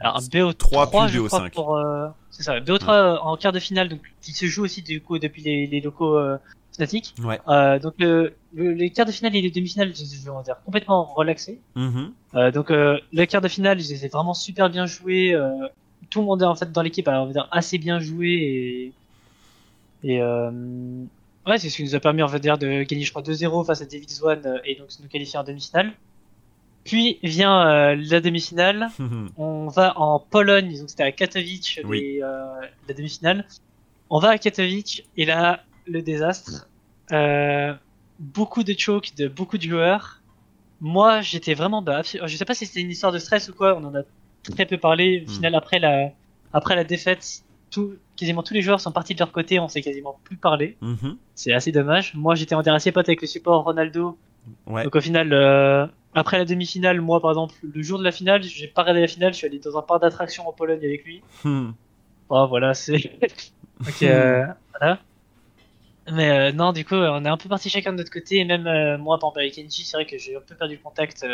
Alors, 0.01 0.17
un 0.17 0.21
BO3, 0.21 0.55
3 0.57 0.91
plus 0.91 1.09
je 1.13 1.21
crois, 1.21 1.41
BO5. 1.47 1.51
pour, 1.53 1.77
euh, 1.77 2.09
c'est 2.31 2.43
ça, 2.43 2.61
BO3 2.61 2.91
euh, 2.91 3.17
en 3.19 3.37
quart 3.37 3.53
de 3.53 3.59
finale, 3.61 3.89
donc, 3.89 4.01
qui 4.21 4.33
se 4.33 4.47
joue 4.47 4.65
aussi, 4.65 4.83
du 4.83 5.01
coup, 5.01 5.19
depuis 5.19 5.43
les, 5.43 5.67
les 5.67 5.81
locaux, 5.81 6.17
euh. 6.17 6.37
Ouais. 7.23 7.41
Euh, 7.47 7.79
donc, 7.79 7.95
le, 7.99 8.35
le- 8.53 8.73
les 8.73 8.91
quarts 8.91 9.07
de 9.07 9.13
finale 9.13 9.37
et 9.37 9.41
les 9.41 9.53
demi-finales, 9.53 9.95
je 9.95 10.01
les 10.03 10.27
ai, 10.27 10.29
on 10.29 10.39
va 10.39 10.43
dire, 10.43 10.57
complètement 10.65 11.05
relaxés. 11.05 11.61
Mhm. 11.77 12.11
Euh, 12.35 12.51
donc 12.51 12.73
euh, 12.73 12.99
le 13.13 13.27
quart 13.27 13.41
de 13.41 13.47
finale, 13.47 13.81
ils 13.81 13.93
étaient 13.93 14.09
vraiment 14.09 14.35
super 14.35 14.69
bien 14.71 14.85
joués. 14.85 15.39
tout 16.11 16.19
le 16.19 16.27
monde 16.27 16.43
en 16.43 16.57
fait 16.57 16.73
dans 16.73 16.83
l'équipe 16.83 17.07
on 17.07 17.27
va 17.27 17.33
dire, 17.33 17.49
assez 17.53 17.79
bien 17.79 18.01
joué 18.01 18.93
et 20.03 20.13
et 20.17 20.21
ouais 21.47 21.59
c'est 21.59 21.69
ce 21.71 21.77
qui 21.77 21.85
nous 21.85 21.95
a 21.95 22.01
permis 22.01 22.23
on 22.23 22.27
va 22.27 22.39
dire 22.39 22.59
de 22.59 22.83
gagner 22.85 23.05
je 23.05 23.11
crois 23.11 23.23
2-0 23.23 23.67
face 23.67 23.83
à 23.83 23.87
David 23.87 24.11
One 24.23 24.43
euh, 24.47 24.59
et 24.65 24.75
donc 24.77 24.89
nous 25.03 25.09
qualifier 25.09 25.39
en 25.39 25.45
demi-finale. 25.45 25.93
Puis 26.85 27.19
vient 27.23 27.67
euh, 27.67 27.97
la 28.11 28.21
demi-finale. 28.21 28.89
On 29.39 29.69
va 29.69 29.99
en 29.99 30.19
Pologne, 30.19 30.79
donc 30.79 30.91
c'était 30.91 31.03
à 31.05 31.13
Katowice 31.13 31.81
Oui. 31.85 32.01
les, 32.01 32.23
euh, 32.23 32.45
la 32.89 32.95
demi-finale. 32.95 33.47
On 34.11 34.19
va 34.19 34.31
à 34.31 34.39
Katowice 34.39 35.03
et 35.17 35.25
là 35.25 35.63
le 35.87 36.03
désastre. 36.03 36.69
Euh, 37.13 37.73
beaucoup 38.19 38.63
de 38.65 38.75
choke 38.79 39.15
de 39.17 39.29
beaucoup 39.29 39.57
de 39.59 39.63
joueurs. 39.63 40.21
Moi 40.81 41.21
j'étais 41.23 41.55
vraiment 41.55 41.81
bas. 41.81 42.03
Je 42.03 42.37
sais 42.37 42.45
pas 42.45 42.55
si 42.55 42.67
c'était 42.67 42.81
une 42.81 42.91
histoire 42.91 43.13
de 43.13 43.19
stress 43.19 43.49
ou 43.49 43.55
quoi. 43.55 43.77
On 43.79 43.85
en 43.85 43.95
a 43.95 44.03
très 44.55 44.67
peu 44.67 44.77
parlé. 44.77 45.25
Au 45.27 45.31
Hmm. 45.31 45.35
final 45.35 45.55
après 45.55 45.79
la 45.79 46.11
après 46.53 46.77
la 46.77 46.85
défaite, 46.85 47.44
tout, 47.75 47.95
quasiment 48.17 48.43
tous 48.43 48.55
les 48.55 48.63
joueurs 48.63 48.81
sont 48.81 48.93
partis 48.93 49.15
de 49.15 49.19
leur 49.19 49.33
côté, 49.33 49.59
on 49.59 49.69
s'est 49.69 49.83
quasiment 49.83 50.19
plus 50.25 50.37
parlé. 50.37 50.77
Mhm. 50.81 51.17
C'est 51.35 51.53
assez 51.53 51.73
dommage. 51.73 52.15
Moi, 52.15 52.35
j'étais 52.35 52.55
en 52.55 52.61
assez 52.61 52.93
pote 52.93 53.09
avec 53.09 53.21
le 53.21 53.27
support 53.27 53.65
Ronaldo. 53.65 54.17
Ouais. 54.67 54.85
Donc 54.85 54.95
au 54.95 55.01
final, 55.01 55.33
euh, 55.33 55.87
après 56.15 56.39
la 56.39 56.45
demi-finale, 56.45 57.01
moi 57.01 57.21
par 57.21 57.31
exemple, 57.31 57.55
le 57.63 57.83
jour 57.83 57.99
de 57.99 58.05
la 58.05 58.13
finale, 58.13 58.43
j'ai 58.43 58.69
pas 58.69 58.83
regardé 58.83 59.01
la 59.01 59.09
finale, 59.09 59.33
je 59.33 59.39
suis 59.39 59.47
allé 59.47 59.59
dans 59.59 59.77
un 59.79 59.83
parc 59.83 60.03
d'attractions 60.03 60.47
en 60.47 60.53
Pologne 60.53 60.85
avec 60.85 61.05
lui. 61.05 61.23
Hmm. 61.45 61.71
Oh, 62.29 62.47
voilà, 62.47 62.75
c'est. 62.75 62.99
Donc, 63.81 64.03
euh, 64.03 64.45
voilà. 64.79 64.99
Mais 66.13 66.31
euh, 66.31 66.53
non, 66.53 66.73
du 66.73 66.85
coup, 66.85 66.95
on 66.95 67.25
est 67.25 67.29
un 67.29 67.37
peu 67.39 67.49
partis 67.49 67.71
chacun 67.71 67.93
de 67.93 67.99
notre 67.99 68.11
côté. 68.11 68.37
Et 68.37 68.45
même 68.45 68.63
moi, 68.99 69.19
par 69.19 69.31
exemple, 69.31 69.41
avec 69.41 69.55
Kenji, 69.55 69.85
c'est 69.85 69.97
vrai 69.97 70.07
que 70.07 70.19
j'ai 70.19 70.37
un 70.37 70.41
peu 70.41 70.55
perdu 70.55 70.75
le 70.75 70.83
contact 70.83 71.25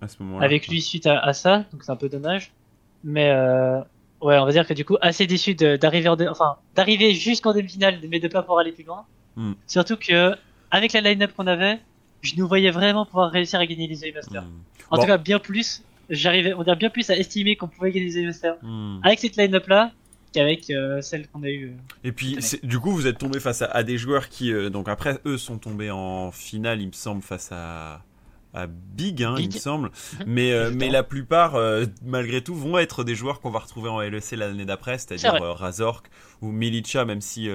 À 0.00 0.08
ce 0.08 0.22
moment-là. 0.22 0.44
avec 0.44 0.68
lui 0.68 0.82
suite 0.82 1.06
à, 1.06 1.18
à 1.18 1.32
ça. 1.32 1.64
Donc, 1.72 1.82
c'est 1.82 1.92
un 1.92 1.96
peu 1.96 2.10
dommage. 2.10 2.52
Mais 3.02 3.32
ouais, 4.22 4.38
on 4.38 4.44
va 4.46 4.52
dire 4.52 4.66
que 4.66 4.74
du 4.74 4.84
coup, 4.84 4.96
assez 5.00 5.26
déçu 5.26 5.54
d'arriver 5.54 6.08
enfin, 6.08 6.56
d'arriver 6.74 7.14
jusqu'en 7.14 7.52
demi-finale, 7.52 7.98
mais 8.08 8.20
de 8.20 8.28
pas 8.28 8.42
pouvoir 8.42 8.60
aller 8.60 8.72
plus 8.72 8.84
loin. 8.84 9.04
Hmm. 9.36 9.52
Surtout 9.66 9.96
que, 9.96 10.34
avec 10.70 10.92
la 10.92 11.00
line-up 11.00 11.32
qu'on 11.36 11.46
avait, 11.46 11.80
je 12.22 12.34
nous 12.36 12.46
voyais 12.48 12.70
vraiment 12.70 13.04
pouvoir 13.06 13.30
réussir 13.30 13.58
à 13.60 13.66
gagner 13.66 13.86
les 13.86 14.12
Masters. 14.12 14.42
Hmm. 14.44 14.60
En 14.90 14.96
Bon. 14.96 15.02
tout 15.02 15.08
cas, 15.08 15.18
bien 15.18 15.38
plus. 15.38 15.82
J'arrivais, 16.10 16.52
on 16.54 16.62
dire 16.62 16.76
bien 16.76 16.90
plus 16.90 17.08
à 17.10 17.16
estimer 17.16 17.56
qu'on 17.56 17.68
pouvait 17.68 17.90
gagner 17.92 18.10
les 18.10 18.26
Masters 18.26 18.56
Hmm. 18.62 19.00
avec 19.02 19.18
cette 19.18 19.36
line-up 19.36 19.66
là 19.68 19.92
qu'avec 20.34 20.70
euh, 20.70 21.00
celle 21.02 21.28
qu'on 21.28 21.42
a 21.42 21.48
eue. 21.50 21.68
euh. 21.70 22.08
Et 22.08 22.12
puis, 22.12 22.38
du 22.62 22.78
coup, 22.78 22.90
vous 22.90 23.06
êtes 23.06 23.18
tombé 23.18 23.38
face 23.38 23.60
à, 23.62 23.66
à 23.66 23.82
des 23.82 23.98
joueurs 23.98 24.28
qui, 24.30 24.50
euh, 24.52 24.70
donc 24.70 24.88
après, 24.88 25.18
eux 25.26 25.36
sont 25.36 25.58
tombés 25.58 25.90
en 25.90 26.30
finale, 26.30 26.80
il 26.80 26.86
me 26.88 26.92
semble, 26.92 27.20
face 27.22 27.50
à, 27.52 28.02
à 28.54 28.66
Big, 28.66 29.22
hein, 29.22 29.34
il 29.38 29.46
me 29.46 29.52
semble. 29.52 29.90
Mais, 30.26 30.52
euh, 30.52 30.70
mais 30.74 30.90
la 30.90 31.02
plupart, 31.02 31.54
euh, 31.54 31.86
malgré 32.04 32.42
tout, 32.42 32.54
vont 32.54 32.78
être 32.78 33.04
des 33.04 33.14
joueurs 33.14 33.40
qu'on 33.40 33.50
va 33.50 33.60
retrouver 33.60 33.88
en 33.88 34.00
LEC 34.00 34.32
l'année 34.32 34.64
d'après, 34.64 34.98
C'est 34.98 35.18
c'est-à-dire 35.18 35.42
euh, 35.42 35.52
Razork 35.52 36.10
ou 36.42 36.50
Milicha, 36.50 37.04
même 37.04 37.20
si 37.20 37.48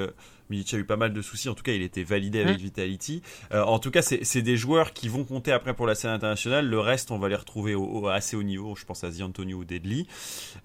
Milicha 0.50 0.78
a 0.78 0.80
eu 0.80 0.86
pas 0.86 0.96
mal 0.98 1.14
de 1.14 1.22
soucis. 1.22 1.50
En 1.50 1.54
tout 1.54 1.64
cas, 1.64 1.72
il 1.74 1.82
était 1.82 2.04
validé 2.04 2.40
avec 2.42 2.58
Mhm. 2.58 2.64
Vitality. 2.64 3.22
Euh, 3.54 3.64
en 3.64 3.80
tout 3.80 3.92
cas, 3.92 4.02
c'est 4.02 4.42
des 4.42 4.58
joueurs 4.58 4.94
qui 4.94 5.10
vont 5.10 5.24
compter 5.24 5.52
après 5.52 5.74
pour 5.74 5.88
la 5.88 5.96
scène 5.96 6.12
internationale. 6.12 6.68
Le 6.68 6.80
reste, 6.80 7.12
on 7.12 7.20
va 7.20 7.30
les 7.30 7.36
retrouver 7.36 7.76
au, 7.76 7.84
au- 7.84 8.08
assez 8.08 8.36
haut 8.36 8.44
niveau. 8.44 8.76
Je 8.76 8.86
pense 8.86 9.04
à 9.04 9.12
The 9.12 9.22
Antonio 9.22 9.58
ou 9.58 9.66
Deadly. 9.66 10.08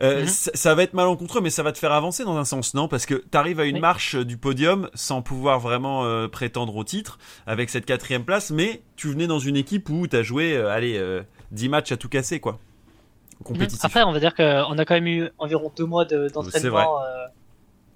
Euh, 0.02 0.22
Mhm. 0.22 0.26
ça, 0.28 0.50
ça 0.54 0.74
va 0.74 0.82
être 0.82 0.94
malencontreux, 0.94 1.40
mais 1.40 1.50
ça 1.50 1.62
va 1.62 1.72
te 1.72 1.78
faire 1.78 1.92
avancer 1.92 2.24
dans 2.24 2.36
un 2.36 2.44
sens, 2.44 2.74
non? 2.74 2.88
Parce 2.88 3.06
que 3.06 3.14
t'arrives 3.14 3.60
à 3.60 3.64
une 3.64 3.76
Oui. 3.76 3.80
marche 3.80 4.14
euh, 4.16 4.24
du 4.24 4.36
podium 4.36 4.88
sans 4.94 5.22
pouvoir 5.22 5.58
vraiment 5.60 6.04
euh, 6.04 6.28
prétendre 6.28 6.76
au 6.76 6.84
titre 6.84 7.18
avec 7.46 7.70
cette 7.70 7.86
quatrième 7.86 8.24
place, 8.24 8.50
mais 8.50 8.82
tu 8.96 9.08
venais 9.08 9.26
dans 9.26 9.38
une 9.38 9.56
équipe 9.56 9.88
où 9.90 10.06
t'as 10.06 10.22
joué, 10.22 10.56
euh, 10.56 10.70
allez, 10.70 10.96
euh, 10.96 11.22
10 11.50 11.68
matchs 11.68 11.92
à 11.92 11.96
tout 11.96 12.08
casser, 12.08 12.40
quoi. 12.40 12.58
Compétitif. 13.44 13.84
Après, 13.84 14.04
on 14.04 14.12
va 14.12 14.20
dire 14.20 14.34
qu'on 14.34 14.78
a 14.78 14.84
quand 14.84 14.94
même 14.94 15.06
eu 15.08 15.28
environ 15.38 15.72
deux 15.76 15.84
mois 15.84 16.04
d'entraînement 16.04 17.00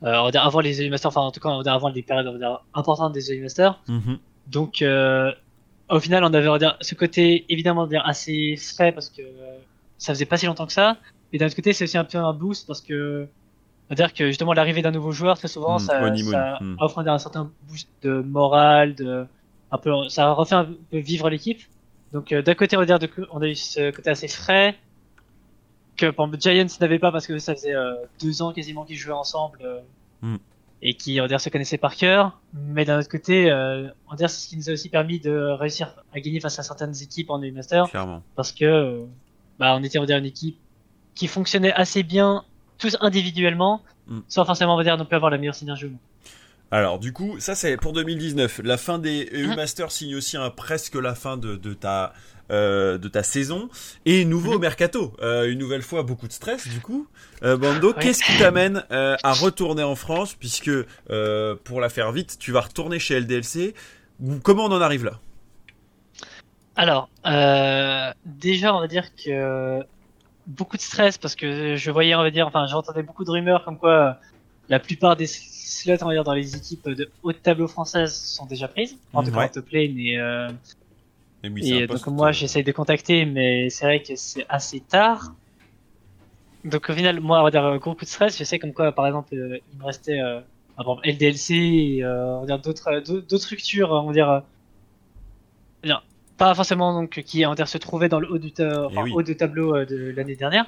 on 0.02 0.24
va 0.24 0.30
dire 0.30 0.44
avant 0.44 0.60
les 0.60 0.82
EU 0.82 0.90
Masters, 0.90 1.08
enfin 1.08 1.22
en 1.22 1.30
tout 1.30 1.40
cas 1.40 1.48
on 1.48 1.58
va 1.58 1.62
dire 1.62 1.72
avant 1.72 1.88
les 1.88 2.02
périodes 2.02 2.26
on 2.26 2.32
va 2.32 2.38
dire, 2.38 2.64
importantes 2.74 3.12
des 3.12 3.32
EU 3.32 3.42
Masters. 3.42 3.80
Mhm. 3.88 4.18
Donc 4.48 4.82
euh, 4.82 5.32
au 5.88 6.00
final 6.00 6.24
on 6.24 6.32
avait 6.34 6.48
on 6.48 6.52
va 6.52 6.58
dire, 6.58 6.76
ce 6.80 6.94
côté 6.94 7.44
évidemment 7.48 7.82
on 7.82 7.84
va 7.84 7.90
dire, 7.90 8.06
assez 8.06 8.56
frais 8.56 8.92
parce 8.92 9.08
que 9.08 9.22
euh, 9.22 9.58
ça 9.98 10.12
faisait 10.12 10.26
pas 10.26 10.36
si 10.36 10.46
longtemps 10.46 10.66
que 10.66 10.72
ça. 10.72 10.96
Et 11.32 11.38
d'un 11.38 11.46
autre 11.46 11.56
côté 11.56 11.72
c'est 11.72 11.84
aussi 11.84 11.98
un 11.98 12.04
peu 12.04 12.18
un 12.18 12.32
boost 12.32 12.66
parce 12.66 12.80
que 12.80 13.26
on 13.88 13.94
va 13.94 13.96
dire 13.96 14.12
que 14.12 14.26
justement 14.26 14.52
l'arrivée 14.52 14.82
d'un 14.82 14.90
nouveau 14.90 15.12
joueur 15.12 15.38
très 15.38 15.48
souvent 15.48 15.76
Mm, 15.76 15.80
ça, 15.80 16.16
ça 16.30 16.58
mm. 16.60 16.76
offre 16.80 16.98
un 16.98 17.18
certain 17.18 17.50
boost 17.68 17.88
de 18.02 18.20
morale, 18.20 18.94
de 18.94 19.26
un 19.70 19.78
peu 19.78 20.08
ça 20.08 20.32
refait 20.32 20.54
un 20.56 20.68
peu 20.90 20.98
vivre 20.98 21.30
l'équipe. 21.30 21.60
Donc 22.12 22.32
euh, 22.32 22.42
d'un 22.42 22.54
côté 22.54 22.76
on 22.76 22.80
va 22.80 22.86
dire 22.86 22.98
de- 22.98 23.08
on 23.32 23.40
a 23.42 23.48
eu 23.48 23.54
ce 23.54 23.90
côté 23.90 24.10
assez 24.10 24.28
frais 24.28 24.76
que 25.96 26.10
par 26.10 26.26
exemple, 26.26 26.40
Giants 26.42 26.76
n'avait 26.80 26.98
pas 26.98 27.10
parce 27.12 27.26
que 27.26 27.38
ça 27.38 27.54
faisait 27.54 27.74
euh, 27.74 27.94
deux 28.20 28.42
ans 28.42 28.52
quasiment 28.52 28.84
qu'ils 28.84 28.96
jouaient 28.96 29.12
ensemble 29.14 29.58
euh, 29.64 29.80
Mm. 30.22 30.36
et 30.82 30.94
qui 30.94 31.20
on 31.20 31.24
va 31.24 31.28
dire 31.28 31.40
se 31.40 31.48
connaissaient 31.50 31.76
par 31.78 31.94
cœur. 31.94 32.40
Mais 32.54 32.84
d'un 32.84 32.98
autre 32.98 33.08
côté, 33.08 33.50
euh, 33.50 33.88
on 34.06 34.10
va 34.12 34.16
dire 34.16 34.30
c'est 34.30 34.40
ce 34.40 34.48
qui 34.48 34.56
nous 34.56 34.70
a 34.70 34.72
aussi 34.72 34.88
permis 34.88 35.20
de 35.20 35.30
réussir 35.58 35.94
à 36.14 36.20
gagner 36.20 36.40
face 36.40 36.58
à 36.58 36.62
certaines 36.62 36.94
équipes 37.02 37.28
en 37.30 37.38
E-Master 37.42 37.84
Clairement. 37.90 38.22
parce 38.34 38.52
que 38.52 38.64
euh, 38.64 39.04
bah 39.58 39.76
on 39.78 39.82
était 39.82 39.98
on 39.98 40.02
va 40.02 40.06
dire 40.06 40.16
une 40.18 40.24
équipe 40.26 40.56
qui 41.14 41.26
fonctionnait 41.28 41.72
assez 41.72 42.02
bien 42.02 42.44
tous 42.78 42.96
individuellement, 43.00 43.82
Mm. 44.08 44.20
sans 44.28 44.44
forcément 44.44 44.74
on 44.74 44.76
va 44.78 44.84
dire 44.84 44.96
non 44.96 45.04
plus 45.04 45.16
avoir 45.16 45.30
la 45.30 45.38
meilleure 45.38 45.54
synergie. 45.54 45.90
Alors, 46.70 46.98
du 46.98 47.12
coup, 47.12 47.38
ça 47.40 47.54
c'est 47.54 47.76
pour 47.76 47.92
2019. 47.92 48.60
La 48.64 48.76
fin 48.76 48.98
des 48.98 49.28
EU 49.32 49.46
Mhm. 49.48 49.56
Masters 49.56 49.92
signe 49.92 50.16
aussi 50.16 50.36
un, 50.36 50.50
presque 50.50 50.94
la 50.96 51.14
fin 51.14 51.36
de, 51.36 51.56
de 51.56 51.74
ta 51.74 52.12
euh, 52.50 52.98
de 52.98 53.08
ta 53.08 53.22
saison 53.22 53.68
et 54.04 54.24
nouveau 54.24 54.54
Mhm. 54.54 54.60
mercato. 54.60 55.12
Euh, 55.20 55.50
une 55.50 55.58
nouvelle 55.58 55.82
fois, 55.82 56.02
beaucoup 56.02 56.28
de 56.28 56.32
stress 56.32 56.68
du 56.68 56.80
coup. 56.80 57.06
Euh, 57.42 57.56
Bando, 57.56 57.92
Ouais. 57.92 58.02
qu'est-ce 58.02 58.22
qui 58.22 58.36
t'amène 58.38 58.84
à 58.90 59.32
retourner 59.32 59.82
en 59.82 59.94
France 59.96 60.34
puisque 60.34 60.70
pour 61.64 61.80
la 61.80 61.88
faire 61.88 62.12
vite, 62.12 62.36
tu 62.38 62.52
vas 62.52 62.60
retourner 62.60 62.98
chez 62.98 63.14
LDLC. 63.20 63.74
Comment 64.42 64.64
on 64.66 64.72
en 64.72 64.80
arrive 64.80 65.04
là? 65.04 65.20
Alors, 66.76 67.08
déjà, 68.24 68.74
on 68.74 68.80
va 68.80 68.86
dire 68.86 69.04
que 69.16 69.82
beaucoup 70.46 70.76
de 70.76 70.82
stress 70.82 71.18
parce 71.18 71.34
que 71.34 71.76
je 71.76 71.90
voyais, 71.90 72.14
on 72.14 72.22
va 72.22 72.30
dire, 72.30 72.46
enfin, 72.46 72.66
j'entendais 72.66 73.02
beaucoup 73.02 73.24
de 73.24 73.30
rumeurs 73.30 73.64
comme 73.64 73.78
quoi 73.78 74.18
la 74.68 74.78
plupart 74.80 75.16
des 75.16 75.26
slots, 75.26 75.94
on 76.02 76.06
va 76.06 76.12
dire, 76.12 76.24
dans 76.24 76.34
les 76.34 76.56
équipes 76.56 76.88
de 76.88 77.08
haut 77.22 77.32
de 77.32 77.38
tableau 77.38 77.68
françaises 77.68 78.14
sont 78.14 78.46
déjà 78.46 78.68
prises. 78.68 78.96
En 79.12 79.22
tout 79.22 79.30
cas, 79.32 79.48
top 79.48 79.68
lane 79.70 79.96
et, 81.44 81.48
oui, 81.48 81.86
donc 81.86 82.06
moi, 82.08 82.28
euh, 82.28 82.32
j'essaye 82.32 82.64
de 82.64 82.72
contacter, 82.72 83.24
mais 83.24 83.70
c'est 83.70 83.84
vrai 83.84 84.02
que 84.02 84.16
c'est 84.16 84.46
assez 84.48 84.80
tard. 84.80 85.34
Donc 86.64 86.90
au 86.90 86.94
final, 86.94 87.20
moi, 87.20 87.40
on 87.40 87.44
va 87.44 87.50
dire, 87.50 87.64
euh, 87.64 87.78
gros 87.78 87.94
coup 87.94 88.04
de 88.04 88.10
stress. 88.10 88.36
Je 88.38 88.44
sais 88.44 88.58
comme 88.58 88.72
quoi, 88.72 88.92
par 88.92 89.06
exemple, 89.06 89.34
euh, 89.34 89.58
il 89.72 89.78
me 89.78 89.84
restait, 89.84 90.20
euh, 90.20 90.40
LDLC, 91.04 91.54
et, 91.54 92.04
euh, 92.04 92.36
on 92.36 92.40
va 92.40 92.46
dire 92.46 92.58
d'autres, 92.58 93.38
structures, 93.38 93.90
on 93.90 94.06
va 94.06 94.12
dire, 94.12 94.42
bien, 95.82 96.02
pas 96.36 96.54
forcément 96.54 96.92
donc 96.92 97.20
qui, 97.22 97.46
on 97.46 97.50
va 97.50 97.54
dire, 97.54 97.68
se 97.68 97.78
trouvaient 97.78 98.08
dans 98.08 98.20
le 98.20 98.30
haut 98.30 98.38
du, 98.38 98.52
ta- 98.52 98.86
enfin, 98.86 99.02
oui. 99.02 99.12
haut 99.14 99.22
de 99.22 99.32
tableau 99.32 99.84
de 99.84 100.12
l'année 100.16 100.36
dernière. 100.36 100.66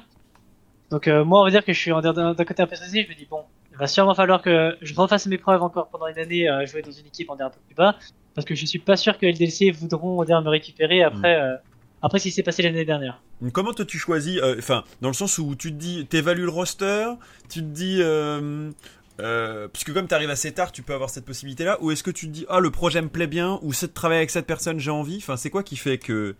Donc 0.89 1.07
moi, 1.07 1.41
on 1.41 1.43
va 1.43 1.51
dire 1.51 1.63
que 1.63 1.73
je 1.73 1.79
suis, 1.79 1.91
d'un 1.91 2.33
côté 2.35 2.63
un 2.63 2.67
peu 2.67 2.75
stressé. 2.75 3.03
Je 3.03 3.09
me 3.09 3.15
dis 3.15 3.27
bon, 3.29 3.43
il 3.71 3.77
va 3.77 3.85
sûrement 3.85 4.15
falloir 4.15 4.41
que 4.41 4.75
je 4.81 4.95
refasse 4.95 5.27
mes 5.27 5.37
preuves 5.37 5.61
encore 5.61 5.89
pendant 5.89 6.07
une 6.07 6.17
année 6.17 6.47
à 6.47 6.65
jouer 6.65 6.81
dans 6.81 6.91
une 6.91 7.05
équipe, 7.05 7.29
on 7.29 7.33
va 7.33 7.37
dire, 7.37 7.45
un 7.47 7.51
peu 7.51 7.59
plus 7.67 7.75
bas, 7.75 7.95
parce 8.39 8.45
que 8.45 8.55
je 8.55 8.65
suis 8.65 8.79
pas 8.79 8.97
sûr 8.97 9.17
que 9.17 9.25
LDLC 9.25 9.71
voudront, 9.71 10.23
dire, 10.23 10.41
me 10.41 10.49
récupérer 10.49 11.03
après. 11.03 11.37
Mm. 11.37 11.41
euh, 11.41 11.55
après 12.01 12.19
ce 12.19 12.23
qui 12.23 12.31
s'est 12.31 12.43
passé 12.43 12.63
l'année 12.63 12.85
dernière. 12.85 13.21
Comment 13.53 13.73
toi 13.73 13.85
tu 13.85 13.97
choisis 13.97 14.39
euh, 14.41 14.55
Enfin, 14.57 14.83
dans 15.01 15.09
le 15.09 15.13
sens 15.13 15.37
où 15.37 15.55
tu 15.55 15.71
te 15.71 15.77
dis, 15.77 16.05
t'évalues 16.05 16.43
le 16.43 16.49
roster, 16.49 17.07
tu 17.49 17.59
te 17.59 17.65
dis, 17.65 17.99
euh, 18.01 18.71
euh, 19.19 19.67
puisque 19.67 19.93
comme 19.93 20.07
t'arrives 20.07 20.29
assez 20.29 20.51
tard, 20.53 20.71
tu 20.71 20.81
peux 20.81 20.93
avoir 20.93 21.09
cette 21.09 21.25
possibilité-là, 21.25 21.77
ou 21.81 21.91
est-ce 21.91 22.03
que 22.03 22.11
tu 22.11 22.27
te 22.27 22.31
dis, 22.31 22.45
ah 22.49 22.59
le 22.59 22.71
projet 22.71 23.01
me 23.01 23.09
plaît 23.09 23.27
bien, 23.27 23.59
ou 23.61 23.73
c'est 23.73 23.87
de 23.87 23.93
travailler 23.93 24.19
avec 24.19 24.29
cette 24.29 24.47
personne, 24.47 24.79
j'ai 24.79 24.91
envie? 24.91 25.17
Enfin, 25.17 25.37
c'est 25.37 25.49
quoi 25.49 25.63
qui 25.63 25.75
fait 25.75 25.97
que 25.97 26.35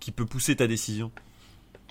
qui, 0.00 0.10
peut 0.10 0.26
pousser 0.26 0.56
ta 0.56 0.66
décision? 0.66 1.10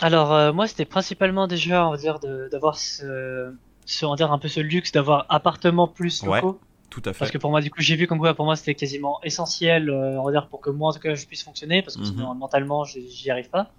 Alors 0.01 0.53
moi 0.53 0.65
c'était 0.65 0.85
principalement 0.85 1.45
déjà 1.45 1.85
on 1.85 1.91
va 1.91 1.97
dire 1.97 2.19
d'avoir 2.51 2.77
ce, 2.77 3.53
ce 3.85 4.05
on 4.05 4.11
va 4.11 4.15
dire 4.15 4.31
un 4.31 4.39
peu 4.39 4.47
ce 4.47 4.61
luxe 4.61 4.93
d'avoir 4.93 5.25
appartement 5.27 5.87
plus 5.89 6.23
Ouais. 6.23 6.41
Locaux 6.89 7.01
Tout 7.01 7.09
à 7.09 7.13
fait. 7.13 7.19
parce 7.19 7.31
que 7.31 7.37
pour 7.37 7.51
moi 7.51 7.61
du 7.61 7.69
coup 7.71 7.81
j'ai 7.81 7.95
vu 7.95 8.07
comme 8.07 8.19
quoi 8.19 8.33
pour 8.33 8.45
moi 8.45 8.55
c'était 8.55 8.75
quasiment 8.75 9.19
essentiel 9.23 9.89
euh, 9.89 10.19
on 10.19 10.23
va 10.23 10.31
dire 10.31 10.47
pour 10.47 10.61
que 10.61 10.69
moi 10.69 10.89
en 10.89 10.93
tout 10.93 10.99
cas 10.99 11.15
je 11.15 11.25
puisse 11.25 11.43
fonctionner 11.43 11.81
parce 11.81 11.95
que 11.95 12.01
Mhm. 12.01 12.07
sinon 12.07 12.35
mentalement 12.35 12.83
j'y 12.83 13.29
arrive 13.31 13.49
pas. 13.49 13.71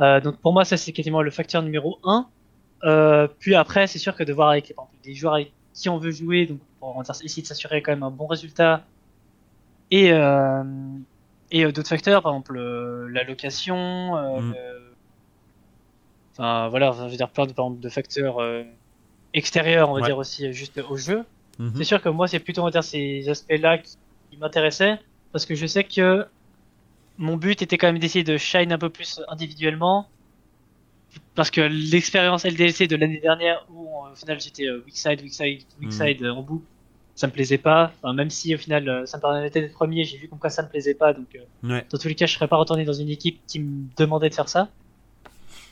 Euh, 0.00 0.20
donc 0.20 0.40
pour 0.40 0.52
moi 0.52 0.64
ça 0.64 0.76
c'est 0.76 0.92
quasiment 0.92 1.22
le 1.22 1.30
facteur 1.30 1.62
numéro 1.62 1.98
un. 2.04 2.28
Euh, 2.84 3.28
puis 3.38 3.54
après 3.54 3.86
c'est 3.86 3.98
sûr 3.98 4.14
que 4.16 4.24
de 4.24 4.32
voir 4.32 4.50
avec 4.50 4.74
par 4.74 4.84
exemple, 4.86 5.02
des 5.04 5.14
joueurs 5.14 5.34
avec 5.34 5.52
qui 5.74 5.88
on 5.88 5.98
veut 5.98 6.10
jouer 6.10 6.46
donc 6.46 6.58
pour 6.80 7.02
essayer 7.22 7.42
de 7.42 7.46
s'assurer 7.46 7.82
quand 7.82 7.92
même 7.92 8.02
un 8.02 8.10
bon 8.10 8.26
résultat 8.26 8.82
et 9.90 10.08
et 11.50 11.64
d'autres 11.72 11.88
facteurs 11.88 12.22
par 12.22 12.32
exemple 12.32 12.58
la 12.58 13.24
location 13.24 14.16
Mhm. 14.40 14.52
le- 14.52 14.94
Enfin 16.36 16.68
voilà, 16.68 16.90
je 16.92 17.02
veux 17.08 17.16
dire 17.16 17.30
plein 17.30 17.46
de, 17.46 17.52
par 17.52 17.66
exemple, 17.66 17.80
de 17.80 17.88
facteurs 17.88 18.38
extérieurs, 19.34 19.88
on 19.90 19.94
va 19.94 20.00
Ouais. 20.00 20.06
dire 20.06 20.18
aussi 20.18 20.52
juste 20.52 20.78
au 20.78 20.96
jeu. 20.96 21.24
Mhm. 21.58 21.72
C'est 21.76 21.84
sûr 21.84 22.02
que 22.02 22.08
moi 22.08 22.26
c'est 22.28 22.40
plutôt 22.40 22.62
on 22.62 22.64
va 22.64 22.70
dire 22.70 22.84
ces 22.84 23.28
aspects-là 23.28 23.78
qui, 23.78 23.96
qui 24.30 24.36
m'intéressaient 24.38 24.98
parce 25.32 25.46
que 25.46 25.54
je 25.54 25.66
sais 25.66 25.84
que 25.84 26.26
mon 27.18 27.36
but 27.36 27.62
était 27.62 27.78
quand 27.78 27.86
même 27.86 27.98
d'essayer 28.00 28.24
de 28.24 28.36
shine 28.36 28.72
un 28.72 28.78
peu 28.78 28.90
plus 28.90 29.20
individuellement 29.28 30.08
parce 31.36 31.50
que 31.50 31.60
l'expérience 31.60 32.44
LDLC 32.44 32.88
de 32.88 32.96
l'année 32.96 33.20
dernière 33.20 33.64
où 33.70 33.86
euh, 34.06 34.12
au 34.12 34.16
final 34.16 34.40
j'étais 34.40 34.66
euh, 34.66 34.82
weak 34.84 34.96
side, 34.96 35.20
weak 35.22 35.32
side, 35.32 35.62
weak 35.80 35.90
Mhm. 35.90 35.90
side 35.92 36.22
euh, 36.24 36.30
en 36.32 36.42
boucle, 36.42 36.66
ça 37.14 37.28
me 37.28 37.32
plaisait 37.32 37.58
pas. 37.58 37.92
Enfin, 38.02 38.12
même 38.14 38.30
si 38.30 38.52
au 38.54 38.58
final 38.58 39.06
ça 39.06 39.18
me 39.18 39.22
permettait 39.22 39.60
d'être 39.60 39.74
premier, 39.74 40.02
j'ai 40.04 40.18
vu 40.18 40.28
comme 40.28 40.40
quoi 40.40 40.50
ça 40.50 40.62
me 40.64 40.68
plaisait 40.68 40.94
pas 40.94 41.12
donc 41.12 41.28
euh, 41.36 41.68
Ouais. 41.68 41.86
dans 41.90 41.98
tous 41.98 42.08
les 42.08 42.16
cas, 42.16 42.26
je 42.26 42.34
serais 42.34 42.48
pas 42.48 42.56
retourné 42.56 42.84
dans 42.84 42.92
une 42.92 43.10
équipe 43.10 43.40
qui 43.46 43.60
me 43.60 43.86
demandait 43.96 44.28
de 44.28 44.34
faire 44.34 44.48
ça. 44.48 44.68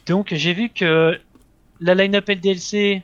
Donc, 0.07 0.33
j'ai 0.35 0.53
vu 0.53 0.69
que 0.71 1.21
la 1.81 1.95
line-up 1.95 2.29
LDLC, 2.29 3.03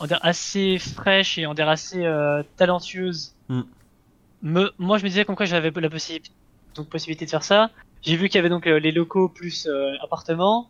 on 0.00 0.06
dirait 0.06 0.20
assez 0.22 0.78
fraîche 0.78 1.38
et 1.38 1.46
on 1.46 1.54
dirait 1.54 1.70
assez 1.70 2.04
euh, 2.04 2.42
talentueuse. 2.56 3.34
Mm. 3.48 3.62
Me, 4.42 4.72
moi, 4.78 4.98
je 4.98 5.04
me 5.04 5.08
disais 5.08 5.24
comme 5.24 5.36
quoi 5.36 5.46
j'avais 5.46 5.70
la 5.70 5.90
possibilité, 5.90 6.30
donc 6.74 6.88
possibilité 6.88 7.24
de 7.26 7.30
faire 7.30 7.44
ça. 7.44 7.70
J'ai 8.02 8.16
vu 8.16 8.28
qu'il 8.28 8.36
y 8.36 8.40
avait 8.40 8.48
donc 8.48 8.66
euh, 8.66 8.78
les 8.80 8.90
locaux 8.90 9.28
plus 9.28 9.66
euh, 9.66 9.92
appartements. 10.02 10.68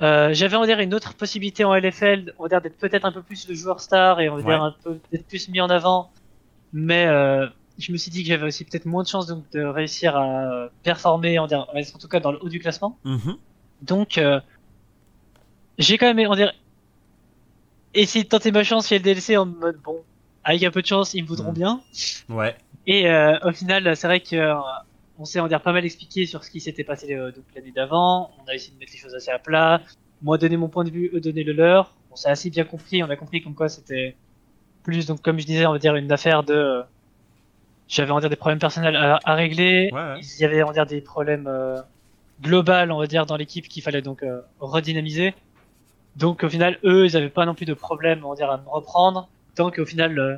Euh, 0.00 0.32
J'avais, 0.32 0.56
on 0.56 0.64
dire, 0.64 0.80
une 0.80 0.94
autre 0.94 1.14
possibilité 1.14 1.64
en 1.64 1.74
LFL, 1.74 2.34
on 2.38 2.44
va 2.44 2.48
dire 2.48 2.60
d'être 2.60 2.78
peut-être 2.78 3.04
un 3.04 3.12
peu 3.12 3.22
plus 3.22 3.48
le 3.48 3.54
joueur 3.54 3.80
star 3.80 4.20
et 4.20 4.28
on 4.28 4.36
va 4.36 4.42
Ouais. 4.42 4.54
dire 4.54 4.62
un 4.62 4.74
peu 4.82 4.98
d'être 5.12 5.26
plus 5.26 5.48
mis 5.48 5.60
en 5.60 5.70
avant. 5.70 6.10
Mais 6.72 7.06
euh, 7.06 7.46
je 7.78 7.92
me 7.92 7.96
suis 7.96 8.10
dit 8.10 8.22
que 8.22 8.28
j'avais 8.28 8.46
aussi 8.46 8.64
peut-être 8.64 8.86
moins 8.86 9.02
de 9.02 9.08
chances 9.08 9.26
donc 9.26 9.48
de 9.52 9.62
réussir 9.62 10.16
à 10.16 10.68
performer, 10.82 11.38
dire, 11.48 11.66
en 11.72 11.98
tout 11.98 12.08
cas 12.08 12.20
dans 12.20 12.32
le 12.32 12.38
haut 12.42 12.48
du 12.48 12.58
classement. 12.58 12.98
Mhm. 13.04 13.36
Donc, 13.82 14.18
euh, 14.18 14.40
j'ai 15.78 15.98
quand 15.98 16.12
même, 16.12 16.30
on 16.30 16.34
dirait, 16.34 16.54
essayé 17.94 18.24
de 18.24 18.28
tenter 18.28 18.50
ma 18.52 18.64
chance 18.64 18.88
chez 18.88 18.98
le 18.98 19.04
DLC 19.04 19.36
en 19.36 19.46
mode 19.46 19.76
bon, 19.84 19.98
avec 20.44 20.62
un 20.64 20.70
peu 20.70 20.82
de 20.82 20.86
chance, 20.86 21.14
ils 21.14 21.22
me 21.22 21.28
voudront 21.28 21.50
Mm. 21.52 21.54
bien. 21.54 21.80
Ouais. 22.28 22.56
Et 22.86 23.08
euh, 23.10 23.38
au 23.44 23.52
final, 23.52 23.96
c'est 23.96 24.06
vrai 24.06 24.20
que 24.20 24.34
euh, 24.36 24.54
on 25.18 25.24
s'est, 25.24 25.38
on 25.40 25.46
dire, 25.46 25.60
pas 25.60 25.72
mal 25.72 25.84
expliqué 25.84 26.26
sur 26.26 26.42
ce 26.44 26.50
qui 26.50 26.60
s'était 26.60 26.84
passé 26.84 27.14
euh, 27.14 27.30
donc 27.30 27.44
l'année 27.54 27.70
d'avant. 27.70 28.30
On 28.42 28.48
a 28.50 28.54
essayé 28.54 28.74
de 28.74 28.78
mettre 28.78 28.92
les 28.92 28.98
choses 28.98 29.14
assez 29.14 29.30
à 29.30 29.38
plat. 29.38 29.80
Moi, 30.22 30.38
donner 30.38 30.56
mon 30.56 30.68
point 30.68 30.84
de 30.84 30.90
vue, 30.90 31.10
eux 31.14 31.20
donner 31.20 31.44
le 31.44 31.52
leur. 31.52 31.94
On 32.10 32.16
s'est 32.16 32.28
assez 32.30 32.50
bien 32.50 32.64
compris. 32.64 33.02
On 33.02 33.10
a 33.10 33.16
compris 33.16 33.42
comme 33.42 33.54
quoi 33.54 33.68
c'était 33.68 34.16
plus, 34.82 35.06
donc 35.06 35.22
comme 35.22 35.38
je 35.38 35.46
disais, 35.46 35.64
on 35.66 35.72
va 35.72 35.78
dire 35.78 35.94
une 35.94 36.10
affaire 36.10 36.42
de. 36.42 36.54
euh, 36.54 36.82
J'avais, 37.88 38.10
on 38.10 38.14
va 38.14 38.20
dire, 38.20 38.30
des 38.30 38.36
problèmes 38.36 38.58
personnels 38.58 38.96
à, 38.96 39.18
à 39.22 39.34
régler. 39.34 39.90
Ouais, 39.92 39.98
ouais. 40.00 40.20
Il 40.20 40.40
y 40.40 40.44
avait, 40.44 40.62
on 40.62 40.68
va 40.68 40.72
dire, 40.72 40.86
des 40.86 41.00
problèmes 41.00 41.46
euh, 41.46 41.80
global, 42.42 42.90
on 42.90 42.98
va 42.98 43.06
dire, 43.06 43.26
dans 43.26 43.36
l'équipe 43.36 43.68
qu'il 43.68 43.82
fallait 43.82 44.02
donc 44.02 44.22
euh, 44.22 44.40
redynamiser. 44.60 45.34
Donc 46.16 46.44
au 46.44 46.48
final, 46.48 46.78
eux, 46.84 47.06
ils 47.06 47.16
avaient 47.16 47.28
pas 47.30 47.46
non 47.46 47.54
plus 47.54 47.66
de 47.66 47.74
problème, 47.74 48.24
on 48.24 48.34
dire, 48.34 48.50
à 48.50 48.58
me 48.58 48.68
reprendre. 48.68 49.28
Tant 49.54 49.70
qu'au 49.70 49.84
final, 49.86 50.18
euh, 50.18 50.36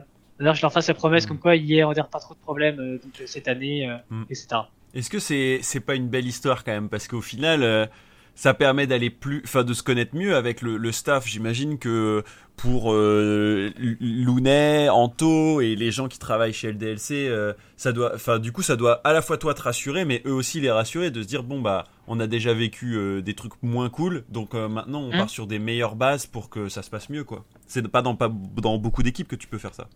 je 0.54 0.62
leur 0.62 0.72
fasse 0.72 0.88
la 0.88 0.94
promesse 0.94 1.24
Mm. 1.24 1.28
comme 1.28 1.38
quoi 1.38 1.56
il 1.56 1.64
y 1.70 1.82
on 1.84 1.92
dire, 1.92 2.08
pas 2.08 2.20
trop 2.20 2.34
de 2.34 2.38
problèmes 2.40 2.78
euh, 2.80 2.98
donc, 3.02 3.22
cette 3.26 3.48
année, 3.48 3.88
euh, 3.88 3.96
Mm. 4.10 4.22
etc. 4.30 4.46
Est-ce 4.94 5.10
que 5.10 5.18
c'est 5.18 5.58
c'est 5.62 5.80
pas 5.80 5.94
une 5.96 6.08
belle 6.08 6.26
histoire 6.26 6.62
quand 6.64 6.72
même? 6.72 6.88
Parce 6.88 7.08
qu'au 7.08 7.20
final 7.20 7.88
ça 8.34 8.52
permet 8.54 8.86
d'aller 8.86 9.10
plus 9.10 9.42
enfin 9.44 9.62
de 9.64 9.72
se 9.74 9.82
connaître 9.82 10.16
mieux 10.16 10.34
avec 10.36 10.60
le, 10.62 10.76
le 10.76 10.92
staff 10.92 11.26
j'imagine 11.26 11.78
que 11.78 12.24
pour 12.56 12.92
euh, 12.92 13.70
Lounet, 14.00 14.88
Anto 14.88 15.60
et 15.60 15.74
les 15.76 15.90
gens 15.90 16.08
qui 16.08 16.18
travaillent 16.18 16.52
chez 16.52 16.72
LDLC 16.72 17.12
euh, 17.28 17.52
ça 17.76 17.92
doit 17.92 18.12
enfin 18.14 18.38
du 18.38 18.52
coup 18.52 18.62
ça 18.62 18.76
doit 18.76 19.00
à 19.04 19.12
la 19.12 19.22
fois 19.22 19.38
toi 19.38 19.54
te 19.54 19.62
rassurer 19.62 20.04
mais 20.04 20.22
eux 20.26 20.32
aussi 20.32 20.60
les 20.60 20.70
rassurer 20.70 21.10
de 21.10 21.22
se 21.22 21.26
dire 21.28 21.42
bon 21.42 21.60
bah 21.60 21.84
on 22.06 22.20
a 22.20 22.26
déjà 22.26 22.52
vécu 22.54 22.94
euh, 22.96 23.22
des 23.22 23.34
trucs 23.34 23.54
moins 23.62 23.88
cool 23.88 24.24
donc 24.28 24.54
euh, 24.54 24.68
maintenant 24.68 25.00
on 25.00 25.08
Mm. 25.14 25.18
part 25.18 25.30
sur 25.30 25.46
des 25.46 25.58
meilleures 25.58 25.94
bases 25.96 26.26
pour 26.26 26.50
que 26.50 26.68
ça 26.68 26.82
se 26.82 26.90
passe 26.90 27.08
mieux 27.10 27.24
quoi. 27.24 27.44
C'est 27.66 27.86
pas 27.88 28.02
dans 28.02 28.16
pas 28.16 28.28
dans 28.56 28.78
beaucoup 28.78 29.02
d'équipes 29.02 29.28
que 29.28 29.36
tu 29.36 29.46
peux 29.46 29.58
faire 29.58 29.74
ça. 29.74 29.86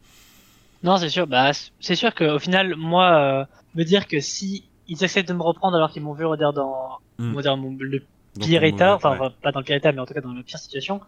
Non, 0.85 0.97
c'est 0.97 1.09
sûr. 1.09 1.27
Bah, 1.27 1.51
c'est 1.81 1.97
sûr 1.97 2.15
qu'au 2.15 2.39
final, 2.39 2.77
moi, 2.77 3.49
me 3.75 3.83
dire 3.85 4.07
que 4.07 4.21
si 4.21 4.65
ils 4.87 5.03
acceptent 5.03 5.29
de 5.29 5.35
me 5.35 5.43
reprendre 5.43 5.77
alors 5.77 5.91
qu'ils 5.91 6.03
m'ont 6.03 6.13
vu, 6.13 6.23
dans, 6.53 6.99
Mm. 7.19 7.33
mon- 7.57 7.77
le 7.81 8.03
pire 8.45 8.65
état, 8.65 8.95
enfin 8.95 9.19
ouais. 9.19 9.29
pas 9.43 9.53
dans 9.53 9.61
le 9.61 9.65
pire 9.65 9.77
état, 9.77 9.93
mais 9.93 10.01
en 10.01 10.07
tout 10.07 10.15
cas 10.15 10.21
dans 10.21 10.33
la 10.33 10.43
pire 10.43 10.59
situation, 10.59 11.01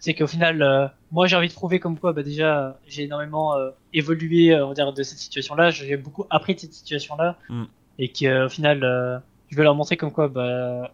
c'est 0.00 0.14
qu'au 0.14 0.26
final, 0.26 0.62
euh, 0.62 0.86
moi 1.10 1.26
j'ai 1.26 1.36
envie 1.36 1.48
de 1.48 1.52
prouver 1.54 1.80
comme 1.80 1.98
quoi, 1.98 2.12
bah 2.12 2.22
déjà, 2.22 2.58
euh, 2.58 2.72
j'ai 2.86 3.04
énormément 3.04 3.54
euh, 3.56 3.70
évolué, 3.92 4.52
euh, 4.54 4.64
on 4.64 4.68
va 4.68 4.74
dire, 4.74 4.92
de 4.92 5.02
cette 5.02 5.18
situation-là, 5.18 5.70
j'ai 5.70 5.96
beaucoup 5.96 6.24
appris 6.30 6.54
de 6.54 6.60
cette 6.60 6.72
situation-là, 6.74 7.36
Mm. 7.48 7.64
et 7.98 8.08
qu'au 8.12 8.48
final, 8.48 8.84
euh, 8.84 9.18
je 9.50 9.56
vais 9.56 9.62
leur 9.64 9.74
montrer 9.74 9.96
comme 9.96 10.12
quoi, 10.12 10.28
bah 10.28 10.92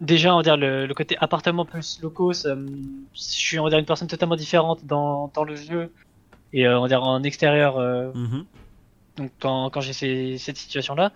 déjà, 0.00 0.32
on 0.34 0.38
va 0.38 0.42
dire 0.42 0.56
le, 0.56 0.86
le 0.86 0.94
côté 0.94 1.16
appartement 1.20 1.64
plus 1.64 2.00
locaux, 2.02 2.32
ça 2.32 2.54
me- 2.54 2.68
je 3.14 3.20
suis 3.20 3.58
on 3.58 3.64
va 3.64 3.70
dire 3.70 3.78
une 3.78 3.84
personne 3.84 4.08
totalement 4.08 4.36
différente 4.36 4.84
dans 4.86 5.30
dans 5.34 5.44
le 5.44 5.56
jeu 5.56 5.92
et 6.52 6.66
euh, 6.66 6.78
on 6.78 6.82
va 6.82 6.88
dire 6.88 7.02
en 7.02 7.22
extérieur. 7.22 7.78
euh, 7.78 8.12
Mhm. 8.14 8.44
donc 9.16 9.30
quand, 9.40 9.70
quand 9.70 9.80
j'ai 9.80 10.38
cette 10.38 10.56
situation 10.56 10.94
là 10.94 11.12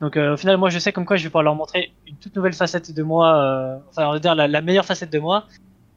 donc 0.00 0.16
euh, 0.16 0.34
au 0.34 0.36
final 0.36 0.56
moi 0.56 0.70
je 0.70 0.78
sais 0.78 0.92
comme 0.92 1.04
quoi 1.06 1.16
je 1.16 1.22
vais 1.24 1.28
pouvoir 1.28 1.44
leur 1.44 1.54
montrer 1.54 1.92
une 2.06 2.16
toute 2.16 2.34
nouvelle 2.36 2.52
facette 2.52 2.90
de 2.92 3.02
moi 3.02 3.36
euh, 3.36 3.78
enfin 3.88 4.08
on 4.08 4.12
va 4.12 4.18
dire 4.18 4.34
la, 4.34 4.48
la 4.48 4.60
meilleure 4.60 4.84
facette 4.84 5.10
de 5.10 5.18
moi 5.18 5.46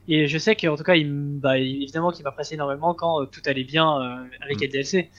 et 0.08 0.28
je 0.28 0.38
sais 0.38 0.56
qu'en 0.56 0.76
tout 0.76 0.84
cas 0.84 0.96
il, 0.96 1.40
bah, 1.40 1.58
évidemment 1.58 2.12
qu'il 2.12 2.24
m'apprécie 2.24 2.54
énormément 2.54 2.94
quand 2.94 3.22
euh, 3.22 3.26
tout 3.26 3.42
allait 3.46 3.64
bien 3.64 4.28
avec 4.42 4.58
Mm. 4.58 4.62
les 4.62 4.68
DLC 4.68 5.12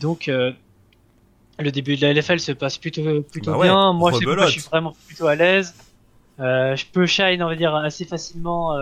donc 0.00 0.26
le 0.26 1.70
début 1.70 1.96
de 1.96 2.02
la 2.02 2.12
LFL 2.14 2.40
se 2.40 2.52
passe 2.52 2.78
plutôt 2.78 3.22
plutôt 3.22 3.52
Bah 3.52 3.58
ouais, 3.58 3.66
bien 3.66 3.92
moi 3.92 4.12
je, 4.12 4.18
suis 4.48 4.60
vraiment 4.62 4.94
plutôt 5.06 5.26
à 5.26 5.34
l'aise 5.34 5.74
je 6.38 6.84
peux 6.92 7.06
shine 7.06 7.42
on 7.42 7.48
va 7.48 7.56
dire 7.56 7.74
assez 7.74 8.04
facilement 8.04 8.78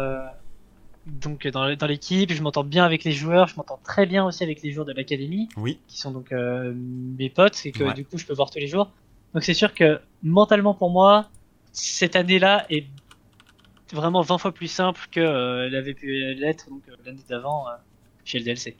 donc 1.06 1.46
dans, 1.48 1.74
dans 1.74 1.86
l'équipe 1.86 2.32
je 2.32 2.42
m'entends 2.42 2.64
bien 2.64 2.84
avec 2.84 3.02
les 3.04 3.12
joueurs 3.12 3.48
je 3.48 3.56
m'entends 3.56 3.80
très 3.82 4.06
bien 4.06 4.24
aussi 4.26 4.44
avec 4.44 4.62
les 4.62 4.72
joueurs 4.72 4.86
de 4.86 4.92
l'académie 4.92 5.48
Oui. 5.56 5.78
qui 5.88 5.98
sont 5.98 6.10
donc 6.10 6.32
euh, 6.32 6.72
mes 6.76 7.30
potes 7.30 7.58
et 7.64 7.72
que 7.72 7.84
Ouais. 7.84 7.94
du 7.94 8.04
coup 8.04 8.18
je 8.18 8.26
peux 8.26 8.34
voir 8.34 8.50
tous 8.50 8.58
les 8.58 8.66
jours. 8.66 8.90
Donc 9.34 9.44
c'est 9.44 9.54
sûr 9.54 9.74
que 9.74 10.00
mentalement 10.22 10.74
pour 10.74 10.90
moi, 10.90 11.28
cette 11.72 12.16
année-là 12.16 12.66
est 12.70 12.86
vraiment 13.92 14.22
20 14.22 14.38
fois 14.38 14.52
plus 14.52 14.68
simple 14.68 15.00
que 15.10 15.20
euh, 15.20 15.66
elle 15.66 15.74
avait 15.76 15.94
pu 15.94 16.34
l'être 16.34 16.68
donc 16.68 16.82
euh, 16.88 16.92
l'année 17.06 17.20
d'avant 17.28 17.66
euh, 17.68 17.72
chez 18.24 18.38
le 18.38 18.44
DLC. 18.44 18.76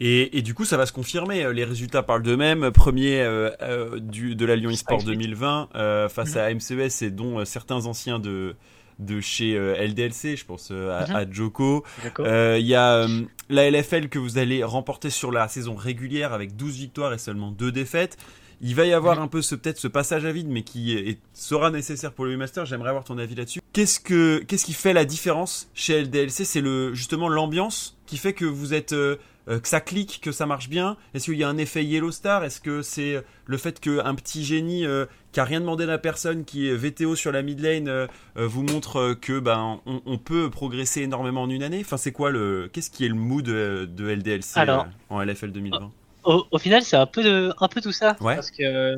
Et, 0.00 0.36
et 0.36 0.42
du 0.42 0.54
coup, 0.54 0.64
ça 0.64 0.76
va 0.76 0.86
se 0.86 0.92
confirmer. 0.92 1.44
euh, 1.44 1.52
Les 1.52 1.64
résultats 1.64 2.02
parlent 2.02 2.22
d'eux-mêmes. 2.22 2.70
Premier 2.72 3.20
euh, 3.20 3.50
euh, 3.62 4.00
du, 4.00 4.34
de 4.34 4.44
la 4.44 4.56
Lyon 4.56 4.70
eSport 4.70 5.00
Spike 5.00 5.14
2020 5.14 5.68
euh, 5.74 6.08
face 6.08 6.34
Mhm. 6.34 6.38
à 6.40 6.54
MCES 6.54 7.02
et 7.02 7.10
dont 7.10 7.38
euh, 7.38 7.44
certains 7.44 7.86
anciens 7.86 8.18
de 8.18 8.56
de 8.98 9.20
chez 9.20 9.56
euh, 9.56 9.74
LDLC, 9.84 10.36
je 10.36 10.44
pense 10.44 10.68
euh, 10.70 10.90
à, 10.90 11.16
à 11.16 11.28
Joko. 11.30 11.82
Euh, 12.20 12.58
Il 12.60 12.66
y 12.66 12.74
a 12.74 12.96
euh, 12.98 13.22
la 13.48 13.68
LFL 13.68 14.08
que 14.08 14.18
vous 14.18 14.38
allez 14.38 14.62
remporter 14.62 15.10
sur 15.10 15.32
la 15.32 15.48
saison 15.48 15.74
régulière 15.74 16.32
avec 16.32 16.56
12 16.56 16.76
victoires 16.76 17.12
et 17.12 17.18
seulement 17.18 17.50
2 17.50 17.72
défaites. 17.72 18.16
Il 18.62 18.74
va 18.76 18.86
y 18.86 18.92
avoir 18.92 19.20
un 19.20 19.26
peu 19.28 19.42
ce 19.42 19.54
peut-être 19.56 19.78
ce 19.78 19.88
passage 19.88 20.24
à 20.24 20.30
vide, 20.32 20.48
mais 20.48 20.62
qui 20.62 20.94
est- 20.96 21.18
sera 21.34 21.70
nécessaire 21.70 22.12
pour 22.12 22.24
le 22.26 22.36
master. 22.36 22.64
J'aimerais 22.64 22.90
avoir 22.90 23.04
ton 23.04 23.18
avis 23.18 23.34
là-dessus. 23.34 23.60
Qu'est-ce 23.72 23.98
que 24.00 24.38
qu'est-ce 24.46 24.64
qui 24.64 24.72
fait 24.72 24.92
la 24.92 25.04
différence 25.04 25.68
chez 25.74 25.94
LDLC 26.02 26.44
C'est 26.44 26.60
le 26.60 26.94
justement 26.94 27.28
l'ambiance 27.28 27.98
qui 28.06 28.16
fait 28.18 28.32
que 28.34 28.44
vous 28.44 28.72
êtes 28.74 28.92
euh, 28.92 29.16
euh, 29.48 29.58
que 29.58 29.66
ça 29.66 29.80
clique, 29.80 30.20
que 30.22 30.30
ça 30.30 30.46
marche 30.46 30.68
bien? 30.68 30.96
Est-ce 31.14 31.24
qu'il 31.24 31.38
y 31.38 31.42
a 31.42 31.48
un 31.48 31.56
effet 31.58 31.84
Yellow 31.84 32.12
Star? 32.12 32.44
Est-ce 32.44 32.60
que 32.60 32.82
c'est 32.82 33.24
le 33.46 33.56
fait 33.56 33.80
qu'un 33.80 34.14
petit 34.14 34.44
génie 34.44 34.86
euh, 34.86 35.06
qui 35.32 35.40
a 35.40 35.44
rien 35.44 35.58
demandé 35.58 35.82
à 35.82 35.88
la 35.88 35.98
personne, 35.98 36.44
qui 36.44 36.68
est 36.68 36.74
VTO 36.76 37.16
sur 37.16 37.32
la 37.32 37.42
mid 37.42 37.58
lane, 37.58 37.88
euh, 37.88 38.06
euh, 38.36 38.46
vous 38.46 38.62
montre 38.62 38.96
euh, 39.00 39.14
que 39.16 39.40
ben 39.40 39.80
on, 39.86 40.00
on 40.06 40.18
peut 40.18 40.48
progresser 40.50 41.00
énormément 41.02 41.42
en 41.42 41.50
une 41.50 41.64
année? 41.64 41.80
Enfin, 41.80 41.96
c'est 41.96 42.12
quoi 42.12 42.30
le 42.30 42.70
qu'est-ce 42.72 42.90
qui 42.90 43.04
est 43.04 43.08
le 43.08 43.16
mood 43.16 43.44
de, 43.44 43.86
de 43.92 44.08
LDLC 44.08 44.56
Alors. 44.58 44.82
euh, 44.82 44.86
en 45.10 45.20
LFL 45.24 45.50
2020 45.50 45.90
Au, 46.24 46.44
au 46.50 46.58
final, 46.58 46.82
c'est 46.82 46.96
un 46.96 47.06
peu 47.06 47.22
de, 47.22 47.52
un 47.58 47.68
peu 47.68 47.80
tout 47.80 47.92
ça 47.92 48.16
Ouais. 48.20 48.34
parce 48.34 48.50
que 48.50 48.96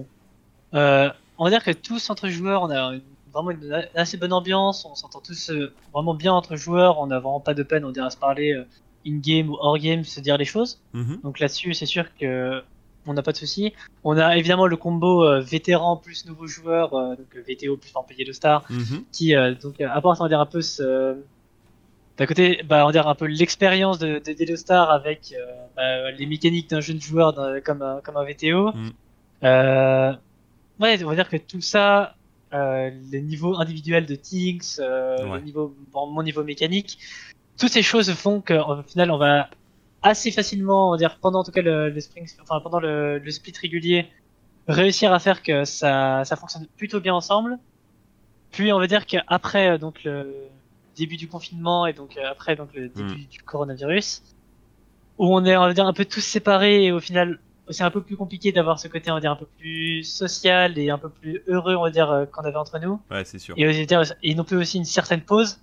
euh, 0.75 1.11
on 1.39 1.45
va 1.45 1.51
dire 1.51 1.65
que 1.65 1.71
tous 1.71 2.11
entre 2.11 2.29
joueurs, 2.29 2.63
on 2.63 2.71
a 2.71 2.95
une- 2.95 3.03
vraiment 3.33 3.51
une 3.51 3.85
assez 3.95 4.17
bonne 4.17 4.33
ambiance, 4.33 4.85
on 4.85 4.95
s'entend 4.95 5.21
tous 5.21 5.51
euh, 5.51 5.73
vraiment 5.93 6.15
bien 6.15 6.33
entre 6.33 6.57
joueurs, 6.57 6.99
on 7.01 7.11
a 7.11 7.19
vraiment 7.19 7.41
pas 7.41 7.55
de 7.55 7.63
peine, 7.63 7.85
on 7.85 7.91
dirait 7.91 8.07
à 8.07 8.11
se 8.11 8.17
parler 8.17 8.53
euh, 8.53 8.65
in 9.07 9.19
game 9.19 9.51
ou 9.51 9.57
hors 9.61 9.79
game, 9.79 10.05
se 10.05 10.21
dire 10.21 10.37
les 10.37 10.45
choses. 10.45 10.81
Mhm. 10.93 11.21
Donc 11.23 11.39
là-dessus, 11.41 11.75
c'est 11.75 11.87
sûr 11.87 12.05
que 12.17 12.63
on 13.07 13.13
n'a 13.13 13.23
pas 13.23 13.33
de 13.33 13.37
souci. 13.37 13.75
On 14.03 14.17
a 14.17 14.37
évidemment 14.39 14.67
le 14.67 14.77
combo 14.77 15.25
euh, 15.25 15.41
vétéran 15.41 15.97
plus 15.97 16.25
nouveau 16.27 16.47
joueur, 16.47 16.95
euh, 16.95 17.17
donc 17.17 17.37
VTO 17.47 17.77
plus 17.77 17.91
par 17.91 18.05
de 18.07 18.33
star, 18.33 18.65
Mhm. 18.71 19.05
qui 19.13 19.35
euh, 19.37 19.55
donc 19.55 19.81
apporte 19.81 20.21
on 20.21 20.25
va 20.25 20.29
dire 20.29 20.41
un 20.41 20.47
peu 20.47 20.63
ce 20.63 21.17
d'un 22.17 22.27
côté, 22.27 22.63
bah, 22.65 22.83
on 22.85 22.87
va 22.87 22.93
dire 22.93 23.09
un 23.09 23.15
peu 23.15 23.27
l'expérience 23.27 23.99
de, 23.99 24.21
de 24.25 24.33
Delo 24.33 24.57
Star 24.57 24.91
avec 24.91 25.35
euh, 25.37 25.45
bah, 25.77 26.11
les 26.13 26.27
mécaniques 26.27 26.71
d'un 26.71 26.81
jeune 26.81 27.01
joueur 27.01 27.33
d'un- 27.33 27.61
comme 27.61 27.83
un, 27.83 28.01
comme 28.03 28.17
un 28.17 28.25
VTO. 28.25 28.73
Mm. 28.73 28.91
Euh, 29.43 30.13
ouais, 30.81 31.03
on 31.05 31.09
va 31.09 31.15
dire 31.17 31.29
que 31.29 31.37
tout 31.37 31.61
ça, 31.61 32.15
euh, 32.53 32.91
les 33.11 33.21
niveaux 33.21 33.57
individuels 33.59 34.07
de 34.07 34.15
Tinks, 34.15 34.79
euh, 34.79 35.27
Ouais. 35.27 35.39
le 35.39 35.45
niveau, 35.45 35.75
bon, 35.93 36.07
mon 36.07 36.23
niveau 36.23 36.45
mécanique, 36.45 36.99
toutes 37.59 37.71
ces 37.71 37.83
choses 37.83 38.13
font 38.13 38.41
qu'au 38.41 38.83
final, 38.87 39.11
on 39.11 39.19
va 39.19 39.49
assez 40.03 40.31
facilement, 40.31 40.89
on 40.89 40.93
va 40.93 40.97
dire 40.99 41.19
pendant 41.21 41.41
en 41.41 41.45
tout 41.45 41.51
cas 41.53 41.63
le, 41.63 41.89
le 41.91 42.01
spring, 42.01 42.27
enfin 42.43 42.61
pendant 42.61 42.79
le, 42.79 43.19
le 43.19 43.31
split 43.31 43.55
régulier, 43.61 44.07
réussir 44.69 45.13
à 45.13 45.19
faire 45.19 45.43
que 45.43 45.65
ça, 45.65 46.25
ça 46.25 46.37
fonctionne 46.37 46.67
plutôt 46.77 47.01
bien 47.01 47.15
ensemble. 47.15 47.59
Puis 48.53 48.73
on 48.73 48.79
va 48.79 48.87
dire 48.87 49.07
qu'après 49.07 49.71
euh, 49.71 49.79
donc 49.79 50.05
le 50.05 50.33
début 50.97 51.17
du 51.17 51.29
confinement 51.29 51.87
et 51.87 51.93
donc 51.93 52.17
euh, 52.17 52.23
après 52.31 52.57
donc 52.57 52.71
le 52.75 52.89
début 52.89 53.25
du 53.27 53.41
coronavirus, 53.43 54.23
où 55.19 55.35
on 55.35 55.45
est 55.45 55.57
on 55.57 55.61
va 55.63 55.73
dire 55.75 55.87
un 55.87 55.93
peu 55.93 56.05
tous 56.05 56.21
séparés 56.21 56.85
et 56.85 56.93
au 56.93 57.01
final 57.01 57.39
c'est 57.71 57.83
un 57.85 57.91
peu 57.91 58.03
plus 58.03 58.17
compliqué 58.17 58.53
d'avoir 58.53 58.79
ce 58.79 58.89
côté 58.89 59.11
on 59.11 59.15
va 59.15 59.21
dire 59.21 59.31
un 59.33 59.37
peu 59.37 59.47
plus 59.59 60.05
social 60.05 60.79
et 60.79 60.91
un 60.91 60.99
peu 60.99 61.09
plus 61.09 61.43
heureux 61.49 61.75
on 61.77 61.83
va 61.83 61.91
dire 61.91 62.11
euh, 62.11 62.27
qu'on 62.27 62.43
avait 62.43 62.57
entre 62.57 62.79
nous 62.79 63.01
Ouais, 63.11 63.25
c'est 63.25 63.39
sûr. 63.39 63.55
et, 63.57 63.87
on 63.97 64.03
et 64.23 64.35
non 64.35 64.45
plus 64.45 64.57
aussi 64.59 64.77
une 64.79 64.85
certaine 64.85 65.23
pause. 65.23 65.61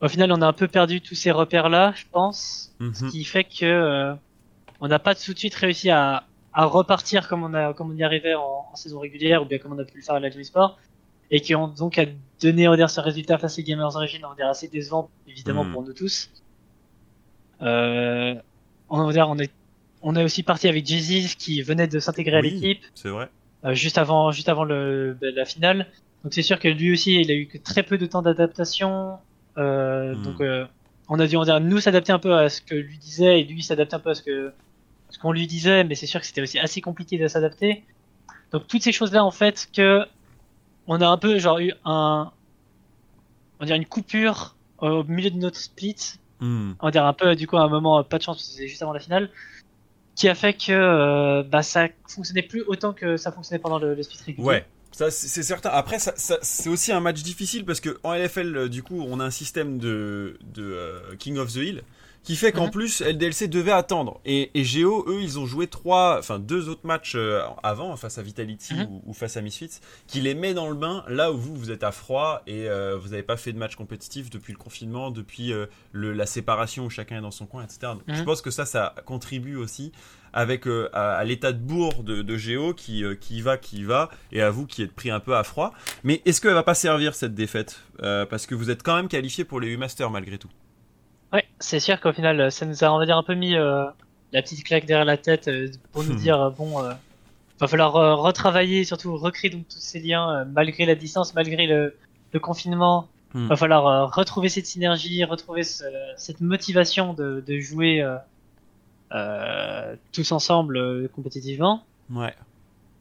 Au 0.00 0.08
final 0.08 0.32
on 0.32 0.42
a 0.42 0.46
un 0.46 0.52
peu 0.52 0.66
perdu 0.68 1.00
tous 1.00 1.14
ces 1.14 1.30
repères 1.30 1.68
là 1.68 1.92
je 1.96 2.04
pense 2.10 2.74
Mhm. 2.80 2.92
ce 2.94 3.04
qui 3.10 3.22
fait 3.24 3.44
que 3.44 3.64
euh, 3.64 4.14
on 4.80 4.88
n'a 4.88 4.98
pas 4.98 5.14
tout 5.14 5.32
de 5.32 5.38
suite 5.38 5.54
réussi 5.54 5.90
à, 5.90 6.24
à 6.52 6.64
repartir 6.64 7.28
comme 7.28 7.44
on 7.44 7.54
a 7.54 7.72
comme 7.72 7.92
on 7.92 7.96
y 7.96 8.02
arrivait 8.02 8.34
en, 8.34 8.66
en 8.72 8.74
saison 8.74 8.98
régulière 8.98 9.42
ou 9.42 9.44
bien 9.46 9.58
comme 9.58 9.72
on 9.72 9.78
a 9.78 9.84
pu 9.84 9.98
le 9.98 10.02
faire 10.02 10.16
à 10.16 10.20
la 10.20 10.30
Jimmy 10.30 10.44
Sport 10.44 10.78
et 11.30 11.40
qui 11.40 11.54
ont 11.54 11.68
donc 11.68 11.98
à 11.98 12.04
donné 12.42 12.66
on 12.68 12.72
va 12.72 12.76
dire 12.76 12.90
ce 12.90 13.00
résultat 13.00 13.38
face 13.38 13.58
aux 13.58 13.62
Gamers 13.62 13.94
Origin 13.96 14.20
on 14.24 14.30
va 14.30 14.34
dire 14.34 14.48
assez 14.48 14.68
décevant 14.68 15.08
évidemment 15.28 15.64
Mm. 15.64 15.72
pour 15.72 15.82
nous 15.82 15.92
tous. 15.92 16.30
Euh, 17.62 18.34
on 18.90 19.06
va 19.06 19.12
dire 19.12 19.28
on 19.28 19.38
est 19.38 19.50
on 20.02 20.16
est 20.16 20.24
aussi 20.24 20.42
parti 20.42 20.68
avec 20.68 20.86
Jesus 20.86 21.34
qui 21.38 21.62
venait 21.62 21.86
de 21.86 21.98
s'intégrer 21.98 22.40
Oui. 22.40 22.48
à 22.48 22.50
l'équipe 22.50 22.82
C'est 22.94 23.08
vrai. 23.08 23.28
euh, 23.64 23.74
juste 23.74 23.96
avant 23.96 24.30
juste 24.32 24.48
avant 24.48 24.64
le, 24.64 25.16
la 25.22 25.44
finale. 25.44 25.86
Donc 26.22 26.32
c'est 26.34 26.42
sûr 26.42 26.58
que 26.58 26.68
lui 26.68 26.92
aussi, 26.92 27.20
il 27.20 27.30
a 27.30 27.34
eu 27.34 27.46
que 27.46 27.58
très 27.58 27.82
peu 27.82 27.98
de 27.98 28.06
temps 28.06 28.22
d'adaptation. 28.22 29.18
Euh, 29.56 30.14
Hmm. 30.14 30.22
Donc 30.22 30.40
euh, 30.40 30.66
on 31.08 31.20
a 31.20 31.26
dû 31.26 31.36
on 31.36 31.44
dirait, 31.44 31.60
nous 31.60 31.80
s'adapter 31.80 32.12
un 32.12 32.18
peu 32.18 32.34
à 32.34 32.48
ce 32.48 32.60
que 32.60 32.74
lui 32.74 32.98
disait 32.98 33.40
et 33.40 33.44
lui 33.44 33.62
s'adapter 33.62 33.94
un 33.94 34.00
peu 34.00 34.10
à 34.10 34.14
ce 34.14 34.22
que 34.22 34.52
ce 35.10 35.18
qu'on 35.18 35.32
lui 35.32 35.46
disait, 35.46 35.84
mais 35.84 35.94
c'est 35.94 36.06
sûr 36.06 36.18
que 36.20 36.26
c'était 36.26 36.40
aussi 36.42 36.58
assez 36.58 36.80
compliqué 36.80 37.18
de 37.18 37.28
s'adapter. 37.28 37.84
Donc 38.52 38.66
toutes 38.66 38.82
ces 38.82 38.90
choses-là 38.92 39.24
en 39.24 39.30
fait 39.30 39.68
que 39.74 40.04
on 40.86 41.00
a 41.00 41.06
un 41.08 41.16
peu 41.18 41.38
genre 41.38 41.58
eu 41.58 41.72
un 41.84 42.30
on 43.60 43.64
dirait 43.64 43.78
une 43.78 43.86
coupure 43.86 44.56
au 44.78 45.04
milieu 45.04 45.30
de 45.30 45.36
notre 45.38 45.58
split 45.58 45.96
Hmm. 46.40 46.72
on 46.80 46.90
dire 46.90 47.06
un 47.06 47.12
peu 47.12 47.36
du 47.36 47.46
coup 47.46 47.56
à 47.56 47.62
un 47.62 47.68
moment 47.68 48.02
pas 48.02 48.18
de 48.18 48.22
chance 48.24 48.36
parce 48.38 48.48
que 48.48 48.54
c'était 48.54 48.66
juste 48.68 48.82
avant 48.82 48.92
la 48.92 48.98
finale 48.98 49.30
qui 50.16 50.28
a 50.28 50.34
fait 50.34 50.52
que 50.52 50.72
euh, 50.72 51.42
bah 51.44 51.62
ça 51.62 51.86
fonctionnait 52.08 52.42
plus 52.42 52.62
autant 52.66 52.92
que 52.92 53.16
ça 53.16 53.30
fonctionnait 53.30 53.60
pendant 53.60 53.78
le, 53.78 53.94
le 53.94 54.02
split 54.02 54.18
régulier. 54.26 54.46
Ouais. 54.46 54.66
Ça, 54.90 55.10
c'est 55.10 55.42
certain. 55.42 55.70
Après, 55.70 55.98
ça, 55.98 56.12
ça- 56.16 56.38
c'est 56.42 56.68
aussi 56.68 56.92
un 56.92 57.00
match 57.00 57.22
difficile 57.22 57.64
parce 57.64 57.80
que 57.80 57.98
en 58.04 58.14
LFL, 58.14 58.56
euh, 58.56 58.68
du 58.68 58.82
coup, 58.84 59.04
on 59.08 59.18
a 59.18 59.24
un 59.24 59.30
système 59.30 59.78
de, 59.78 60.38
de 60.54 60.62
euh, 60.62 61.16
King 61.18 61.36
of 61.38 61.52
the 61.52 61.56
Hill 61.56 61.82
qui 62.24 62.34
fait 62.36 62.50
qu'en 62.52 62.64
Mhm. 62.64 62.70
plus, 62.72 63.00
LDLC 63.02 63.46
devait 63.48 63.70
attendre. 63.70 64.20
Et, 64.24 64.50
et 64.58 64.64
Géo, 64.64 65.04
eux, 65.06 65.20
ils 65.22 65.38
ont 65.38 65.46
joué 65.46 65.66
trois, 65.68 66.16
enfin 66.18 66.38
deux 66.40 66.68
autres 66.68 66.84
matchs 66.86 67.12
euh, 67.14 67.42
avant, 67.62 67.94
face 67.96 68.18
à 68.18 68.22
Vitality 68.22 68.74
Mhm. 68.74 68.86
ou, 68.90 69.02
ou 69.06 69.12
face 69.12 69.36
à 69.36 69.42
Misfits, 69.42 69.78
qui 70.06 70.20
les 70.22 70.34
met 70.34 70.54
dans 70.54 70.68
le 70.68 70.74
bain 70.74 71.04
là 71.06 71.30
où 71.30 71.36
vous, 71.38 71.54
vous 71.54 71.70
êtes 71.70 71.84
à 71.84 71.92
froid 71.92 72.42
et 72.46 72.68
euh, 72.68 72.96
vous 72.96 73.10
n'avez 73.10 73.22
pas 73.22 73.36
fait 73.36 73.52
de 73.52 73.58
match 73.58 73.76
compétitif 73.76 74.30
depuis 74.30 74.52
le 74.52 74.58
confinement, 74.58 75.10
depuis 75.10 75.52
euh, 75.52 75.66
le, 75.92 76.12
la 76.12 76.26
séparation 76.26 76.86
où 76.86 76.90
chacun 76.90 77.18
est 77.18 77.22
dans 77.22 77.30
son 77.30 77.46
coin, 77.46 77.62
etc. 77.62 77.78
Donc, 77.92 78.02
Je 78.08 78.14
Mhm. 78.14 78.24
pense 78.24 78.40
que 78.42 78.50
ça, 78.50 78.64
ça 78.66 78.94
contribue 79.04 79.56
aussi 79.56 79.92
avec 80.32 80.66
euh, 80.66 80.88
à, 80.92 81.12
à 81.16 81.24
l'état 81.24 81.52
de 81.52 81.58
bourre 81.58 82.02
de, 82.02 82.22
de 82.22 82.36
Géo 82.36 82.74
qui, 82.74 83.04
euh, 83.04 83.14
qui 83.14 83.36
y 83.36 83.40
va, 83.42 83.56
qui 83.58 83.76
y 83.80 83.84
va, 83.84 84.08
et 84.32 84.40
à 84.42 84.50
vous 84.50 84.66
qui 84.66 84.82
êtes 84.82 84.92
pris 84.92 85.10
un 85.10 85.20
peu 85.20 85.36
à 85.36 85.44
froid. 85.44 85.72
Mais 86.02 86.22
est-ce 86.24 86.40
qu'elle 86.40 86.54
va 86.54 86.62
pas 86.64 86.74
servir 86.74 87.14
cette 87.14 87.34
défaite? 87.34 87.80
Euh, 88.02 88.24
Parce 88.26 88.46
que 88.46 88.54
vous 88.54 88.70
êtes 88.70 88.82
quand 88.82 88.96
même 88.96 89.08
qualifié 89.08 89.44
pour 89.44 89.60
les 89.60 89.68
U-Masters 89.68 90.10
malgré 90.10 90.38
tout. 90.38 90.48
Ouais, 91.34 91.44
c'est 91.58 91.80
sûr 91.80 92.00
qu'au 92.00 92.12
final, 92.12 92.40
euh, 92.40 92.50
ça 92.50 92.64
nous 92.64 92.84
a, 92.84 92.92
on 92.92 92.98
va 92.98 93.06
dire, 93.06 93.16
un 93.18 93.22
peu 93.24 93.34
mis 93.34 93.56
euh, 93.56 93.84
la 94.32 94.40
petite 94.42 94.64
claque 94.64 94.86
derrière 94.86 95.04
la 95.04 95.16
tête 95.16 95.48
euh, 95.48 95.68
pour 95.92 96.04
nous 96.04 96.12
Hmm. 96.14 96.16
dire, 96.16 96.50
bon, 96.52 96.82
euh, 96.82 96.92
va 97.60 97.66
falloir 97.68 97.92
retravailler, 98.18 98.84
surtout 98.84 99.16
recréer 99.16 99.50
donc 99.50 99.66
tous 99.68 99.78
ces 99.80 100.00
liens 100.00 100.44
malgré 100.46 100.86
la 100.86 100.94
distance, 100.94 101.34
malgré 101.34 101.66
le, 101.66 101.94
le 102.32 102.40
confinement. 102.40 103.08
Hmm. 103.34 103.48
Va 103.48 103.56
falloir 103.56 104.14
retrouver 104.14 104.48
cette 104.48 104.66
synergie, 104.66 105.24
retrouver 105.24 105.64
ce- 105.64 105.82
cette 106.16 106.40
motivation 106.40 107.14
de, 107.14 107.42
de 107.46 107.58
jouer 107.58 108.06
tous 110.12 110.32
ensemble 110.32 111.08
compétitivement. 111.10 111.84
Ouais. 112.10 112.34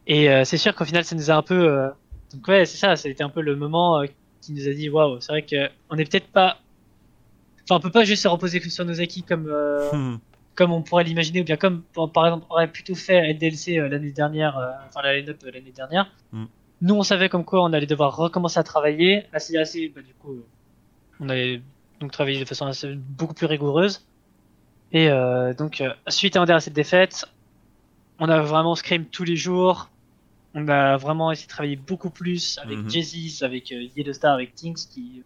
Et 0.08 0.28
c'est 0.46 0.58
sûr 0.58 0.74
qu'au 0.76 0.86
final, 0.86 1.04
ça 1.06 1.16
nous 1.16 1.30
a 1.32 1.36
un 1.36 1.42
peu. 1.44 1.92
Donc 2.34 2.48
ouais, 2.48 2.66
c'est 2.66 2.78
ça. 2.78 2.96
C'était 2.96 3.24
un 3.24 3.30
peu 3.30 3.42
le 3.42 3.56
moment 3.56 4.02
qui 4.42 4.54
nous 4.54 4.68
a 4.68 4.74
dit, 4.74 4.90
waouh, 4.90 5.20
c'est 5.22 5.32
vrai 5.32 5.42
que 5.44 5.70
on 5.90 5.98
est 5.98 6.06
peut-être 6.10 6.28
pas. 6.28 6.58
Enfin, 7.64 7.76
on 7.78 7.80
peut 7.80 7.91
pas 7.91 8.03
juste 8.03 8.24
se 8.24 8.28
reposer 8.28 8.59
que 8.59 8.70
sur 8.70 8.86
nos 8.86 8.99
acquis 9.01 9.24
comme 9.24 9.47
euh, 9.47 9.89
Hmm. 9.91 10.18
comme 10.55 10.72
on 10.72 10.82
pourrait 10.82 11.03
l'imaginer, 11.03 11.41
ou 11.41 11.43
bien 11.45 11.57
comme 11.57 11.84
par 12.14 12.26
exemple 12.28 12.45
on 12.49 12.53
aurait 12.53 12.68
plutôt 12.72 12.95
fait 12.95 13.34
LDLC 13.34 13.78
euh, 13.80 13.88
l'année 13.89 14.11
dernière, 14.11 14.57
euh, 14.57 14.72
enfin 14.88 15.01
la 15.01 15.16
line-up 15.18 15.39
de 15.43 15.49
l'année 15.49 15.72
dernière. 15.72 16.11
Mm. 16.32 16.45
Nous, 16.82 16.95
on 16.95 17.03
savait 17.03 17.30
comme 17.30 17.45
quoi 17.45 17.64
on 17.64 17.72
allait 17.72 17.86
devoir 17.88 18.16
recommencer 18.18 18.59
à 18.59 18.64
travailler. 18.64 19.24
C'est 19.38 19.57
assez, 19.57 19.88
bah, 19.88 20.01
du 20.01 20.14
coup, 20.16 20.43
on 21.22 21.30
allait 21.30 21.61
donc 22.01 22.11
travailler 22.11 22.39
de 22.41 22.45
façon 22.45 22.66
assez, 22.66 22.93
beaucoup 22.95 23.34
plus 23.34 23.45
rigoureuse. 23.45 24.05
Et 24.91 25.09
euh, 25.09 25.53
donc, 25.53 25.80
euh, 25.80 25.93
suite 26.09 26.36
à 26.36 26.59
cette 26.59 26.74
défaite, 26.74 27.26
on 28.20 28.28
a 28.28 28.41
vraiment 28.41 28.76
scrim 28.76 29.05
tous 29.05 29.24
les 29.24 29.38
jours. 29.38 29.89
On 30.55 30.68
a 30.68 30.97
vraiment 30.97 31.32
essayé 31.32 31.45
de 31.47 31.51
travailler 31.51 31.76
beaucoup 31.78 32.09
plus 32.09 32.59
avec 32.61 32.78
Mhm. 32.80 32.89
Jezis, 32.89 33.39
avec 33.43 33.72
euh, 33.72 33.88
Yellowstar, 33.95 34.34
avec 34.34 34.53
Things 34.53 34.86
qui 34.88 35.24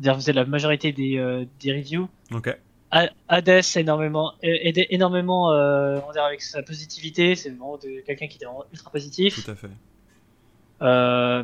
dire, 0.00 0.14
faisait 0.14 0.32
la 0.32 0.44
majorité 0.44 0.92
des, 0.92 1.18
euh, 1.18 1.44
des 1.60 1.72
reviews. 1.72 2.08
Ok. 2.32 2.56
Hades 3.28 3.62
énormément 3.76 4.32
euh, 4.44 4.56
aidé 4.62 4.86
énormément 4.90 5.50
euh, 5.50 5.98
on 6.06 6.10
avec 6.12 6.42
sa 6.42 6.62
positivité 6.62 7.34
c'est 7.34 7.50
vraiment 7.50 7.76
quelqu'un 8.06 8.28
qui 8.28 8.36
était 8.36 8.46
ultra 8.72 8.90
positif 8.92 9.44
Tout 9.44 9.50
à 9.50 9.54
fait. 9.56 9.70
euh, 10.82 11.42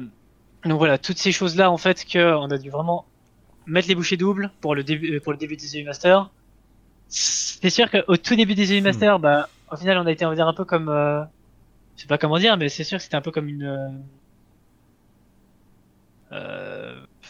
donc 0.64 0.78
voilà 0.78 0.96
toutes 0.96 1.18
ces 1.18 1.32
choses 1.32 1.56
là 1.56 1.72
en 1.72 1.76
fait 1.76 2.04
que 2.04 2.36
on 2.36 2.50
a 2.52 2.58
dû 2.58 2.70
vraiment 2.70 3.04
mettre 3.66 3.88
les 3.88 3.96
bouchées 3.96 4.16
doubles 4.16 4.52
pour 4.60 4.76
le 4.76 4.84
début 4.84 5.18
pour 5.20 5.32
le 5.32 5.38
début 5.38 5.56
des 5.56 5.76
EU 5.76 5.84
Masters 5.84 6.30
c'est 7.08 7.70
sûr 7.70 7.90
qu'au 7.90 8.16
tout 8.16 8.36
début 8.36 8.54
des 8.54 8.72
EU 8.72 8.80
Masters 8.80 9.18
bah 9.18 9.48
au 9.72 9.76
final 9.76 9.98
on 9.98 10.06
a 10.06 10.12
été 10.12 10.24
on 10.24 10.28
va 10.28 10.36
dire 10.36 10.46
un 10.46 10.54
peu 10.54 10.64
comme 10.64 10.88
euh, 10.88 11.24
je 11.96 12.02
sais 12.02 12.06
pas 12.06 12.18
comment 12.18 12.38
dire 12.38 12.56
mais 12.58 12.68
c'est 12.68 12.84
sûr 12.84 12.98
que 12.98 13.02
c'était 13.02 13.16
un 13.16 13.22
peu 13.22 13.32
comme 13.32 13.48
une 13.48 13.64
euh, 13.64 13.88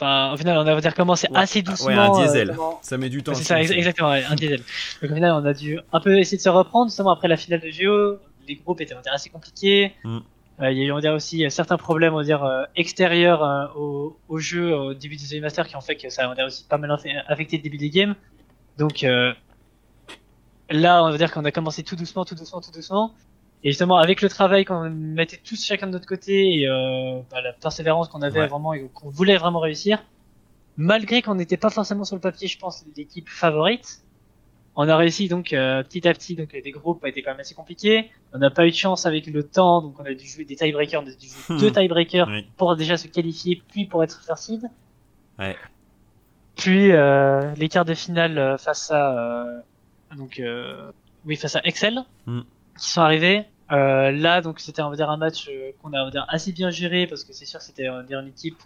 enfin 0.01 0.33
au 0.33 0.37
final 0.37 0.57
on 0.57 0.65
va 0.65 0.81
dire 0.81 0.93
Ouais. 0.99 1.15
assez 1.35 1.63
Ah, 1.67 1.71
doucement 1.71 1.87
ouais, 1.89 1.95
un 1.95 2.15
euh, 2.15 2.27
diesel. 2.27 2.49
comment- 2.57 2.79
Ça 2.83 2.97
met 2.99 3.09
du 3.09 3.23
temps. 3.23 3.35
c'est 3.35 3.45
ça, 3.45 3.61
exactement, 3.61 4.11
ouais, 4.11 4.25
un 4.25 4.35
diesel. 4.35 4.63
Donc 5.03 5.11
au 5.11 5.15
final, 5.15 5.33
on 5.33 5.45
a 5.45 5.53
dû 5.53 5.79
un 5.93 6.01
peu 6.01 6.19
essayer 6.19 6.39
de 6.39 6.43
se 6.43 6.49
reprendre, 6.49 6.89
justement 6.91 7.11
après 7.11 7.29
la 7.29 7.37
finale 7.37 7.61
de 7.61 7.69
Géo. 7.71 8.19
Les 8.49 8.57
groupes 8.57 8.81
étaient 8.81 8.95
on 8.95 8.97
va 8.97 9.03
dire, 9.03 9.13
assez 9.13 9.31
compliqués. 9.31 9.93
Mm. 10.05 10.19
Euh, 10.63 10.71
il 10.73 10.79
y 10.79 10.83
a 10.83 10.85
eu 10.87 10.93
on 10.93 10.97
va 10.97 11.01
dire, 11.01 11.13
aussi 11.15 11.45
euh, 11.45 11.49
certains 11.51 11.77
problèmes 11.77 12.13
on 12.15 12.19
va 12.19 12.25
dire, 12.25 12.45
extérieurs 12.77 13.43
euh, 13.45 13.67
au, 13.77 14.17
au 14.29 14.39
jeu 14.39 14.75
au 14.75 14.95
début 14.95 15.17
des 15.17 15.35
EU 15.37 15.41
Masters 15.41 15.67
qui 15.69 15.77
ont 15.77 15.81
fait 15.81 15.97
que 15.97 16.09
ça 16.11 16.23
a 16.25 16.27
on 16.27 16.31
va 16.31 16.35
dire, 16.35 16.47
aussi 16.47 16.65
pas 16.65 16.77
mal 16.79 16.91
affe- 16.91 17.23
affecté 17.29 17.57
le 17.59 17.63
début 17.63 17.79
des 17.79 17.91
games. 17.91 18.15
Donc 18.79 19.05
là, 20.71 21.05
on 21.05 21.11
va 21.11 21.17
dire 21.19 21.31
qu'on 21.33 21.45
a 21.45 21.51
commencé 21.51 21.83
tout 21.83 21.97
doucement, 21.97 22.25
tout 22.25 22.35
doucement, 22.35 22.61
tout 22.61 22.71
doucement. 22.71 23.13
Et 23.63 23.71
justement, 23.71 23.97
avec 23.97 24.23
le 24.23 24.29
travail 24.29 24.65
qu'on 24.65 24.89
mettait 24.89 25.37
tous 25.45 25.63
chacun 25.65 25.87
de 25.87 25.93
notre 25.93 26.07
côté 26.07 26.61
et 26.61 26.67
euh, 26.69 27.21
bah, 27.31 27.43
la 27.43 27.53
persévérance 27.53 28.09
qu'on 28.09 28.23
avait 28.23 28.41
Ouais. 28.41 28.47
vraiment 28.47 28.73
et 28.73 28.89
qu'on 28.95 29.11
voulait 29.11 29.37
vraiment 29.37 29.61
réussir, 29.61 30.03
malgré 30.77 31.21
qu'on 31.21 31.35
n'était 31.35 31.59
pas 31.59 31.69
forcément 31.71 32.05
sur 32.05 32.17
le 32.17 32.23
papier, 32.23 32.49
je 32.49 32.59
pense, 32.59 32.85
l'équipe 32.97 33.29
favorite, 33.29 34.03
on 34.77 34.89
a 34.89 34.97
réussi 34.97 35.29
donc 35.29 35.53
euh, 35.53 35.83
petit 35.83 36.09
à 36.09 36.15
petit. 36.15 36.37
Donc 36.37 36.53
des 36.53 36.71
groupes 36.71 37.05
a 37.05 37.09
été 37.09 37.21
quand 37.23 37.33
même 37.33 37.41
assez 37.41 37.55
compliqué. 37.55 38.11
On 38.33 38.39
n'a 38.39 38.51
pas 38.51 38.67
eu 38.67 38.71
de 38.71 38.77
chance 38.77 39.05
avec 39.05 39.27
le 39.27 39.43
temps, 39.43 39.83
donc 39.83 39.97
on 40.01 40.05
a 40.07 40.15
dû 40.15 40.27
jouer 40.27 40.45
des 40.47 40.57
tiebreakers, 40.57 41.03
on 41.03 41.07
a 41.07 41.11
dû 41.15 41.27
jouer 41.27 41.57
Hmm. 41.57 41.59
deux 41.59 41.71
tiebreakers 41.71 42.29
Oui. 42.29 42.47
pour 42.57 42.77
déjà 42.77 42.97
se 42.97 43.09
qualifier, 43.09 43.61
puis 43.69 43.85
pour 43.85 44.03
être 44.05 44.23
first 44.25 44.45
seed. 44.45 44.63
Ouais. 45.39 45.57
Puis 46.57 46.93
euh, 46.93 47.53
les 47.57 47.69
quarts 47.69 47.85
de 47.85 47.95
finale 47.95 48.39
euh, 48.39 48.57
face 48.59 48.91
à 48.91 49.19
euh, 49.19 49.61
donc 50.17 50.39
euh, 50.39 50.91
oui 51.27 51.37
face 51.37 51.57
à 51.57 51.61
Excel 51.65 52.05
Mm. 52.27 52.41
qui 52.79 52.91
sont 52.91 53.01
arrivés. 53.03 53.45
Euh, 53.73 54.11
là 54.11 54.41
donc 54.41 54.59
c'était 54.59 54.83
on 54.83 54.91
va 54.91 54.97
dire 54.97 55.09
un 55.11 55.17
match 55.17 55.49
euh, 55.49 55.71
qu'on 55.81 55.93
a 55.93 56.01
on 56.01 56.07
va 56.07 56.11
dire 56.11 56.27
assez 56.29 56.51
bien 56.53 56.71
géré 56.71 57.07
parce 57.07 57.23
que 57.23 57.33
c'est 57.33 57.45
sûr 57.45 57.61
que 57.61 57.65
c'était 57.65 57.89
on 57.89 57.95
va 57.99 58.03
dire 58.03 58.19
une 58.19 58.27
équipe 58.29 58.59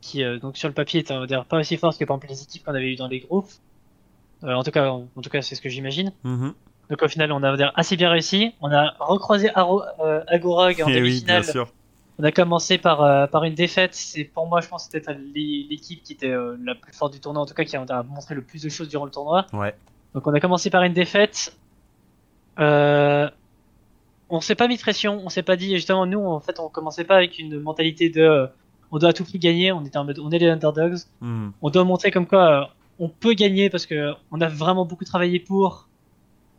qui 0.00 0.24
euh, 0.24 0.38
donc 0.38 0.56
sur 0.56 0.68
le 0.68 0.74
papier 0.74 1.00
était 1.00 1.12
on 1.12 1.20
va 1.20 1.26
dire 1.26 1.44
pas 1.44 1.58
aussi 1.58 1.76
forte 1.76 1.98
que 1.98 2.04
par 2.06 2.14
exemple 2.16 2.28
les 2.34 2.42
équipes 2.42 2.64
qu'on 2.64 2.74
avait 2.74 2.90
eu 2.92 2.96
dans 2.96 3.08
les 3.08 3.20
groupes. 3.20 3.50
Euh, 4.44 4.54
en 4.54 4.62
tout 4.64 4.70
cas 4.70 4.88
en, 4.88 5.06
en 5.14 5.20
tout 5.20 5.28
cas 5.30 5.42
c'est 5.42 5.54
ce 5.54 5.60
que 5.60 5.68
j'imagine. 5.68 6.12
Mhm. 6.24 6.54
Donc 6.90 7.02
au 7.02 7.08
final 7.08 7.30
on 7.32 7.42
a 7.42 7.48
on 7.48 7.50
va 7.52 7.56
dire 7.56 7.72
assez 7.76 7.96
bien 7.96 8.10
réussi. 8.10 8.52
On 8.62 8.72
a 8.72 8.94
recroisé 9.00 9.50
Aro, 9.54 9.82
Agorag 10.28 10.80
en 10.82 10.88
Eh 10.88 10.94
oui, 10.94 11.00
demi-finale. 11.10 11.42
bien 11.42 11.52
sûr. 11.52 11.72
On 12.18 12.24
a 12.24 12.30
commencé 12.32 12.76
par, 12.78 13.02
euh, 13.02 13.26
par 13.26 13.42
une 13.44 13.54
défaite. 13.54 13.94
C'est 13.94 14.24
pour 14.24 14.46
moi, 14.46 14.60
je 14.60 14.68
pense, 14.68 14.84
c'était 14.90 15.14
l'é- 15.14 15.66
l'équipe 15.70 16.02
qui 16.02 16.12
était 16.12 16.28
euh, 16.30 16.56
la 16.62 16.74
plus 16.74 16.92
forte 16.92 17.14
du 17.14 17.20
tournoi, 17.20 17.42
en 17.42 17.46
tout 17.46 17.54
cas 17.54 17.64
qui 17.64 17.74
a 17.74 17.80
a 17.88 18.02
montré 18.02 18.34
le 18.34 18.42
plus 18.42 18.62
de 18.62 18.68
choses 18.68 18.88
durant 18.88 19.06
le 19.06 19.10
tournoi. 19.10 19.46
Ouais. 19.54 19.74
Donc 20.14 20.26
on 20.26 20.34
a 20.34 20.38
commencé 20.38 20.68
par 20.68 20.82
une 20.82 20.92
défaite. 20.92 21.56
Euh, 22.58 23.30
on 24.32 24.40
s'est 24.40 24.54
pas 24.54 24.66
mis 24.66 24.76
de 24.76 24.80
pression, 24.80 25.20
on 25.24 25.28
s'est 25.28 25.42
pas 25.42 25.56
dit 25.56 25.74
justement 25.74 26.06
nous 26.06 26.20
en 26.20 26.40
fait 26.40 26.58
on 26.58 26.68
commençait 26.68 27.04
pas 27.04 27.16
avec 27.16 27.38
une 27.38 27.60
mentalité 27.60 28.08
de 28.10 28.22
euh, 28.22 28.46
on 28.90 28.98
doit 28.98 29.10
à 29.10 29.12
tout 29.12 29.24
prix 29.24 29.38
gagner. 29.38 29.72
On 29.72 29.84
était 29.84 29.98
en 29.98 30.04
mode 30.04 30.18
on 30.18 30.30
est 30.30 30.38
les 30.38 30.48
underdogs. 30.48 30.98
Mhm. 31.20 31.52
On 31.62 31.70
doit 31.70 31.84
montrer 31.84 32.10
comme 32.10 32.26
quoi 32.26 32.62
euh, 32.62 32.64
on 32.98 33.08
peut 33.08 33.34
gagner 33.34 33.70
parce 33.70 33.86
que 33.86 34.12
on 34.30 34.40
a 34.40 34.48
vraiment 34.48 34.84
beaucoup 34.84 35.04
travaillé 35.04 35.38
pour. 35.38 35.88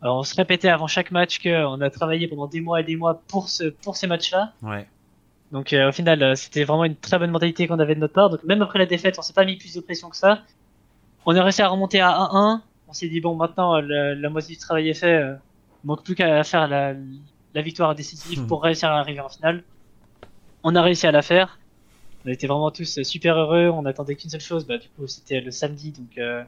Alors, 0.02 0.18
on 0.18 0.22
se 0.22 0.34
répétait 0.34 0.68
avant 0.68 0.86
chaque 0.86 1.10
match 1.12 1.38
que 1.38 1.64
on 1.64 1.80
a 1.80 1.88
travaillé 1.88 2.28
pendant 2.28 2.46
des 2.46 2.60
mois 2.60 2.80
et 2.80 2.84
des 2.84 2.96
mois 2.96 3.22
pour 3.28 3.48
ce 3.48 3.64
pour 3.64 3.96
ces 3.96 4.06
matchs-là. 4.06 4.52
Ouais. 4.62 4.86
Donc 5.52 5.72
euh, 5.72 5.88
au 5.88 5.92
final, 5.92 6.22
euh, 6.22 6.34
c'était 6.34 6.64
vraiment 6.64 6.84
une 6.84 6.96
très 6.96 7.18
bonne 7.18 7.30
mentalité 7.30 7.66
qu'on 7.66 7.78
avait 7.78 7.94
de 7.94 8.00
notre 8.00 8.12
part. 8.12 8.28
Donc 8.28 8.42
même 8.44 8.60
après 8.60 8.78
la 8.78 8.86
défaite, 8.86 9.16
on 9.18 9.22
s'est 9.22 9.32
pas 9.32 9.44
mis 9.44 9.56
plus 9.56 9.74
de 9.74 9.80
pression 9.80 10.10
que 10.10 10.16
ça. 10.16 10.40
On 11.26 11.34
a 11.36 11.42
réussi 11.42 11.62
à 11.62 11.68
remonter 11.68 12.00
à 12.00 12.10
1-1. 12.10 12.60
On 12.88 12.92
s'est 12.92 13.08
dit 13.08 13.20
bon, 13.20 13.34
maintenant 13.36 13.76
euh, 13.76 13.80
la, 13.80 14.14
la 14.14 14.30
moitié 14.30 14.54
du 14.54 14.60
travail 14.60 14.88
est 14.88 14.94
fait. 14.94 15.14
Euh, 15.14 15.34
manque 15.84 16.02
plus 16.02 16.14
qu'à 16.14 16.42
faire 16.44 16.66
la, 16.66 16.94
la 17.54 17.62
victoire 17.62 17.94
décisive 17.94 18.42
Hmm. 18.42 18.46
pour 18.46 18.62
réussir 18.62 18.90
à 18.90 18.98
arriver 18.98 19.20
en 19.20 19.28
finale. 19.28 19.62
On 20.62 20.74
a 20.74 20.82
réussi 20.82 21.06
à 21.06 21.12
la 21.12 21.22
faire. 21.22 21.58
On 22.26 22.30
était 22.30 22.46
vraiment 22.46 22.70
tous 22.70 22.98
euh, 22.98 23.04
super 23.04 23.36
heureux. 23.36 23.68
On 23.68 23.84
attendait 23.86 24.14
qu'une 24.16 24.30
seule 24.30 24.40
chose. 24.40 24.66
Bah 24.66 24.78
du 24.78 24.88
coup, 24.88 25.06
c'était 25.06 25.40
le 25.40 25.50
samedi. 25.50 25.92
Donc 25.92 26.16
euh, 26.18 26.42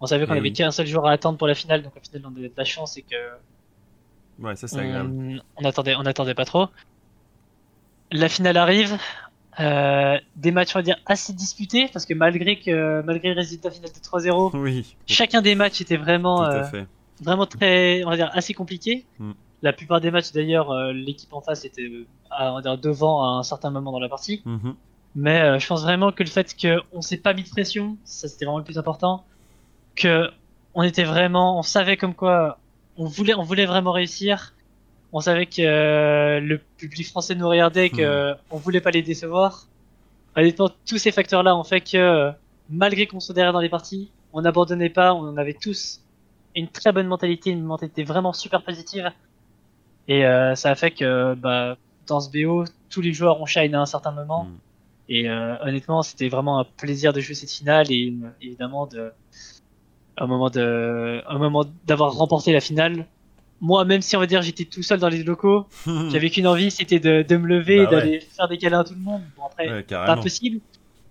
on 0.00 0.06
savait 0.06 0.26
qu'on 0.26 0.34
Eh 0.34 0.38
avait 0.38 0.52
qu'un 0.52 0.70
seul 0.70 0.86
jour 0.86 1.08
à 1.08 1.12
attendre 1.12 1.38
pour 1.38 1.46
la 1.46 1.54
finale. 1.54 1.82
Donc 1.82 1.92
au 1.96 2.00
final, 2.00 2.22
on 2.32 2.36
avait 2.38 2.48
de 2.48 2.54
la 2.56 2.64
chance 2.64 2.96
et 2.96 3.02
que 3.02 3.16
Ouais, 4.38 4.56
ça 4.56 4.66
c'est 4.68 4.78
agréable. 4.78 5.10
on, 5.58 5.62
on 5.64 5.68
attendait, 5.68 5.94
on 5.96 6.00
attendait 6.06 6.34
pas 6.34 6.44
trop. 6.44 6.68
La 8.10 8.28
finale 8.28 8.56
arrive. 8.56 8.98
Euh, 9.60 10.18
des 10.36 10.50
matchs, 10.50 10.74
on 10.74 10.78
va 10.78 10.82
dire, 10.82 10.96
assez 11.04 11.34
disputés, 11.34 11.86
parce 11.92 12.06
que 12.06 12.14
malgré 12.14 12.58
que, 12.58 13.02
malgré 13.02 13.28
le 13.28 13.34
résultat 13.34 13.70
final 13.70 13.90
de 13.90 13.98
3-0, 13.98 14.56
Oui, 14.56 14.96
chacun 15.06 15.42
des 15.42 15.54
matchs 15.54 15.82
était 15.82 15.98
vraiment, 15.98 16.42
euh, 16.44 16.62
vraiment 17.20 17.44
très, 17.44 18.02
on 18.04 18.08
va 18.10 18.16
dire, 18.16 18.30
assez 18.32 18.54
compliqué. 18.54 19.04
Mm. 19.18 19.32
La 19.62 19.72
plupart 19.72 20.00
des 20.00 20.10
matchs, 20.10 20.32
d'ailleurs, 20.32 20.70
euh, 20.72 20.92
l'équipe 20.92 21.32
en 21.32 21.40
face 21.40 21.64
était, 21.64 21.82
euh, 21.82 22.04
à- 22.30 22.76
devant 22.76 23.22
à 23.24 23.38
un 23.38 23.42
certain 23.42 23.70
moment 23.70 23.92
dans 23.92 24.00
la 24.00 24.08
partie. 24.08 24.42
Mhm. 24.44 24.74
Mais 25.14 25.40
euh, 25.42 25.58
je 25.58 25.66
pense 25.66 25.82
vraiment 25.82 26.10
que 26.10 26.22
le 26.22 26.28
fait 26.28 26.54
qu'on 26.60 27.02
s'est 27.02 27.18
pas 27.18 27.34
mis 27.34 27.42
de 27.44 27.48
pression, 27.50 27.96
ça 28.04 28.28
c'était 28.28 28.44
vraiment 28.46 28.58
le 28.58 28.64
plus 28.64 28.78
important. 28.78 29.24
Que 29.94 30.30
on 30.74 30.82
était 30.82 31.04
vraiment, 31.04 31.58
on 31.58 31.62
savait 31.62 31.96
comme 31.98 32.14
quoi, 32.14 32.58
on 32.96 33.04
voulait, 33.04 33.34
on 33.34 33.42
voulait 33.42 33.66
vraiment 33.66 33.92
réussir. 33.92 34.54
On 35.12 35.20
savait 35.20 35.44
que 35.44 35.60
euh, 35.60 36.40
le 36.40 36.58
public 36.78 37.06
français 37.06 37.34
nous 37.34 37.46
regardait, 37.46 37.90
que 37.90 38.34
on 38.50 38.56
voulait 38.56 38.80
pas 38.80 38.90
les 38.90 39.02
décevoir. 39.02 39.66
Honnêtement, 40.34 40.70
tous 40.88 40.96
ces 40.96 41.12
facteurs-là 41.12 41.54
ont 41.54 41.64
fait 41.64 41.82
que, 41.82 42.32
malgré 42.70 43.06
qu'on 43.06 43.20
soit 43.20 43.34
derrière 43.34 43.52
dans 43.52 43.60
les 43.60 43.68
parties, 43.68 44.10
on 44.32 44.40
n'abandonnait 44.40 44.88
pas, 44.88 45.12
on 45.12 45.36
avait 45.36 45.52
tous 45.52 46.00
une 46.56 46.68
très 46.68 46.90
bonne 46.92 47.06
mentalité, 47.06 47.50
une 47.50 47.62
mentalité 47.64 48.02
vraiment 48.02 48.32
super 48.32 48.62
positive. 48.62 49.10
Et 50.08 50.26
euh, 50.26 50.54
ça 50.54 50.70
a 50.70 50.74
fait 50.74 50.90
que 50.90 51.34
bah, 51.34 51.76
dans 52.06 52.20
ce 52.20 52.30
BO, 52.30 52.64
tous 52.90 53.00
les 53.00 53.12
joueurs 53.12 53.40
ont 53.40 53.46
shine 53.46 53.74
à 53.74 53.80
un 53.80 53.86
certain 53.86 54.12
moment. 54.12 54.44
Mm. 54.44 54.58
Et 55.08 55.28
euh, 55.28 55.56
honnêtement, 55.62 56.02
c'était 56.02 56.28
vraiment 56.28 56.58
un 56.60 56.64
plaisir 56.64 57.12
de 57.12 57.20
jouer 57.20 57.34
cette 57.34 57.50
finale 57.50 57.90
et 57.90 58.14
évidemment 58.40 58.86
de 58.86 59.12
un 60.18 60.26
moment 60.26 60.50
de 60.50 61.22
un 61.26 61.38
moment 61.38 61.64
d'avoir 61.86 62.12
remporté 62.12 62.52
la 62.52 62.60
finale. 62.60 63.06
Moi, 63.60 63.84
même 63.84 64.02
si 64.02 64.16
on 64.16 64.20
va 64.20 64.26
dire 64.26 64.42
j'étais 64.42 64.64
tout 64.64 64.82
seul 64.82 64.98
dans 64.98 65.08
les 65.08 65.22
locaux, 65.22 65.66
j'avais 66.10 66.30
qu'une 66.30 66.46
envie, 66.46 66.70
c'était 66.70 66.98
de, 66.98 67.22
de 67.22 67.36
me 67.36 67.46
lever 67.46 67.78
Bah 67.78 67.84
et 67.84 67.86
d'aller 67.86 68.20
faire 68.20 68.48
des 68.48 68.58
câlins 68.58 68.80
à 68.80 68.84
tout 68.84 68.94
le 68.94 69.00
monde. 69.00 69.22
Bon 69.36 69.44
après, 69.46 69.70
Ouais, 69.70 69.82
pas 69.82 70.16
possible. 70.16 70.60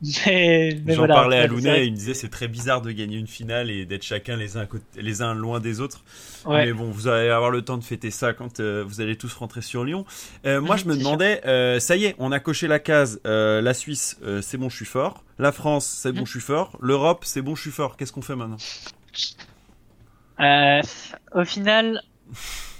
Mais, 0.25 0.79
mais 0.83 0.93
J'en 0.93 1.01
voilà. 1.01 1.13
parlais 1.13 1.37
à 1.37 1.41
c'est 1.43 1.47
vrai 1.49 1.85
il 1.85 1.91
me 1.91 1.95
disait 1.95 2.15
c'est 2.15 2.29
très 2.29 2.47
bizarre 2.47 2.81
de 2.81 2.91
gagner 2.91 3.17
une 3.17 3.27
finale 3.27 3.69
et 3.69 3.85
d'être 3.85 4.01
chacun 4.01 4.35
les 4.35 4.57
uns, 4.57 4.67
les 4.95 5.21
uns 5.21 5.35
loin 5.35 5.59
des 5.59 5.79
autres. 5.79 6.03
Ouais. 6.45 6.65
Mais 6.65 6.73
bon, 6.73 6.85
vous 6.89 7.07
allez 7.07 7.29
avoir 7.29 7.51
le 7.51 7.61
temps 7.61 7.77
de 7.77 7.83
fêter 7.83 8.09
ça 8.09 8.33
quand 8.33 8.59
euh, 8.59 8.83
vous 8.87 8.99
allez 9.01 9.15
tous 9.15 9.31
rentrer 9.35 9.61
sur 9.61 9.83
Lyon. 9.85 10.03
Euh, 10.47 10.59
moi, 10.59 10.75
je 10.75 10.85
me 10.85 10.97
demandais, 10.97 11.45
euh, 11.45 11.79
ça 11.79 11.95
y 11.97 12.05
est, 12.05 12.15
on 12.17 12.31
a 12.31 12.39
coché 12.39 12.67
la 12.67 12.79
case. 12.79 13.21
euh, 13.27 13.61
la 13.61 13.75
Suisse, 13.75 14.17
euh, 14.23 14.41
c'est 14.41 14.57
bon, 14.57 14.69
je 14.69 14.75
suis 14.75 14.85
fort. 14.85 15.23
La 15.37 15.51
France, 15.51 15.85
c'est 15.85 16.11
bon, 16.11 16.21
Mhm. 16.21 16.25
je 16.25 16.31
suis 16.31 16.39
fort. 16.41 16.77
L'Europe, 16.81 17.23
c'est 17.23 17.43
bon, 17.43 17.53
je 17.53 17.61
suis 17.61 17.71
fort. 17.71 17.95
Qu'est-ce 17.95 18.11
qu'on 18.11 18.23
fait 18.23 18.35
maintenant? 18.35 18.57
Euh, 20.39 20.81
au 21.35 21.45
final, 21.45 22.01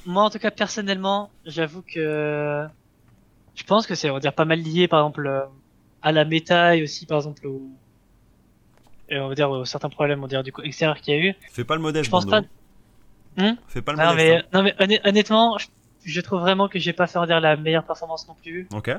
moi 0.07 0.23
en 0.23 0.29
tout 0.31 0.39
cas 0.39 0.49
personnellement, 0.49 1.29
j'avoue 1.45 1.83
que 1.83 2.65
je 3.53 3.63
pense 3.63 3.85
que 3.85 3.93
c'est 3.93 4.09
on 4.09 4.15
va 4.15 4.19
dire 4.19 4.33
pas 4.33 4.45
mal 4.45 4.59
lié 4.59 4.87
par 4.87 4.99
exemple 5.01 5.45
à 6.01 6.11
la 6.11 6.25
méta 6.25 6.75
et 6.75 6.83
aussi 6.83 7.05
par 7.05 7.17
exemple 7.19 7.45
au 7.47 7.69
et 9.09 9.19
on 9.19 9.27
va 9.27 9.35
dire 9.35 9.49
aux 9.49 9.65
certains 9.65 9.89
problèmes 9.89 10.19
on 10.19 10.23
va 10.23 10.27
dire 10.29 10.43
du 10.43 10.51
coup 10.53 10.61
extérieur 10.61 10.99
qu'il 10.99 11.13
y 11.13 11.17
a 11.17 11.21
eu. 11.29 11.35
Fais 11.51 11.63
pas 11.63 11.75
le 11.75 11.81
modeste, 11.81 12.05
Je 12.05 12.09
pense 12.11 12.25
Bando. 12.25 12.47
pas- 12.47 13.43
Hmm 13.43 13.55
Fais 13.67 13.81
pas 13.81 13.91
le 13.93 13.97
Non 13.97 14.11
modeste. 14.11 14.25
mais 14.29 14.35
hein. 14.37 14.43
non 14.53 14.63
mais 14.63 14.75
honn- 14.79 15.01
honnêtement, 15.07 15.57
je, 15.57 15.67
je 16.05 16.21
trouve 16.21 16.39
vraiment 16.41 16.67
que 16.67 16.79
j'ai 16.79 16.93
pas 16.93 17.07
fait 17.07 17.17
on 17.17 17.21
va 17.21 17.27
dire 17.27 17.39
la 17.39 17.55
meilleure 17.55 17.85
performance 17.85 18.27
non 18.27 18.35
plus. 18.41 18.67
Ok. 18.73 18.89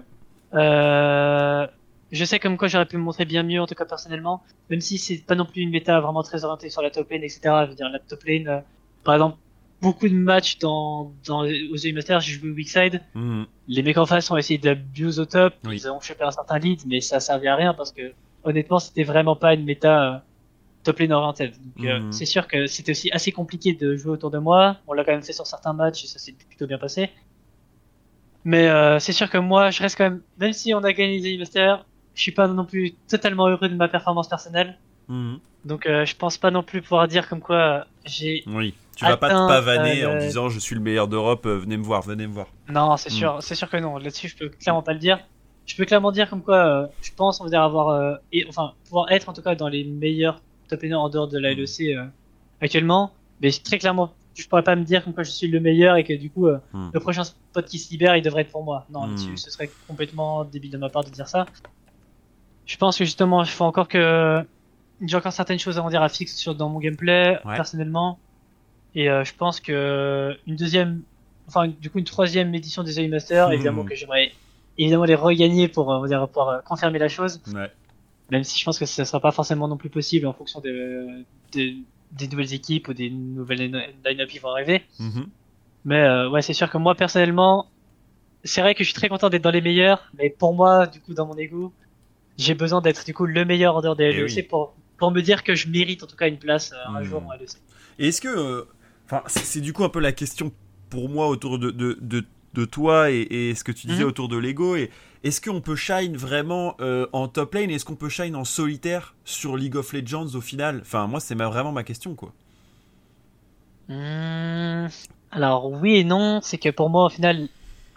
Euh, 0.54 1.66
je 2.10 2.24
sais 2.26 2.38
comme 2.38 2.58
quoi 2.58 2.68
j'aurais 2.68 2.84
pu 2.86 2.96
me 2.98 3.02
montrer 3.02 3.24
bien 3.24 3.42
mieux 3.42 3.60
en 3.60 3.66
tout 3.66 3.74
cas 3.74 3.86
personnellement, 3.86 4.42
même 4.68 4.80
si 4.82 4.98
c'est 4.98 5.16
pas 5.24 5.34
non 5.34 5.46
plus 5.46 5.62
une 5.62 5.70
méta 5.70 5.98
vraiment 6.00 6.22
très 6.22 6.44
orientée 6.44 6.68
sur 6.68 6.82
la 6.82 6.90
top 6.90 7.10
lane, 7.10 7.22
etc. 7.22 7.40
Je 7.64 7.70
veux 7.70 7.74
dire 7.74 7.88
la 7.88 7.98
top 8.00 8.22
lane, 8.24 8.48
euh, 8.48 8.60
par 9.04 9.14
exemple, 9.14 9.38
beaucoup 9.82 10.08
de 10.08 10.14
matchs 10.14 10.58
dans, 10.58 11.12
dans 11.26 11.40
aux 11.44 11.92
Masters, 11.94 12.20
j'ai 12.20 12.32
joué 12.34 12.50
weak 12.50 12.68
side. 12.68 13.02
Mhm. 13.14 13.46
Les 13.68 13.82
mecs 13.82 13.98
en 13.98 14.06
face 14.06 14.30
ont 14.30 14.36
essayé 14.38 14.58
d'abuse 14.58 15.18
au 15.20 15.26
top, 15.26 15.54
Oui. 15.66 15.76
ils 15.76 15.88
ont 15.90 16.00
chopé 16.00 16.24
un 16.24 16.30
certain 16.30 16.58
lead, 16.58 16.80
mais 16.86 17.00
ça 17.00 17.20
servait 17.20 17.48
à 17.48 17.56
rien 17.56 17.74
parce 17.74 17.92
que 17.92 18.12
honnêtement 18.44 18.78
c'était 18.78 19.04
vraiment 19.04 19.36
pas 19.36 19.54
une 19.54 19.64
méta 19.64 20.14
euh, 20.14 20.18
top 20.84 20.98
lane 21.00 21.12
orientée. 21.12 21.48
Donc 21.48 21.84
euh, 21.86 22.00
Mhm. 22.00 22.12
c'est 22.12 22.24
sûr 22.24 22.46
que 22.46 22.66
c'était 22.66 22.92
aussi 22.92 23.10
assez 23.12 23.32
compliqué 23.32 23.72
de 23.74 23.96
jouer 23.96 24.12
autour 24.12 24.30
de 24.30 24.38
moi. 24.38 24.78
On 24.86 24.92
l'a 24.94 25.04
quand 25.04 25.12
même 25.12 25.22
fait 25.22 25.32
sur 25.32 25.46
certains 25.46 25.72
matchs 25.72 26.04
et 26.04 26.06
ça 26.06 26.18
s'est 26.18 26.32
plutôt 26.48 26.66
bien 26.66 26.78
passé. 26.78 27.10
Mais 28.44 28.68
euh, 28.68 28.98
c'est 28.98 29.12
sûr 29.12 29.30
que 29.30 29.38
moi 29.38 29.70
je 29.70 29.80
reste 29.82 29.96
quand 29.98 30.04
même, 30.04 30.22
même 30.38 30.52
si 30.52 30.74
on 30.74 30.82
a 30.84 30.92
gagné 30.92 31.18
les 31.18 31.38
Masters, 31.38 31.84
je 32.14 32.22
suis 32.22 32.32
pas 32.32 32.48
non 32.48 32.64
plus 32.64 32.94
totalement 33.08 33.46
heureux 33.48 33.68
de 33.68 33.74
ma 33.76 33.88
performance 33.88 34.28
personnelle. 34.28 34.78
Mhm. 35.08 35.38
Donc 35.64 35.86
euh, 35.86 36.04
je 36.04 36.16
pense 36.16 36.38
pas 36.38 36.50
non 36.50 36.62
plus 36.62 36.82
pouvoir 36.82 37.06
dire 37.08 37.28
comme 37.28 37.40
quoi 37.40 37.56
euh, 37.56 37.84
j'ai 38.04 38.42
Oui. 38.46 38.74
Tu 38.96 39.04
vas 39.04 39.16
pas 39.16 39.28
te 39.30 39.46
pavaner 39.48 40.02
euh, 40.02 40.10
en 40.10 40.18
disant 40.18 40.48
je 40.48 40.58
suis 40.58 40.74
le 40.74 40.80
meilleur 40.80 41.08
d'Europe, 41.08 41.46
euh, 41.46 41.56
venez 41.58 41.76
me 41.76 41.84
voir, 41.84 42.02
venez 42.02 42.26
me 42.26 42.32
voir. 42.32 42.48
Non, 42.68 42.96
c'est 42.96 43.10
Mm. 43.10 43.16
sûr, 43.16 43.38
c'est 43.42 43.54
sûr 43.54 43.70
que 43.70 43.76
non. 43.76 43.96
Là-dessus, 43.98 44.28
je 44.28 44.36
peux 44.36 44.48
clairement 44.48 44.82
pas 44.82 44.92
le 44.92 44.98
dire. 44.98 45.18
Je 45.66 45.76
peux 45.76 45.84
clairement 45.84 46.10
dire 46.12 46.28
comme 46.28 46.42
quoi, 46.42 46.88
je 47.00 47.10
pense, 47.16 47.40
on 47.40 47.44
va 47.44 47.50
dire 47.50 47.62
avoir, 47.62 48.18
et, 48.32 48.44
enfin, 48.48 48.74
pouvoir 48.84 49.10
être 49.12 49.28
en 49.28 49.32
tout 49.32 49.42
cas 49.42 49.54
dans 49.54 49.68
les 49.68 49.84
meilleurs 49.84 50.42
top 50.68 50.82
en 50.92 51.08
dehors 51.08 51.28
de 51.28 51.38
la 51.38 51.54
Mm. 51.54 51.58
LEC 51.58 51.96
actuellement. 52.60 53.12
Mais 53.40 53.50
très 53.50 53.78
clairement, 53.78 54.14
je 54.34 54.46
pourrais 54.48 54.62
pas 54.64 54.76
me 54.76 54.84
dire 54.84 55.02
comme 55.04 55.14
quoi 55.14 55.22
je 55.22 55.30
suis 55.30 55.48
le 55.48 55.60
meilleur 55.60 55.96
et 55.96 56.04
que 56.04 56.12
du 56.12 56.30
coup, 56.30 56.48
euh, 56.48 56.58
Mm. 56.72 56.90
le 56.92 57.00
prochain 57.00 57.24
spot 57.24 57.64
qui 57.66 57.78
se 57.78 57.90
libère, 57.90 58.16
il 58.16 58.22
devrait 58.22 58.42
être 58.42 58.50
pour 58.50 58.64
moi. 58.64 58.86
Non, 58.90 59.06
Mm. 59.06 59.08
là-dessus, 59.10 59.36
ce 59.36 59.50
serait 59.50 59.74
complètement 59.86 60.44
débile 60.44 60.70
de 60.72 60.78
ma 60.78 60.88
part 60.90 61.04
de 61.04 61.10
dire 61.10 61.28
ça. 61.28 61.46
Je 62.66 62.76
pense 62.76 62.98
que 62.98 63.04
justement, 63.04 63.42
il 63.42 63.48
faut 63.48 63.64
encore 63.64 63.88
que 63.88 64.44
j'ai 65.00 65.16
encore 65.16 65.32
certaines 65.32 65.58
choses 65.58 65.78
à 65.78 65.82
en 65.82 65.90
dire 65.90 66.02
à 66.02 66.08
fixe 66.08 66.36
sur 66.36 66.54
dans 66.54 66.68
mon 66.68 66.78
gameplay 66.78 67.38
Ouais. 67.44 67.56
personnellement. 67.56 68.18
Et 68.94 69.08
euh, 69.08 69.24
je 69.24 69.32
pense 69.34 69.60
que 69.60 70.36
une 70.46 70.56
deuxième, 70.56 71.02
enfin 71.48 71.66
du 71.68 71.90
coup 71.90 71.98
une 71.98 72.04
troisième 72.04 72.54
édition 72.54 72.82
des 72.82 73.00
AI 73.00 73.08
Masters, 73.08 73.48
Mhm. 73.48 73.54
évidemment 73.54 73.84
que 73.84 73.94
j'aimerais 73.94 74.32
évidemment 74.78 75.04
les 75.04 75.14
regagner 75.14 75.68
pour 75.68 75.90
euh, 75.92 75.96
on 75.98 76.00
va 76.02 76.08
dire 76.08 76.28
pour 76.28 76.48
euh, 76.50 76.60
confirmer 76.60 76.98
la 76.98 77.08
chose. 77.08 77.40
Ouais. 77.54 77.70
Même 78.30 78.44
si 78.44 78.58
je 78.58 78.64
pense 78.64 78.78
que 78.78 78.86
ça 78.86 79.04
sera 79.04 79.20
pas 79.20 79.32
forcément 79.32 79.68
non 79.68 79.76
plus 79.76 79.90
possible 79.90 80.26
en 80.26 80.32
fonction 80.32 80.60
de, 80.60 81.24
de- 81.54 81.74
des 82.12 82.28
nouvelles 82.28 82.52
équipes 82.54 82.88
ou 82.88 82.94
des 82.94 83.10
nouvelles 83.10 83.58
line- 83.58 83.82
line-up 84.04 84.28
qui 84.28 84.38
vont 84.38 84.50
arriver. 84.50 84.82
Mhm. 84.98 85.26
Mais 85.84 86.00
euh, 86.00 86.28
ouais, 86.30 86.42
c'est 86.42 86.52
sûr 86.54 86.70
que 86.70 86.78
moi 86.78 86.94
personnellement, 86.94 87.66
c'est 88.44 88.60
vrai 88.60 88.74
que 88.74 88.84
je 88.84 88.88
suis 88.90 88.94
très 88.94 89.08
content 89.08 89.28
d'être 89.30 89.42
dans 89.42 89.50
les 89.50 89.60
meilleurs, 89.60 90.10
mais 90.18 90.30
pour 90.30 90.54
moi, 90.54 90.86
du 90.86 91.00
coup, 91.00 91.14
dans 91.14 91.26
mon 91.26 91.36
ego, 91.36 91.72
j'ai 92.38 92.54
besoin 92.54 92.80
d'être 92.80 93.04
du 93.04 93.12
coup 93.14 93.26
le 93.26 93.44
meilleur 93.44 93.76
en 93.76 93.80
dehors 93.82 93.96
des 93.96 94.04
Eh 94.04 94.12
LEC 94.12 94.34
oui. 94.36 94.42
pour 94.42 94.74
pour 95.02 95.10
me 95.10 95.20
dire 95.20 95.42
que 95.42 95.54
je 95.54 95.68
mérite 95.68 96.02
en 96.04 96.06
tout 96.06 96.16
cas 96.16 96.28
une 96.28 96.38
place 96.38 96.72
euh, 96.72 96.76
un 96.96 97.00
Hmm. 97.00 97.04
jour 97.04 97.22
en 97.26 97.32
LEC. 97.32 97.58
Et 97.98 98.08
est-ce 98.08 98.20
que, 98.20 98.28
euh, 98.28 98.64
enfin, 99.06 99.22
c'est 99.26 99.44
c'est 99.44 99.60
du 99.60 99.72
coup 99.72 99.84
un 99.84 99.88
peu 99.88 100.00
la 100.00 100.12
question 100.12 100.52
pour 100.90 101.08
moi 101.08 101.28
autour 101.28 101.58
de 101.58 101.70
de, 101.72 101.98
de, 102.00 102.24
de 102.54 102.64
toi 102.64 103.10
et, 103.10 103.22
et 103.30 103.54
ce 103.54 103.64
que 103.64 103.72
tu 103.72 103.86
disais 103.88 104.04
Mhm. 104.04 104.08
autour 104.08 104.28
de 104.28 104.36
Lego. 104.36 104.76
Et 104.76 104.90
est-ce 105.24 105.40
qu'on 105.40 105.60
peut 105.60 105.76
shine 105.76 106.16
vraiment 106.16 106.76
euh, 106.80 107.06
en 107.12 107.28
top 107.28 107.54
lane 107.54 107.70
et 107.70 107.74
Est-ce 107.74 107.84
qu'on 107.84 107.96
peut 107.96 108.08
shine 108.08 108.36
en 108.36 108.44
solitaire 108.44 109.14
sur 109.24 109.56
League 109.56 109.76
of 109.76 109.92
Legends 109.92 110.34
au 110.34 110.40
final? 110.40 110.78
Enfin, 110.82 111.06
moi, 111.08 111.20
c'est 111.20 111.34
ma- 111.34 111.48
vraiment 111.48 111.72
ma 111.72 111.84
question, 111.84 112.14
quoi. 112.14 112.32
Hmm, 113.88 114.86
Alors 115.30 115.70
oui 115.70 115.96
et 115.96 116.04
non, 116.04 116.40
c'est 116.42 116.58
que 116.58 116.68
pour 116.70 116.88
moi 116.90 117.06
au 117.06 117.08
final, 117.10 117.48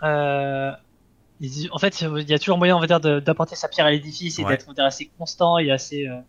euh, 0.03 0.71
en 1.71 1.79
fait 1.79 2.01
il 2.01 2.29
y 2.29 2.33
a 2.33 2.39
toujours 2.39 2.57
moyen 2.57 2.77
on 2.77 2.79
va 2.79 2.87
dire 2.87 2.99
d'apporter 3.21 3.55
sa 3.55 3.67
pierre 3.69 3.85
à 3.87 3.91
l'édifice 3.91 4.39
et 4.39 4.45
Ouais. 4.45 4.49
d'être 4.51 4.65
on 4.67 4.71
va 4.71 4.75
dire, 4.75 4.85
assez 4.85 5.09
constant 5.17 5.57
et 5.59 5.71
assez, 5.71 6.07
euh, 6.07 6.19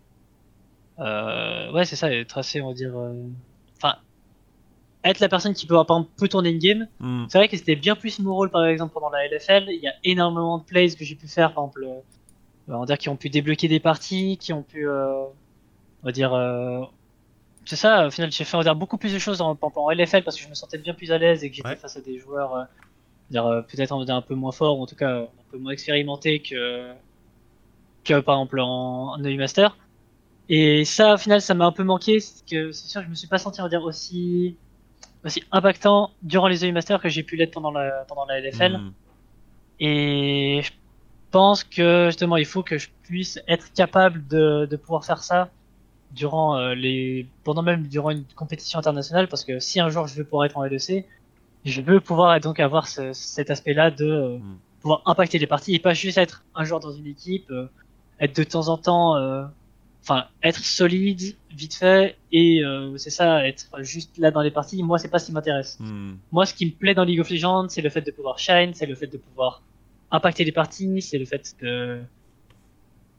ouais 0.97 1.85
c'est 1.85 1.95
ça, 1.95 2.11
être 2.11 2.37
assez 2.37 2.61
on 2.61 2.67
va 2.69 2.73
dire, 2.73 2.97
euh, 2.97 3.13
enfin 3.77 3.95
être 5.03 5.19
la 5.19 5.29
personne 5.29 5.53
qui 5.53 5.65
peut 5.65 5.75
par 5.75 5.83
exemple 5.83 6.09
peut 6.17 6.27
tourner 6.27 6.49
une 6.49 6.59
game. 6.59 6.87
Mhm. 6.99 7.27
C'est 7.29 7.37
vrai 7.37 7.47
que 7.47 7.55
c'était 7.57 7.75
bien 7.75 7.95
plus 7.95 8.19
mon 8.19 8.33
rôle 8.33 8.49
par 8.49 8.65
exemple 8.65 8.93
pendant 8.93 9.09
la 9.09 9.25
LFL. 9.25 9.65
Il 9.69 9.79
y 9.81 9.87
a 9.87 9.93
énormément 10.03 10.57
de 10.57 10.63
plays 10.63 10.89
que 10.95 11.05
j'ai 11.05 11.15
pu 11.15 11.27
faire 11.27 11.53
par 11.53 11.65
exemple, 11.65 11.83
euh, 11.85 12.73
on 12.73 12.79
va 12.79 12.85
dire 12.85 12.97
qui 12.97 13.09
ont 13.09 13.15
pu 13.15 13.29
débloquer 13.29 13.67
des 13.67 13.79
parties, 13.79 14.37
qui 14.37 14.51
ont 14.53 14.63
pu, 14.63 14.87
euh, 14.87 15.23
on 15.23 16.05
va 16.05 16.11
dire. 16.11 16.33
euh, 16.33 16.83
c'est 17.65 17.75
ça, 17.75 18.07
au 18.07 18.11
final, 18.11 18.31
j'ai 18.31 18.43
fait 18.45 18.55
on 18.55 18.59
va 18.59 18.63
dire, 18.63 18.75
beaucoup 18.75 18.97
plus 18.97 19.13
de 19.13 19.19
choses 19.19 19.41
en, 19.41 19.57
en 19.61 19.91
LFL 19.91 20.23
parce 20.23 20.37
que 20.37 20.43
je 20.43 20.49
me 20.49 20.53
sentais 20.55 20.77
bien 20.77 20.93
plus 20.93 21.11
à 21.11 21.17
l'aise 21.17 21.43
et 21.43 21.49
que 21.49 21.55
j'étais 21.55 21.69
Ouais. 21.69 21.75
face 21.75 21.97
à 21.97 22.01
des 22.01 22.17
joueurs 22.17 22.55
euh, 22.55 22.63
dire, 23.29 23.45
euh, 23.45 23.61
peut-être 23.61 23.91
on 23.93 23.99
va 23.99 24.05
dire, 24.05 24.15
un 24.15 24.21
peu 24.21 24.35
moins 24.35 24.51
forts 24.53 24.79
ou 24.79 24.83
en 24.83 24.85
tout 24.87 24.95
cas 24.95 25.19
un 25.21 25.27
peu 25.51 25.57
moins 25.57 25.71
expérimentés 25.73 26.41
que, 26.41 26.91
que 28.03 28.19
par 28.19 28.35
exemple 28.35 28.59
en, 28.59 29.13
en 29.15 29.23
EU 29.23 29.37
Master. 29.37 29.77
Et 30.49 30.85
ça, 30.85 31.13
au 31.15 31.17
final, 31.17 31.41
ça 31.41 31.53
m'a 31.53 31.65
un 31.65 31.71
peu 31.71 31.83
manqué. 31.83 32.19
C'est 32.19 32.45
que 32.49 32.71
c'est 32.71 32.87
sûr 32.87 33.01
je 33.03 33.09
me 33.09 33.15
suis 33.15 33.27
pas 33.27 33.37
senti 33.37 33.59
on 33.61 33.63
va 33.65 33.69
dire, 33.69 33.83
aussi, 33.83 34.55
aussi 35.25 35.43
impactant 35.51 36.11
durant 36.21 36.47
les 36.47 36.65
EU 36.65 36.71
Master 36.71 37.01
que 37.01 37.09
j'ai 37.09 37.23
pu 37.23 37.35
l'être 37.35 37.51
pendant 37.53 37.71
la, 37.71 38.05
pendant 38.07 38.25
la 38.25 38.39
LFL. 38.39 38.77
Mhm. 38.77 38.93
Et 39.79 40.61
je 40.63 40.71
pense 41.31 41.63
que 41.63 42.07
justement, 42.07 42.37
il 42.37 42.45
faut 42.45 42.63
que 42.63 42.77
je 42.77 42.89
puisse 43.03 43.39
être 43.47 43.71
capable 43.73 44.25
de, 44.27 44.65
de 44.69 44.75
pouvoir 44.77 45.05
faire 45.05 45.23
ça 45.23 45.49
durant 46.11 46.57
euh, 46.57 46.73
les, 46.73 47.27
pendant 47.43 47.61
même 47.61 47.87
durant 47.87 48.11
une 48.11 48.23
compétition 48.35 48.79
internationale, 48.79 49.27
parce 49.27 49.43
que 49.43 49.59
si 49.59 49.79
un 49.79 49.89
jour 49.89 50.07
je 50.07 50.15
veux 50.15 50.23
pouvoir 50.23 50.45
être 50.45 50.57
en 50.57 50.63
LEC, 50.63 51.05
je 51.65 51.81
veux 51.81 51.99
pouvoir 51.99 52.39
donc 52.39 52.59
avoir 52.59 52.87
ce- 52.87 53.11
cet 53.13 53.49
aspect-là 53.51 53.91
de 53.91 54.05
euh, 54.05 54.37
Mm. 54.37 54.39
pouvoir 54.39 54.59
pouvoir 54.81 55.01
impacter 55.05 55.37
les 55.39 55.47
parties 55.47 55.75
et 55.75 55.79
pas 55.79 55.93
juste 55.93 56.17
être 56.17 56.45
un 56.55 56.63
joueur 56.63 56.79
dans 56.79 56.91
une 56.93 57.07
équipe, 57.07 57.49
euh, 57.51 57.67
être 58.19 58.35
de 58.37 58.43
temps 58.43 58.69
en 58.69 58.77
temps, 58.77 59.15
euh, 59.17 59.43
enfin 60.03 60.27
être 60.43 60.59
solide, 60.63 61.35
vite 61.51 61.75
fait 61.75 62.17
et 62.31 62.63
euh, 62.63 62.97
c'est 62.97 63.09
ça, 63.09 63.45
être 63.47 63.67
juste 63.81 64.17
là 64.17 64.31
dans 64.31 64.41
les 64.41 64.51
parties. 64.51 64.81
Moi, 64.83 64.97
c'est 64.99 65.09
pas 65.09 65.19
ce 65.19 65.25
qui 65.27 65.31
m'intéresse. 65.33 65.77
Mhm. 65.79 66.17
Moi, 66.31 66.45
ce 66.45 66.53
qui 66.53 66.65
me 66.65 66.71
plaît 66.71 66.93
dans 66.93 67.03
League 67.03 67.19
of 67.19 67.29
Legends, 67.29 67.67
c'est 67.69 67.81
le 67.81 67.89
fait 67.89 68.01
de 68.01 68.11
pouvoir 68.11 68.39
shine, 68.39 68.73
c'est 68.73 68.85
le 68.85 68.95
fait 68.95 69.07
de 69.07 69.17
pouvoir 69.17 69.61
impacter 70.11 70.43
les 70.45 70.51
parties, 70.53 71.01
c'est 71.01 71.17
le 71.17 71.25
fait 71.25 71.55
de, 71.61 71.99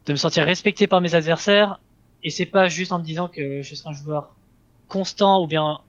de 0.07 0.13
me 0.13 0.17
sentir 0.17 0.45
respecté 0.45 0.87
par 0.87 1.01
mes 1.01 1.15
adversaires. 1.15 1.81
Et 2.23 2.31
c'est 2.31 2.47
pas 2.47 2.69
juste 2.69 2.91
en 2.93 2.99
me 2.99 3.05
disant 3.05 3.29
que 3.29 3.63
je 3.63 3.75
serai 3.75 3.91
un 3.91 3.93
joueur 3.93 4.35
constant 4.89 5.43
ou 5.43 5.47
bien 5.47 5.81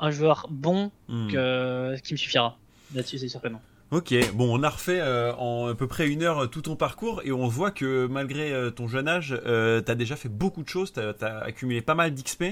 un 0.00 0.10
joueur 0.10 0.46
bon 0.50 0.90
Mhm. 1.08 1.30
que, 1.32 1.96
qui 2.02 2.14
me 2.14 2.16
suffira. 2.18 2.56
Là-dessus, 2.94 3.18
c'est 3.18 3.28
sûr 3.28 3.40
que 3.40 3.48
non. 3.48 3.60
Ok, 3.94 4.12
bon, 4.32 4.58
on 4.58 4.62
a 4.64 4.68
refait 4.70 4.98
euh, 5.00 5.32
en 5.36 5.68
à 5.68 5.74
peu 5.74 5.86
près 5.86 6.08
une 6.08 6.22
heure 6.24 6.50
tout 6.50 6.62
ton 6.62 6.74
parcours 6.74 7.20
et 7.24 7.30
on 7.30 7.46
voit 7.46 7.70
que 7.70 8.06
malgré 8.06 8.52
euh, 8.52 8.70
ton 8.70 8.88
jeune 8.88 9.06
âge, 9.06 9.38
euh, 9.46 9.80
t'as 9.82 9.94
déjà 9.94 10.16
fait 10.16 10.28
beaucoup 10.28 10.62
de 10.64 10.68
choses, 10.68 10.92
t'as 10.92 11.12
as 11.20 11.44
accumulé 11.44 11.80
pas 11.80 11.94
mal 11.94 12.12
d'XP. 12.12 12.44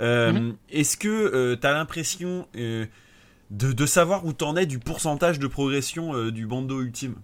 Euh, 0.00 0.32
Mhm. 0.32 0.56
Est-ce 0.70 0.96
que 0.96 1.08
euh, 1.08 1.56
t'as 1.56 1.72
l'impression 1.74 2.48
euh, 2.56 2.86
de, 3.50 3.72
de 3.72 3.86
savoir 3.86 4.24
où 4.24 4.32
t'en 4.32 4.56
es 4.56 4.64
du 4.64 4.78
pourcentage 4.78 5.38
de 5.38 5.46
progression 5.46 6.14
euh, 6.14 6.32
du 6.32 6.46
bando 6.46 6.80
ultime? 6.80 7.16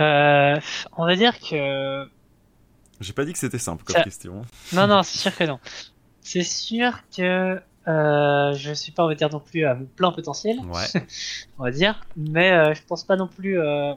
Euh, 0.00 0.56
on 0.96 1.04
va 1.06 1.16
dire 1.16 1.38
que 1.38 2.06
J'ai 3.00 3.12
pas 3.12 3.24
dit 3.24 3.32
que 3.32 3.38
c'était 3.38 3.58
simple 3.58 3.84
comme 3.84 3.96
Ça- 3.96 4.02
question. 4.04 4.42
non, 4.72 4.86
non, 4.86 5.02
c'est 5.02 5.18
sûr 5.18 5.36
que 5.36 5.44
non. 5.44 5.58
C'est 6.22 6.42
sûr 6.44 6.92
que 7.16 7.60
euh, 7.88 8.54
je 8.54 8.72
suis 8.72 8.92
pas, 8.92 9.04
on 9.04 9.08
va 9.08 9.14
dire 9.14 9.30
non 9.30 9.40
plus 9.40 9.64
à 9.64 9.74
mon 9.74 9.86
plein 9.86 10.12
potentiel, 10.12 10.56
Ouais. 10.58 10.86
on 11.58 11.64
va 11.64 11.70
dire, 11.70 12.06
mais 12.16 12.52
euh, 12.52 12.74
je 12.74 12.82
pense 12.84 13.04
pas 13.04 13.16
non 13.16 13.28
plus 13.28 13.58
euh, 13.60 13.94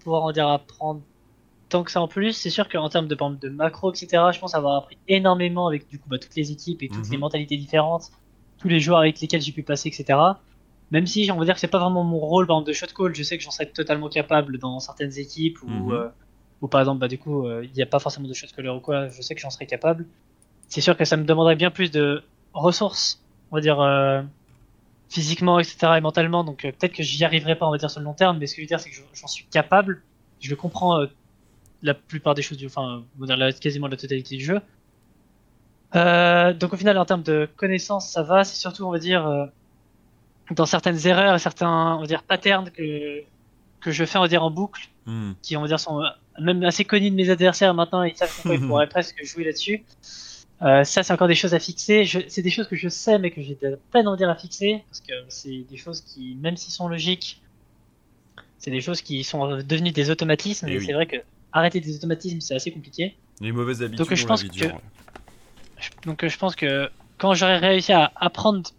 pouvoir 0.00 0.22
en 0.24 0.32
dire 0.32 0.48
apprendre 0.48 1.06
tant 1.68 1.84
que 1.84 1.90
ça 1.90 2.00
en 2.00 2.08
plus. 2.08 2.32
C'est 2.34 2.50
sûr 2.50 2.68
qu'en 2.68 2.88
termes 2.88 3.08
de, 3.08 3.14
de 3.16 3.48
macro, 3.48 3.92
etc., 3.92 4.32
je 4.32 4.40
pense 4.40 4.54
avoir 4.54 4.76
appris 4.76 4.98
énormément 5.08 5.66
avec 5.68 5.88
du 5.88 5.98
coup 6.00 6.08
bah, 6.08 6.18
toutes 6.18 6.36
les 6.36 6.52
équipes 6.52 6.82
et 6.82 6.90
toutes 6.90 7.06
Mhm. 7.06 7.12
les 7.12 7.18
mentalités 7.18 7.56
différentes, 7.56 8.10
tous 8.58 8.68
les 8.68 8.80
joueurs 8.80 9.00
avec 9.00 9.20
lesquels 9.20 9.42
j'ai 9.42 9.52
pu 9.52 9.62
passer, 9.62 9.88
etc. 9.90 10.42
Même 10.90 11.06
si 11.06 11.30
on 11.32 11.38
va 11.38 11.44
dire 11.44 11.54
que 11.54 11.60
c'est 11.60 11.68
pas 11.68 11.78
vraiment 11.80 12.04
mon 12.04 12.18
rôle, 12.20 12.46
par 12.46 12.56
exemple, 12.58 12.68
de 12.68 12.72
shot 12.74 12.86
call, 12.96 13.14
je 13.14 13.22
sais 13.22 13.36
que 13.38 13.44
j'en 13.44 13.50
serais 13.50 13.70
totalement 13.72 14.08
capable 14.08 14.58
dans 14.58 14.78
certaines 14.80 15.18
équipes 15.18 15.58
ou 15.62 15.92
euh, 15.92 16.10
ou 16.60 16.68
par 16.68 16.80
exemple, 16.80 17.00
bah, 17.00 17.08
du 17.08 17.18
coup, 17.18 17.46
euh, 17.46 17.64
il 17.64 17.72
n'y 17.72 17.82
a 17.82 17.86
pas 17.86 17.98
forcément 17.98 18.28
de 18.28 18.34
shot 18.34 18.46
caller 18.56 18.68
ou 18.70 18.80
quoi, 18.80 19.08
je 19.08 19.20
sais 19.22 19.34
que 19.34 19.40
j'en 19.40 19.50
serais 19.50 19.66
capable. 19.66 20.08
C'est 20.68 20.80
sûr 20.80 20.96
que 20.96 21.04
ça 21.04 21.16
me 21.16 21.24
demanderait 21.24 21.56
bien 21.56 21.70
plus 21.70 21.90
de 21.90 22.22
ressources, 22.52 23.25
on 23.56 23.58
va 23.58 23.62
dire, 23.62 23.80
euh, 23.80 24.20
physiquement, 25.08 25.58
etc., 25.58 25.94
et 25.96 26.00
mentalement, 26.02 26.44
donc 26.44 26.64
euh, 26.66 26.72
peut-être 26.72 26.92
que 26.92 27.02
j'y 27.02 27.24
arriverai 27.24 27.56
pas, 27.56 27.66
on 27.66 27.70
va 27.70 27.78
dire, 27.78 27.90
sur 27.90 28.00
le 28.00 28.04
long 28.04 28.12
terme, 28.12 28.38
mais 28.38 28.46
ce 28.46 28.54
que 28.54 28.60
je 28.60 28.62
veux 28.62 28.68
dire, 28.68 28.80
c'est 28.80 28.90
que 28.90 28.96
j'en- 29.14 29.26
suis 29.26 29.46
capable, 29.46 30.02
je 30.40 30.50
le 30.50 30.56
comprends 30.56 31.00
euh, 31.00 31.06
la 31.82 31.94
plupart 31.94 32.34
des 32.34 32.42
choses 32.42 32.58
du, 32.58 32.66
enfin, 32.66 33.02
on 33.16 33.20
va 33.20 33.26
dire 33.26 33.36
la, 33.36 33.52
quasiment 33.52 33.86
la 33.86 33.96
totalité 33.96 34.36
du 34.36 34.44
jeu. 34.44 34.60
Donc 35.94 36.72
au 36.72 36.76
final, 36.76 36.98
en 36.98 37.04
termes 37.06 37.22
de 37.22 37.48
connaissances, 37.56 38.10
ça 38.10 38.22
va, 38.22 38.44
c'est 38.44 38.56
surtout, 38.56 38.84
on 38.84 38.90
va 38.90 38.98
dire, 38.98 39.48
dans 40.50 40.66
certaines 40.66 41.06
erreurs 41.06 41.34
et 41.34 41.38
certains, 41.38 41.94
on 41.96 42.00
va 42.00 42.06
dire, 42.06 42.22
patterns 42.22 42.70
que, 42.70 43.22
que 43.80 43.90
je 43.90 44.04
fais, 44.04 44.18
on 44.18 44.22
va 44.22 44.28
dire, 44.28 44.42
en 44.44 44.50
boucle, 44.50 44.88
Hmm. 45.06 45.34
qui 45.40 45.56
on 45.56 45.60
va 45.62 45.68
dire 45.68 45.78
sont 45.78 46.02
même 46.40 46.64
assez 46.64 46.84
connus 46.84 47.10
de 47.12 47.14
mes 47.14 47.30
adversaires 47.30 47.72
maintenant 47.74 48.02
ils 48.02 48.16
savent 48.16 48.28
ils 48.46 48.58
pourraient 48.66 48.88
presque 48.88 49.24
jouer 49.24 49.44
là-dessus 49.44 49.84
euh, 50.62 50.84
ça 50.84 51.02
c'est 51.02 51.12
encore 51.12 51.28
des 51.28 51.34
choses 51.34 51.54
à 51.54 51.58
fixer 51.58 52.04
Je- 52.04 52.26
c'est 52.28 52.42
des 52.42 52.50
choses 52.50 52.66
que 52.68 52.76
je 52.76 52.88
sais 52.88 53.18
mais 53.18 53.30
que 53.30 53.42
j'ai 53.42 53.54
de 53.56 53.68
la 53.68 53.76
peine 53.92 54.06
va 54.06 54.16
dire 54.16 54.30
à 54.30 54.36
fixer 54.36 54.82
parce 54.88 55.00
que 55.00 55.12
c'est 55.28 55.64
des 55.68 55.76
choses 55.76 56.00
qui 56.00 56.36
même 56.36 56.56
s'ils 56.56 56.72
sont 56.72 56.88
logiques 56.88 57.42
c'est 58.58 58.70
des 58.70 58.80
choses 58.80 59.02
qui 59.02 59.22
sont 59.24 59.58
devenues 59.58 59.92
des 59.92 60.10
automatismes 60.10 60.66
Eh 60.68 60.74
et 60.74 60.78
oui. 60.78 60.86
c'est 60.86 60.92
vrai 60.92 61.06
que 61.06 61.16
arrêter 61.52 61.80
des 61.80 61.96
automatismes 61.96 62.40
c'est 62.40 62.54
assez 62.54 62.72
compliqué 62.72 63.16
Les 63.40 63.52
mauvaises 63.52 63.82
habitudes 63.82 64.06
Donc, 64.06 64.14
je 64.14 64.26
pense 64.26 64.42
que- 64.42 64.48
dure. 64.48 64.80
Je- 65.78 65.90
donc 66.06 66.26
je 66.26 66.38
pense 66.38 66.56
que 66.56 66.90
quand 67.18 67.34
j'aurai 67.34 67.58
réussi 67.58 67.92
à 67.92 68.12
apprendre 68.16 68.70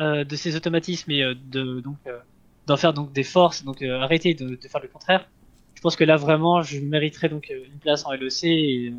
euh, 0.00 0.24
de 0.24 0.36
ces 0.36 0.56
automatismes 0.56 1.10
et 1.10 1.22
euh, 1.22 1.34
de 1.34 1.80
donc 1.80 1.98
euh, 2.06 2.18
d'en 2.66 2.76
faire 2.76 2.92
donc 2.92 3.12
des 3.12 3.22
forces 3.22 3.64
donc 3.64 3.80
euh, 3.82 4.00
arrêter 4.00 4.34
de, 4.34 4.56
de 4.56 4.68
faire 4.68 4.80
le 4.82 4.88
contraire 4.88 5.30
je 5.74 5.80
pense 5.80 5.96
que 5.96 6.04
là 6.04 6.16
vraiment 6.16 6.62
je 6.62 6.80
mériterais 6.80 7.28
donc 7.28 7.48
une 7.50 7.78
place 7.78 8.04
en 8.06 8.12
LEC 8.12 8.44
et, 8.44 8.88
euh, 8.90 8.94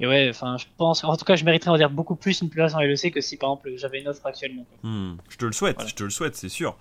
et 0.00 0.06
ouais 0.06 0.28
enfin 0.30 0.56
je 0.58 0.64
pense 0.78 1.04
en 1.04 1.16
tout 1.16 1.24
cas 1.24 1.36
je 1.36 1.44
mériterais 1.44 1.68
on 1.70 1.74
va 1.74 1.78
dire 1.78 1.90
beaucoup 1.90 2.16
plus 2.16 2.40
une 2.40 2.48
place 2.50 2.74
en 2.74 2.80
LEC 2.80 3.12
que 3.12 3.20
si 3.20 3.36
par 3.36 3.50
exemple 3.50 3.70
j'avais 3.76 4.00
une 4.00 4.08
offre 4.08 4.26
actuellement. 4.26 4.66
Hmm, 4.82 5.12
je 5.28 5.36
te 5.36 5.44
le 5.44 5.52
souhaite, 5.52 5.76
Voilà. 5.76 5.88
je 5.90 5.94
te 5.94 6.02
le 6.04 6.10
souhaite, 6.10 6.34
c'est 6.36 6.48
sûr. 6.48 6.76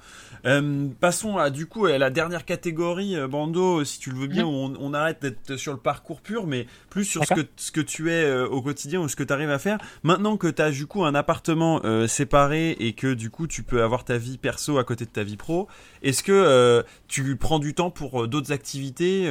Euh, 0.46 0.88
passons 1.00 1.38
à 1.38 1.50
du 1.50 1.66
coup 1.66 1.86
à 1.86 1.98
la 1.98 2.10
dernière 2.10 2.46
catégorie, 2.46 3.16
euh, 3.16 3.28
Bando, 3.28 3.84
si 3.84 4.00
tu 4.00 4.10
le 4.12 4.18
veux 4.18 4.28
bien, 4.28 4.46
où 4.46 4.50
on, 4.50 4.74
on 4.80 4.94
arrête 4.94 5.22
d'être 5.22 5.58
sur 5.58 5.74
le 5.74 5.80
parcours 5.80 6.22
pur, 6.22 6.48
mais 6.48 6.66
plus 6.90 7.04
sur 7.04 7.26
ce 7.26 7.34
que, 7.34 7.42
ce 7.58 7.72
que 7.72 7.82
tu 7.82 8.10
es 8.10 8.24
euh, 8.24 8.48
au 8.48 8.62
quotidien 8.62 9.02
ou 9.02 9.08
ce 9.10 9.16
que 9.18 9.24
tu 9.24 9.34
arrives 9.34 9.50
à 9.52 9.60
faire. 9.60 9.78
Maintenant 10.04 10.38
que 10.38 10.48
tu 10.48 10.62
as 10.62 10.72
du 10.72 10.88
coup 10.88 11.04
un 11.04 11.14
appartement 11.14 11.82
euh, 11.84 12.08
séparé 12.08 12.72
et 12.80 12.94
que 12.94 13.14
du 13.14 13.30
coup 13.30 13.48
tu 13.48 13.64
peux 13.64 13.84
avoir 13.84 14.06
ta 14.06 14.18
vie 14.18 14.38
perso 14.38 14.78
à 14.78 14.84
côté 14.86 15.04
de 15.06 15.10
ta 15.10 15.24
vie 15.24 15.36
pro, 15.38 15.68
est-ce 16.02 16.24
que 16.24 16.84
tu 17.08 17.36
prends 17.36 17.60
du 17.60 17.74
temps 17.74 17.92
pour 17.92 18.28
d'autres 18.28 18.52
activités, 18.54 19.26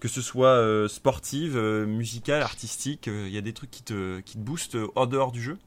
que 0.00 0.08
ce 0.08 0.20
soit 0.20 0.48
euh, 0.48 0.88
sportives, 0.88 1.56
euh, 1.56 1.86
musicales, 3.14 3.28
artistiques 3.28 3.28
Il 3.28 3.34
y 3.34 3.38
a 3.38 3.40
des 3.42 3.54
trucs 3.54 3.70
qui 3.70 3.82
te, 3.84 4.20
qui 4.20 4.34
te 4.34 4.38
boostent 4.42 4.76
euh, 4.76 4.88
hors 4.94 5.08
dehors 5.08 5.32
du 5.32 5.42
jeu? 5.42 5.58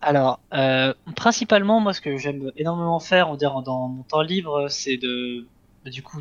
Alors, 0.00 0.44
euh, 0.54 0.94
principalement, 1.16 1.80
moi, 1.80 1.92
ce 1.92 2.00
que 2.00 2.16
j'aime 2.16 2.52
énormément 2.56 3.00
faire, 3.00 3.28
on 3.30 3.36
dire, 3.36 3.62
dans 3.62 3.88
mon 3.88 4.04
temps 4.04 4.22
libre, 4.22 4.68
c'est 4.68 4.96
de, 4.96 5.50
bah, 5.84 5.90
du 5.90 6.02
coup, 6.02 6.20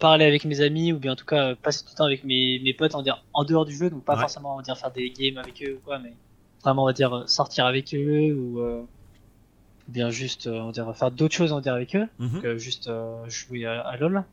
parler 0.00 0.24
avec 0.26 0.44
mes 0.46 0.60
amis 0.62 0.92
ou 0.92 0.98
bien 1.00 1.12
en 1.12 1.16
tout 1.16 1.26
cas 1.26 1.56
passer 1.56 1.84
du 1.88 1.94
temps 1.94 2.04
avec 2.06 2.24
mes, 2.24 2.60
mes 2.64 2.74
potes, 2.74 2.94
on 2.94 3.02
dire, 3.02 3.26
en 3.34 3.44
dehors 3.44 3.64
du 3.66 3.76
jeu, 3.76 3.90
donc 3.90 4.04
pas 4.04 4.16
Ouais. 4.16 4.18
forcément, 4.18 4.54
on 4.54 4.58
va 4.58 4.62
dire, 4.62 4.78
faire 4.78 4.92
des 4.92 5.12
games 5.12 5.38
avec 5.38 5.62
eux 5.62 5.76
ou 5.76 5.80
quoi, 5.82 5.98
mais 6.00 6.18
vraiment, 6.64 6.84
on 6.84 6.86
va 6.86 6.92
dire, 6.94 7.28
sortir 7.28 7.66
avec 7.66 7.94
eux 7.94 8.34
ou, 8.34 8.60
euh, 8.60 8.86
bien 9.86 10.10
juste, 10.10 10.46
on 10.48 10.66
va 10.66 10.72
dire, 10.72 10.96
faire 10.96 11.10
d'autres 11.12 11.34
choses, 11.34 11.52
on 11.52 11.56
va 11.56 11.60
dire, 11.60 11.74
avec 11.74 11.94
eux 11.96 12.08
Mhm. 12.18 12.42
que 12.42 12.56
juste 12.58 12.88
euh, 12.88 13.28
jouer 13.28 13.64
à, 13.66 13.80
à 13.82 13.96
LoL. 13.96 14.24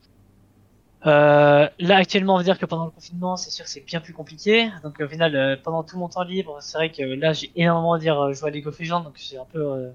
Euh, 1.05 1.69
là 1.79 1.95
actuellement, 1.95 2.33
on 2.35 2.37
va 2.37 2.43
dire 2.43 2.59
que 2.59 2.65
pendant 2.65 2.85
le 2.85 2.91
confinement, 2.91 3.37
c'est 3.37 3.51
sûr 3.51 3.65
c'est 3.67 3.79
bien 3.85 4.01
plus 4.01 4.13
compliqué. 4.13 4.69
Donc 4.83 4.99
au 4.99 5.07
final, 5.07 5.35
euh, 5.35 5.55
pendant 5.63 5.83
tout 5.83 5.97
mon 5.97 6.09
temps 6.09 6.23
libre, 6.23 6.57
c'est 6.61 6.77
vrai 6.77 6.91
que 6.91 7.01
là 7.03 7.31
j'ai 7.33 7.51
énormément 7.55 7.93
à 7.93 7.99
dire 7.99 8.19
euh, 8.19 8.33
jouer 8.33 8.49
à 8.49 8.51
League 8.51 8.67
of 8.67 8.77
Legends, 8.79 9.01
donc 9.01 9.13
c'est 9.17 9.37
un 9.37 9.45
peu 9.45 9.59
euh, 9.59 9.91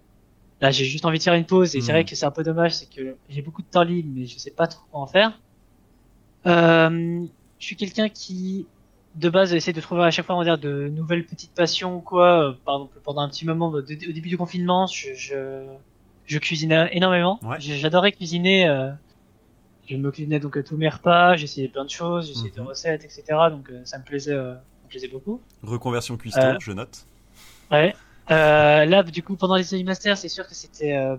là 0.62 0.70
j'ai 0.70 0.86
juste 0.86 1.04
envie 1.04 1.18
de 1.18 1.22
faire 1.22 1.34
une 1.34 1.44
pause 1.46 1.76
et 1.76 1.80
c'est 1.82 1.92
Mhm. 1.92 1.96
vrai 1.98 2.04
que 2.04 2.14
c'est 2.16 2.24
un 2.26 2.30
peu 2.30 2.42
dommage, 2.42 2.74
c'est 2.74 2.86
que 2.88 3.16
j'ai 3.28 3.42
beaucoup 3.42 3.60
de 3.62 3.66
temps 3.66 3.82
libre, 3.82 4.08
mais 4.14 4.24
je 4.26 4.38
sais 4.38 4.50
pas 4.50 4.66
trop 4.66 4.82
quoi 4.90 5.00
en 5.00 5.06
faire. 5.06 5.38
Euh, 6.46 7.26
je 7.58 7.64
suis 7.66 7.76
quelqu'un 7.76 8.08
qui 8.08 8.66
de 9.14 9.28
base 9.28 9.54
essaie 9.54 9.72
de 9.72 9.80
trouver 9.80 10.02
à 10.04 10.10
chaque 10.10 10.26
fois 10.26 10.34
on 10.34 10.38
va 10.38 10.44
dire 10.44 10.58
de 10.58 10.88
nouvelles 10.88 11.26
petites 11.26 11.54
passions 11.54 11.96
ou 11.96 12.00
quoi. 12.00 12.56
Par 12.64 12.76
exemple, 12.76 12.98
pendant 13.04 13.20
un 13.22 13.28
petit 13.28 13.46
moment, 13.46 13.68
au 13.68 13.80
début 13.82 14.28
du 14.28 14.38
confinement, 14.38 14.86
je, 14.86 15.14
je 15.14 15.64
je 16.26 16.38
cuisinais 16.38 16.88
énormément. 16.92 17.38
Ouais. 17.42 17.56
J'ai- 17.60 17.76
J'adorais 17.76 18.12
cuisiner. 18.12 18.66
Je 19.86 19.96
me 19.96 20.10
cuisinais 20.10 20.40
donc 20.40 20.56
euh, 20.56 20.62
tous 20.62 20.76
mes 20.76 20.88
repas, 20.88 21.36
j'essayais 21.36 21.68
plein 21.68 21.84
de 21.84 21.90
choses, 21.90 22.28
j'essayais 22.28 22.50
des 22.50 22.60
Mhm. 22.60 22.66
recettes, 22.68 23.04
etc. 23.04 23.22
Donc 23.50 23.70
euh, 23.70 23.82
ça 23.84 23.98
me 23.98 24.04
plaisait, 24.04 24.32
euh, 24.32 24.54
ça 24.54 24.60
me 24.84 24.88
plaisait 24.88 25.08
beaucoup. 25.08 25.40
Reconversion 25.62 26.16
cuistot, 26.16 26.40
Euh, 26.40 26.56
je 26.60 26.72
note. 26.72 27.06
Ouais. 27.70 27.94
Euh, 28.30 28.84
là, 28.86 29.02
du 29.02 29.22
coup, 29.22 29.36
pendant 29.36 29.56
les 29.56 29.84
masters, 29.84 30.16
c'est 30.16 30.28
sûr 30.28 30.46
que 30.46 30.54
c'était 30.54 30.96
euh, 30.96 31.16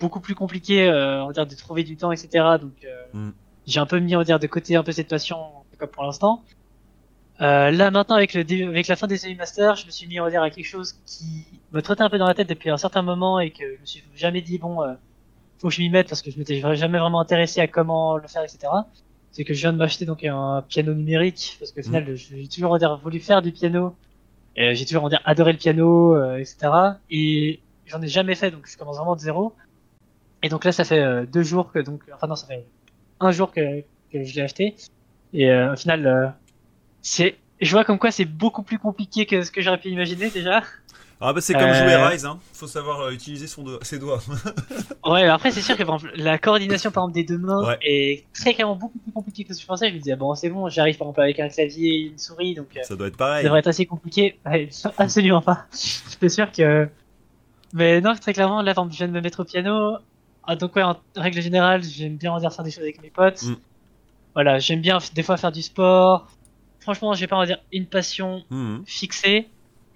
beaucoup 0.00 0.20
plus 0.20 0.34
compliqué, 0.34 0.88
euh, 0.88 1.22
on 1.22 1.28
va 1.28 1.32
dire, 1.32 1.46
de 1.46 1.54
trouver 1.54 1.84
du 1.84 1.96
temps, 1.96 2.10
etc. 2.12 2.58
Donc 2.60 2.72
euh, 2.84 3.04
Mm. 3.14 3.30
j'ai 3.66 3.80
un 3.80 3.86
peu 3.86 3.98
mis, 4.00 4.14
on 4.16 4.18
va 4.18 4.24
dire, 4.24 4.38
de 4.40 4.46
côté 4.46 4.74
un 4.76 4.82
peu 4.82 4.92
cette 4.92 5.08
passion, 5.08 5.36
cas 5.78 5.86
pour 5.86 6.02
l'instant. 6.04 6.42
Euh, 7.40 7.70
là 7.70 7.92
maintenant 7.92 8.16
avec 8.16 8.34
le 8.34 8.40
avec 8.68 8.88
la 8.88 8.96
fin 8.96 9.06
des 9.06 9.16
séries 9.16 9.36
masters, 9.36 9.76
je 9.76 9.86
me 9.86 9.92
suis 9.92 10.08
mis 10.08 10.18
on 10.18 10.24
va 10.24 10.30
dire 10.30 10.42
à 10.42 10.50
quelque 10.50 10.66
chose 10.66 10.94
qui 11.06 11.44
me 11.70 11.80
trottait 11.80 12.02
un 12.02 12.10
peu 12.10 12.18
dans 12.18 12.26
la 12.26 12.34
tête 12.34 12.48
depuis 12.48 12.68
un 12.68 12.76
certain 12.76 13.02
moment 13.02 13.38
et 13.38 13.52
que 13.52 13.76
je 13.76 13.80
me 13.80 13.86
suis 13.86 14.02
jamais 14.16 14.40
dit 14.42 14.58
bon 14.58 14.82
euh, 14.82 14.94
faut 15.58 15.68
que 15.68 15.74
je 15.74 15.80
m'y 15.80 15.90
mette 15.90 16.08
parce 16.08 16.22
que 16.22 16.30
je 16.30 16.38
m'étais 16.38 16.60
jamais 16.76 16.98
vraiment 16.98 17.20
intéressé 17.20 17.60
à 17.60 17.66
comment 17.66 18.16
le 18.16 18.28
faire 18.28 18.42
etc. 18.42 18.68
C'est 19.30 19.44
que 19.44 19.54
je 19.54 19.60
viens 19.60 19.72
de 19.72 19.78
m'acheter 19.78 20.04
donc 20.04 20.24
un 20.24 20.64
piano 20.68 20.94
numérique 20.94 21.56
parce 21.58 21.72
qu'au 21.72 21.82
final 21.82 22.14
j'ai 22.16 22.48
toujours 22.48 22.72
on 22.72 22.78
dire 22.78 22.96
voulu 22.98 23.20
faire 23.20 23.42
du 23.42 23.52
piano 23.52 23.94
et 24.56 24.74
j'ai 24.74 24.86
toujours 24.86 25.04
on 25.04 25.08
dire 25.08 25.20
adoré 25.24 25.52
le 25.52 25.58
piano 25.58 26.14
euh, 26.14 26.38
etc. 26.38 26.70
Et 27.10 27.60
j'en 27.86 28.00
ai 28.02 28.08
jamais 28.08 28.34
fait 28.34 28.50
donc 28.50 28.66
je 28.68 28.76
commence 28.76 28.96
vraiment 28.96 29.16
de 29.16 29.20
zéro. 29.20 29.54
Et 30.42 30.48
donc 30.48 30.64
là 30.64 30.72
ça 30.72 30.84
fait 30.84 31.00
euh, 31.00 31.26
deux 31.26 31.42
jours 31.42 31.72
que 31.72 31.80
donc 31.80 32.02
enfin 32.14 32.26
non 32.26 32.36
ça 32.36 32.46
fait 32.46 32.64
un 33.20 33.32
jour 33.32 33.50
que, 33.52 33.80
que 34.12 34.22
je 34.24 34.34
l'ai 34.36 34.42
acheté 34.42 34.76
et 35.32 35.50
euh, 35.50 35.72
au 35.72 35.76
final 35.76 36.06
euh, 36.06 36.28
c'est 37.02 37.36
je 37.60 37.70
vois 37.72 37.84
comme 37.84 37.98
quoi 37.98 38.10
c'est 38.10 38.24
beaucoup 38.24 38.62
plus 38.62 38.78
compliqué 38.78 39.26
que 39.26 39.42
ce 39.42 39.50
que 39.50 39.60
j'aurais 39.60 39.78
pu 39.78 39.88
imaginer 39.88 40.30
déjà. 40.30 40.62
Ah 41.20 41.32
bah 41.32 41.40
c'est 41.40 41.52
comme 41.52 41.62
Euh, 41.64 41.74
jouer 41.74 41.94
à 41.94 42.08
Rise, 42.08 42.24
hein. 42.24 42.38
Faut 42.52 42.68
savoir 42.68 43.00
euh, 43.00 43.10
utiliser 43.10 43.46
son 43.48 43.62
do- 43.64 43.78
ses 43.82 43.98
doigts. 43.98 44.20
Ouais, 45.04 45.22
mais 45.22 45.28
après 45.28 45.50
c'est 45.50 45.62
sûr 45.62 45.76
que 45.76 45.82
par 45.82 45.96
exemple, 45.96 46.12
la 46.16 46.38
coordination 46.38 46.90
par 46.90 47.04
exemple 47.04 47.14
des 47.14 47.24
deux 47.24 47.38
mains 47.38 47.66
Ouais. 47.66 47.78
est 47.82 48.24
très 48.34 48.54
clairement 48.54 48.76
beaucoup 48.76 48.98
plus 48.98 49.10
compliquée 49.12 49.44
que 49.44 49.52
ce 49.52 49.58
que 49.58 49.62
je 49.62 49.66
pensais. 49.66 49.88
Je 49.88 49.94
me 49.94 49.98
disais 49.98 50.16
bon 50.16 50.34
c'est 50.34 50.48
bon, 50.50 50.68
j'arrive 50.68 50.96
par 50.96 51.06
exemple 51.08 51.20
avec 51.22 51.40
un 51.40 51.48
clavier 51.48 51.88
et 51.94 52.00
une 52.08 52.18
souris 52.18 52.54
donc 52.54 52.68
euh, 52.76 52.82
Ça 52.84 52.94
doit 52.94 53.08
être 53.08 53.14
ça 53.14 53.18
pareil. 53.18 53.44
devrait 53.44 53.58
être 53.60 53.66
assez 53.68 53.86
compliqué. 53.86 54.38
Ouais, 54.46 54.68
absolument 54.98 55.42
pas. 55.42 55.66
J'étais 56.10 56.28
sûr 56.28 56.52
que. 56.52 56.88
Mais 57.72 58.00
non, 58.00 58.14
très 58.14 58.32
clairement 58.32 58.62
là 58.62 58.74
par 58.74 58.84
exemple, 58.84 58.92
je 58.94 58.98
viens 58.98 59.08
de 59.08 59.12
me 59.12 59.20
mettre 59.20 59.40
au 59.40 59.44
piano. 59.44 59.96
Ah, 60.44 60.56
donc 60.56 60.76
ouais, 60.76 60.82
en 60.82 60.96
règle 61.16 61.42
générale, 61.42 61.82
j'aime 61.82 62.16
bien 62.16 62.32
en 62.32 62.38
dire 62.38 62.52
faire 62.52 62.64
des 62.64 62.70
choses 62.70 62.84
avec 62.84 63.02
mes 63.02 63.10
potes. 63.10 63.42
Mm. 63.42 63.56
Voilà, 64.34 64.58
j'aime 64.60 64.80
bien 64.80 64.98
des 65.14 65.22
fois 65.22 65.36
faire 65.36 65.52
du 65.52 65.62
sport. 65.62 66.28
Franchement, 66.80 67.12
j'ai 67.14 67.26
pas 67.26 67.36
on 67.36 67.40
va 67.40 67.46
dire 67.46 67.58
une 67.72 67.86
passion 67.86 68.44
Mhm. 68.50 68.82
fixé 68.86 69.48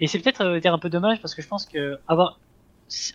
et 0.03 0.07
c'est 0.07 0.19
peut-être 0.19 0.43
euh, 0.43 0.61
dire 0.61 0.74
un 0.74 0.79
peu 0.79 0.91
dommage 0.91 1.20
parce 1.23 1.35
que 1.35 1.41
je 1.41 1.49
pense 1.49 1.65
que 1.65 1.99
avoir 2.09 2.39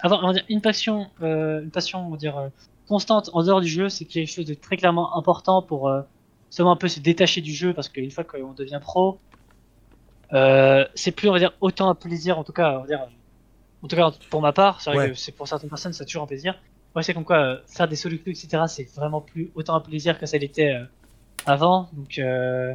avoir 0.01 0.23
on 0.23 0.27
va 0.27 0.33
dire, 0.33 0.45
une 0.49 0.61
passion 0.61 1.07
euh, 1.21 1.61
une 1.61 1.69
passion 1.69 2.07
on 2.07 2.09
va 2.11 2.17
dire 2.17 2.37
euh, 2.37 2.49
constante 2.87 3.29
en 3.33 3.43
dehors 3.43 3.61
du 3.61 3.67
jeu 3.67 3.89
c'est 3.89 4.05
quelque 4.05 4.31
chose 4.31 4.45
de 4.45 4.55
très 4.55 4.77
clairement 4.77 5.15
important 5.15 5.61
pour 5.61 5.89
euh, 5.89 6.01
seulement 6.49 6.71
un 6.71 6.77
peu 6.77 6.87
se 6.87 6.99
détacher 6.99 7.41
du 7.41 7.53
jeu 7.53 7.73
parce 7.73 7.89
qu'une 7.89 8.09
fois 8.11 8.23
qu'on 8.23 8.53
devient 8.53 8.79
pro 8.81 9.19
euh, 10.33 10.85
c'est 10.95 11.11
plus 11.11 11.29
on 11.29 11.33
va 11.33 11.39
dire 11.39 11.53
autant 11.61 11.89
un 11.89 11.95
plaisir 11.95 12.39
en 12.39 12.43
tout 12.43 12.53
cas 12.53 12.77
on 12.77 12.81
va 12.81 12.87
dire 12.87 13.07
en 13.83 13.87
tout 13.87 13.95
cas 13.95 14.11
pour 14.31 14.41
ma 14.41 14.53
part 14.53 14.81
c'est 14.81 14.89
vrai 14.89 14.99
Ouais. 15.05 15.11
que 15.11 15.15
c'est 15.17 15.31
pour 15.31 15.47
certaines 15.47 15.69
personnes 15.69 15.93
c'est 15.93 16.05
toujours 16.05 16.23
un 16.23 16.27
plaisir 16.27 16.55
moi, 16.97 17.03
c'est 17.03 17.13
comme 17.13 17.25
quoi 17.25 17.37
euh, 17.37 17.57
faire 17.67 17.87
des 17.87 17.95
solo 17.95 18.15
etc., 18.25 18.63
c'est 18.67 18.89
vraiment 18.95 19.21
plus 19.21 19.51
autant 19.53 19.75
un 19.75 19.81
plaisir 19.81 20.17
que 20.17 20.25
ça 20.25 20.39
l'était 20.39 20.73
euh, 20.73 20.83
avant. 21.45 21.89
Donc, 21.93 22.17
euh, 22.17 22.73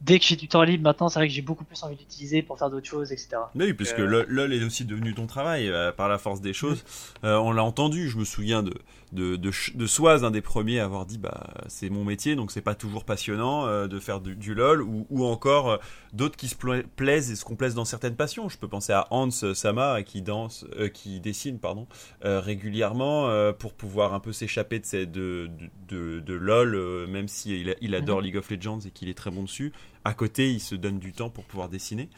dès 0.00 0.18
que 0.18 0.24
j'ai 0.24 0.36
du 0.36 0.48
temps 0.48 0.62
libre 0.62 0.82
maintenant, 0.84 1.08
c'est 1.08 1.18
vrai 1.18 1.28
que 1.28 1.34
j'ai 1.34 1.42
beaucoup 1.42 1.64
plus 1.64 1.82
envie 1.82 1.96
d'utiliser 1.96 2.42
pour 2.42 2.58
faire 2.58 2.70
d'autres 2.70 2.88
choses, 2.88 3.12
etc. 3.12 3.42
Mais 3.54 3.66
oui, 3.66 3.74
puisque 3.74 3.98
Euh, 3.98 4.24
LOL 4.28 4.52
est 4.52 4.64
aussi 4.64 4.84
devenu 4.84 5.14
ton 5.14 5.26
travail 5.26 5.68
euh, 5.68 5.92
par 5.92 6.08
la 6.08 6.18
force 6.18 6.40
des 6.40 6.52
choses. 6.52 6.84
Euh, 7.22 7.36
on 7.36 7.52
l'a 7.52 7.62
entendu, 7.62 8.08
je 8.08 8.16
me 8.16 8.24
souviens 8.24 8.62
de, 8.62 8.72
de, 9.12 9.36
de, 9.36 9.50
de 9.74 9.86
Soaz, 9.86 10.24
un 10.24 10.30
des 10.30 10.40
premiers 10.40 10.80
à 10.80 10.84
avoir 10.86 11.04
dit 11.04 11.18
bah, 11.18 11.48
c'est 11.68 11.90
mon 11.90 12.02
métier, 12.02 12.34
donc 12.34 12.50
c'est 12.50 12.62
pas 12.62 12.74
toujours 12.74 13.04
passionnant 13.04 13.66
euh, 13.66 13.88
de 13.88 13.98
faire 14.00 14.20
du, 14.20 14.34
du 14.36 14.54
LOL, 14.54 14.80
ou, 14.80 15.06
ou 15.10 15.26
encore 15.26 15.80
d'autres 16.14 16.36
qui 16.38 16.48
se 16.48 16.54
pla- 16.54 16.82
plaisent 16.96 17.30
et 17.30 17.36
se 17.36 17.44
complaisent 17.44 17.74
dans 17.74 17.84
certaines 17.84 18.16
passions. 18.16 18.48
Je 18.48 18.56
peux 18.56 18.68
penser 18.68 18.94
à 18.94 19.06
Hans 19.10 19.30
Sama 19.30 20.02
qui, 20.02 20.22
danse, 20.22 20.64
qui 20.94 21.20
dessine 21.20 21.58
pardon, 21.58 21.86
régulièrement 22.22 23.30
pour 23.58 23.74
pouvoir 23.74 24.14
un 24.14 24.20
peu 24.20 24.32
s'échapper 24.32 24.78
de, 24.80 25.50
de, 25.88 26.20
de, 26.20 26.34
LOL, 26.34 27.06
même 27.08 27.28
s'il 27.28 27.52
il, 27.68 27.76
il 27.80 27.94
adore 27.94 28.20
League 28.20 28.36
of 28.36 28.50
Legends 28.50 28.80
et 28.86 28.90
qu'il 28.90 29.08
est 29.08 29.14
très 29.14 29.30
bon 29.30 29.42
dessus. 29.42 29.72
À 30.04 30.14
côté, 30.14 30.50
il 30.50 30.60
se 30.60 30.74
donne 30.74 30.98
du 30.98 31.12
temps 31.12 31.30
pour 31.30 31.44
pouvoir 31.44 31.68
dessiner. 31.68 32.08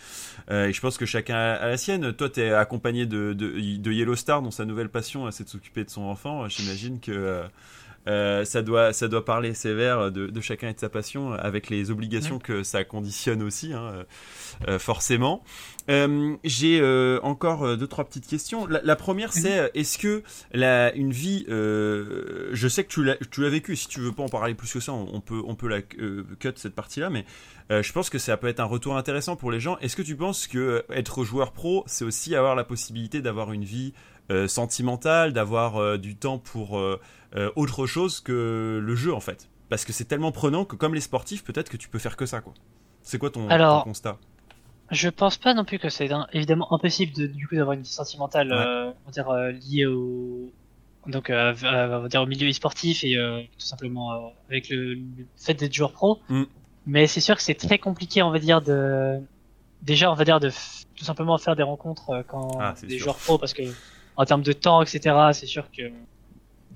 Euh, 0.50 0.68
et 0.68 0.72
je 0.72 0.80
pense 0.80 0.98
que 0.98 1.06
chacun 1.06 1.36
a 1.36 1.66
la 1.66 1.76
sienne. 1.76 2.12
Toi, 2.12 2.28
tu 2.30 2.40
es 2.40 2.52
accompagné 2.52 3.06
de, 3.06 3.32
de, 3.32 3.76
de 3.76 3.92
Yellow 3.92 4.14
Star, 4.14 4.40
dont 4.40 4.52
sa 4.52 4.64
nouvelle 4.64 4.88
passion, 4.88 5.26
euh, 5.26 5.30
c'est 5.30 5.44
de 5.44 5.48
s'occuper 5.48 5.84
de 5.84 5.90
son 5.90 6.02
enfant. 6.02 6.48
J'imagine 6.48 7.00
que 7.00 7.42
euh, 8.08 8.22
euh, 8.22 8.44
ça, 8.44 8.62
doit, 8.62 8.92
ça 8.92 9.08
doit 9.08 9.24
parler 9.24 9.54
sévère 9.54 10.10
de, 10.10 10.26
de 10.26 10.40
chacun 10.40 10.68
et 10.68 10.74
de 10.74 10.78
sa 10.80 10.88
passion, 10.88 11.32
avec 11.32 11.70
les 11.70 11.90
obligations 11.90 12.38
que 12.38 12.62
ça 12.62 12.84
conditionne 12.84 13.42
aussi, 13.42 13.72
hein, 13.72 13.82
euh, 13.82 14.04
euh, 14.68 14.78
forcément. 14.78 15.42
Euh, 15.90 16.36
J'ai 16.44 16.80
euh, 16.80 17.18
encore 17.22 17.64
euh, 17.64 17.76
deux, 17.76 17.88
trois 17.88 18.04
petites 18.04 18.26
questions. 18.26 18.66
La, 18.66 18.80
la 18.84 18.96
première, 18.96 19.32
c'est 19.32 19.58
euh, 19.58 19.68
est-ce 19.74 19.98
que 19.98 20.22
la, 20.52 20.94
une 20.94 21.10
vie, 21.10 21.44
euh, 21.48 22.50
je 22.52 22.68
sais 22.68 22.84
que 22.84 22.88
tu 22.88 23.02
l'as 23.02 23.16
tu 23.30 23.42
l'as 23.42 23.48
vécu, 23.48 23.74
si 23.74 23.88
tu 23.88 24.00
veux 24.00 24.12
pas 24.12 24.22
en 24.22 24.28
parler 24.28 24.54
plus 24.54 24.72
que 24.72 24.80
ça, 24.80 24.92
on, 24.92 25.08
on 25.12 25.20
peut, 25.20 25.42
on 25.44 25.56
peut 25.56 25.68
la 25.68 25.80
euh, 25.98 26.24
cut 26.38 26.52
cette 26.56 26.74
partie-là, 26.74 27.10
mais 27.10 27.24
euh, 27.70 27.82
je 27.82 27.92
pense 27.92 28.10
que 28.10 28.18
ça 28.18 28.36
peut 28.36 28.46
être 28.46 28.60
un 28.60 28.64
retour 28.64 28.96
intéressant 28.96 29.34
pour 29.34 29.50
les 29.50 29.58
gens. 29.60 29.76
Est-ce 29.78 29.96
que 29.96 30.02
tu 30.02 30.14
penses 30.16 30.46
que 30.46 30.58
euh, 30.58 30.82
être 30.90 31.24
joueur 31.24 31.52
pro, 31.52 31.82
c'est 31.86 32.04
aussi 32.04 32.36
avoir 32.36 32.54
la 32.54 32.64
possibilité 32.64 33.20
d'avoir 33.20 33.52
une 33.52 33.64
vie 33.64 33.92
euh, 33.92 34.11
sentimentale, 34.46 35.32
d'avoir 35.32 35.76
euh, 35.76 35.98
du 35.98 36.16
temps 36.16 36.38
pour 36.38 36.78
euh, 36.78 37.00
euh, 37.36 37.50
autre 37.56 37.86
chose 37.86 38.20
que 38.20 38.80
le 38.82 38.94
jeu 38.94 39.12
en 39.14 39.20
fait 39.20 39.48
Parce 39.68 39.84
que 39.84 39.92
c'est 39.92 40.04
tellement 40.04 40.32
prenant 40.32 40.64
que 40.64 40.76
comme 40.76 40.94
les 40.94 41.00
sportifs, 41.00 41.44
peut-être 41.44 41.68
que 41.70 41.76
tu 41.76 41.88
peux 41.88 41.98
faire 41.98 42.16
que 42.16 42.26
ça 42.26 42.40
quoi. 42.40 42.54
C'est 43.02 43.18
quoi 43.18 43.30
ton, 43.30 43.48
Alors, 43.48 43.82
ton 43.82 43.90
constat? 43.90 44.16
Je 44.90 45.08
pense 45.08 45.38
pas 45.38 45.54
non 45.54 45.64
plus 45.64 45.78
que 45.78 45.88
c'est 45.88 46.08
évidemment 46.32 46.72
impossible 46.72 47.12
de, 47.14 47.26
du 47.26 47.48
coup 47.48 47.56
d'avoir 47.56 47.72
une 47.74 47.82
vie 47.82 47.88
sentimentale, 47.88 48.48
Ouais. 48.48 48.58
euh, 48.58 48.90
on 48.90 49.06
va 49.06 49.12
dire 49.12 49.28
euh, 49.30 49.50
liée 49.52 49.86
au 49.86 50.50
donc 51.08 51.30
euh, 51.30 51.52
on 51.62 51.98
va 52.02 52.08
dire 52.08 52.22
au 52.22 52.26
milieu 52.26 52.48
e-sportif 52.48 53.02
et 53.02 53.16
euh, 53.16 53.40
tout 53.58 53.66
simplement 53.66 54.12
euh, 54.12 54.28
avec 54.48 54.68
le, 54.68 54.94
le 54.94 55.00
fait 55.36 55.54
d'être 55.54 55.72
joueur 55.74 55.92
pro. 55.92 56.20
Mm. 56.28 56.42
Mais 56.86 57.06
c'est 57.06 57.20
sûr 57.20 57.34
que 57.36 57.42
c'est 57.42 57.54
très 57.54 57.78
compliqué, 57.78 58.22
on 58.22 58.30
va 58.30 58.38
dire 58.38 58.60
de 58.60 59.18
déjà 59.82 60.12
on 60.12 60.14
va 60.14 60.24
dire 60.24 60.38
de 60.40 60.50
tout 60.94 61.04
simplement 61.04 61.38
faire 61.38 61.56
des 61.56 61.62
rencontres 61.64 62.10
euh, 62.10 62.22
quand 62.26 62.58
Ah, 62.60 62.74
c'est 62.76 62.86
des 62.86 62.96
sûr. 62.98 63.04
joueurs 63.04 63.16
pro 63.16 63.38
parce 63.38 63.52
que 63.54 63.62
en 64.16 64.24
termes 64.24 64.42
de 64.42 64.52
temps 64.52 64.82
etc 64.82 65.16
c'est 65.32 65.46
sûr 65.46 65.70
que 65.70 65.82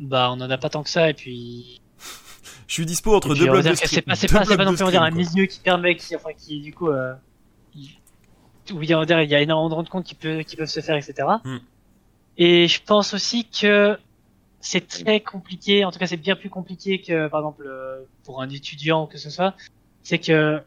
bah 0.00 0.28
on 0.30 0.40
en 0.40 0.50
a 0.50 0.58
pas 0.58 0.68
tant 0.68 0.82
que 0.82 0.90
ça 0.90 1.10
et 1.10 1.14
puis 1.14 1.80
Je 2.66 2.74
suis 2.74 2.86
dispo 2.86 3.14
entre 3.14 3.30
puis, 3.30 3.40
deux 3.40 3.50
blocs 3.50 3.64
de 3.64 3.74
c'est 3.74 4.02
pas, 4.02 4.16
c'est 4.16 4.28
pas, 4.28 4.64
non 4.64 4.74
plus 4.74 4.82
on 4.82 4.90
dire 4.90 5.02
un 5.02 5.10
milieu 5.10 5.46
qui 5.46 5.60
permet, 5.60 5.94
qui, 5.94 6.16
enfin, 6.16 6.30
qui 6.36 6.60
du 6.60 6.72
coup, 6.72 6.88
euh, 6.88 7.14
dire 8.66 9.20
il 9.22 9.30
y 9.30 9.34
a 9.34 9.40
énormément 9.40 9.68
de 9.68 9.74
rencontres 9.74 10.06
qui 10.06 10.14
peut, 10.14 10.42
qui 10.42 10.56
peuvent 10.56 10.66
se 10.66 10.80
faire, 10.80 10.96
etc. 10.96 11.28
Hmm. 11.44 11.58
Et 12.38 12.66
je 12.66 12.82
pense 12.82 13.14
aussi 13.14 13.46
que 13.48 13.96
c'est 14.60 14.88
très 14.88 15.20
compliqué, 15.20 15.84
en 15.84 15.92
tout 15.92 15.98
cas 15.98 16.06
c'est 16.06 16.16
bien 16.16 16.34
plus 16.34 16.50
compliqué 16.50 17.00
que 17.00 17.28
par 17.28 17.40
exemple 17.40 17.66
euh, 17.66 18.02
pour 18.24 18.42
un 18.42 18.48
étudiant 18.48 19.04
ou 19.04 19.06
que 19.06 19.18
ce 19.18 19.30
soit, 19.30 19.54
c'est 20.02 20.18
que 20.18 20.60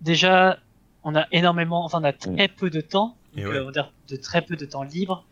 déjà 0.00 0.58
on 1.02 1.16
a 1.16 1.26
énormément, 1.32 1.84
enfin 1.84 2.00
on 2.00 2.04
a 2.04 2.12
très 2.12 2.46
peu 2.46 2.70
de 2.70 2.80
temps, 2.80 3.16
Et 3.36 3.42
donc, 3.42 3.50
ouais. 3.50 3.58
euh, 3.58 3.62
on 3.62 3.66
va 3.66 3.72
dire 3.72 3.92
de 4.08 4.16
très 4.16 4.42
peu 4.42 4.54
de 4.54 4.64
temps 4.64 4.84
libre. 4.84 5.24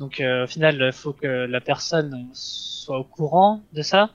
Donc 0.00 0.18
euh, 0.18 0.44
au 0.44 0.46
final, 0.46 0.80
il 0.80 0.92
faut 0.92 1.12
que 1.12 1.26
la 1.26 1.60
personne 1.60 2.26
soit 2.32 2.98
au 2.98 3.04
courant 3.04 3.60
de 3.74 3.82
ça. 3.82 4.10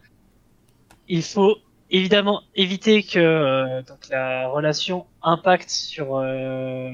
Il 1.08 1.22
faut 1.22 1.58
évidemment 1.92 2.42
éviter 2.56 3.04
que 3.04 3.20
euh, 3.20 3.84
donc 3.84 4.10
la 4.10 4.48
relation 4.48 5.06
impacte 5.22 5.70
sur 5.70 6.18
euh, 6.18 6.90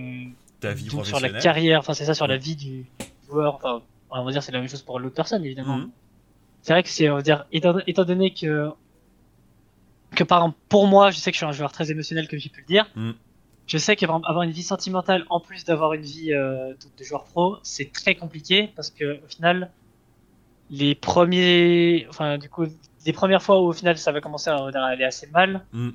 Ta 0.60 0.74
vie 0.74 0.90
donc, 0.90 1.06
sur 1.06 1.22
la 1.22 1.30
carrière, 1.30 1.80
enfin 1.80 1.94
c'est 1.94 2.04
ça 2.04 2.14
sur 2.14 2.28
la 2.28 2.36
vie 2.36 2.58
du 2.58 2.86
joueur. 3.28 3.56
Enfin, 3.56 3.82
on 4.10 4.26
va 4.26 4.32
dire 4.34 4.44
c'est 4.44 4.52
la 4.52 4.60
même 4.60 4.68
chose 4.68 4.82
pour 4.82 5.00
l'autre 5.00 5.16
personne 5.16 5.46
évidemment. 5.46 5.78
Mhm. 5.78 5.92
C'est 6.62 6.74
vrai 6.74 6.84
que 6.84 6.90
c'est 6.90 7.10
on 7.10 7.16
va 7.16 7.22
dire 7.22 7.46
étant, 7.54 7.78
étant 7.88 8.04
donné 8.04 8.34
que 8.34 8.72
que 10.16 10.26
par 10.26 10.40
exemple 10.40 10.58
pour 10.68 10.88
moi, 10.88 11.12
je 11.12 11.18
sais 11.18 11.32
que 11.32 11.36
je 11.36 11.40
suis 11.40 11.46
un 11.46 11.54
joueur 11.54 11.72
très 11.72 11.92
émotionnel 11.92 12.28
comme 12.28 12.40
j'ai 12.40 12.50
pu 12.50 12.60
le 12.60 12.68
dire. 12.68 12.90
Mm. 12.96 13.12
Je 13.72 13.78
sais 13.78 13.96
qu'avoir 13.96 14.42
une 14.42 14.52
vie 14.52 14.64
sentimentale 14.64 15.26
en 15.30 15.40
plus 15.40 15.64
d'avoir 15.64 15.94
une 15.94 16.02
vie 16.02 16.34
euh, 16.34 16.74
de 16.98 17.04
joueur 17.06 17.24
pro, 17.24 17.58
c'est 17.64 17.94
très 17.94 18.16
compliqué 18.16 18.70
parce 18.76 18.92
que 18.92 19.24
au 19.24 19.28
final, 19.30 19.72
les 20.70 20.94
premiers, 20.94 22.06
enfin 22.10 22.38
du 22.38 22.50
coup, 22.50 22.66
les 23.06 23.14
premières 23.14 23.42
fois 23.42 23.62
où 23.62 23.68
au 23.68 23.74
final 23.74 23.98
ça 23.98 24.12
va 24.12 24.20
commencer 24.20 24.50
à, 24.50 24.58
aller 24.86 25.06
assez 25.06 25.28
mal, 25.28 25.66
Mm. 25.72 25.92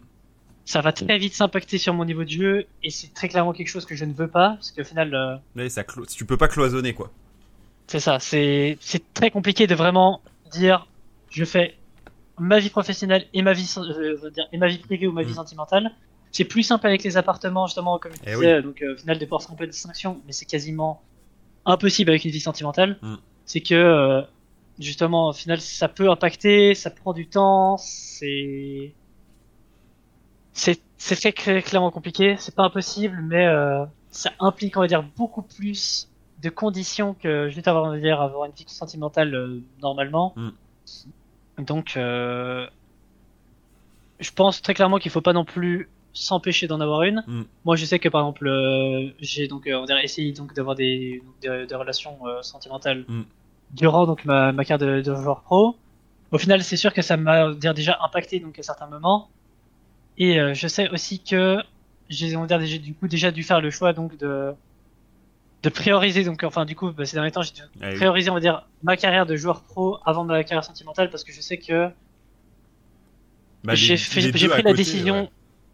ça 0.65 0.81
va 0.81 0.93
très 0.93 1.19
vite 1.19 1.35
s'impacter 1.35 1.77
sur 1.77 1.93
mon 1.93 2.07
niveau 2.07 2.25
de 2.25 2.31
jeu 2.31 2.67
et 2.83 2.89
c'est 2.89 3.13
très 3.13 3.29
clairement 3.29 3.53
quelque 3.53 3.69
chose 3.69 3.85
que 3.85 3.95
je 3.95 4.07
ne 4.07 4.15
veux 4.15 4.29
pas 4.29 4.55
parce 4.55 4.71
qu'au 4.73 4.85
final, 4.85 5.15
euh, 5.15 5.37
Ouais, 5.55 5.69
ça 5.69 5.83
clo- 5.83 6.07
tu 6.07 6.25
peux 6.25 6.39
pas 6.39 6.49
cloisonner 6.49 6.95
quoi. 6.95 7.11
c'est 7.89 8.01
ça, 8.01 8.19
c'est 8.21 8.79
c'est 8.81 9.13
très 9.13 9.31
compliqué 9.31 9.67
de 9.67 9.75
vraiment 9.75 10.23
dire 10.51 10.87
je 11.31 11.45
fais 11.45 11.77
ma 12.39 12.59
vie 12.59 12.71
professionnelle 12.71 13.27
et 13.35 13.43
ma 13.43 13.53
vie 13.53 13.71
euh, 13.77 14.31
et 14.53 14.57
ma 14.57 14.69
vie 14.69 14.79
privée 14.79 15.07
ou 15.07 15.13
ma 15.13 15.25
vie 15.25 15.33
Mm. 15.33 15.35
sentimentale. 15.43 15.91
C'est 16.37 16.45
plus 16.45 16.65
simple 16.65 16.87
avec 16.87 17.03
les 17.03 17.17
appartements 17.17 17.67
justement 17.67 17.99
comme 17.99 18.13
je 18.13 18.19
Eh 18.27 18.35
disais, 18.35 18.61
donc 18.61 18.83
euh, 18.83 18.93
au 18.93 18.97
final 18.99 19.19
de 19.19 19.25
faire 19.25 19.39
un 19.51 19.55
peu 19.55 19.65
de 19.65 19.71
distinction, 19.71 20.21
mais 20.27 20.33
c'est 20.33 20.45
quasiment 20.45 21.01
impossible 21.65 22.11
avec 22.11 22.27
une 22.27 22.31
vie 22.31 22.41
sentimentale. 22.41 22.99
Mm. 23.01 23.15
C'est 23.47 23.63
que 23.63 23.75
euh, 23.75 24.21
justement 24.79 25.31
au 25.31 25.33
final 25.33 25.63
ça 25.63 25.89
peut 25.89 26.11
impacter, 26.11 26.75
ça 26.75 26.91
prend 26.91 27.15
du 27.15 27.27
temps, 27.27 27.79
c'est 27.79 28.93
c'est 30.53 30.79
c'est 30.99 31.17
très 31.17 31.31
cl- 31.31 31.63
clairement 31.63 31.91
compliqué, 31.91 32.37
c'est 32.39 32.55
pas 32.55 32.65
impossible, 32.65 33.19
mais 33.23 33.47
euh, 33.47 33.87
ça 34.11 34.31
implique 34.39 34.77
on 34.77 34.81
va 34.81 34.89
dire 34.89 35.05
beaucoup 35.17 35.41
plus 35.41 36.11
de 36.43 36.51
conditions 36.51 37.15
que 37.15 37.49
juste 37.49 37.67
avoir 37.67 37.85
on 37.85 37.93
va 37.93 37.99
dire 37.99 38.21
avoir 38.21 38.45
une 38.45 38.53
vie 38.53 38.67
sentimentale 38.67 39.35
euh, 39.35 39.63
normalement. 39.81 40.35
Mm. 40.37 40.51
Donc 41.65 41.97
euh, 41.97 42.67
je 44.21 44.31
pense 44.33 44.61
très 44.61 44.75
clairement 44.75 44.99
qu'il 44.99 45.11
faut 45.11 45.23
pas 45.23 45.33
non 45.33 45.47
plus 45.47 45.89
s'empêcher 46.17 46.67
d'en 46.67 46.81
avoir 46.81 47.03
une. 47.03 47.23
Mm. 47.27 47.43
Moi 47.65 47.77
je 47.77 47.85
sais 47.85 47.99
que 47.99 48.09
par 48.09 48.23
exemple 48.23 48.47
euh, 48.49 49.11
j'ai 49.21 49.47
donc 49.49 49.67
euh, 49.67 49.75
on 49.77 49.81
va 49.81 49.87
dire 49.87 49.99
essayé 49.99 50.33
donc 50.33 50.55
d'avoir 50.55 50.75
des, 50.75 51.23
donc, 51.25 51.35
des 51.43 51.67
des 51.67 51.75
relations 51.75 52.19
euh, 52.27 52.43
sentimentales 52.43 53.05
Mm. 53.09 53.23
durant 53.73 54.07
donc 54.07 54.25
ma, 54.25 54.53
ma 54.53 54.65
carrière 54.65 54.87
de, 54.87 55.01
de 55.03 55.15
joueur 55.15 55.43
pro. 55.43 55.77
Au 56.33 56.39
final 56.39 56.63
c'est 56.63 56.77
sûr 56.77 56.93
que 56.93 57.03
ça 57.03 57.17
m'a 57.17 57.53
déjà 57.55 57.99
impacté 58.03 58.41
donc 58.41 58.59
à 58.59 58.63
certains 58.63 58.87
moments. 58.87 59.29
Et 60.19 60.41
euh, 60.41 60.55
je 60.55 60.67
sais 60.67 60.89
aussi 60.91 61.21
que 61.23 61.63
j'ai 62.09 62.37
on 62.37 62.43
va 62.43 62.47
dire 62.47 62.59
déjà, 62.59 62.79
du 62.79 62.95
coup 62.95 63.09
déjà 63.09 63.31
dû 63.31 63.43
faire 63.43 63.61
le 63.61 63.71
choix 63.71 63.93
donc 63.93 64.17
de 64.19 64.53
de 65.63 65.69
prioriser 65.69 66.23
donc 66.25 66.45
enfin 66.45 66.65
du 66.65 66.77
coup 66.77 66.93
bah, 66.93 67.05
ces 67.05 67.17
derniers 67.17 67.33
temps 67.33 67.43
j'ai 67.43 67.53
dû 67.53 67.63
oui. 67.83 67.95
prioriser 67.97 68.31
on 68.31 68.35
va 68.35 68.41
dire 68.41 68.67
ma 68.83 68.97
carrière 68.97 69.27
de 69.27 69.37
joueur 69.37 69.63
pro 69.63 69.99
avant 70.05 70.25
ma 70.25 70.43
carrière 70.45 70.65
sentimentale 70.65 71.11
parce 71.11 71.25
que 71.25 71.33
je 71.33 71.41
sais 71.41 71.59
que 71.59 71.91
Bah, 73.65 73.75
j'ai 73.75 73.97
pris 73.97 74.31
la 74.47 74.63
côté, 74.63 74.75
décision 74.75 75.23
ouais. 75.23 75.31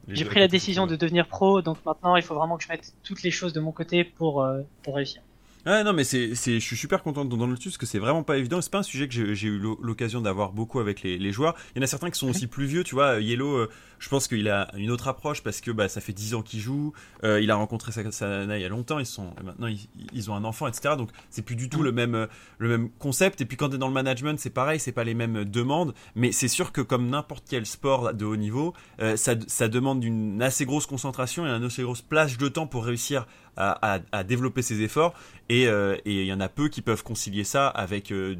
J'ai 0.08 0.24
pris 0.24 0.40
la 0.40 0.48
décision 0.48 0.86
de 0.86 0.96
devenir 0.96 1.28
pro 1.28 1.62
donc 1.62 1.78
maintenant 1.84 2.16
il 2.16 2.22
faut 2.22 2.34
vraiment 2.34 2.56
que 2.56 2.64
je 2.64 2.68
mette 2.68 2.94
toutes 3.02 3.22
les 3.22 3.30
choses 3.30 3.52
de 3.52 3.60
mon 3.60 3.72
côté 3.72 4.04
pour 4.04 4.42
euh, 4.42 4.62
pour 4.82 4.96
réussir. 4.96 5.22
Ouais, 5.64 5.84
non, 5.84 5.92
mais 5.92 6.02
c'est, 6.02 6.34
c'est, 6.34 6.54
je 6.58 6.66
suis 6.66 6.76
super 6.76 7.04
content 7.04 7.24
dans 7.24 7.46
le 7.46 7.54
dessus 7.54 7.68
parce 7.68 7.78
que 7.78 7.86
c'est 7.86 8.00
vraiment 8.00 8.24
pas 8.24 8.36
évident. 8.36 8.60
C'est 8.60 8.72
pas 8.72 8.78
un 8.80 8.82
sujet 8.82 9.06
que 9.06 9.32
j'ai, 9.34 9.46
eu 9.46 9.58
l'o- 9.58 9.78
l'occasion 9.80 10.20
d'avoir 10.20 10.52
beaucoup 10.52 10.80
avec 10.80 11.02
les, 11.02 11.18
les 11.18 11.30
joueurs. 11.30 11.54
Il 11.74 11.78
y 11.78 11.80
en 11.80 11.84
a 11.84 11.86
certains 11.86 12.10
qui 12.10 12.18
sont 12.18 12.28
aussi 12.28 12.48
plus 12.48 12.66
vieux, 12.66 12.82
tu 12.82 12.96
vois. 12.96 13.20
Yellow, 13.20 13.54
euh, 13.58 13.70
je 14.00 14.08
pense 14.08 14.26
qu'il 14.26 14.48
a 14.48 14.72
une 14.76 14.90
autre 14.90 15.06
approche 15.06 15.40
parce 15.44 15.60
que 15.60 15.70
bah, 15.70 15.88
ça 15.88 16.00
fait 16.00 16.12
10 16.12 16.34
ans 16.34 16.42
qu'il 16.42 16.58
joue. 16.58 16.92
Euh, 17.22 17.40
il 17.40 17.48
a 17.52 17.54
rencontré 17.54 17.92
sa, 17.92 18.10
sa 18.10 18.26
nana 18.28 18.58
il 18.58 18.62
y 18.62 18.64
a 18.64 18.68
longtemps. 18.68 18.98
Ils 18.98 19.06
sont, 19.06 19.32
maintenant, 19.44 19.68
ils, 19.68 19.86
ils 20.12 20.32
ont 20.32 20.34
un 20.34 20.42
enfant, 20.42 20.66
etc. 20.66 20.96
Donc, 20.98 21.10
c'est 21.30 21.42
plus 21.42 21.54
du 21.54 21.68
tout 21.68 21.78
Mhm. 21.78 21.84
le 21.84 21.92
même, 21.92 22.14
euh, 22.16 22.26
le 22.58 22.68
même 22.68 22.90
concept. 22.98 23.40
Et 23.40 23.44
puis, 23.44 23.56
quand 23.56 23.68
t'es 23.68 23.78
dans 23.78 23.86
le 23.88 23.94
management, 23.94 24.40
c'est 24.40 24.50
pareil, 24.50 24.80
c'est 24.80 24.90
pas 24.90 25.04
les 25.04 25.14
mêmes 25.14 25.44
demandes. 25.44 25.94
Mais 26.16 26.32
c'est 26.32 26.48
sûr 26.48 26.72
que 26.72 26.80
comme 26.80 27.08
n'importe 27.08 27.44
quel 27.48 27.66
sport 27.66 28.12
de 28.14 28.24
haut 28.24 28.36
niveau, 28.36 28.74
euh, 29.00 29.16
ça, 29.16 29.34
ça 29.46 29.68
demande 29.68 30.02
une 30.02 30.42
assez 30.42 30.64
grosse 30.66 30.86
concentration 30.86 31.46
et 31.46 31.50
une 31.50 31.62
assez 31.62 31.84
grosse 31.84 32.02
plage 32.02 32.36
de 32.36 32.48
temps 32.48 32.66
pour 32.66 32.84
réussir 32.84 33.28
à, 33.56 33.94
à, 33.94 34.00
à 34.12 34.24
développer 34.24 34.62
ses 34.62 34.82
efforts. 34.82 35.14
Et 35.48 35.66
euh, 35.66 35.96
et 36.04 36.22
il 36.22 36.26
y 36.26 36.32
en 36.32 36.40
a 36.40 36.48
peu 36.48 36.68
qui 36.68 36.82
peuvent 36.82 37.02
concilier 37.02 37.44
ça 37.44 37.68
avec 37.68 38.12
euh, 38.12 38.36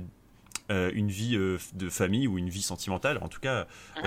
une 0.68 1.09
vie 1.09 1.36
de 1.36 1.89
famille 1.90 2.26
ou 2.26 2.39
une 2.39 2.48
vie 2.48 2.62
sentimentale. 2.62 3.18
En 3.20 3.28
tout 3.28 3.40
cas, 3.40 3.66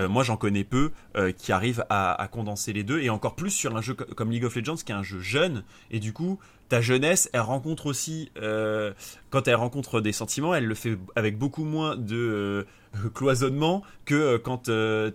moi 0.09 0.23
j'en 0.23 0.35
connais 0.35 0.63
peu 0.63 0.91
qui 1.37 1.51
arrivent 1.51 1.85
à, 1.89 2.19
à, 2.19 2.27
condenser 2.27 2.73
les 2.73 2.83
deux 2.83 3.01
et 3.01 3.11
encore 3.11 3.35
plus 3.35 3.51
sur 3.51 3.75
un 3.77 3.81
jeu 3.81 3.93
comme 3.93 4.31
League 4.31 4.45
of 4.45 4.55
Legends 4.55 4.77
qui 4.77 4.91
est 4.91 4.95
un 4.95 5.03
jeu 5.03 5.19
jeune 5.19 5.63
et 5.91 5.99
du 5.99 6.11
coup 6.11 6.39
ta 6.69 6.81
jeunesse, 6.81 7.29
elle 7.33 7.41
rencontre 7.41 7.85
aussi, 7.85 8.31
euh, 8.37 8.93
quand 9.29 9.47
elle 9.47 9.55
rencontre 9.55 10.01
des 10.01 10.11
sentiments, 10.11 10.55
elle 10.55 10.65
le 10.65 10.75
fait 10.75 10.97
avec 11.15 11.37
beaucoup 11.37 11.63
moins 11.63 11.95
de 11.95 12.15
euh, 12.15 13.09
cloisonnement 13.13 13.83
que 14.05 14.15
euh, 14.15 14.37
quand 14.39 14.69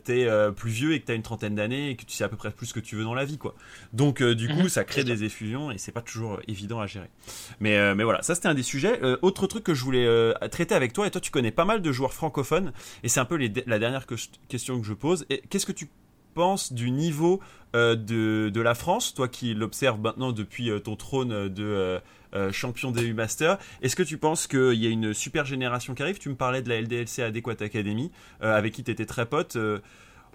t'es 0.05 0.28
plus 0.56 0.70
vieux 0.70 0.93
et 0.94 1.01
que 1.01 1.06
t'as 1.06 1.14
une 1.14 1.22
trentaine 1.22 1.55
d'années 1.55 1.90
et 1.90 1.97
que 1.97 2.05
tu 2.05 2.12
sais 2.12 2.24
à 2.24 2.28
peu 2.28 2.36
près 2.36 2.51
plus 2.51 2.66
ce 2.66 2.74
que 2.74 2.81
tu 2.81 2.97
veux 2.97 3.05
dans 3.05 3.14
la 3.14 3.24
vie, 3.24 3.39
quoi. 3.39 3.55
Donc, 3.93 4.22
du 4.22 4.48
coup, 4.48 4.62
mhm. 4.62 4.68
ça 4.68 4.85
crée 4.85 5.05
des 5.05 5.24
effusions 5.24 5.70
et 5.70 5.78
c'est 5.78 5.93
pas 5.93 6.02
toujours 6.02 6.40
évident 6.47 6.81
à 6.81 6.86
gérer. 6.86 7.10
Mais, 7.59 7.94
mais 7.94 8.05
voilà, 8.05 8.22
ça 8.22 8.35
c'était 8.35 8.48
un 8.48 8.55
des 8.55 8.62
sujets. 8.62 9.01
autre 9.22 9.47
truc 9.47 9.64
que 9.64 9.74
je 9.74 9.85
voulais 9.85 10.35
traiter 10.51 10.74
avec 10.74 10.93
toi, 10.93 11.06
et 11.06 11.10
toi 11.10 11.20
tu 11.20 11.31
connais 11.31 11.51
pas 11.51 11.64
mal 11.64 11.82
de 11.82 11.93
joueurs 11.93 12.12
francophones, 12.12 12.72
et 13.02 13.09
c'est 13.09 13.20
un 13.20 13.24
peu 13.24 13.36
la 13.39 13.78
dernière 13.78 14.06
question 14.48 14.81
que 14.81 14.86
je 14.86 14.94
pose. 14.94 15.27
Qu'est-ce 15.48 15.66
que 15.66 15.72
tu 15.72 15.89
penses 16.35 16.73
du 16.73 16.90
niveau 16.90 17.40
euh, 17.77 17.94
de, 17.94 18.51
de, 18.52 18.61
la 18.61 18.74
France, 18.74 19.15
toi 19.15 19.28
qui 19.28 19.55
l'observes 19.55 20.01
maintenant 20.01 20.32
depuis 20.32 20.70
euh, 20.70 20.81
ton 20.81 20.97
trône 20.97 21.48
de 21.48 22.01
euh, 22.35 22.52
champion 22.52 22.90
DU 22.90 23.15
Master, 23.15 23.59
est-ce 23.81 23.94
que 23.94 24.02
tu 24.02 24.19
penses 24.19 24.47
qu'il 24.47 24.74
y 24.74 24.86
a 24.86 24.90
une 24.90 25.15
super 25.15 25.44
génération 25.44 25.94
qui 25.94 26.02
arrive? 26.02 26.19
Tu 26.19 26.28
me 26.28 26.35
parlais 26.35 26.62
de 26.62 26.69
la 26.69 26.81
LDLC 26.81 27.23
Adéquate 27.23 27.62
Academy, 27.62 28.11
avec 28.40 28.74
qui 28.74 28.82
tu 28.82 28.90
étais 28.90 29.07
très 29.07 29.27
pote. 29.27 29.57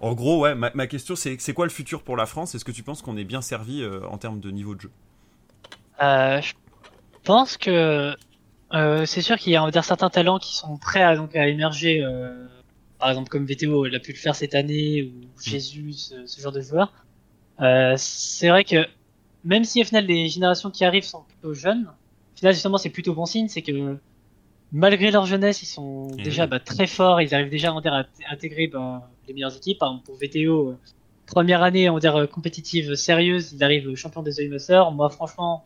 en 0.00 0.14
gros, 0.14 0.40
ouais, 0.40 0.54
ma, 0.54 0.86
question 0.86 1.16
c'est 1.16 1.36
c'est 1.38 1.52
quoi 1.52 1.66
le 1.66 1.70
futur 1.70 2.02
pour 2.02 2.16
la 2.16 2.26
France? 2.26 2.54
Est-ce 2.54 2.64
que 2.64 2.72
tu 2.72 2.82
penses 2.82 3.02
qu'on 3.02 3.16
est 3.16 3.24
bien 3.24 3.42
servi 3.42 3.84
en 4.08 4.18
termes 4.18 4.40
de 4.40 4.50
niveau 4.50 4.74
de 4.74 4.82
jeu? 4.82 4.90
Je 6.00 6.52
pense 7.24 7.56
que 7.56 8.14
c'est 8.72 9.22
sûr 9.22 9.36
qu'il 9.36 9.52
y 9.52 9.56
a 9.56 9.70
dire, 9.70 9.84
certains 9.84 10.10
talents 10.10 10.38
qui 10.38 10.56
sont 10.56 10.76
prêts 10.78 11.16
donc, 11.16 11.34
à 11.34 11.48
émerger 11.48 12.02
par 13.06 13.12
exemple 13.12 13.28
comme 13.28 13.46
VTO, 13.46 13.86
elle 13.86 13.94
a 13.94 14.00
pu 14.00 14.10
le 14.10 14.18
faire 14.18 14.34
cette 14.34 14.56
année, 14.56 15.04
ou 15.04 15.26
mm. 15.26 15.40
Jésus, 15.40 15.92
ce, 15.92 16.40
genre 16.40 16.50
de 16.50 16.60
joueur. 16.60 16.92
Euh, 17.60 17.94
c'est 17.96 18.48
vrai 18.48 18.64
que 18.64 18.84
même 19.44 19.62
si 19.62 19.80
au 19.80 19.84
final 19.84 20.06
les 20.06 20.28
générations 20.28 20.72
qui 20.72 20.84
arrivent 20.84 21.04
sont 21.04 21.22
plutôt 21.22 21.54
jeunes, 21.54 21.86
au 21.86 22.36
final 22.36 22.52
justement 22.52 22.78
c'est 22.78 22.90
plutôt 22.90 23.14
bon 23.14 23.24
signe, 23.24 23.46
c'est 23.46 23.62
que 23.62 23.96
malgré 24.72 25.12
leur 25.12 25.24
jeunesse, 25.24 25.62
ils 25.62 25.66
sont 25.66 26.08
déjà 26.16 26.48
bah, 26.48 26.58
très 26.58 26.88
forts, 26.88 27.20
ils 27.20 27.32
arrivent 27.32 27.48
déjà 27.48 27.70
à 27.70 28.06
intégrer 28.32 28.66
bah, 28.66 29.08
les 29.28 29.34
meilleures 29.34 29.56
équipes. 29.56 29.78
Par 29.78 29.90
exemple 29.90 30.06
pour 30.06 30.16
VTO, 30.16 30.70
euh, 30.70 30.78
première 31.26 31.62
année 31.62 31.88
on 31.88 32.00
dire 32.00 32.28
compétitive 32.28 32.96
sérieuse, 32.96 33.52
il 33.52 33.62
arrive 33.62 33.94
champion 33.94 34.22
des 34.22 34.40
Oimosers. 34.40 34.90
Moi 34.90 35.10
franchement, 35.10 35.64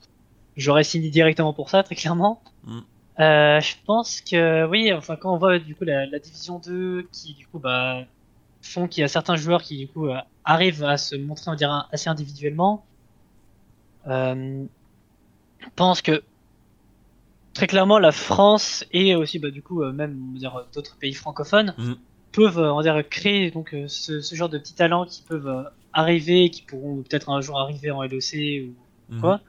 j'aurais 0.58 0.84
signé 0.84 1.08
directement 1.08 1.54
pour 1.54 1.70
ça, 1.70 1.82
très 1.84 1.94
clairement. 1.94 2.42
Mm. 2.64 2.80
Euh, 3.18 3.60
je 3.60 3.74
pense 3.84 4.20
que 4.20 4.66
oui, 4.66 4.92
enfin 4.92 5.16
quand 5.16 5.34
on 5.34 5.38
voit 5.38 5.58
du 5.58 5.74
coup 5.74 5.84
la, 5.84 6.06
la 6.06 6.18
division 6.18 6.58
2 6.58 7.08
qui 7.12 7.34
du 7.34 7.46
coup 7.46 7.58
bah 7.58 8.04
font 8.62 8.86
qu'il 8.86 9.00
y 9.00 9.04
a 9.04 9.08
certains 9.08 9.36
joueurs 9.36 9.62
qui 9.62 9.78
du 9.78 9.88
coup 9.88 10.08
euh, 10.08 10.16
arrivent 10.44 10.84
à 10.84 10.96
se 10.96 11.16
montrer 11.16 11.50
on 11.50 11.54
dirait 11.54 11.80
assez 11.92 12.08
individuellement. 12.08 12.84
Euh, 14.06 14.64
je 15.58 15.66
pense 15.76 16.00
que 16.00 16.22
très 17.52 17.66
clairement 17.66 17.98
la 17.98 18.12
France 18.12 18.86
et 18.92 19.14
aussi 19.16 19.38
bah, 19.38 19.50
du 19.50 19.62
coup 19.62 19.82
euh, 19.82 19.92
même 19.92 20.34
dire 20.34 20.66
d'autres 20.72 20.96
pays 20.96 21.12
francophones 21.12 21.74
mm. 21.76 21.94
peuvent 22.32 22.58
on 22.58 22.80
dire 22.80 23.02
créer 23.08 23.50
donc 23.50 23.74
ce, 23.88 24.20
ce, 24.20 24.34
genre 24.34 24.48
de 24.48 24.56
petits 24.56 24.74
talents 24.74 25.04
qui 25.04 25.22
peuvent 25.22 25.70
arriver 25.92 26.48
qui 26.48 26.62
pourront 26.62 27.02
peut-être 27.02 27.28
un 27.28 27.40
jour 27.40 27.58
arriver 27.58 27.90
en 27.90 28.02
LEC 28.02 28.70
ou 29.10 29.14
mm. 29.14 29.20
quoi. 29.20 29.40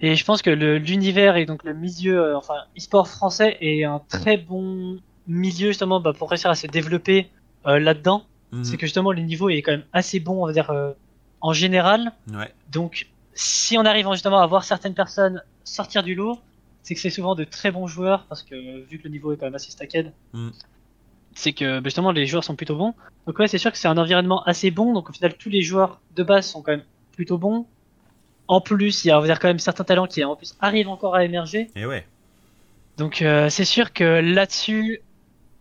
Et 0.00 0.16
je 0.16 0.24
pense 0.24 0.40
que 0.42 0.50
l'univers 0.50 1.36
et 1.36 1.44
donc 1.44 1.62
le 1.62 1.74
milieu 1.74 2.34
enfin 2.34 2.54
e-sport 2.76 3.06
français 3.06 3.58
est 3.60 3.84
un 3.84 4.00
très 4.08 4.38
bon 4.38 4.98
milieu 5.26 5.68
justement 5.68 6.00
bah, 6.00 6.12
pour 6.12 6.30
réussir 6.30 6.50
à 6.50 6.54
se 6.54 6.66
développer 6.66 7.30
euh, 7.66 7.78
là-dedans, 7.78 8.24
mhm. 8.52 8.64
c'est 8.64 8.76
que 8.76 8.86
justement 8.86 9.12
le 9.12 9.22
niveau 9.22 9.48
est 9.48 9.62
quand 9.62 9.72
même 9.72 9.84
assez 9.92 10.20
bon, 10.20 10.42
on 10.42 10.46
va 10.46 10.52
dire, 10.52 10.70
euh, 10.70 10.92
en 11.40 11.52
général. 11.52 12.12
Ouais. 12.32 12.52
Donc, 12.70 13.08
si 13.34 13.78
on 13.78 13.84
arrive 13.84 14.10
justement 14.12 14.40
à 14.40 14.46
voir 14.46 14.64
certaines 14.64 14.94
personnes 14.94 15.42
sortir 15.64 16.02
du 16.02 16.14
lot, 16.14 16.38
c'est 16.82 16.94
que 16.94 17.00
c'est 17.00 17.10
souvent 17.10 17.34
de 17.34 17.44
très 17.44 17.70
bons 17.70 17.86
joueurs, 17.86 18.24
parce 18.28 18.42
que 18.42 18.80
vu 18.86 18.98
que 18.98 19.04
le 19.04 19.10
niveau 19.10 19.32
est 19.32 19.36
quand 19.36 19.46
même 19.46 19.54
assez 19.54 19.70
stacked, 19.70 20.12
mhm. 20.32 20.52
c'est 21.34 21.52
que 21.52 21.78
bah, 21.78 21.84
justement 21.84 22.10
les 22.10 22.26
joueurs 22.26 22.44
sont 22.44 22.56
plutôt 22.56 22.76
bons. 22.76 22.94
Donc 23.26 23.38
ouais, 23.38 23.48
c'est 23.48 23.58
sûr 23.58 23.70
que 23.70 23.78
c'est 23.78 23.88
un 23.88 23.98
environnement 23.98 24.42
assez 24.44 24.70
bon, 24.70 24.92
donc 24.94 25.10
au 25.10 25.12
final 25.12 25.34
tous 25.34 25.50
les 25.50 25.62
joueurs 25.62 26.00
de 26.16 26.22
base 26.22 26.46
sont 26.46 26.62
quand 26.62 26.72
même 26.72 26.84
plutôt 27.12 27.38
bons. 27.38 27.66
En 28.50 28.60
plus, 28.60 29.04
il 29.04 29.08
y 29.08 29.10
a 29.12 29.16
on 29.16 29.20
va 29.20 29.28
dire 29.28 29.38
quand 29.38 29.46
même 29.46 29.60
certains 29.60 29.84
talents 29.84 30.08
qui 30.08 30.24
en 30.24 30.34
plus 30.34 30.56
arrivent 30.58 30.88
encore 30.88 31.14
à 31.14 31.24
émerger. 31.24 31.70
Et 31.76 31.86
ouais. 31.86 32.04
Donc 32.96 33.22
euh, 33.22 33.48
c'est 33.48 33.64
sûr 33.64 33.92
que 33.92 34.20
là-dessus, 34.20 35.02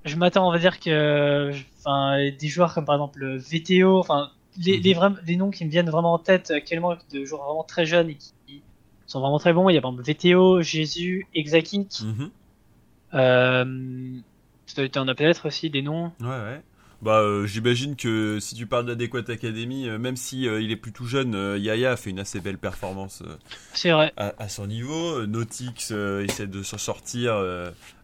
je 0.06 0.16
m'attends, 0.16 0.48
on 0.48 0.52
va 0.52 0.58
dire 0.58 0.80
que 0.80 1.52
enfin 1.78 2.18
des 2.18 2.48
joueurs 2.48 2.74
comme 2.74 2.86
par 2.86 2.96
exemple 2.96 3.38
VTO, 3.38 4.00
enfin 4.00 4.32
les, 4.58 4.78
mhm. 4.78 4.84
les, 4.84 4.96
les, 5.28 5.36
noms 5.36 5.52
qui 5.52 5.66
me 5.66 5.70
viennent 5.70 5.92
vraiment 5.92 6.14
en 6.14 6.18
tête 6.18 6.50
actuellement 6.50 6.98
de 7.14 7.26
joueurs 7.26 7.44
vraiment 7.44 7.64
très 7.64 7.86
jeunes 7.86 8.10
et 8.10 8.16
qui 8.16 8.64
sont 9.06 9.20
vraiment 9.20 9.38
très 9.38 9.54
bons. 9.54 9.70
Il 9.70 9.76
y 9.76 9.78
a 9.78 9.82
par 9.82 9.92
exemple 9.92 10.12
VTO, 10.12 10.64
Jésus, 10.64 11.28
Exakink. 11.36 11.92
Mm 12.02 12.12
-hmm. 12.12 12.30
euh, 13.14 14.90
en 14.96 15.08
as 15.08 15.16
peut-être 15.16 15.46
aussi 15.46 15.70
des 15.70 15.84
noms. 15.84 16.12
Ouais, 16.22 16.28
ouais. 16.28 16.62
Bah, 17.02 17.20
euh, 17.20 17.46
j'imagine 17.46 17.96
que 17.96 18.40
si 18.42 18.56
tu 18.56 18.66
parles 18.66 18.86
d'Adéquate 18.86 19.30
Academy, 19.30 19.88
euh, 19.88 19.98
même 19.98 20.18
si 20.18 20.48
euh, 20.48 20.62
il 20.62 20.72
est 20.72 20.76
plus 20.76 20.92
tout 20.92 21.06
jeune, 21.06 21.58
Yaya 21.58 21.94
a 21.94 21.96
fait 21.96 22.10
une 22.10 22.20
assez 22.20 22.42
belle 22.42 22.58
performance. 22.58 23.24
C'est 23.74 23.92
vrai. 23.92 24.12
À, 24.18 24.50
son 24.50 24.68
niveau, 24.68 25.26
Nautix 25.26 25.92
essaie 25.92 26.48
de 26.48 26.62
s'en 26.64 26.78
sortir 26.78 27.42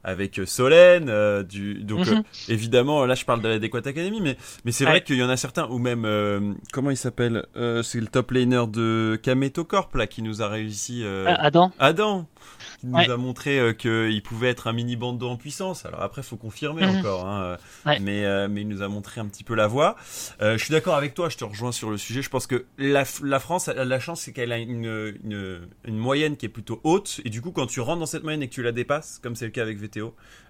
avec 0.06 0.40
Solène. 0.45 1.44
du, 1.44 1.84
donc 1.84 2.07
mhm. 2.07 2.23
évidemment, 2.48 3.06
là 3.06 3.15
je 3.15 3.26
parle 3.26 3.41
de 3.41 3.49
l'Adéquate 3.49 3.88
Academy, 3.88 4.22
mais 4.22 4.38
mais 4.64 4.72
c'est 4.72 4.86
vrai 4.86 5.03
qu'il 5.03 5.18
y 5.18 5.23
en 5.23 5.30
a 5.30 5.38
certains, 5.38 5.68
ou 5.68 5.80
même 5.80 6.56
comment 6.72 6.91
il 6.91 6.98
s'appelle 6.98 7.45
C'est 7.84 7.99
le 7.99 8.07
top 8.07 8.32
laner 8.32 8.68
de 8.68 9.19
Kameto 9.22 9.64
Corp 9.65 9.94
là 9.95 10.07
qui 10.07 10.22
nous 10.22 10.41
a 10.41 10.48
réussi. 10.48 11.03
Adam. 11.26 11.72
Adam 11.80 12.27
qui 12.80 12.88
nous 12.88 13.11
a 13.11 13.18
montré 13.18 13.60
euh, 13.60 13.73
qu'il 13.73 14.22
pouvait 14.23 14.49
être 14.49 14.68
un 14.68 14.73
mini 14.73 14.95
bando 14.95 15.27
en 15.27 15.38
puissance. 15.38 15.86
Alors 15.86 16.02
après, 16.02 16.23
faut 16.23 16.38
confirmer 16.38 16.86
mhm. 16.86 16.98
encore, 16.98 17.27
hein, 17.27 17.57
mais 17.86 18.26
euh, 18.26 18.48
mais 18.49 18.61
il 18.61 18.68
nous 18.68 18.82
a 18.82 18.88
montré 18.88 19.22
un 19.22 19.27
petit 19.27 19.44
peu 19.44 19.56
la 19.56 19.68
voie. 19.68 19.95
Euh, 20.41 20.57
je 20.57 20.64
suis 20.64 20.72
d'accord 20.72 20.95
avec 20.95 21.14
toi, 21.14 21.30
je 21.30 21.38
te 21.38 21.44
rejoins 21.44 21.72
sur 21.72 21.90
le 21.90 21.98
sujet. 21.98 22.22
Je 22.22 22.30
pense 22.30 22.48
que 22.48 22.65
la, 22.77 23.03
la 23.23 23.40
France 23.40 23.68
a 23.69 23.86
la 23.86 23.99
chance, 23.99 24.22
c'est 24.22 24.34
qu'elle 24.34 24.52
a 24.52 24.57
une, 24.57 25.15
une, 25.23 25.68
une 25.86 25.98
moyenne 25.98 26.38
qui 26.38 26.45
est 26.45 26.49
plutôt 26.49 26.80
haute, 26.84 27.22
et 27.26 27.30
du 27.30 27.41
coup, 27.41 27.52
quand 27.52 27.68
tu 27.68 27.80
rentres 27.80 27.99
dans 27.99 28.06
cette 28.06 28.23
moyenne 28.23 28.44
et 28.44 28.48
que 28.48 28.53
tu 28.53 28.64
la 28.64 28.72
dépasses, 28.72 29.19
comme 29.22 29.36
c'est 29.36 29.45
le 29.45 29.52
cas 29.52 29.61
avec 29.61 29.77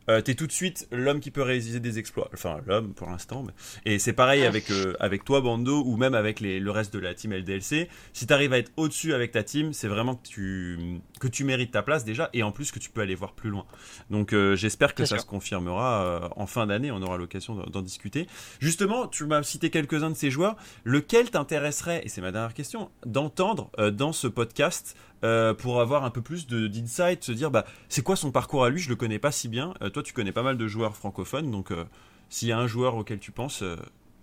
Euh, 0.09 0.21
t'es 0.21 0.35
tout 0.35 0.47
de 0.47 0.51
suite 0.51 0.87
l'homme 0.91 1.19
qui 1.19 1.31
peut 1.31 1.41
réaliser 1.41 1.79
des 1.79 1.99
exploits. 1.99 2.29
Enfin, 2.33 2.59
l'homme 2.65 2.93
pour 2.93 3.09
l'instant. 3.09 3.43
Mais... 3.43 3.53
Et 3.91 3.99
c'est 3.99 4.13
pareil 4.13 4.43
ah. 4.43 4.47
avec, 4.47 4.69
euh, 4.69 4.93
avec 4.99 5.23
toi, 5.23 5.41
Bando, 5.41 5.83
ou 5.85 5.97
même 5.97 6.13
avec 6.13 6.39
les, 6.39 6.59
le 6.59 6.71
reste 6.71 6.93
de 6.93 6.99
la 6.99 7.13
team 7.13 7.33
LDLC. 7.33 7.89
Si 8.13 8.27
t'arrives 8.27 8.53
à 8.53 8.57
être 8.57 8.71
au-dessus 8.77 9.13
avec 9.13 9.31
ta 9.31 9.43
team, 9.43 9.73
c'est 9.73 9.87
vraiment 9.87 10.15
que 10.15 10.27
tu, 10.27 10.99
que 11.19 11.27
tu 11.27 11.43
mérites 11.43 11.71
ta 11.71 11.81
place 11.81 12.05
déjà, 12.05 12.29
et 12.33 12.43
en 12.43 12.51
plus 12.51 12.71
que 12.71 12.79
tu 12.79 12.89
peux 12.89 13.01
aller 13.01 13.15
voir 13.15 13.33
plus 13.33 13.49
loin. 13.49 13.65
Donc 14.09 14.33
euh, 14.33 14.55
j'espère 14.55 14.93
que 14.93 15.05
ça 15.05 15.17
se 15.17 15.25
confirmera 15.25 16.31
en 16.35 16.45
fin 16.45 16.67
d'année, 16.67 16.91
on 16.91 17.01
aura 17.01 17.17
l'occasion 17.17 17.55
d'en 17.55 17.81
discuter. 17.81 18.27
Justement, 18.59 19.07
tu 19.07 19.25
m'as 19.25 19.43
cité 19.43 19.69
quelques-uns 19.69 20.09
de 20.09 20.15
ces 20.15 20.29
joueurs. 20.29 20.55
Lequel 20.83 21.29
t'intéresserait, 21.31 22.01
et 22.03 22.09
c'est 22.09 22.21
ma 22.21 22.31
dernière 22.31 22.53
question, 22.53 22.91
d'entendre 23.05 23.71
dans 23.91 24.13
ce 24.13 24.27
podcast 24.27 24.95
euh, 25.25 25.55
pour 25.55 25.81
avoir 25.81 26.03
un 26.03 26.11
peu 26.11 26.21
plus 26.21 26.45
d'insight, 26.45 27.23
se 27.23 27.31
dire 27.31 27.49
bah 27.49 27.65
c'est 27.89 28.03
quoi 28.03 28.15
son 28.15 28.31
parcours 28.31 28.63
à 28.63 28.69
lui, 28.69 28.79
je 28.79 28.89
le 28.89 28.95
connais 28.95 29.17
pas 29.17 29.31
si 29.31 29.47
bien. 29.47 29.73
Euh, 29.81 29.89
toi 29.89 30.03
tu 30.03 30.13
connais 30.13 30.31
pas 30.31 30.43
mal 30.43 30.55
de 30.55 30.67
joueurs 30.67 30.95
francophones, 30.95 31.49
donc 31.49 31.71
euh, 31.71 31.85
s'il 32.29 32.47
y 32.47 32.51
a 32.51 32.59
un 32.59 32.67
joueur 32.67 32.95
auquel 32.95 33.17
tu 33.17 33.31
penses, 33.31 33.63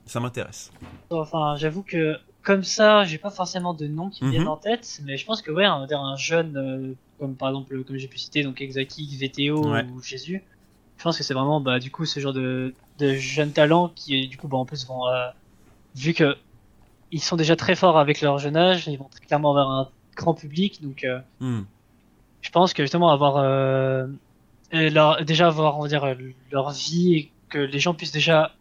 ça 0.06 0.20
m'intéresse. 0.20 0.70
Enfin 1.10 1.56
j'avoue 1.56 1.82
que 1.82 2.16
comme 2.42 2.62
ça, 2.62 3.04
j'ai 3.04 3.18
pas 3.18 3.30
forcément 3.30 3.74
de 3.74 3.88
nom 3.88 4.10
qui 4.10 4.24
me 4.24 4.30
viennent 4.30 4.42
mhm. 4.42 4.48
en 4.48 4.56
tête, 4.56 5.00
mais 5.04 5.16
je 5.16 5.26
pense 5.26 5.42
que 5.42 5.50
ouais, 5.50 5.66
on 5.66 5.86
un 5.90 6.16
jeune 6.16 6.94
comme 7.18 7.34
par 7.34 7.48
exemple 7.48 7.82
comme 7.82 7.96
j'ai 7.96 8.08
pu 8.08 8.18
citer 8.18 8.44
donc 8.44 8.60
Exaki, 8.60 9.16
VTO 9.16 9.66
ou 9.66 10.02
Jésus. 10.02 10.44
Je 10.98 11.02
pense 11.02 11.18
que 11.18 11.24
c'est 11.24 11.34
vraiment 11.34 11.60
bah 11.60 11.80
du 11.80 11.90
coup 11.90 12.04
ce 12.04 12.20
genre 12.20 12.32
de, 12.32 12.74
de 13.00 13.14
jeunes 13.14 13.50
talents 13.50 13.90
qui 13.94 14.28
du 14.28 14.36
coup 14.36 14.46
bah 14.46 14.56
en 14.56 14.64
plus 14.64 14.86
vont 14.86 15.02
vu 15.96 16.14
que 16.14 16.36
ils 17.10 17.20
sont 17.20 17.36
déjà 17.36 17.56
très 17.56 17.74
forts 17.74 17.98
avec 17.98 18.20
leur 18.20 18.38
jeune 18.38 18.56
âge, 18.56 18.86
ils 18.86 18.98
vont 18.98 19.08
très 19.10 19.26
clairement 19.26 19.52
vers 19.52 19.68
un 19.68 19.88
grand 20.16 20.34
public. 20.34 20.82
Donc, 20.82 21.04
euh, 21.04 21.20
hmm. 21.40 21.62
je 22.40 22.50
pense 22.50 22.72
que 22.72 22.82
justement 22.82 23.10
avoir 23.10 23.36
euh, 23.36 24.06
leur, 24.72 25.24
déjà 25.24 25.48
avoir 25.48 25.78
on 25.78 25.82
va 25.82 25.88
dire 25.88 26.16
leur 26.50 26.70
vie 26.70 27.14
et 27.14 27.32
que 27.48 27.58
les 27.58 27.78
gens 27.78 27.94
puissent 27.94 28.12
déjà 28.12 28.52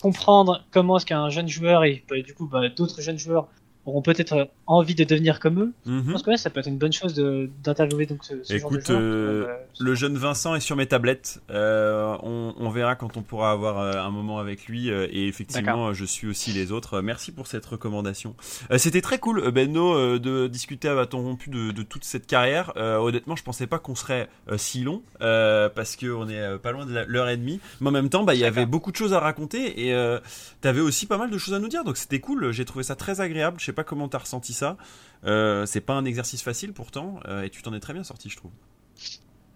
comprendre 0.00 0.62
comment 0.70 0.98
est-ce 0.98 1.06
qu'un 1.06 1.30
jeune 1.30 1.48
joueur 1.48 1.84
et 1.84 2.04
bah, 2.08 2.20
du 2.20 2.34
coup 2.34 2.46
bah, 2.46 2.68
d'autres 2.68 3.00
jeunes 3.00 3.18
joueurs 3.18 3.48
auront 3.86 4.02
peut-être 4.02 4.48
envie 4.66 4.94
de 4.94 5.04
devenir 5.04 5.40
comme 5.40 5.60
eux. 5.60 5.72
Je 5.86 5.90
Mhm. 5.92 6.12
pense 6.12 6.22
que 6.22 6.30
ouais, 6.30 6.36
ça 6.36 6.50
peut 6.50 6.60
être 6.60 6.66
une 6.68 6.78
bonne 6.78 6.92
chose 6.92 7.14
d'interviewer 7.62 8.06
donc 8.06 8.24
ce, 8.24 8.42
ce 8.42 8.58
genre 8.58 8.70
de 8.70 8.76
Écoute, 8.76 8.90
euh, 8.90 9.46
Euh, 9.48 9.54
Le 9.78 9.94
jeune 9.94 10.16
Vincent 10.16 10.54
est 10.54 10.60
sur 10.60 10.76
mes 10.76 10.86
tablettes. 10.86 11.40
Euh, 11.50 12.16
on, 12.22 12.54
on 12.58 12.68
verra 12.70 12.96
quand 12.96 13.16
on 13.16 13.22
pourra 13.22 13.50
avoir 13.52 13.78
euh, 13.80 13.92
un 14.02 14.10
moment 14.10 14.38
avec 14.38 14.66
lui. 14.66 14.90
euh, 14.90 15.06
et 15.10 15.26
effectivement, 15.28 15.88
euh, 15.88 15.92
je 15.92 16.04
suis 16.04 16.26
aussi 16.26 16.52
les 16.52 16.72
autres. 16.72 16.94
Euh, 16.94 17.02
Merci 17.02 17.32
pour 17.32 17.46
cette 17.46 17.64
recommandation. 17.66 18.34
Euh, 18.70 18.78
C'était 18.78 19.00
très 19.00 19.18
cool, 19.18 19.40
euh, 19.40 19.50
Benno, 19.50 19.94
euh, 19.94 20.18
de 20.18 20.46
discuter 20.48 20.88
à 20.88 21.06
ton 21.06 21.22
rompu 21.22 21.50
de, 21.50 21.70
de 21.70 21.82
toute 21.82 22.04
cette 22.04 22.26
carrière. 22.26 22.72
Euh, 22.76 22.96
honnêtement, 22.98 23.36
je 23.36 23.42
pensais 23.44 23.66
pas 23.66 23.78
qu'on 23.78 23.94
serait 23.94 24.28
euh, 24.50 24.58
si 24.58 24.82
long 24.82 25.02
euh, 25.20 25.68
parce 25.68 25.96
qu'on 25.96 26.28
est 26.28 26.38
euh, 26.40 26.58
pas 26.58 26.72
loin 26.72 26.86
de 26.86 27.04
l'heure 27.06 27.28
et 27.28 27.36
demie. 27.36 27.60
Mais 27.80 27.88
en 27.88 27.92
même 27.92 28.08
temps, 28.08 28.24
bah, 28.24 28.34
il 28.34 28.40
y 28.40 28.44
avait 28.44 28.66
beaucoup 28.66 28.90
de 28.90 28.96
choses 28.96 29.12
à 29.12 29.20
raconter 29.20 29.86
et 29.86 29.94
euh, 29.94 30.18
t'avais 30.60 30.80
aussi 30.80 31.06
pas 31.06 31.18
mal 31.18 31.30
de 31.30 31.38
choses 31.38 31.54
à 31.54 31.58
nous 31.58 31.68
dire. 31.68 31.84
Donc 31.84 31.96
c'était 31.96 32.20
cool. 32.20 32.50
J'ai 32.52 32.64
trouvé 32.64 32.82
ça 32.84 32.96
très 32.96 33.20
agréable. 33.20 33.58
Je 33.60 33.64
sais 33.66 33.72
pas 33.76 33.84
comment 33.84 34.08
t'as 34.08 34.18
ressenti 34.18 34.52
ça. 34.52 34.76
Euh, 35.24 35.64
c'est 35.66 35.80
pas 35.80 35.94
un 35.94 36.04
exercice 36.04 36.42
facile 36.42 36.72
pourtant 36.72 37.20
euh, 37.28 37.42
et 37.42 37.50
tu 37.50 37.62
t'en 37.62 37.72
es 37.72 37.78
très 37.80 37.92
bien 37.92 38.02
sorti, 38.02 38.28
je 38.28 38.36
trouve. 38.36 38.50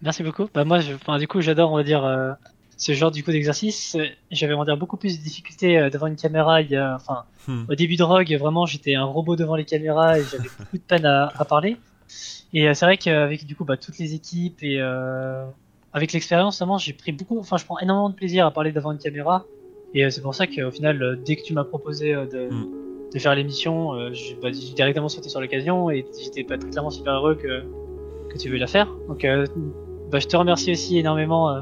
Merci 0.01 0.23
beaucoup. 0.23 0.47
Bah 0.53 0.63
moi, 0.63 0.79
je, 0.79 0.93
enfin, 0.93 1.17
du 1.19 1.27
coup, 1.27 1.41
j'adore, 1.41 1.71
on 1.71 1.75
va 1.75 1.83
dire, 1.83 2.03
euh, 2.05 2.31
ce 2.77 2.93
genre 2.93 3.11
du 3.11 3.23
coup 3.23 3.31
d'exercice. 3.31 3.97
J'avais, 4.31 4.53
on 4.53 4.59
va 4.59 4.65
dire, 4.65 4.77
beaucoup 4.77 4.97
plus 4.97 5.19
de 5.19 5.23
difficultés 5.23 5.89
devant 5.91 6.07
une 6.07 6.15
caméra. 6.15 6.61
Il 6.61 6.69
y 6.71 6.75
a, 6.77 6.95
enfin, 6.95 7.25
Hmm. 7.47 7.63
au 7.69 7.73
début 7.75 7.95
de 7.95 8.03
Rogue, 8.03 8.31
vraiment, 8.39 8.67
j'étais 8.67 8.93
un 8.93 9.03
robot 9.03 9.35
devant 9.35 9.55
les 9.55 9.65
caméras 9.65 10.19
et 10.19 10.23
j'avais 10.23 10.49
beaucoup 10.59 10.77
de 10.77 10.83
peine 10.83 11.05
à, 11.05 11.31
à 11.35 11.43
parler. 11.45 11.77
Et 12.53 12.71
c'est 12.75 12.85
vrai 12.85 12.97
qu'avec 12.97 13.45
du 13.45 13.55
coup, 13.55 13.65
bah, 13.65 13.77
toutes 13.77 13.97
les 13.97 14.13
équipes 14.13 14.61
et 14.61 14.79
avec 15.93 16.13
l'expérience, 16.13 16.59
vraiment, 16.59 16.77
j'ai 16.77 16.93
pris 16.93 17.11
beaucoup, 17.11 17.39
enfin, 17.39 17.57
je 17.57 17.65
prends 17.65 17.79
énormément 17.79 18.09
de 18.09 18.15
plaisir 18.15 18.45
à 18.45 18.51
parler 18.51 18.71
devant 18.71 18.91
une 18.91 18.99
caméra. 18.99 19.45
Et 19.93 20.09
c'est 20.11 20.21
pour 20.21 20.35
ça 20.35 20.45
qu'au 20.47 20.71
final, 20.71 21.19
dès 21.25 21.35
que 21.35 21.41
tu 21.43 21.53
m'as 21.53 21.63
proposé 21.65 22.13
de, 22.13 22.49
Hmm. 22.49 22.65
De 23.13 23.19
faire 23.19 23.35
l'émission, 23.35 23.93
euh, 23.93 24.09
j'ai 24.13 24.37
bah, 24.41 24.49
j'ai 24.51 24.73
directement 24.73 25.09
sauté 25.09 25.29
sur 25.29 25.41
l'occasion 25.41 25.89
et 25.89 26.05
j'étais 26.21 26.43
pas 26.43 26.57
très 26.57 26.69
clairement 26.69 26.89
super 26.89 27.13
heureux 27.13 27.35
que 27.35 27.63
que 28.31 28.37
tu 28.37 28.49
veux 28.49 28.57
la 28.57 28.67
faire. 28.67 28.87
Donc, 29.07 29.25
euh, 29.25 29.45
bah, 30.11 30.19
je 30.19 30.27
te 30.27 30.35
remercie 30.35 30.71
aussi 30.71 30.97
énormément 30.97 31.49
euh, 31.49 31.61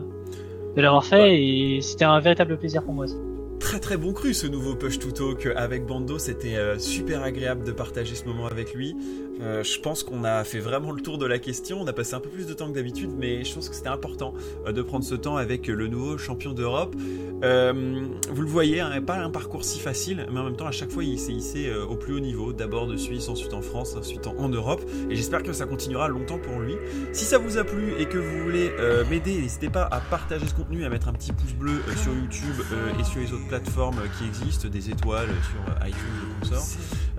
de 0.76 0.82
l'avoir 0.82 1.06
fait 1.06 1.42
et 1.42 1.82
c'était 1.82 2.06
un 2.06 2.20
véritable 2.20 2.58
plaisir 2.58 2.84
pour 2.84 2.94
moi. 2.94 3.06
aussi. 3.06 3.18
Très 3.60 3.80
très 3.80 3.98
bon 3.98 4.14
cru 4.14 4.34
ce 4.34 4.48
nouveau 4.48 4.74
Push 4.76 5.00
to 5.00 5.12
Talk 5.12 5.48
avec 5.56 5.86
Bando, 5.86 6.18
c'était 6.18 6.56
euh, 6.56 6.80
super 6.80 7.24
agréable 7.24 7.66
de 7.66 7.72
partager 7.72 8.16
ce 8.16 8.26
moment 8.26 8.48
avec 8.48 8.74
lui. 8.74 8.96
Euh, 9.42 9.64
je 9.64 9.80
pense 9.80 10.04
qu'on 10.04 10.24
a 10.24 10.44
fait 10.44 10.60
vraiment 10.60 10.92
le 10.92 11.02
tour 11.02 11.18
de 11.18 11.26
la 11.26 11.40
question, 11.40 11.82
on 11.82 11.88
a 11.88 11.94
passé 11.94 12.14
un 12.14 12.20
peu 12.20 12.30
plus 12.30 12.46
de 12.46 12.54
temps 12.54 12.68
que 12.68 12.76
d'habitude, 12.76 13.12
mais 13.18 13.44
je 13.44 13.54
pense 13.54 13.70
que 13.70 13.76
c'était 13.76 13.90
important 13.90 14.34
euh, 14.66 14.72
de 14.72 14.82
prendre 14.82 15.06
ce 15.06 15.16
temps 15.16 15.38
avec 15.38 15.68
le 15.68 15.88
nouveau 15.88 16.18
champion 16.18 16.54
d'Europe. 16.54 16.96
Euh, 17.44 18.06
vous 18.32 18.42
le 18.42 18.48
voyez, 18.48 18.82
hein, 18.82 19.02
pas 19.02 19.18
un 19.18 19.30
parcours 19.30 19.64
si 19.64 19.80
facile, 19.80 20.28
mais 20.32 20.40
en 20.40 20.44
même 20.44 20.58
temps 20.58 20.68
à 20.68 20.72
chaque 20.72 20.92
fois 20.92 21.04
il 21.04 21.18
s'est 21.18 21.32
hissé 21.32 21.68
euh, 21.68 21.86
au 21.86 21.96
plus 21.96 22.14
haut 22.14 22.20
niveau, 22.20 22.52
d'abord 22.52 22.88
de 22.88 22.98
Suisse, 22.98 23.30
ensuite 23.30 23.54
en 23.54 23.62
France, 23.62 23.96
ensuite 23.96 24.28
en, 24.28 24.50
Europe, 24.50 24.82
et 25.10 25.16
j'espère 25.16 25.44
que 25.44 25.54
ça 25.54 25.66
continuera 25.66 26.08
longtemps 26.08 26.40
pour 26.40 26.60
lui. 26.60 26.76
Si 27.14 27.24
ça 27.24 27.38
vous 27.38 27.58
a 27.58 27.64
plu 27.64 27.94
et 28.00 28.08
que 28.08 28.18
vous 28.18 28.44
voulez 28.44 28.72
euh, 28.80 29.06
m'aider, 29.10 29.40
n'hésitez 29.40 29.70
pas 29.70 29.84
à 29.84 30.00
partager 30.00 30.48
ce 30.48 30.54
contenu, 30.54 30.84
à 30.84 30.90
mettre 30.90 31.08
un 31.08 31.14
petit 31.14 31.32
pouce 31.32 31.54
bleu 31.54 31.82
euh, 31.88 31.96
sur 31.96 32.14
YouTube 32.14 32.66
euh, 32.74 33.00
et 33.00 33.04
sur 33.04 33.20
les 33.20 33.32
autres 33.32 33.48
plateformes 33.48 34.00
euh, 34.00 34.08
qui 34.18 34.26
existent, 34.26 34.68
des 34.68 34.90
étoiles 34.90 35.30
euh, 35.30 35.44
sur 35.44 35.72
euh, 35.72 35.88
iTunes 35.88 36.00
et 36.24 36.40
consorts. 36.40 36.68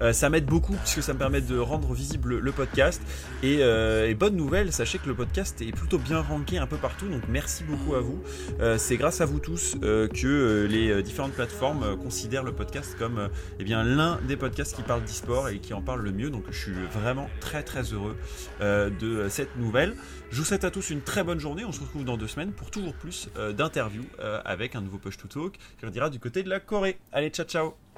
Euh, 0.02 0.12
ça 0.12 0.30
m'aide 0.30 0.46
beaucoup 0.46 0.74
puisque 0.74 1.02
ça 1.02 1.12
me 1.12 1.18
permet 1.18 1.40
de 1.40 1.58
rendre 1.58 1.92
visible 1.92 2.38
le 2.38 2.52
podcast. 2.52 3.02
Et, 3.42 3.58
euh, 3.60 4.08
et 4.08 4.14
bonne 4.14 4.36
nouvelle, 4.36 4.72
sachez 4.72 4.98
que 4.98 5.06
le 5.06 5.14
podcast 5.14 5.60
est 5.62 5.72
plutôt 5.72 5.98
bien 5.98 6.20
ranké 6.20 6.58
un 6.58 6.66
peu 6.66 6.76
partout, 6.76 7.08
donc 7.08 7.22
merci 7.28 7.64
beaucoup 7.64 7.94
à 7.94 8.00
vous. 8.00 8.22
Euh, 8.60 8.78
C'est 8.78 8.96
grâce 8.96 9.20
à 9.20 9.26
vous 9.26 9.38
tous 9.38 9.76
que 9.80 10.66
les 10.70 11.02
différentes 11.02 11.32
plateformes 11.32 11.96
considèrent 11.98 12.42
le 12.42 12.52
podcast 12.52 12.96
comme 12.98 13.28
eh 13.58 13.64
bien 13.64 13.84
l'un 13.84 14.18
des 14.26 14.36
podcasts 14.36 14.74
qui 14.74 14.82
parle 14.82 15.02
d'e-sport 15.04 15.48
et 15.48 15.58
qui 15.58 15.74
en 15.74 15.82
parle 15.82 16.02
le 16.02 16.12
mieux. 16.12 16.30
Donc 16.30 16.44
je 16.50 16.58
suis 16.58 16.72
vraiment 16.92 17.28
très 17.40 17.62
très 17.62 17.82
heureux 17.82 18.16
de 18.60 19.28
cette 19.28 19.56
nouvelle. 19.56 19.94
Je 20.30 20.38
vous 20.38 20.44
souhaite 20.44 20.64
à 20.64 20.70
tous 20.70 20.90
une 20.90 21.02
très 21.02 21.24
bonne 21.24 21.40
journée. 21.40 21.64
On 21.64 21.72
se 21.72 21.80
retrouve 21.80 22.04
dans 22.04 22.16
deux 22.16 22.28
semaines 22.28 22.52
pour 22.52 22.70
toujours 22.70 22.94
plus 22.94 23.28
d'interviews 23.56 24.06
avec 24.44 24.74
un 24.74 24.80
nouveau 24.80 24.98
Push 24.98 25.18
to 25.18 25.28
Talk 25.28 25.58
qui 25.78 25.90
dira 25.90 26.10
du 26.10 26.18
côté 26.18 26.42
de 26.42 26.48
la 26.48 26.60
Corée. 26.60 26.98
Allez, 27.12 27.30
ciao 27.30 27.46
ciao 27.46 27.89